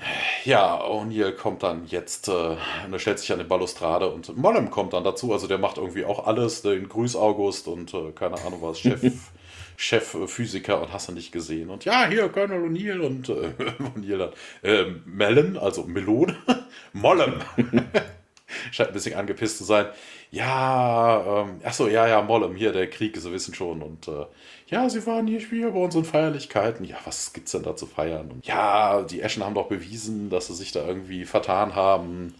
Ja, 0.45 0.81
O'Neill 0.85 1.33
kommt 1.33 1.63
dann 1.63 1.85
jetzt, 1.87 2.29
äh, 2.29 2.55
er 2.89 2.99
stellt 2.99 3.19
sich 3.19 3.33
an 3.33 3.39
die 3.39 3.45
Balustrade 3.45 4.09
und 4.09 4.37
Mollem 4.37 4.69
kommt 4.69 4.93
dann 4.93 5.03
dazu. 5.03 5.33
Also 5.33 5.47
der 5.47 5.57
macht 5.57 5.79
irgendwie 5.79 6.05
auch 6.05 6.27
alles, 6.27 6.61
den 6.61 6.87
Grüß 6.87 7.17
August 7.17 7.67
und 7.67 7.93
äh, 7.93 8.13
keine 8.15 8.41
Ahnung 8.45 8.61
was, 8.61 8.79
Chef. 8.79 9.01
Chefphysiker 9.79 10.81
und 10.81 10.91
hast 10.91 11.07
du 11.07 11.13
nicht 11.13 11.31
gesehen. 11.31 11.69
Und 11.69 11.85
ja, 11.85 12.05
hier 12.05 12.27
Colonel 12.27 12.69
O'Neill 12.69 12.99
und 12.99 13.29
äh, 13.29 13.53
O'Neill 13.95 14.33
äh, 14.61 14.85
Melon, 15.05 15.57
also 15.57 15.83
Melone, 15.83 16.35
Mollem. 16.93 17.35
Scheint 18.71 18.89
ein 18.89 18.93
bisschen 18.93 19.15
angepisst 19.15 19.57
zu 19.57 19.63
sein. 19.63 19.85
Ja, 20.31 21.43
ähm, 21.43 21.61
achso, 21.63 21.87
ja, 21.87 22.09
ja, 22.09 22.21
Mollem, 22.21 22.55
hier 22.55 22.73
der 22.73 22.89
Krieg, 22.89 23.15
Sie 23.15 23.31
wissen 23.31 23.53
schon. 23.53 23.81
Und 23.81 24.09
äh, 24.09 24.25
ja, 24.67 24.89
Sie 24.89 25.05
waren 25.07 25.27
hier, 25.27 25.39
hier 25.39 25.71
bei 25.71 25.79
unseren 25.79 26.03
Feierlichkeiten. 26.03 26.85
Ja, 26.85 26.97
was 27.05 27.31
gibt's 27.31 27.53
denn 27.53 27.63
da 27.63 27.77
zu 27.77 27.85
feiern? 27.85 28.31
Und 28.31 28.45
ja, 28.45 29.03
die 29.03 29.21
Eschen 29.21 29.45
haben 29.45 29.55
doch 29.55 29.69
bewiesen, 29.69 30.29
dass 30.29 30.47
sie 30.47 30.55
sich 30.55 30.73
da 30.73 30.85
irgendwie 30.85 31.23
vertan 31.23 31.73
haben. 31.73 32.35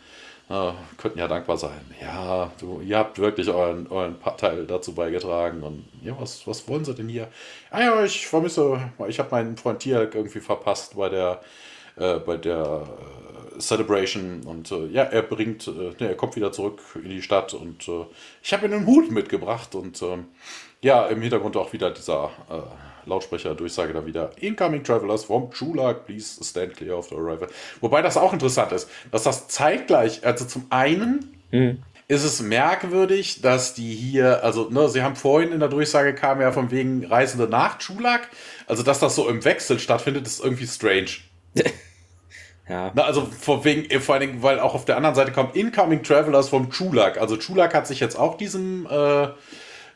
Uh, 0.52 0.74
könnten 0.98 1.20
ja 1.20 1.28
dankbar 1.28 1.58
sein. 1.58 1.80
Ja, 2.02 2.52
du, 2.60 2.82
ihr 2.82 2.98
habt 2.98 3.20
wirklich 3.20 3.50
euren, 3.50 3.86
euren 3.92 4.16
Teil 4.36 4.66
dazu 4.66 4.96
beigetragen. 4.96 5.62
Und 5.62 5.86
ja, 6.02 6.20
was, 6.20 6.48
was 6.48 6.68
wollen 6.68 6.84
sie 6.84 6.96
denn 6.96 7.08
hier? 7.08 7.28
Ah 7.70 7.82
ja, 7.82 8.04
ich 8.04 8.26
vermisse, 8.26 8.82
ich 9.08 9.20
habe 9.20 9.30
meinen 9.30 9.58
Freund 9.58 9.80
Tier 9.80 10.10
irgendwie 10.12 10.40
verpasst 10.40 10.96
bei 10.98 11.10
der, 11.10 11.42
äh, 11.98 12.18
bei 12.18 12.38
der 12.38 12.88
äh, 13.56 13.60
Celebration. 13.60 14.42
Und 14.44 14.72
äh, 14.72 14.88
ja, 14.88 15.04
er 15.04 15.22
bringt, 15.22 15.68
äh, 15.68 15.72
ne, 16.00 16.08
er 16.08 16.16
kommt 16.16 16.36
wieder 16.36 16.52
zurück 16.52 16.82
in 16.96 17.10
die 17.10 17.22
Stadt 17.22 17.54
und 17.54 17.88
äh, 17.88 18.06
ich 18.42 18.52
habe 18.52 18.66
ihm 18.66 18.74
einen 18.74 18.88
Hut 18.88 19.12
mitgebracht. 19.12 19.76
Und 19.76 20.02
ähm, 20.02 20.30
ja, 20.82 21.06
im 21.06 21.22
Hintergrund 21.22 21.58
auch 21.58 21.74
wieder 21.74 21.92
dieser 21.92 22.32
äh, 23.10 23.14
Lautsprecher-Durchsage 23.14 23.94
da 23.94 24.06
wieder: 24.06 24.32
Incoming 24.40 24.84
Travelers 24.84 25.26
from 25.26 25.52
Chulak, 25.52 26.06
please 26.06 26.44
stand 26.44 26.76
clear 26.76 26.98
of 26.98 27.10
the 27.10 27.16
arrival. 27.16 27.48
Wobei 27.82 28.02
das 28.02 28.18
auch 28.18 28.34
interessant 28.34 28.72
ist, 28.72 28.90
dass 29.12 29.24
das 29.24 29.48
zeitgleich, 29.48 30.26
also 30.26 30.46
zum 30.46 30.66
einen. 30.70 31.38
Mhm. 31.52 31.84
Ist 32.12 32.24
es 32.24 32.42
merkwürdig, 32.42 33.42
dass 33.42 33.76
die 33.76 33.94
hier, 33.94 34.44
also, 34.44 34.68
ne, 34.72 34.90
sie 34.90 35.04
haben 35.04 35.16
vorhin 35.16 35.52
in 35.52 35.60
der 35.60 35.70
Durchsage 35.70 36.16
kam 36.16 36.42
ja 36.42 36.52
von 36.52 36.72
wegen 36.72 37.06
Reisende 37.06 37.48
nach 37.48 37.78
Chulak, 37.78 38.30
also 38.66 38.82
dass 38.82 38.98
das 38.98 39.14
so 39.14 39.30
im 39.30 39.46
Wechsel 39.46 39.78
stattfindet, 39.78 40.26
ist 40.26 40.44
irgendwie 40.44 40.66
strange. 40.66 41.10
Ja. 42.70 42.92
Na, 42.94 43.04
also 43.04 43.26
vor 43.26 43.66
wegen, 43.66 44.00
vor 44.00 44.14
allen 44.14 44.28
Dingen, 44.28 44.44
weil 44.44 44.60
auch 44.60 44.76
auf 44.76 44.86
der 44.86 44.96
anderen 44.96 45.16
Seite 45.16 45.32
kommen 45.32 45.50
Incoming 45.54 46.04
Travelers 46.04 46.50
vom 46.50 46.70
Chulak. 46.70 47.20
Also 47.20 47.36
Chulak 47.36 47.74
hat 47.74 47.88
sich 47.88 48.00
jetzt 48.00 48.18
auch 48.18 48.38
diesem 48.38 48.86
äh, 48.86 49.30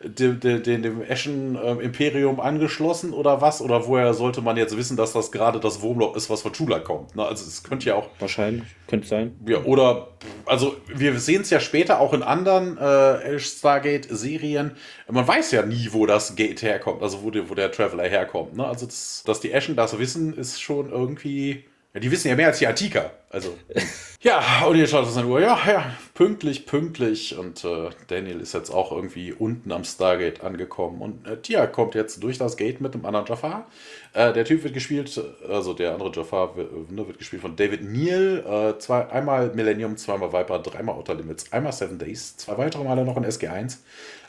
dem, 0.03 0.39
dem, 0.39 0.63
dem 0.63 1.01
Eschen-Imperium 1.01 2.39
angeschlossen 2.39 3.13
oder 3.13 3.41
was? 3.41 3.61
Oder 3.61 3.87
woher 3.87 4.13
sollte 4.13 4.41
man 4.41 4.57
jetzt 4.57 4.77
wissen, 4.77 4.97
dass 4.97 5.13
das 5.13 5.31
gerade 5.31 5.59
das 5.59 5.81
Wurmloch 5.81 6.15
ist, 6.15 6.29
was 6.29 6.41
von 6.41 6.53
Chula 6.53 6.79
kommt? 6.79 7.15
Ne? 7.15 7.25
Also 7.25 7.45
es 7.45 7.63
könnte 7.63 7.87
ja 7.87 7.95
auch. 7.95 8.09
Wahrscheinlich, 8.19 8.63
könnte 8.87 9.07
sein. 9.07 9.35
Ja, 9.47 9.63
oder, 9.63 10.09
also 10.45 10.75
wir 10.87 11.19
sehen 11.19 11.41
es 11.41 11.49
ja 11.49 11.59
später 11.59 11.99
auch 11.99 12.13
in 12.13 12.23
anderen 12.23 12.77
äh, 12.77 13.39
Stargate-Serien. 13.39 14.71
Man 15.09 15.27
weiß 15.27 15.51
ja 15.51 15.65
nie, 15.65 15.89
wo 15.91 16.05
das 16.05 16.35
Gate 16.35 16.61
herkommt, 16.61 17.01
also 17.01 17.23
wo 17.23 17.31
der, 17.31 17.49
wo 17.49 17.55
der 17.55 17.71
Traveler 17.71 18.03
herkommt. 18.03 18.55
Ne? 18.55 18.65
Also 18.65 18.85
das, 18.85 19.23
dass 19.25 19.39
die 19.39 19.51
Eschen 19.51 19.75
das 19.75 19.97
wissen, 19.97 20.37
ist 20.37 20.61
schon 20.61 20.91
irgendwie 20.91 21.65
Ja, 21.93 21.99
die 21.99 22.11
wissen 22.11 22.27
ja 22.27 22.35
mehr 22.35 22.47
als 22.47 22.59
die 22.59 22.67
Antiker. 22.67 23.11
Also. 23.29 23.55
ja, 24.21 24.65
und 24.67 24.75
ihr 24.75 24.87
schaut 24.87 25.03
auf 25.03 25.11
seine 25.11 25.27
Uhr. 25.27 25.41
Ja, 25.41 25.59
ja, 25.67 25.85
pünktlich, 26.13 26.65
pünktlich. 26.65 27.37
Und 27.37 27.63
äh, 27.63 27.89
Daniel 28.07 28.39
ist 28.39 28.53
jetzt 28.53 28.69
auch 28.69 28.91
irgendwie 28.91 29.33
unten 29.33 29.71
am 29.71 29.83
Stargate 29.83 30.43
angekommen. 30.43 31.01
Und 31.01 31.27
äh, 31.27 31.37
Tia 31.37 31.65
kommt 31.67 31.95
jetzt 31.95 32.21
durch 32.23 32.37
das 32.37 32.57
Gate 32.57 32.81
mit 32.81 32.93
dem 32.93 33.05
anderen 33.05 33.25
Jafar. 33.25 33.67
Äh, 34.13 34.33
der 34.33 34.45
Typ 34.45 34.63
wird 34.63 34.73
gespielt, 34.73 35.19
also 35.49 35.73
der 35.73 35.93
andere 35.93 36.11
Jafar 36.13 36.55
wird, 36.55 36.91
ne, 36.91 37.07
wird 37.07 37.17
gespielt 37.17 37.41
von 37.41 37.55
David 37.55 37.83
Neal. 37.83 38.75
Äh, 38.75 38.79
zwei, 38.79 39.09
einmal 39.09 39.53
Millennium, 39.53 39.97
zweimal 39.97 40.31
Viper, 40.31 40.59
dreimal 40.59 40.95
Outer 40.95 41.15
Limits, 41.15 41.51
einmal 41.51 41.73
Seven 41.73 41.97
Days, 41.97 42.37
zwei 42.37 42.57
weitere 42.57 42.83
Male 42.83 43.05
noch 43.05 43.17
in 43.17 43.25
SG1. 43.25 43.77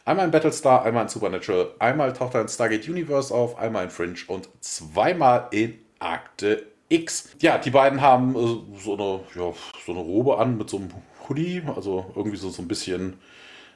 Einmal 0.07 0.27
in 0.27 0.31
Battlestar, 0.31 0.85
einmal 0.85 1.05
in 1.05 1.09
Supernatural, 1.09 1.71
einmal 1.79 2.13
taucht 2.13 2.35
er 2.35 2.43
in 2.43 2.49
Stargate 2.49 2.87
Universe 2.89 3.33
auf, 3.33 3.59
einmal 3.59 3.85
in 3.85 3.91
Fringe 3.91 4.19
und 4.27 4.49
zweimal 4.61 5.49
in 5.51 5.79
Akte 5.99 6.67
X. 6.91 7.31
Ja, 7.41 7.57
die 7.57 7.71
beiden 7.71 8.03
haben 8.03 8.35
äh, 8.37 8.79
so, 8.79 8.95
eine, 8.95 9.21
ja, 9.35 9.53
so 9.85 9.93
eine 9.93 10.01
Robe 10.01 10.39
an 10.39 10.59
mit 10.59 10.69
so 10.69 10.77
einem 10.77 10.91
Hoodie, 11.29 11.63
also 11.75 12.07
irgendwie 12.15 12.37
so, 12.37 12.51
so 12.51 12.63
ein 12.63 12.69
bisschen 12.69 13.15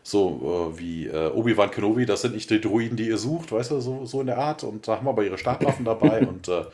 so 0.03 0.73
äh, 0.75 0.79
wie 0.79 1.07
äh, 1.07 1.31
Obi-Wan 1.31 1.70
Kenobi. 1.70 2.07
Das 2.07 2.23
sind 2.23 2.35
nicht 2.35 2.51
die 2.51 2.61
Druiden, 2.61 2.97
die 2.97 3.09
ihr 3.09 3.19
sucht, 3.19 3.53
weißt 3.53 3.73
du, 3.73 3.81
so, 3.81 4.05
so 4.05 4.20
in 4.20 4.27
der 4.27 4.39
Art. 4.39 4.65
Und 4.65 4.89
da 4.89 4.97
haben 4.97 5.07
wir 5.07 5.11
aber 5.11 5.25
ihre 5.25 5.39
Stabwaffen 5.39 5.85
dabei 5.85 6.20
und 6.27 6.49
äh, 6.49 6.65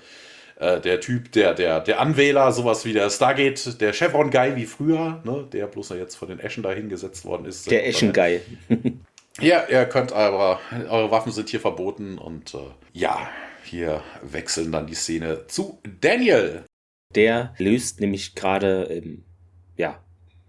äh, 0.56 0.80
der 0.80 1.00
Typ, 1.00 1.32
der, 1.32 1.54
der, 1.54 1.80
der 1.80 2.00
Anwähler, 2.00 2.52
sowas 2.52 2.84
wie 2.84 2.92
der 2.92 3.10
Stargate, 3.10 3.80
der 3.80 3.92
Chevron-Guy 3.92 4.56
wie 4.56 4.66
früher, 4.66 5.20
ne, 5.24 5.48
der 5.52 5.66
bloß 5.66 5.90
jetzt 5.90 6.14
von 6.14 6.28
den 6.28 6.38
Eschen 6.38 6.62
da 6.62 6.70
hingesetzt 6.70 7.24
worden 7.24 7.46
ist. 7.46 7.70
Der 7.70 7.86
Eschen-Guy. 7.86 8.40
ja, 9.40 9.64
ihr 9.68 9.84
könnt 9.86 10.12
aber, 10.12 10.60
eure 10.88 11.10
Waffen 11.10 11.32
sind 11.32 11.48
hier 11.48 11.60
verboten 11.60 12.18
und 12.18 12.54
äh, 12.54 12.58
ja, 12.92 13.28
hier 13.64 14.02
wechseln 14.22 14.70
dann 14.70 14.86
die 14.86 14.94
Szene 14.94 15.46
zu 15.48 15.80
Daniel. 16.00 16.64
Der 17.14 17.54
löst 17.58 18.00
nämlich 18.00 18.34
gerade, 18.34 18.84
ähm, 18.84 19.24
ja, 19.76 20.03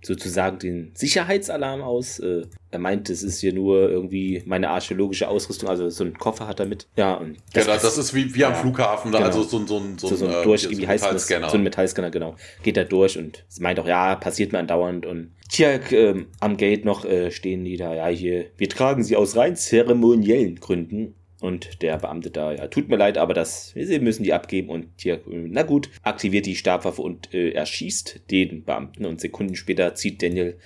sozusagen 0.05 0.59
den 0.59 0.91
Sicherheitsalarm 0.95 1.81
aus. 1.81 2.19
Äh, 2.19 2.43
er 2.71 2.79
meint, 2.79 3.09
es 3.09 3.23
ist 3.23 3.39
hier 3.39 3.53
nur 3.53 3.89
irgendwie 3.89 4.43
meine 4.45 4.69
archäologische 4.69 5.27
Ausrüstung, 5.27 5.69
also 5.69 5.89
so 5.89 6.03
ein 6.03 6.13
Koffer 6.17 6.47
hat 6.47 6.59
er 6.59 6.65
mit. 6.65 6.87
Ja, 6.95 7.15
und 7.15 7.37
das, 7.53 7.65
ja, 7.65 7.73
das, 7.73 7.83
das 7.83 7.97
ist 7.97 8.13
wie, 8.13 8.33
wie 8.35 8.43
am 8.43 8.53
ja, 8.53 8.57
Flughafen, 8.57 9.11
genau. 9.11 9.23
also 9.23 9.43
so, 9.43 9.65
so, 9.65 9.79
so, 9.97 10.07
so, 10.07 10.15
so 10.15 10.25
ein, 10.25 10.33
äh, 10.33 10.43
durch, 10.43 10.69
wie 10.69 10.87
heißt 10.87 11.05
das? 11.05 11.27
So 11.27 11.35
ein 11.35 11.63
Metallscanner, 11.63 12.11
genau. 12.11 12.35
Geht 12.63 12.77
da 12.77 12.83
durch 12.83 13.17
und 13.17 13.45
meint 13.59 13.79
auch, 13.79 13.87
ja, 13.87 14.15
passiert 14.15 14.51
mir 14.51 14.59
andauernd 14.59 15.05
und 15.05 15.31
Tjalk 15.49 15.91
äh, 15.91 16.25
am 16.39 16.57
Gate 16.57 16.85
noch 16.85 17.05
äh, 17.05 17.31
stehen 17.31 17.63
die 17.63 17.77
da, 17.77 17.93
ja, 17.93 18.07
hier, 18.07 18.47
wir 18.57 18.69
tragen 18.69 19.03
sie 19.03 19.15
aus 19.15 19.35
rein 19.35 19.55
zeremoniellen 19.55 20.55
Gründen. 20.55 21.15
Und 21.45 21.83
der 21.83 21.97
Beamte 21.97 22.31
da, 22.31 22.53
ja, 22.53 22.67
tut 22.67 22.89
mir 22.89 22.95
leid, 22.95 23.19
aber 23.19 23.35
das, 23.35 23.69
sie 23.75 23.99
müssen 23.99 24.23
die 24.23 24.33
abgeben 24.33 24.69
und 24.69 24.87
hier, 24.97 25.21
na 25.27 25.61
gut, 25.61 25.91
aktiviert 26.01 26.47
die 26.47 26.55
Stabwaffe 26.55 27.03
und 27.03 27.35
äh, 27.35 27.51
erschießt 27.51 28.31
den 28.31 28.63
Beamten 28.63 29.05
und 29.05 29.21
Sekunden 29.21 29.55
später 29.55 29.93
zieht 29.93 30.23
Daniel 30.23 30.57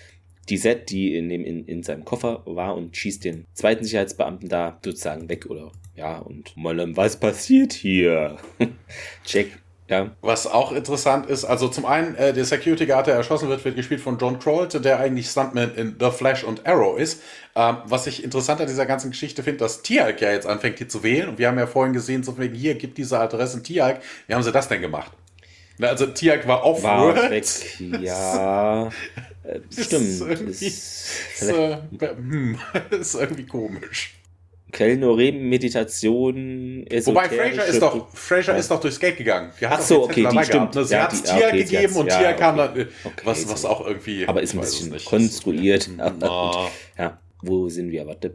die 0.47 0.55
Set, 0.55 0.89
die 0.89 1.15
in, 1.15 1.27
dem, 1.27 1.43
in, 1.43 1.65
in 1.65 1.83
seinem 1.83 2.05
Koffer 2.05 2.43
war 2.45 2.77
und 2.77 2.95
schießt 2.95 3.25
den 3.25 3.45
zweiten 3.53 3.83
Sicherheitsbeamten 3.83 4.47
da 4.47 4.79
sozusagen 4.83 5.27
weg 5.27 5.47
oder 5.47 5.73
ja, 5.97 6.17
und 6.17 6.55
Mollem, 6.55 6.95
was 6.95 7.19
passiert 7.19 7.73
hier? 7.73 8.37
Check 9.25 9.59
ja. 9.89 10.11
Was 10.21 10.45
auch 10.45 10.71
interessant 10.71 11.25
ist, 11.25 11.45
also 11.45 11.67
zum 11.67 11.85
einen, 11.85 12.15
äh, 12.15 12.31
der 12.31 12.45
Security 12.45 12.85
Guard, 12.85 13.07
der 13.07 13.15
erschossen 13.15 13.49
wird, 13.49 13.65
wird 13.65 13.75
gespielt 13.75 14.01
von 14.01 14.19
John 14.19 14.39
Travolta, 14.39 14.77
der 14.77 14.99
eigentlich 14.99 15.27
Stuntman 15.27 15.73
in 15.73 15.95
The 15.99 16.11
Flash 16.11 16.43
und 16.43 16.67
Arrow 16.67 16.99
ist. 16.99 17.23
Ähm, 17.55 17.77
was 17.85 18.05
ich 18.05 18.23
interessant 18.23 18.61
an 18.61 18.67
dieser 18.67 18.85
ganzen 18.85 19.09
Geschichte 19.09 19.41
finde, 19.41 19.59
dass 19.59 19.81
Tialk 19.81 20.21
ja 20.21 20.31
jetzt 20.31 20.45
anfängt, 20.45 20.77
hier 20.77 20.87
zu 20.87 21.01
wählen. 21.01 21.29
Und 21.29 21.39
wir 21.39 21.47
haben 21.47 21.57
ja 21.57 21.65
vorhin 21.65 21.93
gesehen, 21.93 22.21
so 22.21 22.37
wegen 22.37 22.53
hier 22.53 22.75
gibt 22.75 22.99
diese 22.99 23.19
Adressen 23.19 23.63
Tialk. 23.63 23.99
Wie 24.27 24.35
haben 24.35 24.43
sie 24.43 24.51
das 24.51 24.67
denn 24.67 24.81
gemacht? 24.81 25.11
Na, 25.79 25.87
also 25.87 26.05
Tialk 26.05 26.47
war 26.47 26.63
off-world. 26.63 27.65
Ja, 27.79 28.87
äh, 29.43 29.59
stimmt. 29.71 30.03
Ist 30.03 30.61
ist, 30.61 30.61
ist, 30.61 31.49
äh, 31.49 31.77
hm, 31.99 32.59
ist 32.91 33.15
irgendwie 33.15 33.47
komisch. 33.47 34.18
Kellnorem-Meditation. 34.71 36.85
Wobei 37.05 37.29
Fraser 37.29 37.65
ist 37.65 37.81
doch, 37.81 38.09
Fraser 38.13 38.53
ja. 38.53 38.59
ist 38.59 38.71
doch 38.71 38.79
durchs 38.79 38.99
Gate 38.99 39.17
gegangen. 39.17 39.51
Die 39.59 39.65
Ach 39.65 39.81
so, 39.81 40.03
okay, 40.03 40.27
die 40.31 40.43
stimmt. 40.43 40.75
Ne? 40.75 40.85
Sie 40.85 40.93
ja, 40.93 41.03
hat 41.03 41.13
es 41.13 41.23
Tier 41.23 41.47
okay, 41.47 41.63
gegeben 41.63 41.95
und 41.95 42.07
ja, 42.07 42.19
Tier 42.19 42.33
kam 42.33 42.57
dann, 42.57 42.77
äh, 42.77 42.85
okay, 43.03 43.21
was, 43.23 43.49
was 43.49 43.65
auch 43.65 43.85
irgendwie. 43.85 44.27
Aber 44.27 44.41
ist 44.41 44.53
ein 44.53 44.61
bisschen 44.61 44.95
konstruiert. 45.05 45.89
ja, 46.97 47.19
wo 47.41 47.69
sind 47.69 47.91
wir? 47.91 48.05
Warte, 48.05 48.27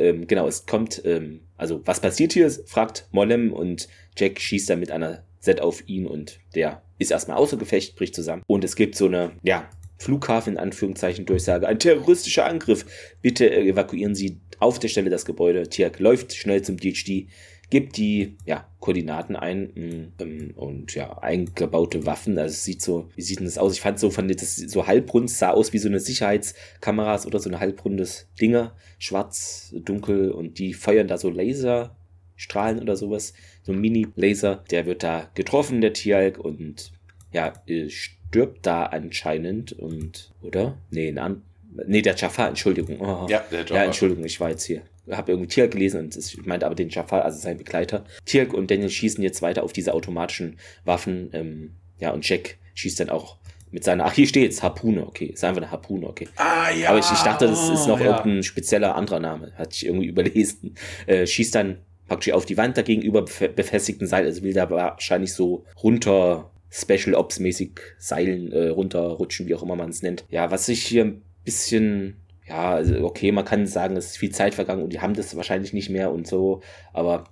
ähm, 0.00 0.26
genau, 0.26 0.46
es 0.46 0.66
kommt, 0.66 1.02
ähm, 1.04 1.40
also 1.56 1.80
was 1.84 2.00
passiert 2.00 2.32
hier? 2.32 2.50
Fragt 2.50 3.06
Mollem 3.12 3.52
und 3.52 3.88
Jack 4.16 4.40
schießt 4.40 4.70
dann 4.70 4.80
mit 4.80 4.90
einer 4.90 5.22
Set 5.40 5.60
auf 5.60 5.86
ihn 5.88 6.06
und 6.06 6.38
der 6.54 6.82
ist 6.98 7.10
erstmal 7.10 7.36
außer 7.36 7.56
Gefecht, 7.56 7.96
bricht 7.96 8.14
zusammen. 8.14 8.42
Und 8.46 8.64
es 8.64 8.76
gibt 8.76 8.96
so 8.96 9.06
eine, 9.06 9.32
ja, 9.42 9.68
Flughafen 9.98 10.54
in 10.54 10.58
Anführungszeichen 10.58 11.26
Durchsage. 11.26 11.66
Ein 11.66 11.78
terroristischer 11.78 12.46
Angriff. 12.46 12.84
Bitte 13.22 13.50
evakuieren 13.50 14.14
Sie 14.14 14.40
auf 14.58 14.78
der 14.78 14.88
Stelle 14.88 15.10
das 15.10 15.24
Gebäude. 15.24 15.68
Tiak 15.68 15.98
läuft 15.98 16.34
schnell 16.34 16.62
zum 16.62 16.76
DHD, 16.76 17.28
gibt 17.70 17.96
die 17.96 18.36
ja, 18.44 18.68
Koordinaten 18.78 19.36
ein 19.36 19.72
mm, 19.74 20.12
ähm, 20.22 20.52
und 20.54 20.94
ja, 20.94 21.18
eingebaute 21.18 22.06
Waffen. 22.06 22.38
Also 22.38 22.52
es 22.52 22.64
sieht 22.64 22.82
so, 22.82 23.08
wie 23.16 23.22
sieht 23.22 23.38
denn 23.38 23.46
das 23.46 23.58
aus? 23.58 23.72
Ich 23.72 23.80
fand 23.80 23.98
so 23.98 24.10
von 24.10 24.28
das 24.28 24.56
so 24.56 24.86
halbrund 24.86 25.30
sah 25.30 25.50
aus 25.50 25.72
wie 25.72 25.78
so 25.78 25.88
eine 25.88 26.00
Sicherheitskameras 26.00 27.26
oder 27.26 27.38
so 27.38 27.48
eine 27.48 27.58
halbrundes 27.58 28.28
Dinger, 28.40 28.76
schwarz, 28.98 29.74
dunkel 29.74 30.30
und 30.30 30.58
die 30.58 30.74
feuern 30.74 31.08
da 31.08 31.18
so 31.18 31.30
Laserstrahlen 31.30 32.80
oder 32.80 32.96
sowas, 32.96 33.32
so 33.62 33.72
ein 33.72 33.80
Mini-Laser. 33.80 34.64
Der 34.70 34.86
wird 34.86 35.02
da 35.02 35.30
getroffen, 35.34 35.80
der 35.80 35.92
Tialk 35.92 36.38
und 36.38 36.92
ja, 37.32 37.52
äh, 37.66 37.88
stirbt 38.28 38.66
da 38.66 38.84
anscheinend 38.84 39.72
und 39.72 40.32
oder? 40.42 40.78
Nee, 40.90 41.16
ein 41.16 41.42
Nee, 41.86 42.02
der 42.02 42.14
Jafar, 42.14 42.48
Entschuldigung. 42.48 43.00
Oh. 43.00 43.26
Ja, 43.28 43.44
der 43.50 43.60
Jafar. 43.60 43.76
Ja, 43.76 43.84
Entschuldigung, 43.84 44.24
ich 44.24 44.40
war 44.40 44.50
jetzt 44.50 44.64
hier. 44.64 44.82
Habe 45.10 45.32
irgendwie 45.32 45.48
Tirk 45.48 45.72
gelesen 45.72 46.00
und 46.00 46.16
ich 46.16 46.46
meinte 46.46 46.66
aber 46.66 46.74
den 46.74 46.88
Jafar, 46.88 47.24
also 47.24 47.38
sein 47.38 47.58
Begleiter. 47.58 48.04
Tirk 48.24 48.54
und 48.54 48.70
Daniel 48.70 48.90
schießen 48.90 49.22
jetzt 49.22 49.42
weiter 49.42 49.62
auf 49.62 49.72
diese 49.72 49.94
automatischen 49.94 50.58
Waffen. 50.84 51.30
Ähm, 51.32 51.74
ja, 51.98 52.10
und 52.10 52.28
Jack 52.28 52.56
schießt 52.74 53.00
dann 53.00 53.10
auch 53.10 53.36
mit 53.70 53.84
seiner, 53.84 54.06
ach, 54.06 54.14
hier 54.14 54.26
steht's, 54.26 54.62
Harpune, 54.62 55.06
okay, 55.06 55.26
ist 55.26 55.44
einfach 55.44 55.62
eine 55.62 55.70
Harpune, 55.70 56.06
okay. 56.06 56.28
Ah, 56.36 56.70
ja. 56.70 56.88
Aber 56.88 56.98
ich, 56.98 57.10
ich 57.10 57.20
dachte, 57.20 57.46
das 57.46 57.68
ist 57.68 57.86
noch 57.86 58.00
ja. 58.00 58.16
irgendein 58.16 58.42
spezieller 58.42 58.94
anderer 58.94 59.20
Name, 59.20 59.52
hatte 59.56 59.70
ich 59.72 59.86
irgendwie 59.86 60.06
überlesen. 60.06 60.76
Äh, 61.06 61.26
schießt 61.26 61.54
dann 61.54 61.78
praktisch 62.08 62.32
auf 62.32 62.46
die 62.46 62.56
Wand 62.56 62.76
dagegenüber 62.76 63.22
befestigten 63.22 64.06
Seil, 64.06 64.24
also 64.24 64.42
will 64.42 64.52
da 64.52 64.70
wahrscheinlich 64.70 65.34
so 65.34 65.64
runter 65.82 66.50
Special 66.76 67.14
Ops 67.14 67.40
mäßig 67.40 67.80
Seilen 67.98 68.52
äh, 68.52 68.68
runterrutschen, 68.68 69.46
wie 69.46 69.54
auch 69.54 69.62
immer 69.62 69.76
man 69.76 69.88
es 69.88 70.02
nennt. 70.02 70.24
Ja, 70.28 70.50
was 70.50 70.68
ich 70.68 70.82
hier 70.82 71.04
ein 71.04 71.22
bisschen, 71.44 72.16
ja, 72.46 72.72
also 72.72 73.02
okay, 73.04 73.32
man 73.32 73.46
kann 73.46 73.66
sagen, 73.66 73.96
es 73.96 74.06
ist 74.06 74.18
viel 74.18 74.32
Zeit 74.32 74.54
vergangen 74.54 74.82
und 74.82 74.92
die 74.92 75.00
haben 75.00 75.14
das 75.14 75.34
wahrscheinlich 75.36 75.72
nicht 75.72 75.88
mehr 75.88 76.12
und 76.12 76.26
so, 76.26 76.60
aber 76.92 77.24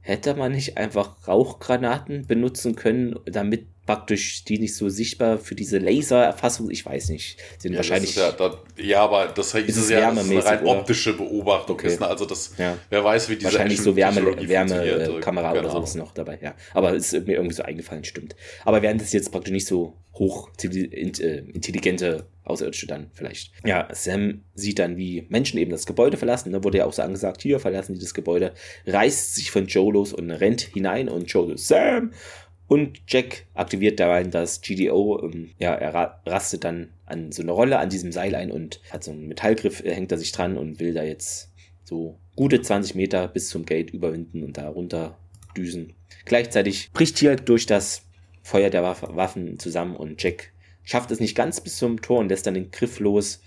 hätte 0.00 0.34
man 0.34 0.52
nicht 0.52 0.76
einfach 0.76 1.26
Rauchgranaten 1.26 2.26
benutzen 2.26 2.76
können, 2.76 3.18
damit 3.24 3.66
praktisch 3.86 4.44
die 4.44 4.58
nicht 4.58 4.76
so 4.76 4.88
sichtbar 4.88 5.38
für 5.38 5.54
diese 5.54 5.78
Lasererfassung, 5.78 6.70
ich 6.70 6.86
weiß 6.86 7.08
nicht, 7.08 7.38
sind 7.58 7.72
ja, 7.72 7.78
wahrscheinlich. 7.78 8.14
Ja, 8.14 8.30
da, 8.32 8.58
ja, 8.76 9.02
aber 9.02 9.26
das 9.26 9.54
ist, 9.54 9.68
ist 9.68 9.90
ja 9.90 10.12
das 10.12 10.24
ist 10.24 10.30
eine 10.30 10.44
rein 10.44 10.66
optische 10.66 11.14
Beobachtung. 11.14 11.74
Okay. 11.74 11.88
Ist, 11.88 12.00
ne? 12.00 12.06
Also 12.06 12.24
das, 12.24 12.54
ja. 12.58 12.78
wer 12.90 13.02
weiß, 13.02 13.28
wie 13.28 13.36
diese 13.36 13.52
Wahrscheinlich 13.52 13.80
so 13.80 13.96
Wärme, 13.96 14.48
Wärmekamera 14.48 15.52
oder 15.52 15.70
sowas 15.70 15.94
noch 15.96 16.12
dabei, 16.12 16.38
ja. 16.40 16.54
Aber 16.74 16.94
es 16.94 17.12
ist 17.12 17.26
mir 17.26 17.34
irgendwie 17.34 17.54
so 17.54 17.62
eingefallen, 17.64 18.04
stimmt. 18.04 18.36
Aber 18.64 18.82
wären 18.82 18.98
das 18.98 19.12
jetzt 19.12 19.32
praktisch 19.32 19.52
nicht 19.52 19.66
so 19.66 19.96
hoch 20.14 20.50
äh, 20.62 20.68
intelligente 20.68 22.26
Außerirdische 22.44 22.86
dann 22.86 23.10
vielleicht. 23.12 23.52
Ja, 23.64 23.88
Sam 23.92 24.42
sieht 24.54 24.78
dann, 24.78 24.96
wie 24.96 25.26
Menschen 25.28 25.58
eben 25.58 25.70
das 25.70 25.86
Gebäude 25.86 26.16
verlassen. 26.16 26.52
Da 26.52 26.62
wurde 26.64 26.78
ja 26.78 26.86
auch 26.86 26.92
so 26.92 27.02
angesagt, 27.02 27.40
hier 27.40 27.60
verlassen 27.60 27.94
die 27.94 28.00
das 28.00 28.14
Gebäude, 28.14 28.52
reißt 28.86 29.36
sich 29.36 29.50
von 29.50 29.66
Joe 29.66 29.92
los 29.92 30.12
und 30.12 30.30
rennt 30.30 30.60
hinein 30.60 31.08
und 31.08 31.26
Joe 31.26 31.48
so, 31.50 31.56
Sam! 31.56 32.12
Und 32.72 33.02
Jack 33.06 33.44
aktiviert 33.52 34.00
dabei 34.00 34.24
das 34.24 34.62
GDO. 34.62 35.22
Ähm, 35.22 35.50
ja, 35.58 35.74
er 35.74 35.92
rastet 36.24 36.64
dann 36.64 36.88
an 37.04 37.30
so 37.30 37.42
eine 37.42 37.52
Rolle 37.52 37.78
an 37.78 37.90
diesem 37.90 38.12
Seil 38.12 38.34
ein 38.34 38.50
und 38.50 38.80
hat 38.88 39.04
so 39.04 39.10
einen 39.10 39.28
Metallgriff, 39.28 39.84
hängt 39.84 40.10
er 40.10 40.16
sich 40.16 40.32
dran 40.32 40.56
und 40.56 40.80
will 40.80 40.94
da 40.94 41.02
jetzt 41.02 41.52
so 41.84 42.18
gute 42.34 42.62
20 42.62 42.94
Meter 42.94 43.28
bis 43.28 43.50
zum 43.50 43.66
Gate 43.66 43.90
überwinden 43.90 44.42
und 44.42 44.56
da 44.56 44.70
runter 44.70 45.18
düsen. 45.54 45.92
Gleichzeitig 46.24 46.90
bricht 46.94 47.18
hier 47.18 47.36
durch 47.36 47.66
das 47.66 48.06
Feuer 48.42 48.70
der 48.70 48.82
Waffen 48.82 49.58
zusammen 49.58 49.94
und 49.94 50.22
Jack 50.22 50.54
schafft 50.82 51.10
es 51.10 51.20
nicht 51.20 51.34
ganz 51.34 51.60
bis 51.60 51.76
zum 51.76 52.00
Tor 52.00 52.20
und 52.20 52.30
lässt 52.30 52.46
dann 52.46 52.54
den 52.54 52.70
Griff 52.70 53.00
los 53.00 53.42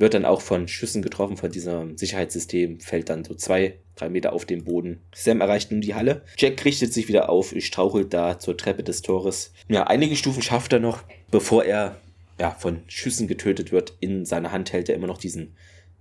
wird 0.00 0.14
dann 0.14 0.24
auch 0.24 0.40
von 0.40 0.66
Schüssen 0.66 1.02
getroffen 1.02 1.36
von 1.36 1.50
diesem 1.50 1.96
Sicherheitssystem, 1.98 2.80
fällt 2.80 3.10
dann 3.10 3.24
so 3.24 3.34
zwei, 3.34 3.74
drei 3.96 4.08
Meter 4.08 4.32
auf 4.32 4.46
den 4.46 4.64
Boden. 4.64 5.00
Sam 5.14 5.40
erreicht 5.42 5.70
nun 5.70 5.82
die 5.82 5.94
Halle. 5.94 6.22
Jack 6.38 6.64
richtet 6.64 6.92
sich 6.92 7.06
wieder 7.08 7.28
auf, 7.28 7.54
strauchelt 7.58 8.14
da 8.14 8.38
zur 8.38 8.56
Treppe 8.56 8.82
des 8.82 9.02
Tores. 9.02 9.52
Ja, 9.68 9.84
einige 9.84 10.16
Stufen 10.16 10.42
schafft 10.42 10.72
er 10.72 10.80
noch, 10.80 11.02
bevor 11.30 11.64
er 11.64 12.00
ja, 12.38 12.50
von 12.52 12.80
Schüssen 12.88 13.28
getötet 13.28 13.72
wird. 13.72 13.92
In 14.00 14.24
seiner 14.24 14.52
Hand 14.52 14.72
hält 14.72 14.88
er 14.88 14.94
immer 14.94 15.06
noch 15.06 15.18
diesen 15.18 15.54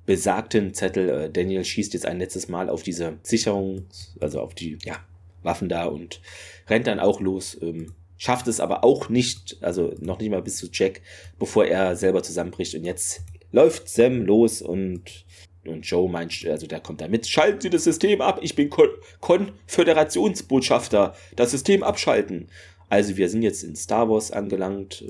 besagten 0.06 0.74
Zettel. 0.74 1.10
Äh, 1.10 1.30
Daniel 1.30 1.66
schießt 1.66 1.94
jetzt 1.94 2.06
ein 2.06 2.20
letztes 2.20 2.48
Mal 2.48 2.70
auf 2.70 2.84
diese 2.84 3.18
Sicherung, 3.24 3.86
also 4.22 4.40
auf 4.40 4.56
die 4.56 4.78
ja, 4.86 4.96
Waffen 5.44 5.68
da 5.68 5.86
und 5.86 6.22
rennt 6.70 6.88
dann 6.88 7.02
auch 7.02 7.20
los. 7.20 7.58
Ähm, 7.62 7.94
schafft 8.18 8.48
es 8.48 8.62
aber 8.62 8.86
auch 8.86 9.10
nicht, 9.10 9.58
also 9.60 9.94
noch 10.00 10.20
nicht 10.20 10.30
mal 10.30 10.42
bis 10.42 10.56
zu 10.56 10.68
Jack, 10.72 11.02
bevor 11.38 11.66
er 11.66 11.98
selber 11.98 12.24
zusammenbricht. 12.24 12.76
Und 12.76 12.86
jetzt 12.86 13.24
läuft 13.52 13.90
Sam 13.90 14.26
los 14.26 14.62
und, 14.62 15.26
und 15.66 15.86
Joe 15.86 16.10
meint, 16.10 16.46
also 16.48 16.68
der 16.68 16.80
kommt 16.80 17.02
da 17.02 17.08
mit, 17.08 17.28
schalten 17.28 17.62
Sie 17.62 17.70
das 17.70 17.84
System 17.84 18.22
ab, 18.22 18.40
ich 18.42 18.56
bin 18.56 18.70
Kon 18.70 18.90
Konföderationsbotschafter, 19.20 21.16
das 21.36 21.52
System 21.52 21.84
abschalten. 21.84 22.48
Also 22.90 23.18
wir 23.18 23.30
sind 23.30 23.44
jetzt 23.44 23.64
in 23.64 23.76
Star 23.76 24.10
Wars 24.10 24.32
angelangt. 24.32 25.04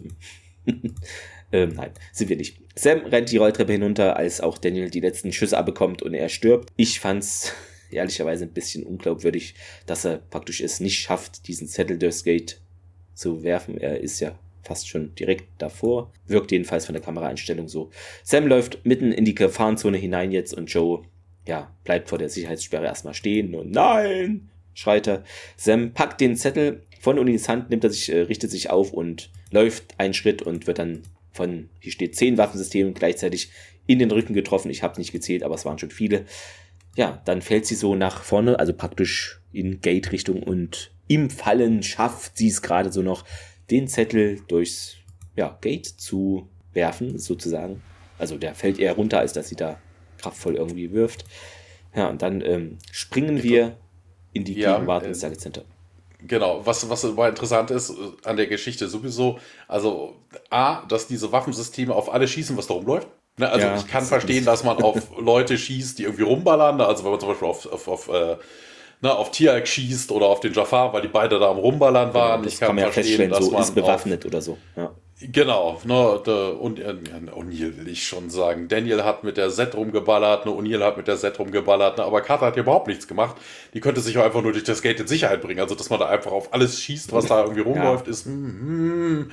ähm, 1.52 1.74
nein, 1.76 1.92
sind 2.12 2.30
wir 2.30 2.36
nicht. 2.36 2.58
Sam 2.76 3.06
rennt 3.06 3.32
die 3.32 3.38
Rolltreppe 3.38 3.72
hinunter, 3.72 4.18
als 4.18 4.42
auch 4.42 4.58
Daniel 4.58 4.90
die 4.90 5.00
letzten 5.00 5.32
Schüsse 5.32 5.58
abbekommt 5.58 6.02
und 6.02 6.14
er 6.14 6.30
stirbt. 6.30 6.72
Ich 6.76 7.00
fand's 7.00 7.54
ehrlicherweise 7.92 8.46
ein 8.46 8.54
bisschen 8.54 8.84
unglaubwürdig, 8.84 9.56
dass 9.86 10.06
er 10.06 10.18
praktisch 10.18 10.62
es 10.62 10.80
nicht 10.80 11.00
schafft, 11.00 11.48
diesen 11.48 11.68
Zettel 11.68 11.98
durchs 11.98 12.24
Gate 12.24 12.62
zu 13.14 13.44
werfen. 13.44 13.78
Er 13.78 14.00
ist 14.02 14.20
ja 14.20 14.38
fast 14.70 14.88
schon 14.88 15.16
direkt 15.16 15.48
davor. 15.58 16.14
Wirkt 16.28 16.52
jedenfalls 16.52 16.86
von 16.86 16.94
der 16.94 17.02
Kameraeinstellung 17.02 17.68
so. 17.68 17.90
Sam 18.24 18.46
läuft 18.46 18.86
mitten 18.86 19.12
in 19.12 19.26
die 19.26 19.34
Gefahrenzone 19.34 19.98
hinein 19.98 20.32
jetzt 20.32 20.54
und 20.54 20.72
Joe, 20.72 21.02
ja, 21.48 21.74
bleibt 21.84 22.10
vor 22.10 22.20
der 22.20 22.30
Sicherheitssperre 22.30 22.86
erstmal 22.86 23.16
stehen 23.16 23.56
und 23.56 23.72
nein, 23.72 24.50
schreit 24.76 25.08
er. 25.08 25.24
Sam 25.58 25.94
packt 25.94 26.22
den 26.22 26.36
Zettel 26.36 26.84
von 27.00 27.18
Unis 27.18 27.50
Hand, 27.50 27.72
nimmt 27.72 27.84
er 27.84 27.90
sich, 27.90 28.12
äh, 28.14 28.22
richtet 28.22 28.52
sich 28.52 28.70
auf 28.70 28.94
und 28.94 29.32
läuft 29.50 30.00
einen 30.00 30.14
Schritt 30.14 30.44
und 30.44 30.68
wird 30.68 30.78
dann 30.78 31.02
von, 31.32 31.70
hier 31.80 31.92
steht 31.92 32.16
zehn 32.16 32.38
Waffensystemen 32.38 32.94
gleichzeitig 32.94 33.50
in 33.88 33.98
den 33.98 34.12
Rücken 34.12 34.36
getroffen. 34.36 34.70
Ich 34.70 34.84
habe 34.84 35.00
nicht 35.00 35.12
gezählt, 35.12 35.42
aber 35.42 35.56
es 35.56 35.66
waren 35.66 35.80
schon 35.80 35.90
viele. 35.90 36.26
Ja, 36.96 37.24
dann 37.26 37.42
fällt 37.42 37.66
sie 37.66 37.76
so 37.76 37.96
nach 37.96 38.22
vorne, 38.22 38.60
also 38.60 38.74
praktisch 38.74 39.42
in 39.52 39.82
Gate-Richtung 39.82 40.44
und 40.44 40.92
im 41.08 41.32
Fallen 41.32 41.82
schafft 41.82 42.38
sie 42.38 42.50
es 42.50 42.62
gerade 42.62 42.92
so 42.92 43.02
noch, 43.02 43.26
den 43.72 43.88
Zettel 43.88 44.42
durchs 44.48 44.96
ja, 45.36 45.58
Gate 45.62 45.86
zu 45.86 46.48
werfen, 46.74 47.18
sozusagen. 47.18 47.82
Also 48.18 48.38
der 48.38 48.56
fällt 48.56 48.80
eher 48.80 48.94
runter, 48.94 49.20
als 49.20 49.34
dass 49.34 49.50
sie 49.50 49.56
da 49.56 49.80
kraftvoll 50.18 50.56
irgendwie 50.56 50.92
wirft. 50.92 51.26
Ja, 51.96 52.08
und 52.10 52.22
dann 52.22 52.42
ähm, 52.42 52.78
springen 52.92 53.42
wir 53.42 53.78
in 54.34 54.44
die 54.44 54.54
ja, 54.54 54.74
Gegenwart 54.74 55.06
ins 55.06 55.20
Target 55.20 55.42
Center. 55.42 55.64
Genau, 56.22 56.66
was, 56.66 56.90
was 56.90 57.06
aber 57.06 57.30
interessant 57.30 57.72
ist 57.72 57.92
äh, 57.92 57.94
an 58.26 58.36
der 58.36 58.48
Geschichte 58.48 58.90
sowieso, 58.90 59.40
also 59.68 60.16
A, 60.50 60.86
dass 60.86 61.08
diese 61.08 61.32
Waffensysteme 61.32 61.96
auf 61.96 62.14
alles 62.14 62.30
schießen, 62.32 62.58
was 62.58 62.68
da 62.68 62.74
rumläuft. 62.74 63.08
Ne, 63.38 63.50
also 63.50 63.68
ja, 63.68 63.78
ich 63.78 63.88
kann 63.88 64.04
verstehen, 64.04 64.44
dass 64.44 64.66
man 64.66 64.78
auf 64.84 65.12
Leute 65.20 65.58
schießt, 65.58 65.98
die 65.98 66.04
irgendwie 66.04 66.24
rumballern. 66.24 66.82
Also 66.82 67.06
wenn 67.06 67.12
man 67.12 67.20
zum 67.22 67.30
Beispiel 67.30 67.48
auf, 67.48 67.66
auf, 67.72 67.88
auf 67.88 68.10
äh, 68.10 68.36
ne, 69.02 69.16
auf 69.16 69.32
Tiag 69.32 69.68
schießt 69.68 70.12
oder 70.12 70.28
auf 70.28 70.40
den 70.40 70.54
Jafar, 70.54 70.94
weil 70.94 71.02
die 71.02 71.08
beide 71.08 71.40
da 71.40 71.50
am 71.50 71.58
Rumballern 71.58 72.14
waren. 72.14 72.42
Genau, 72.42 72.48
ich 72.54 72.60
kann, 72.60 72.68
kann 72.68 72.76
man 72.78 72.92
verstehen, 72.92 73.30
dass 73.30 73.46
so 73.46 73.52
man 73.52 73.62
ist 73.62 73.76
bewaffnet 73.76 74.26
oder 74.26 74.42
so. 74.42 74.58
Ja. 74.76 74.92
Genau, 75.22 75.82
ne, 75.84 76.22
der, 76.26 76.62
und 76.62 76.80
äh, 76.80 76.96
O'Neill 77.36 77.78
will 77.78 77.90
ich 77.90 78.08
schon 78.08 78.30
sagen. 78.30 78.70
Daniel 78.70 79.04
hat 79.04 79.26
mit 79.26 79.36
der 79.36 79.50
Set 79.50 79.76
rumgeballert, 79.76 80.46
ne, 80.46 80.52
O'Neill 80.54 80.82
hat 80.82 80.96
mit 80.96 81.10
der 81.10 81.18
Set 81.18 81.38
rumgeballert, 81.40 81.98
ne, 81.98 82.06
aber 82.06 82.22
Carter 82.22 82.46
hat 82.46 82.56
ja 82.56 82.62
überhaupt 82.62 82.88
nichts 82.88 83.06
gemacht. 83.06 83.36
Die 83.74 83.82
könnte 83.82 84.00
sich 84.00 84.18
auch 84.18 84.24
einfach 84.24 84.42
nur 84.42 84.54
durch 84.54 84.64
das 84.64 84.82
Gate 84.82 85.02
in 85.02 85.08
Sicherheit 85.08 85.42
bringen. 85.42 85.60
Also, 85.60 85.76
dass 85.76 85.90
man 85.90 86.00
da 86.00 86.08
einfach 86.08 86.32
auf 86.32 86.54
alles 86.54 86.80
schießt, 86.82 87.12
was 87.12 87.26
da 87.26 87.42
irgendwie 87.44 87.62
rumläuft, 87.62 88.08
ja. 88.08 88.14
ist, 88.14 88.28
mm, 88.28 89.24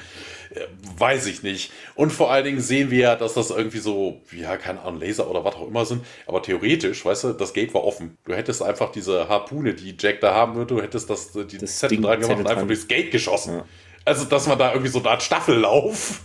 weiß 0.98 1.26
ich 1.26 1.44
nicht. 1.44 1.70
Und 1.94 2.10
vor 2.10 2.32
allen 2.32 2.44
Dingen 2.44 2.60
sehen 2.60 2.90
wir 2.90 2.98
ja, 2.98 3.14
dass 3.14 3.34
das 3.34 3.50
irgendwie 3.50 3.78
so, 3.78 4.22
ja, 4.32 4.56
keine 4.56 4.82
Ahnung, 4.82 5.00
Laser 5.00 5.30
oder 5.30 5.44
was 5.44 5.54
auch 5.54 5.68
immer 5.68 5.84
sind. 5.84 6.04
Aber 6.26 6.42
theoretisch, 6.42 7.04
weißt 7.04 7.24
du, 7.24 7.32
das 7.34 7.52
Gate 7.52 7.74
war 7.74 7.84
offen. 7.84 8.18
Du 8.24 8.34
hättest 8.34 8.60
einfach 8.60 8.90
diese 8.90 9.28
Harpune, 9.28 9.74
die 9.74 9.96
Jack 9.96 10.20
da 10.20 10.34
haben 10.34 10.56
würde, 10.56 10.74
du 10.74 10.82
hättest 10.82 11.10
das, 11.10 11.30
die 11.30 11.58
das 11.58 11.78
Zettel 11.78 12.00
dran 12.00 12.20
gemacht 12.20 12.40
und 12.40 12.48
einfach 12.48 12.66
durchs 12.66 12.88
Gate 12.88 13.12
geschossen. 13.12 13.58
Ja. 13.58 13.64
Also, 14.06 14.24
dass 14.24 14.46
man 14.46 14.58
da 14.58 14.72
irgendwie 14.72 14.90
so 14.90 15.00
eine 15.00 15.10
Art 15.10 15.22
Staffellauf 15.22 16.22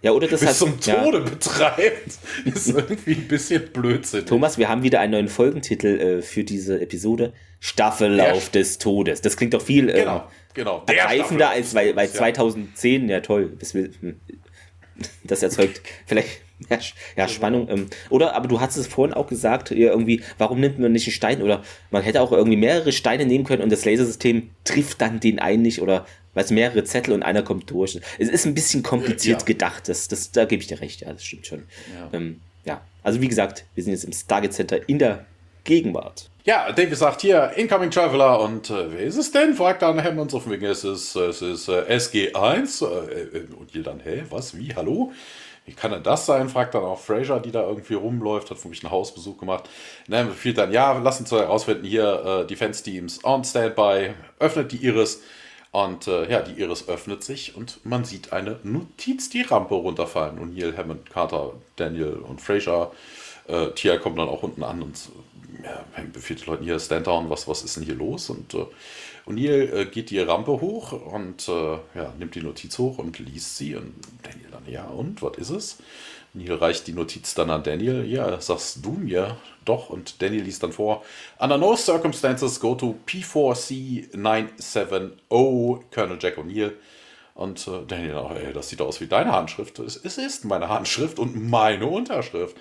ja, 0.00 0.12
oder 0.12 0.28
das 0.28 0.40
bis 0.40 0.50
hat, 0.50 0.56
zum 0.56 0.80
Tode 0.80 1.18
ja. 1.18 1.24
betreibt, 1.24 2.18
ist 2.44 2.68
irgendwie 2.68 3.14
ein 3.14 3.28
bisschen 3.28 3.72
Blödsinn. 3.72 4.26
Thomas, 4.26 4.56
wir 4.56 4.68
haben 4.68 4.84
wieder 4.84 5.00
einen 5.00 5.12
neuen 5.12 5.28
Folgentitel 5.28 5.98
äh, 5.98 6.22
für 6.22 6.44
diese 6.44 6.80
Episode. 6.80 7.32
Staffellauf 7.60 8.50
der 8.50 8.62
des 8.62 8.78
Todes. 8.78 9.20
Das 9.20 9.36
klingt 9.36 9.54
doch 9.54 9.62
viel 9.62 9.88
äh, 9.88 9.94
genau, 9.94 10.28
genau. 10.54 10.84
ergreifender 10.86 11.50
als 11.50 11.74
bei, 11.74 11.92
bei 11.92 12.06
2010. 12.06 13.08
Ja, 13.08 13.20
toll. 13.20 13.56
Das, 13.58 13.74
hm. 13.74 14.20
das 15.24 15.42
erzeugt 15.42 15.80
vielleicht 16.06 16.42
ja, 16.68 16.78
ja 17.16 17.28
Spannung. 17.28 17.68
Ähm, 17.68 17.86
oder, 18.10 18.34
aber 18.34 18.48
du 18.48 18.60
hast 18.60 18.76
es 18.76 18.86
vorhin 18.86 19.14
auch 19.14 19.26
gesagt, 19.26 19.70
irgendwie, 19.70 20.22
warum 20.38 20.60
nimmt 20.60 20.78
man 20.78 20.92
nicht 20.92 21.06
einen 21.06 21.12
Stein? 21.12 21.42
Oder 21.42 21.62
man 21.90 22.02
hätte 22.02 22.20
auch 22.20 22.32
irgendwie 22.32 22.56
mehrere 22.56 22.92
Steine 22.92 23.26
nehmen 23.26 23.44
können 23.44 23.62
und 23.62 23.70
das 23.70 23.84
Lasersystem 23.84 24.50
trifft 24.64 25.00
dann 25.00 25.20
den 25.20 25.38
einen 25.38 25.62
nicht 25.62 25.80
oder 25.80 26.06
weißt 26.34 26.52
mehrere 26.52 26.84
Zettel 26.84 27.14
und 27.14 27.22
einer 27.22 27.42
kommt 27.42 27.70
durch. 27.70 28.00
Es 28.18 28.28
ist 28.28 28.46
ein 28.46 28.54
bisschen 28.54 28.82
kompliziert 28.82 29.40
ja. 29.40 29.46
gedacht, 29.46 29.88
das, 29.88 30.08
das, 30.08 30.30
da 30.30 30.44
gebe 30.44 30.62
ich 30.62 30.68
dir 30.68 30.80
recht, 30.80 31.00
ja, 31.00 31.12
das 31.12 31.24
stimmt 31.24 31.46
schon. 31.46 31.64
Ja. 31.94 32.10
Ähm, 32.12 32.40
ja, 32.64 32.80
also 33.02 33.20
wie 33.20 33.28
gesagt, 33.28 33.64
wir 33.74 33.82
sind 33.82 33.92
jetzt 33.92 34.04
im 34.04 34.12
Stargate 34.12 34.52
Center 34.52 34.88
in 34.88 34.98
der 34.98 35.26
Gegenwart. 35.64 36.30
Ja, 36.44 36.72
David 36.72 36.96
sagt 36.96 37.20
hier, 37.20 37.52
Incoming 37.56 37.90
Traveler 37.90 38.40
und 38.40 38.70
äh, 38.70 38.92
wer 38.92 39.00
ist 39.00 39.16
es 39.16 39.32
denn? 39.32 39.54
fragt 39.54 39.82
dann 39.82 40.02
Hammond 40.02 40.32
auf 40.32 40.48
wegen, 40.48 40.64
es 40.64 40.84
ist, 40.84 41.14
es 41.14 41.42
ist 41.42 41.68
äh, 41.68 41.82
SG1 41.88 42.84
äh, 42.84 43.40
und 43.58 43.74
ihr 43.74 43.82
dann, 43.82 44.00
hä, 44.00 44.22
was, 44.30 44.56
wie, 44.56 44.74
hallo? 44.74 45.12
Wie 45.68 45.74
kann 45.74 45.90
denn 45.90 46.02
das 46.02 46.24
sein? 46.24 46.48
fragt 46.48 46.74
dann 46.74 46.82
auch 46.82 46.98
Fraser, 46.98 47.40
die 47.40 47.50
da 47.50 47.60
irgendwie 47.60 47.92
rumläuft, 47.92 48.50
hat 48.50 48.56
für 48.56 48.68
mich 48.68 48.82
einen 48.82 48.90
Hausbesuch 48.90 49.36
gemacht. 49.36 49.68
Dann 50.08 50.28
befiehlt 50.28 50.56
dann, 50.56 50.72
ja, 50.72 50.96
lass 50.96 51.20
uns 51.20 51.30
herausfinden, 51.30 51.84
hier 51.84 52.24
äh, 52.24 52.46
Defense 52.46 52.82
Teams 52.82 53.22
on 53.22 53.44
Standby, 53.44 54.14
öffnet 54.38 54.72
die 54.72 54.78
Iris 54.78 55.20
und 55.70 56.08
äh, 56.08 56.30
ja, 56.30 56.40
die 56.40 56.58
Iris 56.58 56.88
öffnet 56.88 57.22
sich 57.22 57.54
und 57.54 57.84
man 57.84 58.06
sieht 58.06 58.32
eine 58.32 58.58
Notiz 58.62 59.28
die 59.28 59.42
Rampe 59.42 59.74
runterfallen. 59.74 60.38
Und 60.38 60.56
Neil, 60.56 60.74
Hammond, 60.74 61.10
Carter, 61.10 61.52
Daniel 61.76 62.14
und 62.14 62.40
Fraser. 62.40 62.90
Äh, 63.46 63.72
Tia 63.72 63.98
kommt 63.98 64.18
dann 64.18 64.30
auch 64.30 64.42
unten 64.42 64.62
an 64.62 64.80
und 64.80 64.96
ja, 65.62 65.84
befiehlt 66.14 66.40
den 66.40 66.46
Leuten 66.46 66.64
hier, 66.64 66.80
stand 66.80 67.06
down, 67.06 67.28
was, 67.28 67.46
was 67.46 67.62
ist 67.62 67.76
denn 67.76 67.84
hier 67.84 67.94
los? 67.94 68.30
Und 68.30 68.54
äh, 68.54 68.64
O'Neill 69.28 69.72
äh, 69.72 69.84
geht 69.86 70.10
die 70.10 70.20
Rampe 70.20 70.52
hoch 70.52 70.92
und 70.92 71.48
äh, 71.48 71.72
ja, 71.94 72.14
nimmt 72.18 72.34
die 72.34 72.42
Notiz 72.42 72.78
hoch 72.78 72.98
und 72.98 73.18
liest 73.18 73.56
sie. 73.56 73.76
Und 73.76 73.94
Daniel 74.22 74.50
dann, 74.50 74.72
ja, 74.72 74.84
und 74.84 75.22
was 75.22 75.36
ist 75.36 75.50
es? 75.50 75.78
Neil 76.34 76.54
reicht 76.54 76.86
die 76.86 76.92
Notiz 76.92 77.34
dann 77.34 77.50
an 77.50 77.62
Daniel. 77.62 78.04
Ja, 78.04 78.40
sagst 78.40 78.84
du 78.84 78.92
mir 78.92 79.36
doch. 79.64 79.90
Und 79.90 80.22
Daniel 80.22 80.42
liest 80.42 80.62
dann 80.62 80.72
vor. 80.72 81.04
Under 81.38 81.58
no 81.58 81.76
circumstances 81.76 82.60
go 82.60 82.74
to 82.74 82.96
P4C 83.06 84.16
970 84.16 85.18
Colonel 85.90 86.18
Jack 86.20 86.38
O'Neill. 86.38 86.72
Und 87.34 87.68
äh, 87.68 87.86
Daniel, 87.86 88.26
ey, 88.34 88.52
das 88.52 88.68
sieht 88.68 88.80
aus 88.80 89.00
wie 89.00 89.06
deine 89.06 89.32
Handschrift. 89.32 89.78
Es, 89.78 89.96
es 89.96 90.18
ist 90.18 90.44
meine 90.44 90.68
Handschrift 90.68 91.18
und 91.18 91.48
meine 91.48 91.86
Unterschrift. 91.86 92.56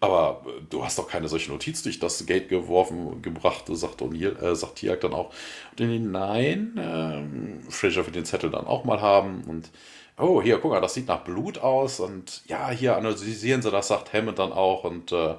Aber 0.00 0.42
äh, 0.46 0.62
du 0.68 0.84
hast 0.84 0.98
doch 0.98 1.08
keine 1.08 1.28
solche 1.28 1.50
Notiz 1.50 1.82
durch 1.82 1.98
das 1.98 2.24
Gate 2.26 2.48
geworfen, 2.48 3.22
gebracht, 3.22 3.64
sagt 3.68 4.02
O'Neill, 4.02 4.40
äh, 4.42 4.54
sagt 4.56 4.76
Tiag 4.76 5.00
dann 5.00 5.12
auch. 5.12 5.32
Und 5.78 6.10
nein, 6.10 6.74
ähm, 6.78 7.62
Fraser 7.68 8.06
wird 8.06 8.16
den 8.16 8.24
Zettel 8.24 8.50
dann 8.50 8.66
auch 8.66 8.84
mal 8.84 9.00
haben 9.00 9.44
und 9.44 9.70
oh, 10.18 10.42
hier, 10.42 10.58
guck 10.58 10.72
mal, 10.72 10.80
das 10.80 10.94
sieht 10.94 11.08
nach 11.08 11.24
Blut 11.24 11.58
aus 11.58 12.00
und 12.00 12.42
ja, 12.46 12.70
hier 12.70 12.96
analysieren 12.96 13.62
sie 13.62 13.70
das, 13.70 13.88
sagt 13.88 14.12
Hammond 14.12 14.38
dann 14.38 14.52
auch 14.52 14.84
und 14.84 15.12
äh, 15.12 15.34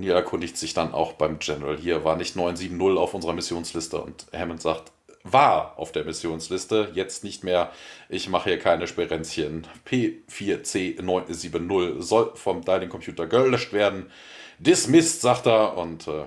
ihr 0.00 0.14
erkundigt 0.14 0.56
sich 0.56 0.74
dann 0.74 0.94
auch 0.94 1.14
beim 1.14 1.38
General. 1.38 1.76
Hier 1.76 2.04
war 2.04 2.16
nicht 2.16 2.36
970 2.36 2.98
auf 2.98 3.14
unserer 3.14 3.32
Missionsliste 3.32 4.00
und 4.00 4.26
Hammond 4.32 4.62
sagt, 4.62 4.92
war 5.22 5.78
auf 5.78 5.92
der 5.92 6.04
Missionsliste, 6.04 6.90
jetzt 6.94 7.24
nicht 7.24 7.44
mehr. 7.44 7.70
Ich 8.08 8.28
mache 8.28 8.50
hier 8.50 8.58
keine 8.58 8.86
Sperenzchen. 8.86 9.66
P4C970 9.86 12.00
soll 12.00 12.32
vom 12.34 12.64
Dialing-Computer 12.64 13.26
gelöscht 13.26 13.72
werden. 13.72 14.10
Dismissed, 14.58 15.20
sagt 15.20 15.46
er. 15.46 15.76
Und 15.76 16.08
äh, 16.08 16.24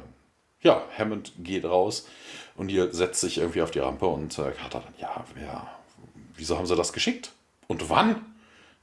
ja, 0.62 0.84
Hammond 0.98 1.34
geht 1.40 1.66
raus 1.66 2.08
und 2.56 2.70
hier 2.70 2.94
setzt 2.94 3.22
sich 3.22 3.40
irgendwie 3.40 3.62
auf 3.62 3.72
die 3.72 3.80
Rampe 3.80 4.06
und 4.06 4.38
äh, 4.38 4.54
hat 4.60 4.76
dann, 4.76 4.84
ja, 5.00 5.26
ja, 5.42 5.80
wieso 6.36 6.58
haben 6.58 6.68
sie 6.68 6.76
das 6.76 6.94
geschickt? 6.94 7.32
Und 7.68 7.90
wann? 7.90 8.24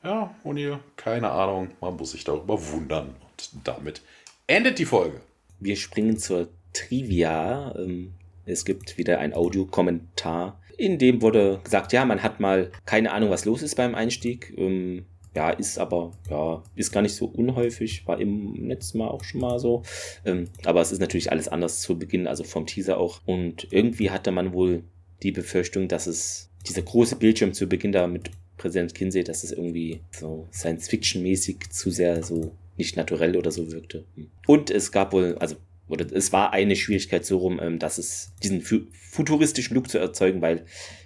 Ja, 0.03 0.35
O'Neill, 0.45 0.79
keine 0.97 1.31
Ahnung. 1.31 1.71
Man 1.81 1.97
muss 1.97 2.13
sich 2.13 2.25
darüber 2.25 2.61
wundern. 2.73 3.09
Und 3.09 3.51
damit 3.65 4.03
endet 4.47 4.79
die 4.79 4.87
Folge. 4.87 5.21
Wir 5.61 5.77
springen 5.77 6.17
zur 6.17 6.49
Trivia. 6.73 7.75
Ähm, 7.77 8.15
es 8.45 8.65
gibt 8.65 8.99
wieder 8.99 9.19
ein 9.19 9.35
Audiokommentar. 9.35 10.61
In 10.77 10.99
dem 10.99 11.23
wurde 11.23 11.61
gesagt, 11.63 11.93
ja, 11.93 12.05
man 12.05 12.23
hat 12.23 12.41
mal 12.41 12.71
keine 12.87 13.13
Ahnung, 13.13 13.31
was 13.31 13.45
los 13.45 13.63
ist 13.63 13.77
beim 13.77 13.95
Einstieg. 13.95 14.55
Ähm, 14.57 15.05
ja, 15.35 15.51
ist 15.51 15.79
aber, 15.79 16.13
ja, 16.29 16.63
ist 16.75 16.91
gar 16.91 17.03
nicht 17.03 17.15
so 17.15 17.27
unhäufig, 17.27 18.07
war 18.07 18.21
im 18.21 18.67
letzten 18.67 18.99
Mal 18.99 19.09
auch 19.09 19.23
schon 19.23 19.41
mal 19.41 19.59
so. 19.59 19.83
Ähm, 20.25 20.49
aber 20.65 20.81
es 20.81 20.91
ist 20.91 21.01
natürlich 21.01 21.31
alles 21.31 21.49
anders 21.49 21.81
zu 21.81 21.99
Beginn, 21.99 22.27
also 22.27 22.43
vom 22.43 22.67
Teaser 22.67 22.99
auch. 22.99 23.21
Und 23.27 23.69
irgendwie 23.71 24.11
hatte 24.11 24.33
man 24.33 24.53
wohl 24.53 24.83
die 25.23 25.33
Befürchtung, 25.33 25.87
dass 25.87 26.07
es 26.07 26.51
dieser 26.67 26.83
große 26.83 27.17
Bildschirm 27.17 27.53
zu 27.53 27.69
Beginn 27.69 27.93
da 27.93 28.07
mit 28.07 28.31
Präsident 28.57 28.95
Kinsey, 28.95 29.25
dass 29.25 29.45
es 29.45 29.53
irgendwie 29.53 30.01
so 30.11 30.49
Science-Fiction-mäßig 30.53 31.71
zu 31.71 31.91
sehr 31.91 32.23
so 32.23 32.53
nicht 32.77 32.97
naturell 32.97 33.37
oder 33.37 33.51
so 33.51 33.71
wirkte. 33.71 34.05
Und 34.47 34.71
es 34.71 34.91
gab 34.91 35.13
wohl, 35.13 35.37
also 35.39 35.57
oder 35.91 36.07
es 36.13 36.33
war 36.33 36.53
eine 36.53 36.77
Schwierigkeit 36.77 37.25
so 37.25 37.39
rum, 37.39 37.61
ähm, 37.63 37.79
dass 37.79 37.99
es 37.99 38.33
diesen 38.43 38.63
futuristischen 38.63 39.75
Look 39.75 39.91
zu 39.91 39.99
erzeugen, 39.99 40.41
weil 40.41 40.65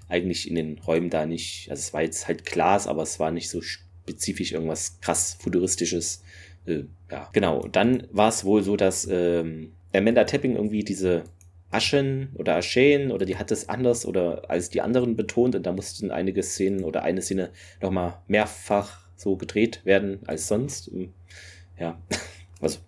eigentlich 0.09 0.49
in 0.49 0.55
den 0.55 0.79
Räumen 0.79 1.11
da 1.11 1.27
nicht, 1.27 1.71
also 1.71 1.81
es 1.81 1.93
war 1.93 2.03
jetzt 2.03 2.29
halt 2.29 2.45
Glas, 2.45 2.87
aber 2.87 3.03
es 3.03 3.19
war 3.19 3.31
nicht 3.31 3.49
so 3.49 3.63
spezifisch 3.63 4.53
irgendwas 4.53 5.01
krass 5.01 5.37
futuristisches. 5.41 6.23
Äh, 6.67 6.85
ja, 7.11 7.31
genau. 7.33 7.67
Dann 7.69 8.07
war 8.11 8.29
es 8.29 8.45
wohl 8.45 8.63
so, 8.63 8.77
dass 8.77 9.09
ähm, 9.11 9.73
Amanda 9.93 10.25
Tapping 10.25 10.57
irgendwie 10.57 10.85
diese 10.85 11.25
Aschen 11.71 12.31
oder 12.35 12.57
Ascheen 12.57 13.11
oder 13.11 13.27
die 13.27 13.37
hat 13.37 13.51
es 13.51 13.69
anders 13.69 14.07
oder 14.07 14.49
als 14.49 14.71
die 14.71 14.81
anderen 14.81 15.17
betont 15.17 15.57
und 15.57 15.65
da 15.65 15.73
mussten 15.73 16.11
einige 16.11 16.43
Szenen 16.43 16.85
oder 16.85 17.03
eine 17.03 17.23
Szene 17.23 17.51
nochmal 17.81 18.23
mehrfach 18.29 19.09
so 19.17 19.37
gedreht 19.37 19.81
werden 19.85 20.21
als 20.27 20.47
sonst. 20.49 20.89
Ähm, 20.89 21.13
ja, 21.79 21.99
also 22.61 22.79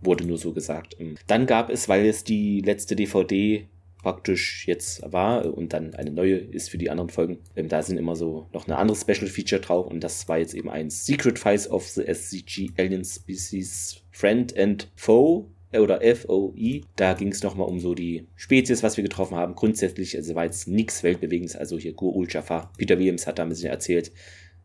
wurde 0.00 0.24
nur 0.24 0.38
so 0.38 0.52
gesagt. 0.52 0.96
Ähm, 0.98 1.16
dann 1.26 1.46
gab 1.46 1.70
es, 1.70 1.88
weil 1.88 2.06
es 2.06 2.24
die 2.24 2.60
letzte 2.60 2.96
DVD 2.96 3.66
praktisch 4.02 4.66
jetzt 4.66 5.02
war 5.12 5.54
und 5.54 5.72
dann 5.72 5.94
eine 5.94 6.10
neue 6.10 6.36
ist 6.36 6.70
für 6.70 6.78
die 6.78 6.90
anderen 6.90 7.10
Folgen. 7.10 7.38
Ähm, 7.56 7.68
da 7.68 7.82
sind 7.82 7.98
immer 7.98 8.16
so 8.16 8.46
noch 8.52 8.66
eine 8.66 8.76
andere 8.76 8.96
Special 8.96 9.26
Feature 9.28 9.60
drauf 9.60 9.86
und 9.86 10.02
das 10.02 10.28
war 10.28 10.38
jetzt 10.38 10.54
eben 10.54 10.70
ein 10.70 10.90
Secret 10.90 11.38
Files 11.38 11.70
of 11.70 11.86
the 11.86 12.02
SCG 12.02 12.70
Alien 12.78 13.04
Species 13.04 14.02
Friend 14.10 14.56
and 14.56 14.90
Foe 14.96 15.46
oder 15.72 16.00
FOE. 16.00 16.80
Da 16.96 17.12
ging 17.12 17.28
es 17.28 17.42
nochmal 17.42 17.68
um 17.68 17.78
so 17.78 17.94
die 17.94 18.26
Spezies, 18.34 18.82
was 18.82 18.96
wir 18.96 19.04
getroffen 19.04 19.36
haben. 19.36 19.54
Grundsätzlich, 19.54 20.16
also 20.16 20.34
war 20.34 20.44
jetzt 20.44 20.66
nichts 20.66 21.02
Weltbewegendes, 21.02 21.56
also 21.56 21.78
hier 21.78 21.92
Gur 21.92 22.26
Jafar. 22.28 22.72
Peter 22.76 22.98
Williams 22.98 23.26
hat 23.26 23.38
da 23.38 23.44
ein 23.44 23.50
bisschen 23.50 23.70
erzählt, 23.70 24.12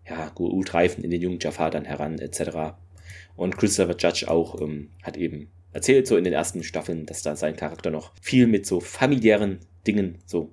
ja, 0.07 0.29
Gur 0.29 0.63
reifen 0.67 1.03
in 1.03 1.11
den 1.11 1.21
jungen 1.21 1.39
Jafar 1.39 1.71
dann 1.71 1.85
heran, 1.85 2.19
etc. 2.19 2.75
Und 3.35 3.57
Christopher 3.57 3.95
Judge 3.97 4.29
auch 4.29 4.61
ähm, 4.61 4.89
hat 5.03 5.17
eben 5.17 5.49
erzählt, 5.71 6.07
so 6.07 6.15
in 6.15 6.23
den 6.23 6.33
ersten 6.33 6.63
Staffeln, 6.63 7.05
dass 7.05 7.21
da 7.21 7.35
sein 7.35 7.55
Charakter 7.55 7.91
noch 7.91 8.11
viel 8.21 8.47
mit 8.47 8.65
so 8.65 8.79
familiären 8.79 9.59
Dingen 9.85 10.19
so 10.25 10.51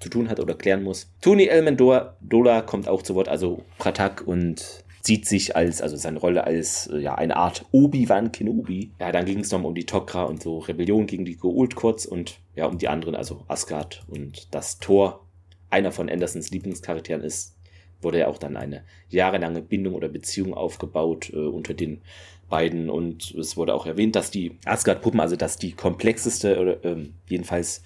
zu 0.00 0.08
tun 0.08 0.28
hat 0.28 0.40
oder 0.40 0.54
klären 0.54 0.82
muss. 0.82 1.10
Tony 1.20 1.46
Elmendola 1.46 2.62
kommt 2.62 2.88
auch 2.88 3.02
zu 3.02 3.14
Wort, 3.14 3.28
also 3.28 3.64
Pratak 3.78 4.26
und 4.26 4.84
sieht 5.02 5.26
sich 5.26 5.56
als, 5.56 5.80
also 5.80 5.96
seine 5.96 6.18
Rolle 6.18 6.44
als 6.44 6.88
äh, 6.88 6.98
ja, 6.98 7.14
eine 7.14 7.36
Art 7.36 7.64
Obi-Wan 7.72 8.32
Kenobi. 8.32 8.92
Ja, 9.00 9.10
dann 9.10 9.24
ging 9.24 9.40
es 9.40 9.50
nochmal 9.50 9.70
um 9.70 9.74
die 9.74 9.86
Tok'ra 9.86 10.24
und 10.24 10.42
so 10.42 10.58
Rebellion 10.58 11.06
gegen 11.06 11.24
die 11.24 11.38
Goa'uld 11.38 11.74
kurz 11.74 12.04
und 12.04 12.40
ja, 12.54 12.66
um 12.66 12.78
die 12.78 12.88
anderen, 12.88 13.14
also 13.14 13.44
Asgard 13.48 14.04
und 14.08 14.54
das 14.54 14.78
Tor, 14.78 15.26
einer 15.70 15.92
von 15.92 16.08
Andersons 16.08 16.50
Lieblingscharakteren 16.50 17.22
ist, 17.22 17.56
wurde 18.00 18.20
ja 18.20 18.28
auch 18.28 18.38
dann 18.38 18.56
eine 18.56 18.84
jahrelange 19.08 19.62
Bindung 19.62 19.94
oder 19.94 20.08
Beziehung 20.08 20.54
aufgebaut 20.54 21.30
äh, 21.32 21.36
unter 21.36 21.74
den 21.74 22.00
beiden 22.48 22.88
und 22.88 23.34
es 23.34 23.56
wurde 23.56 23.74
auch 23.74 23.86
erwähnt, 23.86 24.16
dass 24.16 24.30
die 24.30 24.56
Asgard-Puppen, 24.64 25.20
also 25.20 25.36
dass 25.36 25.58
die 25.58 25.72
komplexeste 25.72 26.58
oder 26.58 26.84
ähm, 26.84 27.14
jedenfalls 27.28 27.82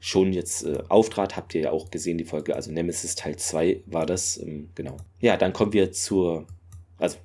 schon 0.00 0.32
jetzt 0.32 0.64
äh, 0.64 0.78
auftrat, 0.88 1.36
habt 1.36 1.54
ihr 1.54 1.62
ja 1.62 1.70
auch 1.72 1.90
gesehen, 1.90 2.18
die 2.18 2.24
Folge, 2.24 2.54
also 2.54 2.70
Nemesis 2.70 3.16
Teil 3.16 3.36
2 3.36 3.82
war 3.86 4.06
das, 4.06 4.40
ähm, 4.40 4.70
genau. 4.74 4.96
Ja, 5.20 5.36
dann 5.36 5.52
kommen 5.52 5.72
wir 5.72 5.92
zur, 5.92 6.46
also 6.98 7.18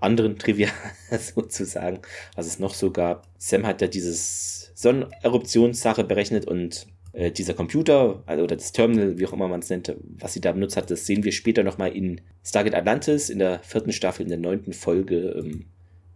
anderen 0.00 0.38
Trivia 0.38 0.68
sozusagen, 1.34 2.00
was 2.34 2.46
es 2.46 2.58
noch 2.58 2.74
so 2.74 2.90
gab. 2.90 3.26
Sam 3.38 3.66
hat 3.66 3.80
ja 3.80 3.88
dieses 3.88 4.72
Sonneneruptionssache 4.74 6.04
berechnet 6.04 6.46
und 6.46 6.86
äh, 7.12 7.30
dieser 7.30 7.54
Computer 7.54 8.22
also, 8.26 8.44
oder 8.44 8.56
das 8.56 8.72
Terminal, 8.72 9.18
wie 9.18 9.26
auch 9.26 9.32
immer 9.32 9.48
man 9.48 9.60
es 9.60 9.70
nennt, 9.70 9.94
was 10.18 10.32
sie 10.32 10.40
da 10.40 10.52
benutzt 10.52 10.76
hat, 10.76 10.90
das 10.90 11.06
sehen 11.06 11.24
wir 11.24 11.32
später 11.32 11.62
nochmal 11.62 11.94
in 11.94 12.20
Stargate 12.44 12.74
Atlantis 12.74 13.30
in 13.30 13.38
der 13.38 13.60
vierten 13.60 13.92
Staffel, 13.92 14.22
in 14.22 14.28
der 14.28 14.38
neunten 14.38 14.72
Folge. 14.72 15.34
Ähm, 15.38 15.66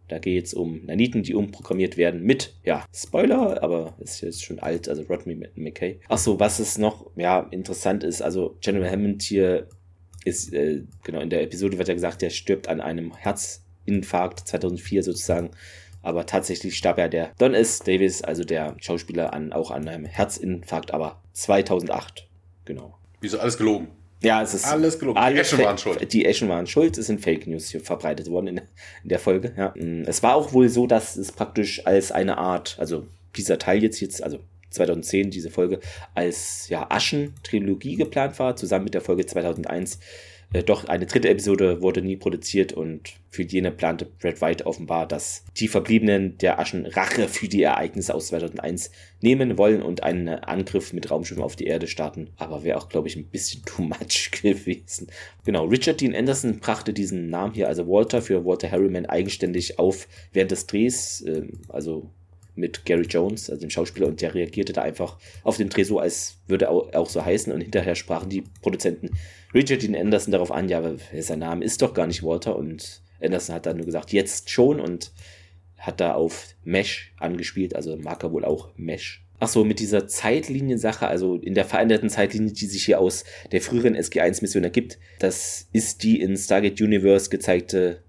da 0.09 0.19
geht 0.19 0.47
es 0.47 0.55
um 0.55 0.85
Naniten, 0.85 1.25
die 1.25 1.35
umprogrammiert 1.35 1.97
werden 1.97 2.23
mit, 2.23 2.55
ja, 2.65 2.85
Spoiler, 2.95 3.63
aber 3.63 3.97
ist 3.99 4.21
jetzt 4.21 4.45
schon 4.45 4.61
alt, 4.61 4.89
also 4.89 5.03
Rodney 5.03 5.35
McKay. 5.57 5.99
Achso, 6.09 6.39
was 6.39 6.61
es 6.61 6.79
noch, 6.79 7.11
ja, 7.17 7.41
interessant 7.51 8.05
ist, 8.05 8.23
also 8.23 8.57
General 8.61 8.91
Hammond 8.91 9.23
hier 9.23 9.69
ist, 10.25 10.53
äh, 10.53 10.83
genau, 11.03 11.21
in 11.21 11.31
der 11.31 11.43
Episode 11.43 11.79
wird 11.79 11.89
ja 11.89 11.95
gesagt, 11.95 12.23
der 12.23 12.31
stirbt 12.31 12.69
an 12.69 12.81
einem 12.81 13.17
Herzinfarkt 13.17 14.47
2004 14.47 15.03
sozusagen. 15.03 15.51
Aber 16.07 16.25
tatsächlich 16.25 16.77
starb 16.79 16.99
ja 16.99 17.09
der 17.09 17.33
Don 17.37 17.53
S. 17.53 17.81
Davis, 17.81 18.23
also 18.23 18.45
der 18.45 18.77
Schauspieler, 18.79 19.33
an, 19.33 19.53
auch 19.53 19.73
an 19.73 19.89
einem 19.89 20.05
Herzinfarkt, 20.05 20.95
aber 20.95 21.21
2008. 21.33 22.29
Genau. 22.65 22.97
Wieso 23.21 23.41
alles 23.41 23.59
gelogen? 23.59 23.89
Ja, 24.23 24.41
es 24.41 24.55
ist 24.55 24.67
alles 24.67 25.01
gelogen. 25.01 25.21
Die 25.21 25.41
Eschen 25.41 25.59
waren 25.59 25.79
schuld. 25.79 26.13
Die 26.13 26.25
Eschen 26.25 26.49
waren 26.49 26.69
schuld. 26.69 26.97
Es 26.97 27.07
sind 27.07 27.21
Fake 27.21 27.49
News 27.49 27.71
hier 27.71 27.81
verbreitet 27.81 28.31
worden 28.31 28.47
in, 28.47 28.57
in, 29.03 29.09
der 29.09 29.19
Folge. 29.19 29.53
Ja. 29.57 29.75
Mm, 29.77 30.05
es 30.07 30.23
war 30.23 30.37
auch 30.37 30.53
wohl 30.53 30.69
so, 30.69 30.87
dass 30.87 31.17
es 31.17 31.33
praktisch 31.33 31.85
als 31.85 32.13
eine 32.13 32.39
Art, 32.39 32.77
also 32.79 33.09
dieser 33.35 33.59
Teil 33.59 33.83
jetzt 33.83 34.01
jetzt, 34.01 34.23
also 34.23 34.39
2010 34.71 35.31
diese 35.31 35.51
Folge 35.51 35.81
als 36.15 36.69
ja 36.69 36.87
Aschen-Trilogie 36.89 37.97
geplant 37.97 38.39
war, 38.39 38.55
zusammen 38.55 38.85
mit 38.85 38.95
der 38.95 39.01
Folge 39.01 39.27
2001 39.27 39.99
äh, 40.57 40.63
doch 40.65 40.87
eine 40.87 41.07
dritte 41.07 41.29
Episode 41.29 41.83
wurde 41.83 42.03
nie 42.03 42.17
produziert 42.17 42.73
und 42.73 43.15
für 43.31 43.43
jene 43.43 43.71
plante 43.71 44.07
Brad 44.07 44.41
White 44.41 44.67
offenbar, 44.67 45.07
dass 45.07 45.45
die 45.57 45.69
Verbliebenen 45.69 46.39
der 46.39 46.59
Aschen 46.59 46.87
Rache 46.87 47.29
für 47.29 47.49
die 47.49 47.63
Ereignisse 47.63 48.15
aus 48.15 48.29
2001 48.29 48.91
nehmen 49.21 49.59
wollen 49.59 49.83
und 49.83 50.03
einen 50.03 50.29
Angriff 50.29 50.93
mit 50.93 51.11
Raumschiffen 51.11 51.43
auf 51.43 51.57
die 51.57 51.67
Erde 51.67 51.87
starten. 51.87 52.31
Aber 52.37 52.65
wäre 52.65 52.79
auch, 52.79 52.89
glaube 52.89 53.09
ich, 53.09 53.17
ein 53.17 53.27
bisschen 53.27 53.63
too 53.65 53.83
much 53.83 54.31
gewesen. 54.43 55.09
Genau, 55.45 55.67
Richard 55.67 56.01
Dean 56.01 56.15
Anderson 56.15 56.59
brachte 56.59 56.93
diesen 56.93 57.29
Namen 57.29 57.55
hier, 57.55 57.69
also 57.69 57.87
Walter 57.87 58.23
für 58.23 58.45
Walter 58.45 58.71
Harriman, 58.71 59.07
eigenständig 59.07 59.79
auf 59.79 60.09
während 60.33 60.51
des 60.51 60.67
Drehs, 60.67 61.21
äh, 61.23 61.47
also 61.69 62.11
mit 62.57 62.85
Gary 62.85 63.07
Jones, 63.07 63.51
also 63.51 63.61
dem 63.61 63.71
Schauspieler, 63.71 64.07
und 64.07 64.21
der 64.21 64.35
reagierte 64.35 64.73
da 64.73 64.83
einfach 64.83 65.19
auf 65.43 65.57
den 65.57 65.69
Dreh 65.69 65.85
so, 65.85 65.99
als 65.99 66.39
würde 66.47 66.67
er 66.67 66.71
auch 66.73 67.09
so 67.09 67.25
heißen. 67.25 67.53
Und 67.53 67.61
hinterher 67.61 67.95
sprachen 67.95 68.29
die 68.29 68.45
Produzenten 68.63 69.11
Richard 69.55 69.83
Dean 69.83 69.95
Anderson 69.97 70.33
darauf 70.33 70.51
an, 70.51 70.69
ja, 70.69 70.79
aber 70.79 70.97
sein 71.19 71.39
Name 71.39 71.65
ist 71.65 71.83
doch 71.83 71.95
gar 71.95 72.07
nicht 72.07 72.23
Walter. 72.23 72.57
Und 72.57 73.03
Anderson 73.21 73.55
hat 73.55 73.67
dann 73.67 73.77
nur 73.77 73.87
gesagt, 73.87 74.13
jetzt 74.13 74.51
schon 74.51 74.81
und 74.81 75.13
hat 75.79 76.01
da 76.01 76.15
auf 76.15 76.55
Mesh 76.65 77.13
angespielt, 77.19 77.77
also 77.77 77.97
mag 77.97 78.23
er 78.25 78.33
wohl 78.33 78.45
auch 78.45 78.71
Mesh. 78.77 79.23
Ach 79.39 79.49
so, 79.49 79.65
mit 79.65 79.81
dieser 79.81 80.09
Zeitliniensache, 80.09 81.07
also 81.07 81.37
in 81.37 81.55
der 81.55 81.67
veränderten 81.67 82.09
Zeitlinie, 82.09 82.53
die 82.53 82.67
sich 82.67 82.87
hier 82.87 82.99
aus 82.99 83.25
der 83.53 83.61
früheren 83.61 83.95
SG1-Mission 83.95 84.65
ergibt, 84.65 84.99
das 85.19 85.69
ist 85.73 86.03
die 86.03 86.21
in 86.21 86.37
Stargate 86.37 86.81
Universe 86.81 87.29
gezeigte 87.29 88.03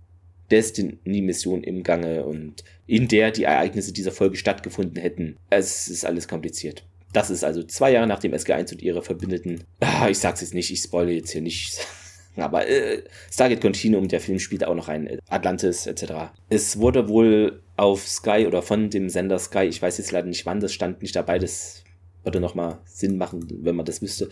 Destiny-Mission 0.52 1.64
im 1.64 1.84
Gange 1.84 2.26
und 2.26 2.64
in 2.86 3.08
der 3.08 3.32
die 3.32 3.44
Ereignisse 3.44 3.94
dieser 3.94 4.12
Folge 4.12 4.38
stattgefunden 4.38 5.02
hätten. 5.02 5.38
Es 5.50 5.88
ist 5.88 6.06
alles 6.06 6.28
kompliziert. 6.28 6.86
Das 7.14 7.30
ist 7.30 7.44
also 7.44 7.64
zwei 7.64 7.92
Jahre 7.92 8.08
nach 8.08 8.20
dem 8.20 8.34
SG1 8.34 8.74
und 8.74 8.82
ihrer 8.82 9.02
Verbündeten. 9.02 9.64
Ah, 9.80 10.10
ich 10.10 10.20
sag's 10.20 10.42
jetzt 10.42 10.54
nicht, 10.54 10.72
ich 10.72 10.82
spoile 10.82 11.12
jetzt 11.12 11.32
hier 11.32 11.42
nicht. 11.42 11.80
Aber 12.36 12.68
äh, 12.68 13.04
Stargate 13.32 13.62
Continuum, 13.62 14.08
der 14.08 14.22
Film 14.22 14.40
spielt 14.40 14.64
auch 14.64 14.76
noch 14.76 14.90
ein 14.90 15.08
äh, 15.08 15.18
Atlantis 15.28 15.88
etc. 15.88 16.32
Es 16.50 16.80
wurde 16.80 17.10
wohl 17.10 17.64
auf 17.76 18.08
Sky 18.08 18.46
oder 18.46 18.62
von 18.62 18.90
dem 18.90 19.10
Sender 19.10 19.40
Sky, 19.40 19.64
ich 19.64 19.82
weiß 19.82 19.98
jetzt 19.98 20.12
leider 20.12 20.28
nicht 20.28 20.46
wann, 20.46 20.60
das 20.60 20.74
stand 20.74 21.02
nicht 21.02 21.16
dabei, 21.16 21.40
das 21.40 21.84
würde 22.24 22.40
nochmal 22.40 22.80
Sinn 22.86 23.18
machen, 23.18 23.48
wenn 23.64 23.76
man 23.76 23.86
das 23.86 24.02
wüsste. 24.02 24.30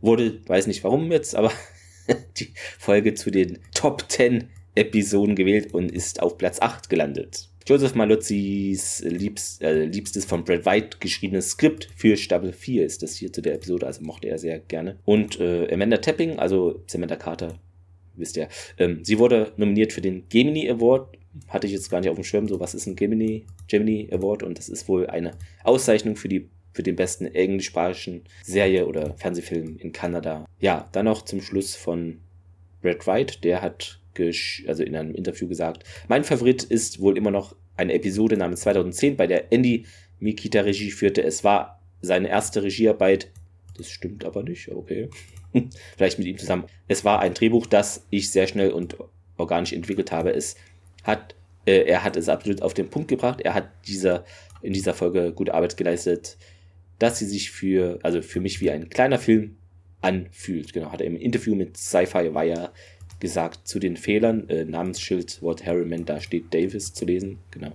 Wurde, 0.00 0.40
weiß 0.46 0.66
nicht 0.66 0.84
warum 0.84 1.10
jetzt, 1.10 1.34
aber 1.34 1.52
die 2.36 2.52
Folge 2.78 3.14
zu 3.14 3.30
den 3.30 3.58
Top 3.74 4.04
10 4.08 4.48
Episoden 4.74 5.36
gewählt 5.36 5.74
und 5.74 5.90
ist 5.92 6.22
auf 6.22 6.38
Platz 6.38 6.60
8 6.60 6.88
gelandet. 6.88 7.50
Joseph 7.66 7.94
Maluzzis 7.94 9.04
liebst, 9.06 9.62
äh, 9.62 9.84
liebstes 9.84 10.24
von 10.24 10.44
Brad 10.44 10.64
White 10.64 10.96
geschriebenes 10.98 11.50
Skript 11.50 11.88
für 11.94 12.16
Staffel 12.16 12.52
4 12.52 12.84
ist 12.84 13.02
das 13.02 13.16
hier 13.16 13.32
zu 13.32 13.42
der 13.42 13.54
Episode, 13.54 13.86
also 13.86 14.02
mochte 14.02 14.28
er 14.28 14.38
sehr 14.38 14.58
gerne. 14.58 14.96
Und 15.04 15.38
äh, 15.40 15.72
Amanda 15.72 15.98
Tapping, 15.98 16.38
also 16.38 16.82
Samantha 16.86 17.16
Carter, 17.16 17.58
wisst 18.16 18.36
ihr, 18.36 18.48
ähm, 18.78 19.04
sie 19.04 19.18
wurde 19.18 19.52
nominiert 19.56 19.92
für 19.92 20.00
den 20.00 20.24
Gemini 20.28 20.68
Award. 20.68 21.16
Hatte 21.48 21.68
ich 21.68 21.72
jetzt 21.72 21.90
gar 21.90 22.00
nicht 22.00 22.10
auf 22.10 22.16
dem 22.16 22.24
Schirm, 22.24 22.48
so 22.48 22.58
was 22.58 22.74
ist 22.74 22.86
ein 22.86 22.96
Gemini, 22.96 23.44
Gemini 23.68 24.08
Award 24.10 24.42
und 24.42 24.58
das 24.58 24.68
ist 24.68 24.88
wohl 24.88 25.06
eine 25.06 25.32
Auszeichnung 25.62 26.16
für 26.16 26.28
die 26.28 26.48
für 26.72 26.82
den 26.82 26.96
besten 26.96 27.26
englischsprachigen 27.26 28.22
Serie 28.44 28.86
oder 28.86 29.14
Fernsehfilm 29.14 29.76
in 29.78 29.92
Kanada. 29.92 30.46
Ja, 30.60 30.88
dann 30.92 31.06
noch 31.06 31.22
zum 31.22 31.40
Schluss 31.40 31.74
von 31.74 32.20
Brad 32.80 33.06
White, 33.06 33.40
der 33.42 33.60
hat 33.60 33.99
also 34.66 34.82
in 34.82 34.96
einem 34.96 35.14
Interview 35.14 35.48
gesagt, 35.48 35.84
mein 36.08 36.24
Favorit 36.24 36.62
ist 36.62 37.00
wohl 37.00 37.16
immer 37.16 37.30
noch 37.30 37.56
eine 37.76 37.94
Episode 37.94 38.36
namens 38.36 38.60
2010, 38.60 39.16
bei 39.16 39.26
der 39.26 39.52
Andy 39.52 39.86
Mikita 40.18 40.60
Regie 40.60 40.90
führte. 40.90 41.22
Es 41.22 41.44
war 41.44 41.80
seine 42.02 42.28
erste 42.28 42.62
Regiearbeit. 42.62 43.30
Das 43.76 43.90
stimmt 43.90 44.24
aber 44.24 44.42
nicht, 44.42 44.70
okay. 44.70 45.08
Vielleicht 45.96 46.18
mit 46.18 46.28
ihm 46.28 46.38
zusammen. 46.38 46.64
Es 46.88 47.04
war 47.04 47.20
ein 47.20 47.34
Drehbuch, 47.34 47.66
das 47.66 48.06
ich 48.10 48.30
sehr 48.30 48.46
schnell 48.46 48.70
und 48.70 48.96
organisch 49.36 49.72
entwickelt 49.72 50.12
habe. 50.12 50.30
Es 50.32 50.56
hat, 51.02 51.34
äh, 51.66 51.84
er 51.84 52.04
hat 52.04 52.16
es 52.16 52.28
absolut 52.28 52.62
auf 52.62 52.74
den 52.74 52.90
Punkt 52.90 53.08
gebracht. 53.08 53.40
Er 53.40 53.54
hat 53.54 53.70
dieser, 53.86 54.24
in 54.62 54.72
dieser 54.72 54.94
Folge 54.94 55.32
gute 55.32 55.54
Arbeit 55.54 55.76
geleistet, 55.76 56.36
dass 56.98 57.18
sie 57.18 57.26
sich 57.26 57.50
für, 57.50 57.98
also 58.02 58.20
für 58.20 58.40
mich 58.40 58.60
wie 58.60 58.70
ein 58.70 58.90
kleiner 58.90 59.18
Film 59.18 59.56
anfühlt. 60.02 60.72
Genau, 60.72 60.92
hat 60.92 61.00
er 61.00 61.06
im 61.06 61.16
Interview 61.16 61.54
mit 61.54 61.76
Sci-Fi 61.76 62.34
Wire 62.34 62.72
gesagt 63.20 63.68
zu 63.68 63.78
den 63.78 63.96
Fehlern. 63.96 64.48
Äh, 64.48 64.64
Namensschild 64.64 65.42
Walt 65.42 65.64
Harriman, 65.64 66.04
da 66.04 66.20
steht 66.20 66.52
Davis 66.52 66.92
zu 66.92 67.04
lesen, 67.04 67.38
genau. 67.50 67.72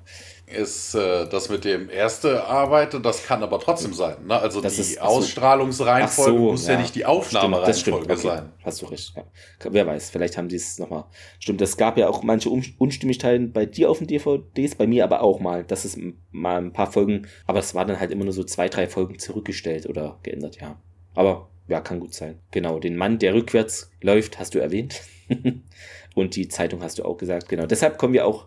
Ist 0.48 0.94
äh, 0.94 1.28
das 1.28 1.50
mit 1.50 1.66
dem 1.66 1.90
erste 1.90 2.44
Arbeit, 2.44 2.94
das 3.04 3.26
kann 3.26 3.42
aber 3.42 3.60
trotzdem 3.60 3.94
sein. 3.94 4.16
Ne? 4.28 4.38
Also 4.38 4.62
das 4.62 4.76
die 4.76 4.82
ist, 4.82 5.02
Ausstrahlungsreihenfolge 5.02 6.38
so, 6.38 6.52
muss 6.52 6.68
ja, 6.68 6.74
ja, 6.74 6.80
nicht 6.82 6.94
die 6.94 7.06
Aufnahmereihenfolge 7.06 8.14
okay. 8.14 8.16
sein. 8.16 8.52
Hast 8.64 8.82
du 8.82 8.86
recht, 8.88 9.14
ja. 9.16 9.24
Wer 9.70 9.88
weiß, 9.88 10.10
vielleicht 10.10 10.38
haben 10.38 10.48
die 10.48 10.58
es 10.58 10.78
nochmal. 10.78 11.06
Stimmt, 11.40 11.62
es 11.62 11.78
gab 11.78 11.98
ja 11.98 12.10
auch 12.10 12.22
manche 12.22 12.50
Unstimmigkeiten 12.50 13.54
bei 13.54 13.66
dir 13.66 13.90
auf 13.90 14.00
den 14.00 14.08
DVDs, 14.08 14.76
bei 14.76 14.86
mir 14.86 15.04
aber 15.04 15.22
auch 15.22 15.40
mal. 15.40 15.64
Das 15.64 15.86
ist 15.86 15.98
mal 16.32 16.58
ein 16.58 16.74
paar 16.74 16.92
Folgen, 16.92 17.28
aber 17.48 17.60
es 17.60 17.74
war 17.74 17.86
dann 17.86 18.00
halt 18.00 18.12
immer 18.12 18.26
nur 18.26 18.34
so 18.34 18.44
zwei, 18.44 18.70
drei 18.70 18.88
Folgen 18.88 19.18
zurückgestellt 19.18 19.88
oder 19.88 20.20
geändert, 20.22 20.60
ja. 20.62 20.80
Aber 21.16 21.50
ja, 21.68 21.82
kann 21.82 22.00
gut 22.00 22.14
sein. 22.14 22.40
Genau, 22.52 22.80
den 22.80 22.96
Mann, 22.96 23.18
der 23.18 23.34
rückwärts 23.34 23.90
läuft, 24.02 24.38
hast 24.38 24.54
du 24.54 24.60
erwähnt. 24.60 25.02
Und 26.16 26.36
die 26.36 26.48
Zeitung 26.48 26.82
hast 26.82 27.00
du 27.00 27.06
auch 27.06 27.18
gesagt. 27.18 27.50
Genau, 27.50 27.66
deshalb 27.66 27.98
kommen 27.98 28.14
wir 28.14 28.26
auch 28.26 28.46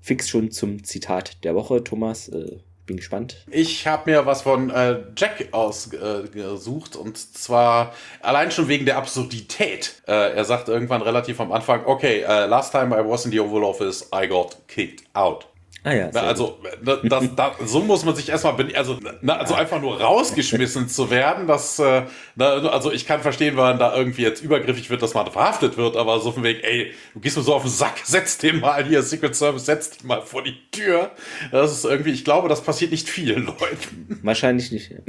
fix 0.00 0.28
schon 0.28 0.50
zum 0.50 0.84
Zitat 0.84 1.44
der 1.44 1.54
Woche, 1.54 1.82
Thomas. 1.82 2.28
Äh, 2.28 2.58
bin 2.88 2.96
gespannt. 2.96 3.44
Ich 3.50 3.86
habe 3.86 4.10
mir 4.10 4.26
was 4.26 4.42
von 4.42 4.70
äh, 4.70 5.04
Jack 5.16 5.48
ausgesucht 5.52 6.96
äh, 6.96 6.98
und 6.98 7.16
zwar 7.16 7.94
allein 8.20 8.50
schon 8.50 8.66
wegen 8.66 8.86
der 8.86 8.96
Absurdität. 8.96 10.02
Äh, 10.08 10.34
er 10.34 10.44
sagt 10.44 10.68
irgendwann 10.68 11.02
relativ 11.02 11.40
am 11.40 11.52
Anfang, 11.52 11.86
okay, 11.86 12.24
uh, 12.24 12.48
last 12.48 12.72
time 12.72 12.98
I 12.98 13.06
was 13.06 13.24
in 13.24 13.30
the 13.30 13.38
Oval 13.38 13.62
Office, 13.62 14.08
I 14.12 14.26
got 14.26 14.56
kicked 14.66 15.04
out. 15.14 15.46
Ah 15.84 15.94
ja, 15.94 16.08
also 16.10 16.58
das, 16.82 17.00
das, 17.36 17.52
so 17.64 17.80
muss 17.80 18.04
man 18.04 18.14
sich 18.16 18.28
erstmal, 18.28 18.54
also, 18.74 18.98
na, 19.22 19.36
also 19.36 19.54
einfach 19.54 19.80
nur 19.80 20.00
rausgeschmissen 20.00 20.88
zu 20.88 21.10
werden, 21.10 21.46
das, 21.46 21.78
äh, 21.78 22.02
na, 22.34 22.68
also 22.68 22.90
ich 22.92 23.06
kann 23.06 23.20
verstehen, 23.20 23.56
wenn 23.56 23.62
man 23.62 23.78
da 23.78 23.96
irgendwie 23.96 24.22
jetzt 24.22 24.42
übergriffig 24.42 24.90
wird, 24.90 25.02
dass 25.02 25.14
man 25.14 25.30
verhaftet 25.30 25.76
wird, 25.76 25.96
aber 25.96 26.18
so 26.18 26.32
von 26.32 26.42
wegen, 26.42 26.60
ey, 26.64 26.92
du 27.14 27.20
gehst 27.20 27.36
mir 27.36 27.44
so 27.44 27.54
auf 27.54 27.62
den 27.62 27.70
Sack, 27.70 27.98
setz 28.04 28.38
den 28.38 28.58
mal 28.58 28.84
hier, 28.84 29.02
Secret 29.02 29.36
Service, 29.36 29.66
setz 29.66 29.90
dich 29.90 30.04
mal 30.04 30.22
vor 30.22 30.42
die 30.42 30.56
Tür. 30.72 31.12
Das 31.52 31.72
ist 31.72 31.84
irgendwie, 31.84 32.10
ich 32.10 32.24
glaube, 32.24 32.48
das 32.48 32.62
passiert 32.62 32.90
nicht 32.90 33.08
vielen 33.08 33.46
Leuten. 33.46 34.20
Wahrscheinlich 34.22 34.72
nicht. 34.72 34.92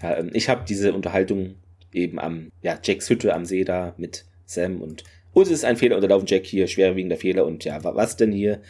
Ja, 0.00 0.16
ähm, 0.16 0.30
ich 0.32 0.48
habe 0.48 0.64
diese 0.64 0.92
Unterhaltung 0.92 1.56
eben 1.92 2.20
am, 2.20 2.52
ja, 2.62 2.78
Jacks 2.80 3.10
Hütte 3.10 3.34
am 3.34 3.44
See 3.44 3.64
da 3.64 3.94
mit 3.96 4.26
Sam 4.46 4.80
und 4.80 5.02
uns 5.32 5.50
ist 5.50 5.64
ein 5.64 5.76
Fehler 5.76 5.96
unterlaufen, 5.96 6.26
Jack 6.26 6.46
hier, 6.46 6.66
schwerwiegender 6.68 7.16
Fehler 7.16 7.46
und 7.46 7.64
ja, 7.64 7.82
was 7.82 8.16
denn 8.16 8.30
hier? 8.32 8.62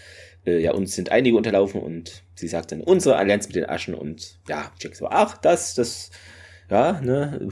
Äh, 0.48 0.58
ja, 0.60 0.72
uns 0.72 0.94
sind 0.94 1.12
einige 1.12 1.36
unterlaufen 1.36 1.80
und 1.80 2.22
sie 2.34 2.48
sagt 2.48 2.72
dann, 2.72 2.80
unsere 2.80 3.16
Allianz 3.16 3.46
mit 3.46 3.56
den 3.56 3.68
Aschen 3.68 3.94
und 3.94 4.38
ja, 4.48 4.72
Jack 4.80 4.96
so, 4.96 5.08
ach, 5.08 5.36
das, 5.38 5.74
das, 5.74 6.10
ja, 6.70 7.00
ne, 7.00 7.48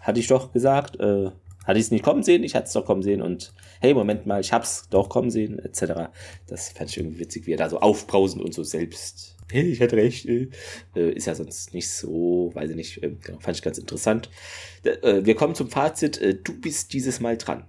hatte 0.00 0.20
ich 0.20 0.26
doch 0.26 0.52
gesagt, 0.52 0.98
äh, 1.00 1.30
hatte 1.64 1.78
ich 1.78 1.86
es 1.86 1.90
nicht 1.90 2.04
kommen 2.04 2.22
sehen, 2.22 2.42
ich 2.44 2.54
hatte 2.54 2.66
es 2.66 2.72
doch 2.72 2.86
kommen 2.86 3.02
sehen 3.02 3.20
und 3.20 3.52
hey, 3.80 3.92
Moment 3.92 4.26
mal, 4.26 4.40
ich 4.40 4.52
hab's 4.52 4.88
doch 4.90 5.08
kommen 5.08 5.30
sehen, 5.30 5.58
etc. 5.58 6.10
Das 6.46 6.70
fand 6.70 6.90
ich 6.90 6.96
irgendwie 6.96 7.20
witzig, 7.20 7.46
wie 7.46 7.52
er 7.52 7.58
da 7.58 7.68
so 7.68 7.78
aufbrausend 7.80 8.42
und 8.42 8.54
so 8.54 8.62
selbst, 8.62 9.36
hey, 9.50 9.64
ich 9.64 9.80
hatte 9.80 9.96
recht, 9.96 10.26
äh, 10.26 10.48
ist 10.94 11.26
ja 11.26 11.34
sonst 11.34 11.74
nicht 11.74 11.90
so, 11.90 12.50
weiß 12.54 12.70
ich 12.70 12.76
nicht, 12.76 13.02
äh, 13.02 13.10
genau, 13.22 13.38
fand 13.40 13.56
ich 13.56 13.62
ganz 13.62 13.78
interessant. 13.78 14.30
Äh, 14.82 15.24
wir 15.24 15.34
kommen 15.34 15.54
zum 15.54 15.68
Fazit, 15.68 16.18
äh, 16.20 16.34
du 16.34 16.58
bist 16.58 16.94
dieses 16.94 17.20
Mal 17.20 17.36
dran. 17.36 17.64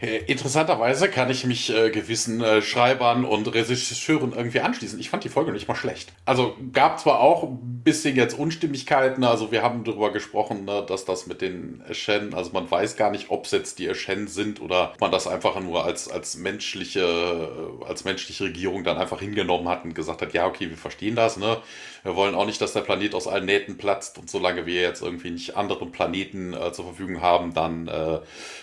Äh, 0.00 0.18
interessanterweise 0.26 1.08
kann 1.08 1.30
ich 1.30 1.46
mich 1.46 1.72
äh, 1.72 1.90
gewissen 1.90 2.42
äh, 2.42 2.62
Schreibern 2.62 3.24
und 3.24 3.52
Regisseuren 3.54 4.32
irgendwie 4.32 4.60
anschließen. 4.60 4.98
Ich 4.98 5.08
fand 5.08 5.22
die 5.22 5.28
Folge 5.28 5.52
nicht 5.52 5.68
mal 5.68 5.76
schlecht. 5.76 6.12
Also 6.24 6.56
gab 6.72 6.98
zwar 6.98 7.20
auch 7.20 7.44
ein 7.44 7.82
bisschen 7.84 8.16
jetzt 8.16 8.36
Unstimmigkeiten, 8.36 9.22
also 9.22 9.52
wir 9.52 9.62
haben 9.62 9.84
darüber 9.84 10.12
gesprochen, 10.12 10.64
ne, 10.64 10.84
dass 10.86 11.04
das 11.04 11.26
mit 11.26 11.40
den 11.40 11.80
Eschen, 11.88 12.34
also 12.34 12.50
man 12.52 12.68
weiß 12.68 12.96
gar 12.96 13.12
nicht, 13.12 13.30
ob 13.30 13.44
es 13.44 13.52
jetzt 13.52 13.78
die 13.78 13.86
Eschen 13.86 14.26
sind 14.26 14.60
oder 14.60 14.92
ob 14.94 15.00
man 15.00 15.12
das 15.12 15.28
einfach 15.28 15.58
nur 15.60 15.84
als, 15.84 16.10
als 16.10 16.36
menschliche, 16.36 17.00
äh, 17.00 17.84
als 17.86 18.04
menschliche 18.04 18.44
Regierung 18.44 18.82
dann 18.82 18.98
einfach 18.98 19.20
hingenommen 19.20 19.68
hat 19.68 19.84
und 19.84 19.94
gesagt 19.94 20.22
hat, 20.22 20.34
ja, 20.34 20.46
okay, 20.46 20.70
wir 20.70 20.76
verstehen 20.76 21.14
das, 21.14 21.36
ne? 21.36 21.58
Wir 22.04 22.16
wollen 22.16 22.34
auch 22.34 22.44
nicht, 22.44 22.60
dass 22.60 22.74
der 22.74 22.82
Planet 22.82 23.14
aus 23.14 23.26
allen 23.26 23.46
Nähten 23.46 23.78
platzt 23.78 24.18
und 24.18 24.30
solange 24.30 24.66
wir 24.66 24.80
jetzt 24.80 25.02
irgendwie 25.02 25.30
nicht 25.30 25.56
andere 25.56 25.86
Planeten 25.86 26.52
äh, 26.52 26.70
zur 26.72 26.84
Verfügung 26.84 27.22
haben, 27.22 27.54
dann 27.54 27.88
äh, 27.88 28.20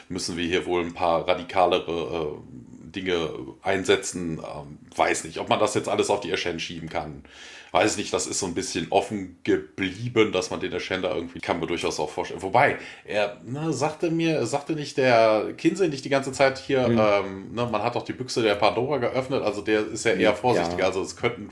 müssen 0.10 0.38
wir 0.38 0.46
hier 0.46 0.68
wohl 0.68 0.84
ein 0.84 0.94
paar 0.94 1.28
radikalere 1.28 2.38
äh, 2.38 2.92
Dinge 2.92 3.30
einsetzen. 3.64 4.40
Ähm, 4.40 4.78
weiß 4.96 5.24
nicht, 5.24 5.40
ob 5.40 5.50
man 5.50 5.60
das 5.60 5.74
jetzt 5.74 5.90
alles 5.90 6.12
auf 6.12 6.22
die 6.22 6.32
Eschen 6.32 6.60
schieben 6.60 6.88
kann. 6.88 7.24
Weiß 7.72 7.96
nicht, 7.96 8.14
das 8.14 8.28
ist 8.28 8.40
so 8.40 8.46
ein 8.46 8.54
bisschen 8.54 8.88
offen 8.90 9.40
geblieben, 9.44 10.34
dass 10.34 10.52
man 10.52 10.60
den 10.60 10.74
Eschen 10.74 11.02
da 11.02 11.16
irgendwie, 11.16 11.40
kann 11.40 11.58
man 11.58 11.70
durchaus 11.70 12.02
auch 12.02 12.10
vorstellen. 12.10 12.42
Wobei, 12.42 12.78
er 13.06 13.38
ne, 13.46 13.72
sagte 13.72 14.12
mir, 14.12 14.46
sagte 14.46 14.74
nicht 14.74 14.98
der 14.98 15.54
Kinsey 15.58 15.88
nicht 15.88 16.04
die 16.04 16.10
ganze 16.10 16.34
Zeit 16.34 16.60
hier, 16.60 16.88
mhm. 16.90 17.00
ähm, 17.00 17.54
ne, 17.54 17.66
man 17.72 17.82
hat 17.82 17.96
doch 17.96 18.04
die 18.04 18.14
Büchse 18.14 18.44
der 18.44 18.56
Pandora 18.56 18.98
geöffnet, 18.98 19.42
also 19.42 19.62
der 19.62 19.88
ist 19.88 20.04
ja 20.04 20.12
eher 20.12 20.36
vorsichtiger, 20.36 20.82
ja. 20.82 20.86
also 20.88 21.02
es 21.02 21.16
könnten 21.16 21.50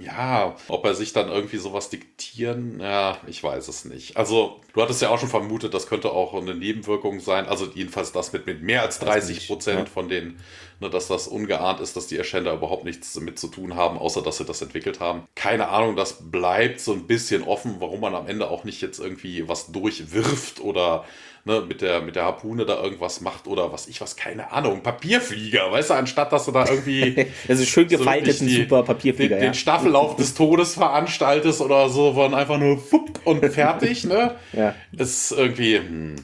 ja, 0.00 0.56
ob 0.68 0.84
er 0.86 0.94
sich 0.94 1.12
dann 1.12 1.28
irgendwie 1.28 1.58
sowas 1.58 1.90
diktieren, 1.90 2.80
ja, 2.80 3.18
ich 3.26 3.42
weiß 3.42 3.68
es 3.68 3.84
nicht. 3.84 4.16
Also, 4.16 4.60
du 4.72 4.80
hattest 4.80 5.02
ja 5.02 5.10
auch 5.10 5.18
schon 5.18 5.28
vermutet, 5.28 5.74
das 5.74 5.86
könnte 5.86 6.10
auch 6.10 6.32
eine 6.34 6.54
Nebenwirkung 6.54 7.20
sein. 7.20 7.46
Also, 7.46 7.66
jedenfalls 7.74 8.10
das 8.10 8.32
mit, 8.32 8.46
mit 8.46 8.62
mehr 8.62 8.82
als 8.82 8.98
30 8.98 9.46
Prozent 9.46 9.88
von 9.90 10.08
den, 10.08 10.38
ne, 10.80 10.90
dass 10.90 11.08
das 11.08 11.28
ungeahnt 11.28 11.80
ist, 11.80 11.96
dass 11.96 12.06
die 12.06 12.16
Erschender 12.16 12.52
überhaupt 12.52 12.84
nichts 12.84 13.12
damit 13.12 13.38
zu 13.38 13.48
tun 13.48 13.76
haben, 13.76 13.98
außer 13.98 14.22
dass 14.22 14.38
sie 14.38 14.44
das 14.44 14.62
entwickelt 14.62 15.00
haben. 15.00 15.22
Keine 15.34 15.68
Ahnung, 15.68 15.96
das 15.96 16.30
bleibt 16.30 16.80
so 16.80 16.92
ein 16.92 17.06
bisschen 17.06 17.42
offen, 17.42 17.76
warum 17.78 18.00
man 18.00 18.14
am 18.14 18.26
Ende 18.26 18.50
auch 18.50 18.64
nicht 18.64 18.80
jetzt 18.80 18.98
irgendwie 18.98 19.48
was 19.48 19.70
durchwirft 19.72 20.60
oder 20.60 21.04
ne, 21.44 21.62
mit, 21.66 21.82
der, 21.82 22.00
mit 22.00 22.16
der 22.16 22.24
Harpune 22.24 22.64
da 22.64 22.82
irgendwas 22.82 23.20
macht 23.20 23.46
oder 23.46 23.72
was 23.72 23.88
ich 23.88 24.00
was, 24.00 24.16
keine 24.16 24.52
Ahnung, 24.52 24.82
Papierflieger, 24.82 25.70
weißt 25.70 25.90
du, 25.90 25.94
anstatt 25.94 26.32
dass 26.32 26.46
du 26.46 26.52
da 26.52 26.66
irgendwie. 26.66 27.26
also 27.48 27.64
schön 27.64 27.88
gefalteten 27.88 28.48
so 28.48 28.56
super 28.56 28.82
Papierflieger. 28.82 29.36
Den, 29.36 29.44
ja. 29.44 29.50
den 29.50 29.54
Staffellauf 29.54 30.16
des 30.16 30.34
Todes 30.34 30.74
veranstaltest 30.74 31.60
oder 31.60 31.88
so, 31.88 32.14
von 32.14 32.34
einfach 32.34 32.58
nur 32.58 32.78
fupp 32.78 33.20
und 33.24 33.44
fertig, 33.52 34.04
ne? 34.04 34.36
ja. 34.52 34.74
Ist 34.92 35.32
irgendwie, 35.32 35.78
hm, 35.78 36.16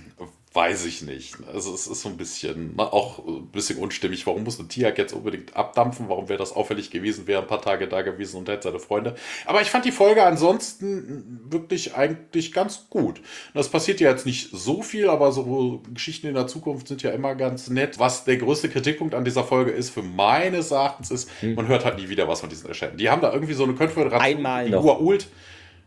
Weiß 0.56 0.86
ich 0.86 1.02
nicht. 1.02 1.36
Also 1.52 1.74
es 1.74 1.86
ist 1.86 2.00
so 2.00 2.08
ein 2.08 2.16
bisschen, 2.16 2.72
na, 2.78 2.84
auch 2.84 3.18
ein 3.18 3.48
bisschen 3.48 3.78
unstimmig. 3.78 4.26
Warum 4.26 4.42
muss 4.42 4.58
ein 4.58 4.70
Tiag 4.70 4.96
jetzt 4.96 5.12
unbedingt 5.12 5.54
abdampfen? 5.54 6.08
Warum 6.08 6.30
wäre 6.30 6.38
das 6.38 6.52
auffällig 6.52 6.90
gewesen, 6.90 7.26
wäre 7.26 7.42
ein 7.42 7.46
paar 7.46 7.60
Tage 7.60 7.86
da 7.88 8.00
gewesen 8.00 8.38
und 8.38 8.48
hätte 8.48 8.62
seine 8.62 8.78
Freunde. 8.78 9.16
Aber 9.44 9.60
ich 9.60 9.68
fand 9.68 9.84
die 9.84 9.92
Folge 9.92 10.22
ansonsten 10.22 11.42
wirklich 11.50 11.94
eigentlich 11.94 12.54
ganz 12.54 12.86
gut. 12.88 13.20
Das 13.52 13.68
passiert 13.68 14.00
ja 14.00 14.08
jetzt 14.08 14.24
nicht 14.24 14.48
so 14.50 14.80
viel, 14.80 15.10
aber 15.10 15.30
so 15.30 15.82
Geschichten 15.92 16.26
in 16.26 16.34
der 16.34 16.46
Zukunft 16.46 16.88
sind 16.88 17.02
ja 17.02 17.10
immer 17.10 17.34
ganz 17.34 17.68
nett. 17.68 17.98
Was 17.98 18.24
der 18.24 18.38
größte 18.38 18.70
Kritikpunkt 18.70 19.14
an 19.14 19.26
dieser 19.26 19.44
Folge 19.44 19.72
ist, 19.72 19.90
für 19.90 20.02
meines 20.02 20.70
Erachtens, 20.70 21.10
ist, 21.10 21.30
hm. 21.40 21.54
man 21.54 21.68
hört 21.68 21.84
halt 21.84 21.98
nie 21.98 22.08
wieder 22.08 22.28
was 22.28 22.40
von 22.40 22.48
diesen 22.48 22.66
Erscheinungen. 22.66 22.96
Die 22.96 23.10
haben 23.10 23.20
da 23.20 23.30
irgendwie 23.30 23.52
so 23.52 23.64
eine 23.64 23.74
Konföderation. 23.74 24.38
Einmal 24.38 24.64
die 24.64 24.70
noch. 24.70 25.00
Ult 25.00 25.28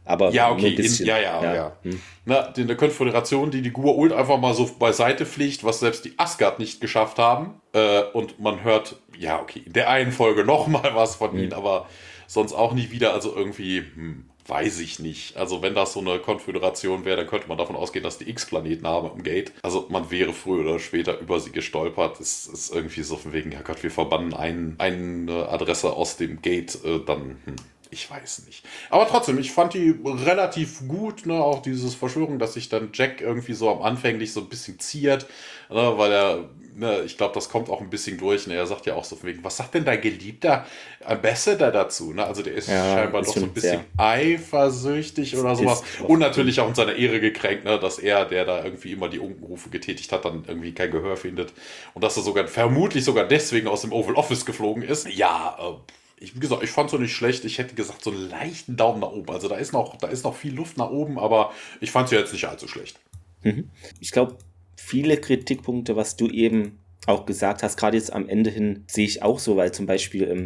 aber 0.10 0.32
ja, 0.32 0.52
okay, 0.52 0.74
in, 0.74 1.06
ja, 1.06 1.20
ja, 1.20 1.44
ja. 1.44 1.56
ja. 1.56 1.78
Hm. 1.84 2.02
Na, 2.26 2.54
in 2.58 2.66
der 2.66 2.76
Konföderation, 2.76 3.52
die 3.52 3.62
die 3.62 3.72
Ult 3.72 4.12
einfach 4.12 4.40
mal 4.40 4.56
so 4.56 4.68
beiseite 4.80 5.28
fliegt, 5.28 5.64
was 5.64 5.80
selbst 5.80 6.04
die 6.04 6.14
Asgard 6.18 6.58
nicht 6.58 6.82
geschafft 6.82 7.20
haben. 7.20 7.62
Äh, 7.74 8.02
und 8.14 8.40
man 8.40 8.64
hört, 8.64 8.96
ja, 9.18 9.40
okay, 9.40 9.62
in 9.64 9.74
der 9.74 9.90
einen 9.90 10.12
Folge 10.12 10.44
nochmal 10.46 10.96
was 10.96 11.16
von 11.16 11.34
hm. 11.34 11.40
ihnen, 11.40 11.54
aber 11.54 11.86
sonst 12.26 12.54
auch 12.54 12.74
nie 12.74 12.90
wieder. 12.90 13.14
Also 13.14 13.36
irgendwie, 13.36 13.80
hm, 13.80 14.26
weiß 14.48 14.80
ich 14.80 14.98
nicht. 14.98 15.38
Also 15.38 15.62
wenn 15.62 15.76
das 15.76 15.94
so 15.94 16.00
eine 16.00 16.18
Konföderation 16.18 17.06
wäre, 17.06 17.18
dann 17.18 17.28
könnte 17.28 17.48
man 17.48 17.60
davon 17.60 17.76
ausgehen, 17.76 18.04
dass 18.04 18.18
die 18.18 18.30
X-Planeten 18.32 18.88
haben 18.88 19.12
im 19.16 19.22
Gate. 19.22 19.52
Also 19.62 19.86
man 19.90 20.10
wäre 20.10 20.34
früher 20.34 20.62
oder 20.62 20.80
später 20.80 21.20
über 21.20 21.40
sie 21.40 21.52
gestolpert. 21.52 22.20
Es 22.20 22.48
ist 22.48 22.74
irgendwie 22.74 23.04
so 23.04 23.16
von 23.16 23.32
wegen, 23.32 23.52
ja 23.52 23.62
Gott, 23.62 23.84
wir 23.84 23.92
verbannen 23.92 24.34
ein, 24.34 24.74
eine 24.80 25.50
Adresse 25.50 25.94
aus 25.94 26.18
dem 26.18 26.42
Gate, 26.42 26.84
äh, 26.84 27.00
dann... 27.06 27.38
Hm 27.46 27.56
ich 27.92 28.10
weiß 28.10 28.46
nicht. 28.46 28.64
Aber 28.90 29.08
trotzdem, 29.08 29.40
ich 29.40 29.52
fand 29.52 29.74
die 29.74 29.96
relativ 30.04 30.88
gut, 30.88 31.26
ne? 31.26 31.34
Auch 31.34 31.62
dieses 31.62 31.96
Verschwörung, 31.96 32.38
dass 32.38 32.54
sich 32.54 32.70
dann 32.70 32.90
Jack 32.94 33.22
irgendwie 33.22 33.54
so 33.54 33.70
am 33.70 33.82
Anfänglich 33.82 34.32
so 34.32 34.42
ein 34.42 34.50
bisschen 34.50 34.80
ziert, 34.80 35.26
ne? 35.70 35.94
weil 35.98 36.12
er, 36.12 36.50
ne, 36.76 37.02
ich 37.02 37.18
glaube, 37.18 37.34
das 37.34 37.50
kommt 37.50 37.68
auch 37.68 37.82
ein 37.82 37.90
bisschen 37.90 38.20
durch. 38.20 38.46
Ne? 38.46 38.54
Er 38.54 38.68
sagt 38.68 38.86
ja 38.86 38.94
auch 38.94 39.04
so 39.04 39.16
von 39.16 39.30
wegen, 39.30 39.44
was 39.44 39.58
sagt 39.58 39.74
denn 39.74 39.86
dein 39.86 40.02
geliebter 40.02 40.68
Ambassador 41.04 41.72
dazu? 41.72 42.14
Ne? 42.14 42.24
Also 42.24 42.44
der 42.44 42.54
ist 42.54 42.70
ja, 42.70 42.94
scheinbar 42.94 43.24
doch 43.24 43.34
so 43.34 43.42
ein 43.42 43.54
bisschen 43.54 43.80
sehr. 43.80 44.06
eifersüchtig 44.06 45.36
oder 45.36 45.56
sowas. 45.56 45.82
Und 46.08 46.20
natürlich 46.20 46.60
auch 46.60 46.70
in 46.70 46.76
seiner 46.76 46.94
Ehre 46.94 47.20
gekränkt, 47.20 47.66
ne? 47.66 47.80
dass 47.80 47.98
er, 47.98 48.26
der 48.26 48.46
da 48.46 48.64
irgendwie 48.64 48.92
immer 48.92 49.10
die 49.10 49.20
Unkenrufe 49.20 49.70
getätigt 49.70 50.12
hat, 50.12 50.26
dann 50.26 50.44
irgendwie 50.48 50.74
kein 50.74 50.92
Gehör 50.92 51.18
findet. 51.18 51.54
Und 51.96 52.04
dass 52.04 52.18
er 52.18 52.24
sogar 52.24 52.48
vermutlich 52.48 53.04
sogar 53.04 53.26
deswegen 53.26 53.68
aus 53.68 53.82
dem 53.82 53.94
Oval 53.94 54.14
Office 54.14 54.46
geflogen 54.46 54.84
ist. 54.84 55.10
Ja, 55.10 55.58
äh, 55.60 55.92
ich, 56.20 56.36
wie 56.36 56.40
gesagt, 56.40 56.64
ich 56.64 56.70
fand 56.70 56.88
es 56.88 56.92
so 56.92 56.98
nicht 56.98 57.14
schlecht. 57.14 57.46
Ich 57.46 57.58
hätte 57.58 57.76
gesagt, 57.76 58.04
so 58.04 58.12
einen 58.12 58.30
leichten 58.30 58.76
Daumen 58.76 59.00
nach 59.00 59.12
oben. 59.12 59.30
Also 59.32 59.48
da 59.48 59.56
ist 59.56 59.72
noch, 59.72 59.98
da 59.98 60.08
ist 60.08 60.24
noch 60.24 60.36
viel 60.36 60.54
Luft 60.54 60.78
nach 60.78 60.90
oben, 60.90 61.18
aber 61.18 61.52
ich 61.80 61.92
fand 61.92 62.06
es 62.06 62.12
ja 62.12 62.20
jetzt 62.20 62.34
nicht 62.34 62.46
allzu 62.46 62.68
schlecht. 62.68 63.00
Mhm. 63.44 63.70
Ich 64.00 64.12
glaube, 64.12 64.38
viele 64.76 65.18
Kritikpunkte, 65.18 65.96
was 65.96 66.18
du 66.18 66.28
eben 66.28 66.80
auch 67.06 67.26
gesagt 67.26 67.64
hast, 67.64 67.78
gerade 67.78 67.98
jetzt 67.98 68.12
am 68.12 68.28
Ende 68.28 68.50
hin, 68.50 68.84
sehe 68.88 69.06
ich 69.06 69.24
auch 69.24 69.40
so, 69.40 69.56
weil 69.56 69.72
zum 69.72 69.86
Beispiel, 69.86 70.28
ähm, 70.28 70.46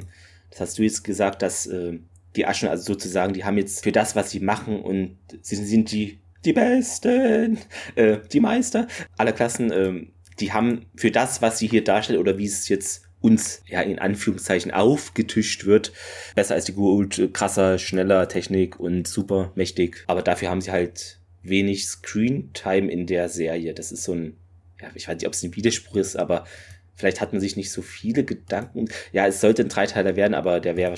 das 0.52 0.62
hast 0.62 0.78
du 0.78 0.84
jetzt 0.84 1.04
gesagt, 1.04 1.42
dass 1.42 1.66
äh, 1.66 2.00
die 2.36 2.46
Aschen, 2.46 2.70
also 2.70 2.84
sozusagen, 2.84 3.34
die 3.34 3.44
haben 3.44 3.58
jetzt 3.58 3.84
für 3.84 3.92
das, 3.92 4.16
was 4.16 4.32
sie 4.32 4.40
machen 4.40 4.82
und 4.82 5.18
sie 5.42 5.56
sind 5.56 5.92
die, 5.92 6.20
die 6.46 6.54
Besten, 6.54 7.58
äh, 7.96 8.20
die 8.32 8.40
Meister 8.40 8.88
aller 9.18 9.34
Klassen, 9.34 9.72
äh, 9.72 10.06
die 10.40 10.54
haben 10.54 10.86
für 10.96 11.12
das, 11.12 11.42
was 11.42 11.60
sie 11.60 11.68
hier 11.68 11.84
darstellt 11.84 12.20
oder 12.20 12.38
wie 12.38 12.46
es 12.46 12.68
jetzt 12.70 13.04
uns 13.24 13.64
ja 13.68 13.82
in 13.82 14.00
Anführungszeichen 14.00 14.72
aufgetischt 14.72 15.66
wird, 15.66 15.94
besser 16.36 16.56
als 16.56 16.66
die 16.66 16.74
Gould, 16.74 17.30
krasser, 17.32 17.80
schneller 17.80 18.28
Technik 18.28 18.80
und 18.80 19.08
super 19.08 19.54
mächtig. 19.56 20.04
Aber 20.08 20.22
dafür 20.22 20.50
haben 20.50 20.60
sie 20.60 20.72
halt 20.72 21.20
wenig 21.42 21.88
Screen-Time 21.88 22.92
in 22.92 23.08
der 23.08 23.30
Serie. 23.30 23.74
Das 23.74 23.94
ist 23.94 24.04
so 24.04 24.14
ein, 24.14 24.36
ja, 24.82 24.90
ich 24.94 25.08
weiß 25.08 25.16
nicht, 25.16 25.28
ob 25.28 25.34
es 25.34 25.42
ein 25.42 25.56
Widerspruch 25.56 25.96
ist, 25.96 26.18
aber 26.18 26.44
vielleicht 26.96 27.22
hat 27.22 27.32
man 27.32 27.40
sich 27.40 27.56
nicht 27.56 27.72
so 27.72 27.82
viele 27.82 28.26
Gedanken. 28.26 28.90
Ja, 29.14 29.26
es 29.26 29.40
sollte 29.40 29.62
ein 29.62 29.70
Dreiteiler 29.70 30.18
werden, 30.18 30.34
aber 30.34 30.60
der 30.60 30.76
wäre, 30.76 30.94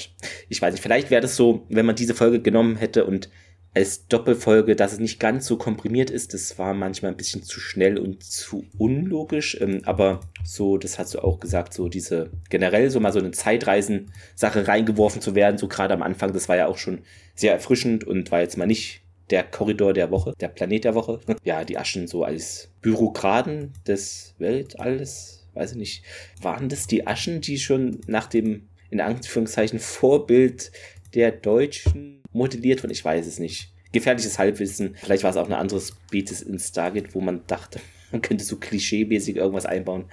ich 0.49 0.61
weiß 0.61 0.73
nicht, 0.73 0.81
vielleicht 0.81 1.11
wäre 1.11 1.22
das 1.22 1.35
so, 1.35 1.68
wenn 1.69 1.85
man 1.85 1.95
diese 1.95 2.15
Folge 2.15 2.41
genommen 2.41 2.76
hätte 2.76 3.06
und 3.06 3.30
als 3.76 4.07
Doppelfolge, 4.07 4.76
dass 4.76 4.93
es 4.93 4.99
nicht 4.99 5.19
ganz 5.19 5.45
so 5.45 5.57
komprimiert 5.57 6.10
ist. 6.10 6.34
Das 6.34 6.57
war 6.57 6.73
manchmal 6.73 7.11
ein 7.11 7.18
bisschen 7.18 7.43
zu 7.43 7.60
schnell 7.60 7.97
und 7.97 8.23
zu 8.23 8.65
unlogisch. 8.77 9.57
Ähm, 9.60 9.81
aber 9.84 10.22
so, 10.45 10.77
das 10.77 10.97
hast 10.97 11.14
du 11.14 11.19
auch 11.19 11.41
gesagt, 11.41 11.73
so 11.73 11.89
diese 11.89 12.31
generell 12.49 12.89
so 12.89 13.02
mal 13.02 13.11
so 13.11 13.19
eine 13.19 13.31
Zeitreisen-Sache 13.31 14.68
reingeworfen 14.68 15.22
zu 15.22 15.35
werden, 15.35 15.57
so 15.57 15.68
gerade 15.68 15.93
am 15.93 16.02
Anfang, 16.02 16.31
das 16.31 16.47
war 16.47 16.56
ja 16.56 16.68
auch 16.68 16.77
schon 16.77 16.99
sehr 17.35 17.52
erfrischend 17.52 18.06
und 18.06 18.31
war 18.31 18.39
jetzt 18.39 18.57
mal 18.57 18.65
nicht 18.65 19.02
der 19.30 19.43
Korridor 19.43 19.91
der 19.91 20.10
Woche, 20.10 20.34
der 20.39 20.47
Planet 20.47 20.85
der 20.85 20.95
Woche. 20.95 21.19
Ja, 21.43 21.65
die 21.65 21.77
Aschen 21.77 22.07
so 22.07 22.23
als 22.23 22.69
Bürokraten 22.81 23.73
des 23.85 24.35
Weltalls, 24.38 25.45
weiß 25.53 25.72
ich 25.72 25.77
nicht. 25.77 26.03
Waren 26.41 26.69
das 26.69 26.88
die 26.88 27.06
Aschen, 27.06 27.41
die 27.41 27.60
schon 27.60 27.99
nach 28.07 28.27
dem, 28.27 28.69
in 28.89 29.02
Anführungszeichen, 29.02 29.80
Vorbild 29.80 30.72
der 31.14 31.31
Deutschen 31.31 32.22
modelliert 32.36 32.84
wurden. 32.84 32.91
Ich 32.91 33.03
weiß 33.03 33.26
es 33.26 33.40
nicht. 33.40 33.72
Gefährliches 33.91 34.38
Halbwissen. 34.38 34.95
Vielleicht 35.02 35.24
war 35.24 35.32
es 35.32 35.38
auch 35.38 35.45
eine 35.45 35.57
andere 35.57 35.82
Spezies 35.82 36.41
in 36.41 36.60
Stargate, 36.60 37.16
wo 37.16 37.22
man 37.22 37.41
dachte, 37.48 37.80
man 38.12 38.22
könnte 38.22 38.44
so 38.44 38.57
klischeemäßig 38.57 39.38
irgendwas 39.38 39.66
einbauen. 39.66 40.06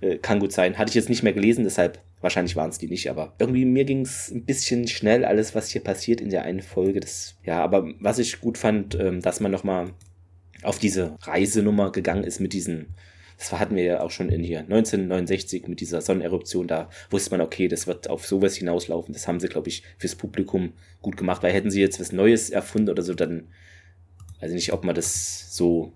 Äh, 0.00 0.18
kann 0.18 0.40
gut 0.40 0.52
sein. 0.52 0.78
Hatte 0.78 0.90
ich 0.90 0.94
jetzt 0.94 1.08
nicht 1.08 1.22
mehr 1.22 1.32
gelesen, 1.32 1.64
deshalb 1.64 2.00
wahrscheinlich 2.20 2.56
waren 2.56 2.70
es 2.70 2.78
die 2.78 2.88
nicht, 2.88 3.10
aber 3.10 3.34
irgendwie 3.38 3.64
mir 3.64 3.84
ging 3.84 4.00
es 4.00 4.30
ein 4.30 4.44
bisschen 4.44 4.88
schnell, 4.88 5.24
alles, 5.24 5.54
was 5.54 5.68
hier 5.68 5.84
passiert 5.84 6.20
in 6.20 6.30
der 6.30 6.42
einen 6.42 6.62
Folge. 6.62 7.00
Das, 7.00 7.36
ja, 7.44 7.62
aber 7.62 7.88
was 8.00 8.18
ich 8.18 8.40
gut 8.40 8.58
fand, 8.58 8.94
ähm, 8.94 9.20
dass 9.20 9.40
man 9.40 9.52
nochmal 9.52 9.92
auf 10.62 10.78
diese 10.78 11.16
Reisenummer 11.20 11.92
gegangen 11.92 12.24
ist 12.24 12.40
mit 12.40 12.52
diesen 12.52 12.94
das 13.38 13.52
hatten 13.52 13.76
wir 13.76 13.84
ja 13.84 14.00
auch 14.00 14.10
schon 14.10 14.30
in 14.30 14.42
hier 14.42 14.60
1969 14.60 15.68
mit 15.68 15.80
dieser 15.80 16.00
Sonneneruption. 16.00 16.66
Da 16.66 16.88
wusste 17.10 17.30
man, 17.32 17.40
okay, 17.42 17.68
das 17.68 17.86
wird 17.86 18.08
auf 18.08 18.26
sowas 18.26 18.56
hinauslaufen. 18.56 19.12
Das 19.12 19.28
haben 19.28 19.40
sie, 19.40 19.48
glaube 19.48 19.68
ich, 19.68 19.82
fürs 19.98 20.14
Publikum 20.14 20.72
gut 21.02 21.16
gemacht, 21.16 21.42
weil 21.42 21.52
hätten 21.52 21.70
sie 21.70 21.80
jetzt 21.80 22.00
was 22.00 22.12
Neues 22.12 22.50
erfunden 22.50 22.88
oder 22.88 23.02
so, 23.02 23.14
dann 23.14 23.48
weiß 24.40 24.50
ich 24.50 24.56
nicht, 24.56 24.72
ob 24.72 24.84
man 24.84 24.94
das 24.94 25.54
so, 25.54 25.92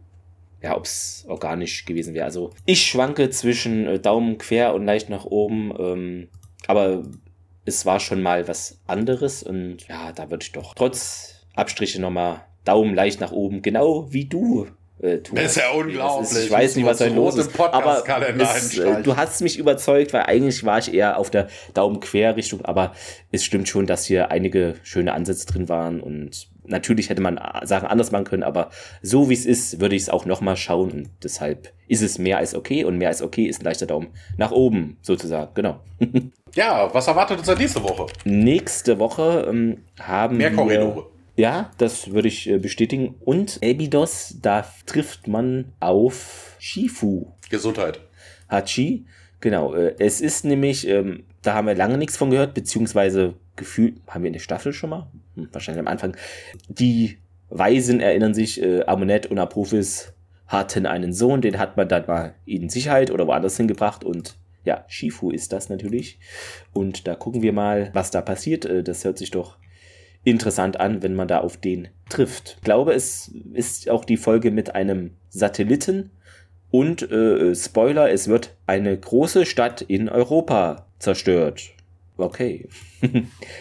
ja, 0.62 0.76
ob 0.76 0.84
es 0.84 1.24
organisch 1.28 1.86
gewesen 1.86 2.14
wäre. 2.14 2.26
Also 2.26 2.50
ich 2.66 2.86
schwanke 2.86 3.30
zwischen 3.30 3.86
äh, 3.86 3.98
Daumen 3.98 4.38
quer 4.38 4.74
und 4.74 4.84
leicht 4.84 5.08
nach 5.08 5.24
oben, 5.24 5.72
ähm, 5.78 6.28
aber 6.66 7.04
es 7.64 7.86
war 7.86 8.00
schon 8.00 8.22
mal 8.22 8.48
was 8.48 8.80
anderes 8.86 9.42
und 9.42 9.88
ja, 9.88 10.12
da 10.12 10.30
würde 10.30 10.42
ich 10.42 10.52
doch 10.52 10.74
trotz 10.74 11.46
Abstriche 11.54 12.00
nochmal 12.00 12.44
Daumen 12.64 12.94
leicht 12.94 13.20
nach 13.20 13.32
oben, 13.32 13.62
genau 13.62 14.12
wie 14.12 14.26
du 14.26 14.66
äh, 15.02 15.18
Das 15.32 15.44
ist 15.44 15.56
ja 15.56 15.70
unglaublich. 15.70 16.31
Ist, 16.31 16.44
ich 16.44 16.51
weiß 16.51 16.77
nicht, 16.77 16.86
was 16.86 16.98
da 16.98 17.06
los 17.06 17.36
ist. 17.36 17.59
Aber 17.59 18.02
es, 18.39 18.78
äh, 18.78 19.02
du 19.02 19.16
hast 19.16 19.40
mich 19.40 19.59
überzeugt, 19.59 20.12
weil 20.12 20.22
eigentlich 20.22 20.64
war 20.64 20.78
ich 20.78 20.93
eher 20.93 21.18
auf 21.18 21.31
der 21.31 21.48
Daumen-Quer-Richtung. 21.74 22.64
Aber 22.64 22.93
es 23.32 23.44
stimmt 23.44 23.68
schon, 23.68 23.86
dass 23.86 24.05
hier 24.05 24.31
einige 24.31 24.74
schöne 24.82 25.14
Ansätze 25.14 25.47
drin 25.47 25.68
waren. 25.68 26.01
Und 26.01 26.48
natürlich 26.64 27.09
hätte 27.09 27.22
man 27.22 27.40
Sachen 27.62 27.89
anders 27.89 28.10
machen 28.10 28.24
können. 28.24 28.43
Aber 28.43 28.70
so 29.02 29.31
wie 29.31 29.35
es 29.35 29.47
ist, 29.47 29.81
würde 29.81 29.97
ich 29.97 30.02
es 30.02 30.09
auch 30.10 30.27
nochmal 30.27 30.56
schauen. 30.56 30.90
Und 30.90 31.10
deshalb 31.22 31.72
ist 31.89 32.02
es 32.02 32.18
mehr 32.18 32.39
als 32.39 32.55
okay. 32.55 32.85
Und 32.85 32.98
mehr 32.98 33.09
als 33.09 33.22
okay 33.22 33.47
ist 33.47 33.62
ein 33.62 33.64
leichter 33.64 33.86
Daumen 33.86 34.09
nach 34.36 34.51
oben, 34.51 34.98
sozusagen. 35.02 35.52
Genau. 35.55 35.81
ja, 36.55 36.93
was 36.93 37.06
erwartet 37.06 37.39
uns 37.39 37.59
nächste 37.59 37.82
Woche? 37.82 38.06
Nächste 38.24 38.98
Woche 38.98 39.47
ähm, 39.48 39.78
haben 40.01 40.36
mehr 40.36 40.52
Korridore. 40.52 40.97
Wir 40.97 41.19
ja, 41.40 41.70
das 41.78 42.12
würde 42.12 42.28
ich 42.28 42.48
äh, 42.50 42.58
bestätigen. 42.58 43.14
Und 43.20 43.60
Abydos, 43.64 44.36
da 44.42 44.66
trifft 44.84 45.26
man 45.26 45.72
auf 45.80 46.54
Shifu. 46.58 47.28
Gesundheit. 47.48 48.00
Hachi. 48.50 49.06
Genau. 49.40 49.74
Äh, 49.74 49.94
es 49.98 50.20
ist 50.20 50.44
nämlich, 50.44 50.86
ähm, 50.86 51.24
da 51.40 51.54
haben 51.54 51.66
wir 51.66 51.74
lange 51.74 51.96
nichts 51.96 52.18
von 52.18 52.30
gehört, 52.30 52.52
beziehungsweise 52.52 53.34
gefühlt, 53.56 53.96
haben 54.06 54.22
wir 54.22 54.26
in 54.28 54.34
der 54.34 54.40
Staffel 54.40 54.74
schon 54.74 54.90
mal? 54.90 55.10
Hm, 55.34 55.48
wahrscheinlich 55.50 55.80
am 55.80 55.88
Anfang. 55.88 56.14
Die 56.68 57.16
Weisen 57.48 58.00
erinnern 58.00 58.34
sich, 58.34 58.62
äh, 58.62 58.84
Amunet 58.84 59.26
und 59.26 59.38
Apophis 59.38 60.12
hatten 60.46 60.84
einen 60.84 61.14
Sohn, 61.14 61.40
den 61.40 61.58
hat 61.58 61.78
man 61.78 61.88
dann 61.88 62.04
mal 62.06 62.34
in 62.44 62.68
Sicherheit 62.68 63.10
oder 63.10 63.26
woanders 63.26 63.56
hingebracht 63.56 64.04
und 64.04 64.36
ja, 64.62 64.84
Shifu 64.88 65.30
ist 65.30 65.54
das 65.54 65.70
natürlich. 65.70 66.18
Und 66.74 67.06
da 67.06 67.14
gucken 67.14 67.40
wir 67.40 67.54
mal, 67.54 67.88
was 67.94 68.10
da 68.10 68.20
passiert. 68.20 68.68
Das 68.84 69.04
hört 69.06 69.16
sich 69.16 69.30
doch 69.30 69.56
interessant 70.24 70.78
an, 70.78 71.02
wenn 71.02 71.14
man 71.14 71.28
da 71.28 71.38
auf 71.40 71.56
den 71.56 71.88
trifft. 72.09 72.56
Ich 72.59 72.64
glaube, 72.64 72.92
es 72.92 73.32
ist 73.52 73.88
auch 73.88 74.05
die 74.05 74.16
Folge 74.16 74.51
mit 74.51 74.74
einem 74.74 75.12
Satelliten 75.28 76.10
und 76.70 77.10
äh, 77.10 77.55
Spoiler, 77.55 78.10
es 78.10 78.28
wird 78.28 78.56
eine 78.66 78.97
große 78.97 79.47
Stadt 79.47 79.82
in 79.82 80.09
Europa 80.09 80.86
zerstört. 80.98 81.70
Okay. 82.16 82.68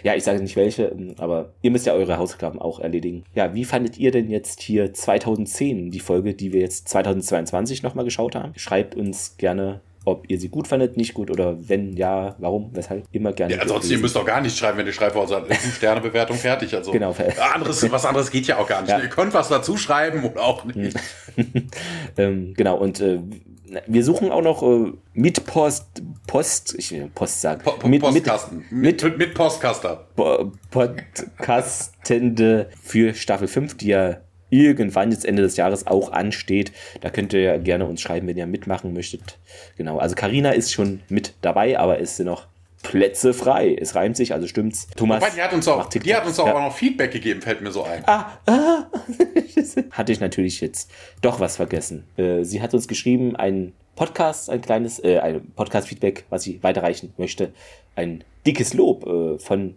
ja, 0.04 0.16
ich 0.16 0.24
sage 0.24 0.42
nicht 0.42 0.58
welche, 0.58 0.94
aber 1.18 1.54
ihr 1.62 1.72
müsst 1.72 1.86
ja 1.86 1.94
eure 1.94 2.18
Hausaufgaben 2.18 2.60
auch 2.60 2.80
erledigen. 2.80 3.24
Ja, 3.34 3.54
wie 3.54 3.64
fandet 3.64 3.98
ihr 3.98 4.12
denn 4.12 4.30
jetzt 4.30 4.62
hier 4.62 4.94
2010 4.94 5.92
die 5.92 6.02
Folge, 6.02 6.34
die 6.34 6.52
wir 6.52 6.60
jetzt 6.60 6.90
2022 6.90 7.84
nochmal 7.84 8.04
geschaut 8.04 8.36
haben? 8.36 8.52
Schreibt 8.58 8.96
uns 8.96 9.38
gerne 9.38 9.80
ob 10.06 10.30
ihr 10.30 10.40
sie 10.40 10.50
gut 10.50 10.68
fandet, 10.68 10.98
nicht 10.98 11.14
gut 11.14 11.30
oder 11.30 11.56
wenn 11.68 11.96
ja, 11.96 12.36
warum, 12.40 12.70
weshalb, 12.74 13.04
immer 13.12 13.34
gerne. 13.34 13.56
Ja, 13.56 13.62
ansonsten, 13.62 13.94
ihr 13.94 14.00
müsst 14.00 14.16
doch 14.16 14.26
gar 14.26 14.42
nicht 14.42 14.58
schreiben, 14.58 14.78
wenn 14.78 14.86
ihr 14.86 14.94
schreibt, 14.94 15.16
also 15.16 15.36
5-Sterne-Bewertung 15.36 16.38
fertig. 16.38 16.76
Also 16.76 16.92
genau. 16.92 17.16
anderes, 17.54 17.92
was 17.92 18.06
anderes 18.06 18.32
geht 18.32 18.48
ja 18.48 18.58
auch 18.58 18.68
gar 18.68 18.82
nicht. 18.82 18.92
Ja. 18.92 19.00
Ihr 19.00 19.10
könnt 19.10 19.34
was 19.34 19.50
dazu 19.50 19.78
schreiben 19.78 20.24
oder 20.24 20.42
auch 20.42 20.64
nicht. 20.66 20.98
ähm, 22.18 22.54
genau, 22.56 22.78
und 22.78 23.02
äh, 23.02 23.20
wir 23.88 24.04
suchen 24.04 24.32
auch 24.32 24.42
noch 24.42 24.64
äh, 24.64 24.92
mit 25.14 25.46
Post, 25.46 26.02
Post, 26.28 26.76
ich 26.78 26.92
will 26.92 27.10
Post 27.14 27.42
sagen. 27.42 27.62
Po 27.64 27.88
mit, 27.88 28.02
Postkasten. 28.02 28.66
Mit, 28.70 29.04
mit, 29.04 29.18
mit 29.18 29.34
Postkaster. 29.34 30.08
Podcastende 30.72 32.70
für 32.82 33.14
Staffel 33.14 33.48
5, 33.48 33.78
die 33.78 33.88
ja 33.88 34.18
irgendwann 34.50 35.12
jetzt 35.12 35.26
Ende 35.26 35.42
des 35.42 35.58
Jahres 35.58 35.88
auch 35.88 36.12
ansteht. 36.12 36.72
Da 37.02 37.10
könnt 37.10 37.34
ihr 37.34 37.60
gerne 37.60 37.86
uns 37.86 38.02
schreiben, 38.02 38.28
wenn 38.28 38.38
ihr 38.38 38.48
mitmachen 38.48 38.94
möchtet. 38.94 39.38
Genau, 39.78 39.98
also 39.98 40.16
Karina 40.16 40.52
ist 40.52 40.74
schon 40.74 41.02
mit 41.10 41.34
dabei, 41.42 41.78
aber 41.80 42.00
es 42.00 42.18
sind 42.18 42.26
noch 42.26 42.48
Plätze 42.82 43.34
frei. 43.34 43.76
Es 43.80 43.96
reimt 43.96 44.16
sich, 44.16 44.34
also 44.34 44.48
stimmt's. 44.48 44.88
Thomas. 44.96 45.22
Wobei, 45.22 45.32
die 45.36 45.42
hat 45.42 45.54
uns 45.54 45.68
auch, 45.68 45.90
die 45.90 46.16
hat 46.16 46.26
uns 46.26 46.40
auch, 46.40 46.48
ja. 46.48 46.56
auch 46.56 46.62
noch 46.62 46.76
Feedback 46.76 47.12
gegeben, 47.12 47.42
fällt 47.42 47.62
mir 47.62 47.72
so 47.72 47.84
ein. 47.84 48.04
Ah, 48.06 48.38
ah. 48.46 48.86
Hatte 49.92 50.12
ich 50.12 50.20
natürlich 50.20 50.62
jetzt 50.62 50.90
doch 51.22 51.40
was 51.40 51.58
vergessen. 51.58 52.06
Äh, 52.18 52.44
sie 52.44 52.62
hat 52.62 52.74
uns 52.74 52.88
geschrieben, 52.88 53.36
ein 53.36 53.74
Podcast, 53.96 54.50
ein 54.50 54.62
kleines, 54.62 55.04
äh, 55.04 55.20
ein 55.20 55.52
Podcast-Feedback, 55.56 56.24
was 56.30 56.44
sie 56.44 56.64
weiterreichen 56.64 57.14
möchte. 57.18 57.52
Ein 57.96 58.24
dickes 58.46 58.74
Lob 58.74 59.06
äh, 59.06 59.38
von 59.40 59.76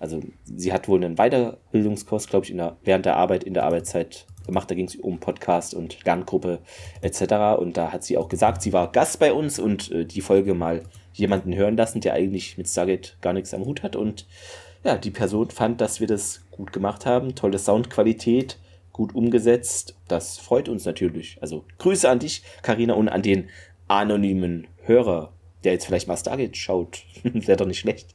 also 0.00 0.20
sie 0.44 0.72
hat 0.72 0.88
wohl 0.88 1.04
einen 1.04 1.16
Weiterbildungskurs, 1.16 2.26
glaube 2.26 2.46
ich, 2.46 2.56
der, 2.56 2.76
während 2.82 3.04
der 3.04 3.16
Arbeit, 3.16 3.44
in 3.44 3.52
der 3.52 3.64
Arbeitszeit 3.64 4.26
gemacht. 4.46 4.70
Da 4.70 4.74
ging 4.74 4.86
es 4.86 4.96
um 4.96 5.20
Podcast 5.20 5.74
und 5.74 6.02
Lerngruppe 6.04 6.60
etc. 7.02 7.60
Und 7.60 7.76
da 7.76 7.92
hat 7.92 8.02
sie 8.02 8.16
auch 8.16 8.30
gesagt, 8.30 8.62
sie 8.62 8.72
war 8.72 8.90
Gast 8.90 9.20
bei 9.20 9.32
uns 9.32 9.58
und 9.58 9.92
äh, 9.92 10.06
die 10.06 10.22
Folge 10.22 10.54
mal 10.54 10.82
jemanden 11.12 11.54
hören 11.54 11.76
lassen, 11.76 12.00
der 12.00 12.14
eigentlich 12.14 12.56
mit 12.56 12.66
Stargate 12.66 13.18
gar 13.20 13.34
nichts 13.34 13.52
am 13.52 13.66
Hut 13.66 13.82
hat. 13.82 13.94
Und 13.94 14.26
ja, 14.84 14.96
die 14.96 15.10
Person 15.10 15.50
fand, 15.50 15.82
dass 15.82 16.00
wir 16.00 16.06
das 16.06 16.46
gut 16.50 16.72
gemacht 16.72 17.04
haben. 17.04 17.34
Tolle 17.34 17.58
Soundqualität, 17.58 18.58
gut 18.92 19.14
umgesetzt. 19.14 19.96
Das 20.08 20.38
freut 20.38 20.70
uns 20.70 20.86
natürlich. 20.86 21.36
Also 21.42 21.66
Grüße 21.76 22.08
an 22.08 22.20
dich, 22.20 22.42
Karina, 22.62 22.94
und 22.94 23.10
an 23.10 23.20
den 23.20 23.50
anonymen 23.86 24.66
Hörer, 24.84 25.34
der 25.62 25.72
jetzt 25.72 25.84
vielleicht 25.84 26.08
mal 26.08 26.16
Stargate 26.16 26.56
schaut. 26.56 27.04
Wäre 27.22 27.58
doch 27.58 27.66
nicht 27.66 27.80
schlecht. 27.80 28.14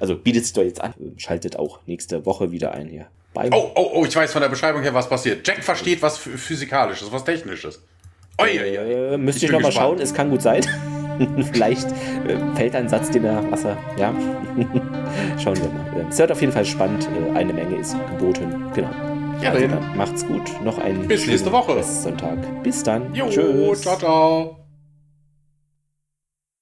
Also 0.00 0.16
bietet 0.16 0.44
sich 0.44 0.52
doch 0.52 0.62
jetzt 0.62 0.80
an. 0.80 0.94
Schaltet 1.16 1.58
auch 1.58 1.80
nächste 1.86 2.26
Woche 2.26 2.50
wieder 2.52 2.72
ein 2.72 2.88
hier. 2.88 3.06
oh, 3.34 3.72
oh, 3.74 3.90
oh, 3.94 4.04
ich 4.04 4.14
weiß 4.14 4.32
von 4.32 4.42
der 4.42 4.48
Beschreibung 4.48 4.82
her, 4.82 4.94
was 4.94 5.08
passiert. 5.08 5.46
Jack 5.46 5.62
versteht 5.62 6.02
was 6.02 6.18
Physikalisches, 6.18 7.10
was 7.10 7.24
Technisches. 7.24 7.82
Oh, 8.38 8.44
äh, 8.44 9.16
müsst 9.16 9.42
ihr 9.42 9.52
nochmal 9.52 9.72
schauen, 9.72 10.00
es 10.00 10.12
kann 10.12 10.30
gut 10.30 10.42
sein. 10.42 10.64
Vielleicht 11.52 11.86
äh, 12.26 12.56
fällt 12.56 12.74
ein 12.74 12.88
Satz, 12.88 13.10
den 13.10 13.24
er 13.24 13.50
Wasser. 13.50 13.76
Ja. 13.96 14.12
Schauen 15.38 15.56
wir 15.56 15.68
mal. 15.68 16.06
Es 16.08 16.18
wird 16.18 16.32
auf 16.32 16.40
jeden 16.40 16.52
Fall 16.52 16.64
spannend. 16.64 17.08
Äh, 17.08 17.36
eine 17.36 17.52
Menge 17.52 17.76
ist 17.76 17.96
geboten. 18.10 18.70
Genau. 18.74 18.90
Ja, 19.40 19.50
also 19.50 19.66
dann 19.68 19.96
macht's 19.96 20.26
gut. 20.26 20.42
Noch 20.62 20.78
einen 20.78 21.06
Bis 21.06 21.26
nächste 21.26 21.52
Woche. 21.52 21.82
Sonntag. 21.82 22.62
Bis 22.62 22.82
dann. 22.82 23.14
Jo, 23.14 23.28
Tschüss. 23.28 23.82
ciao, 23.82 23.96
ciao. 23.98 24.63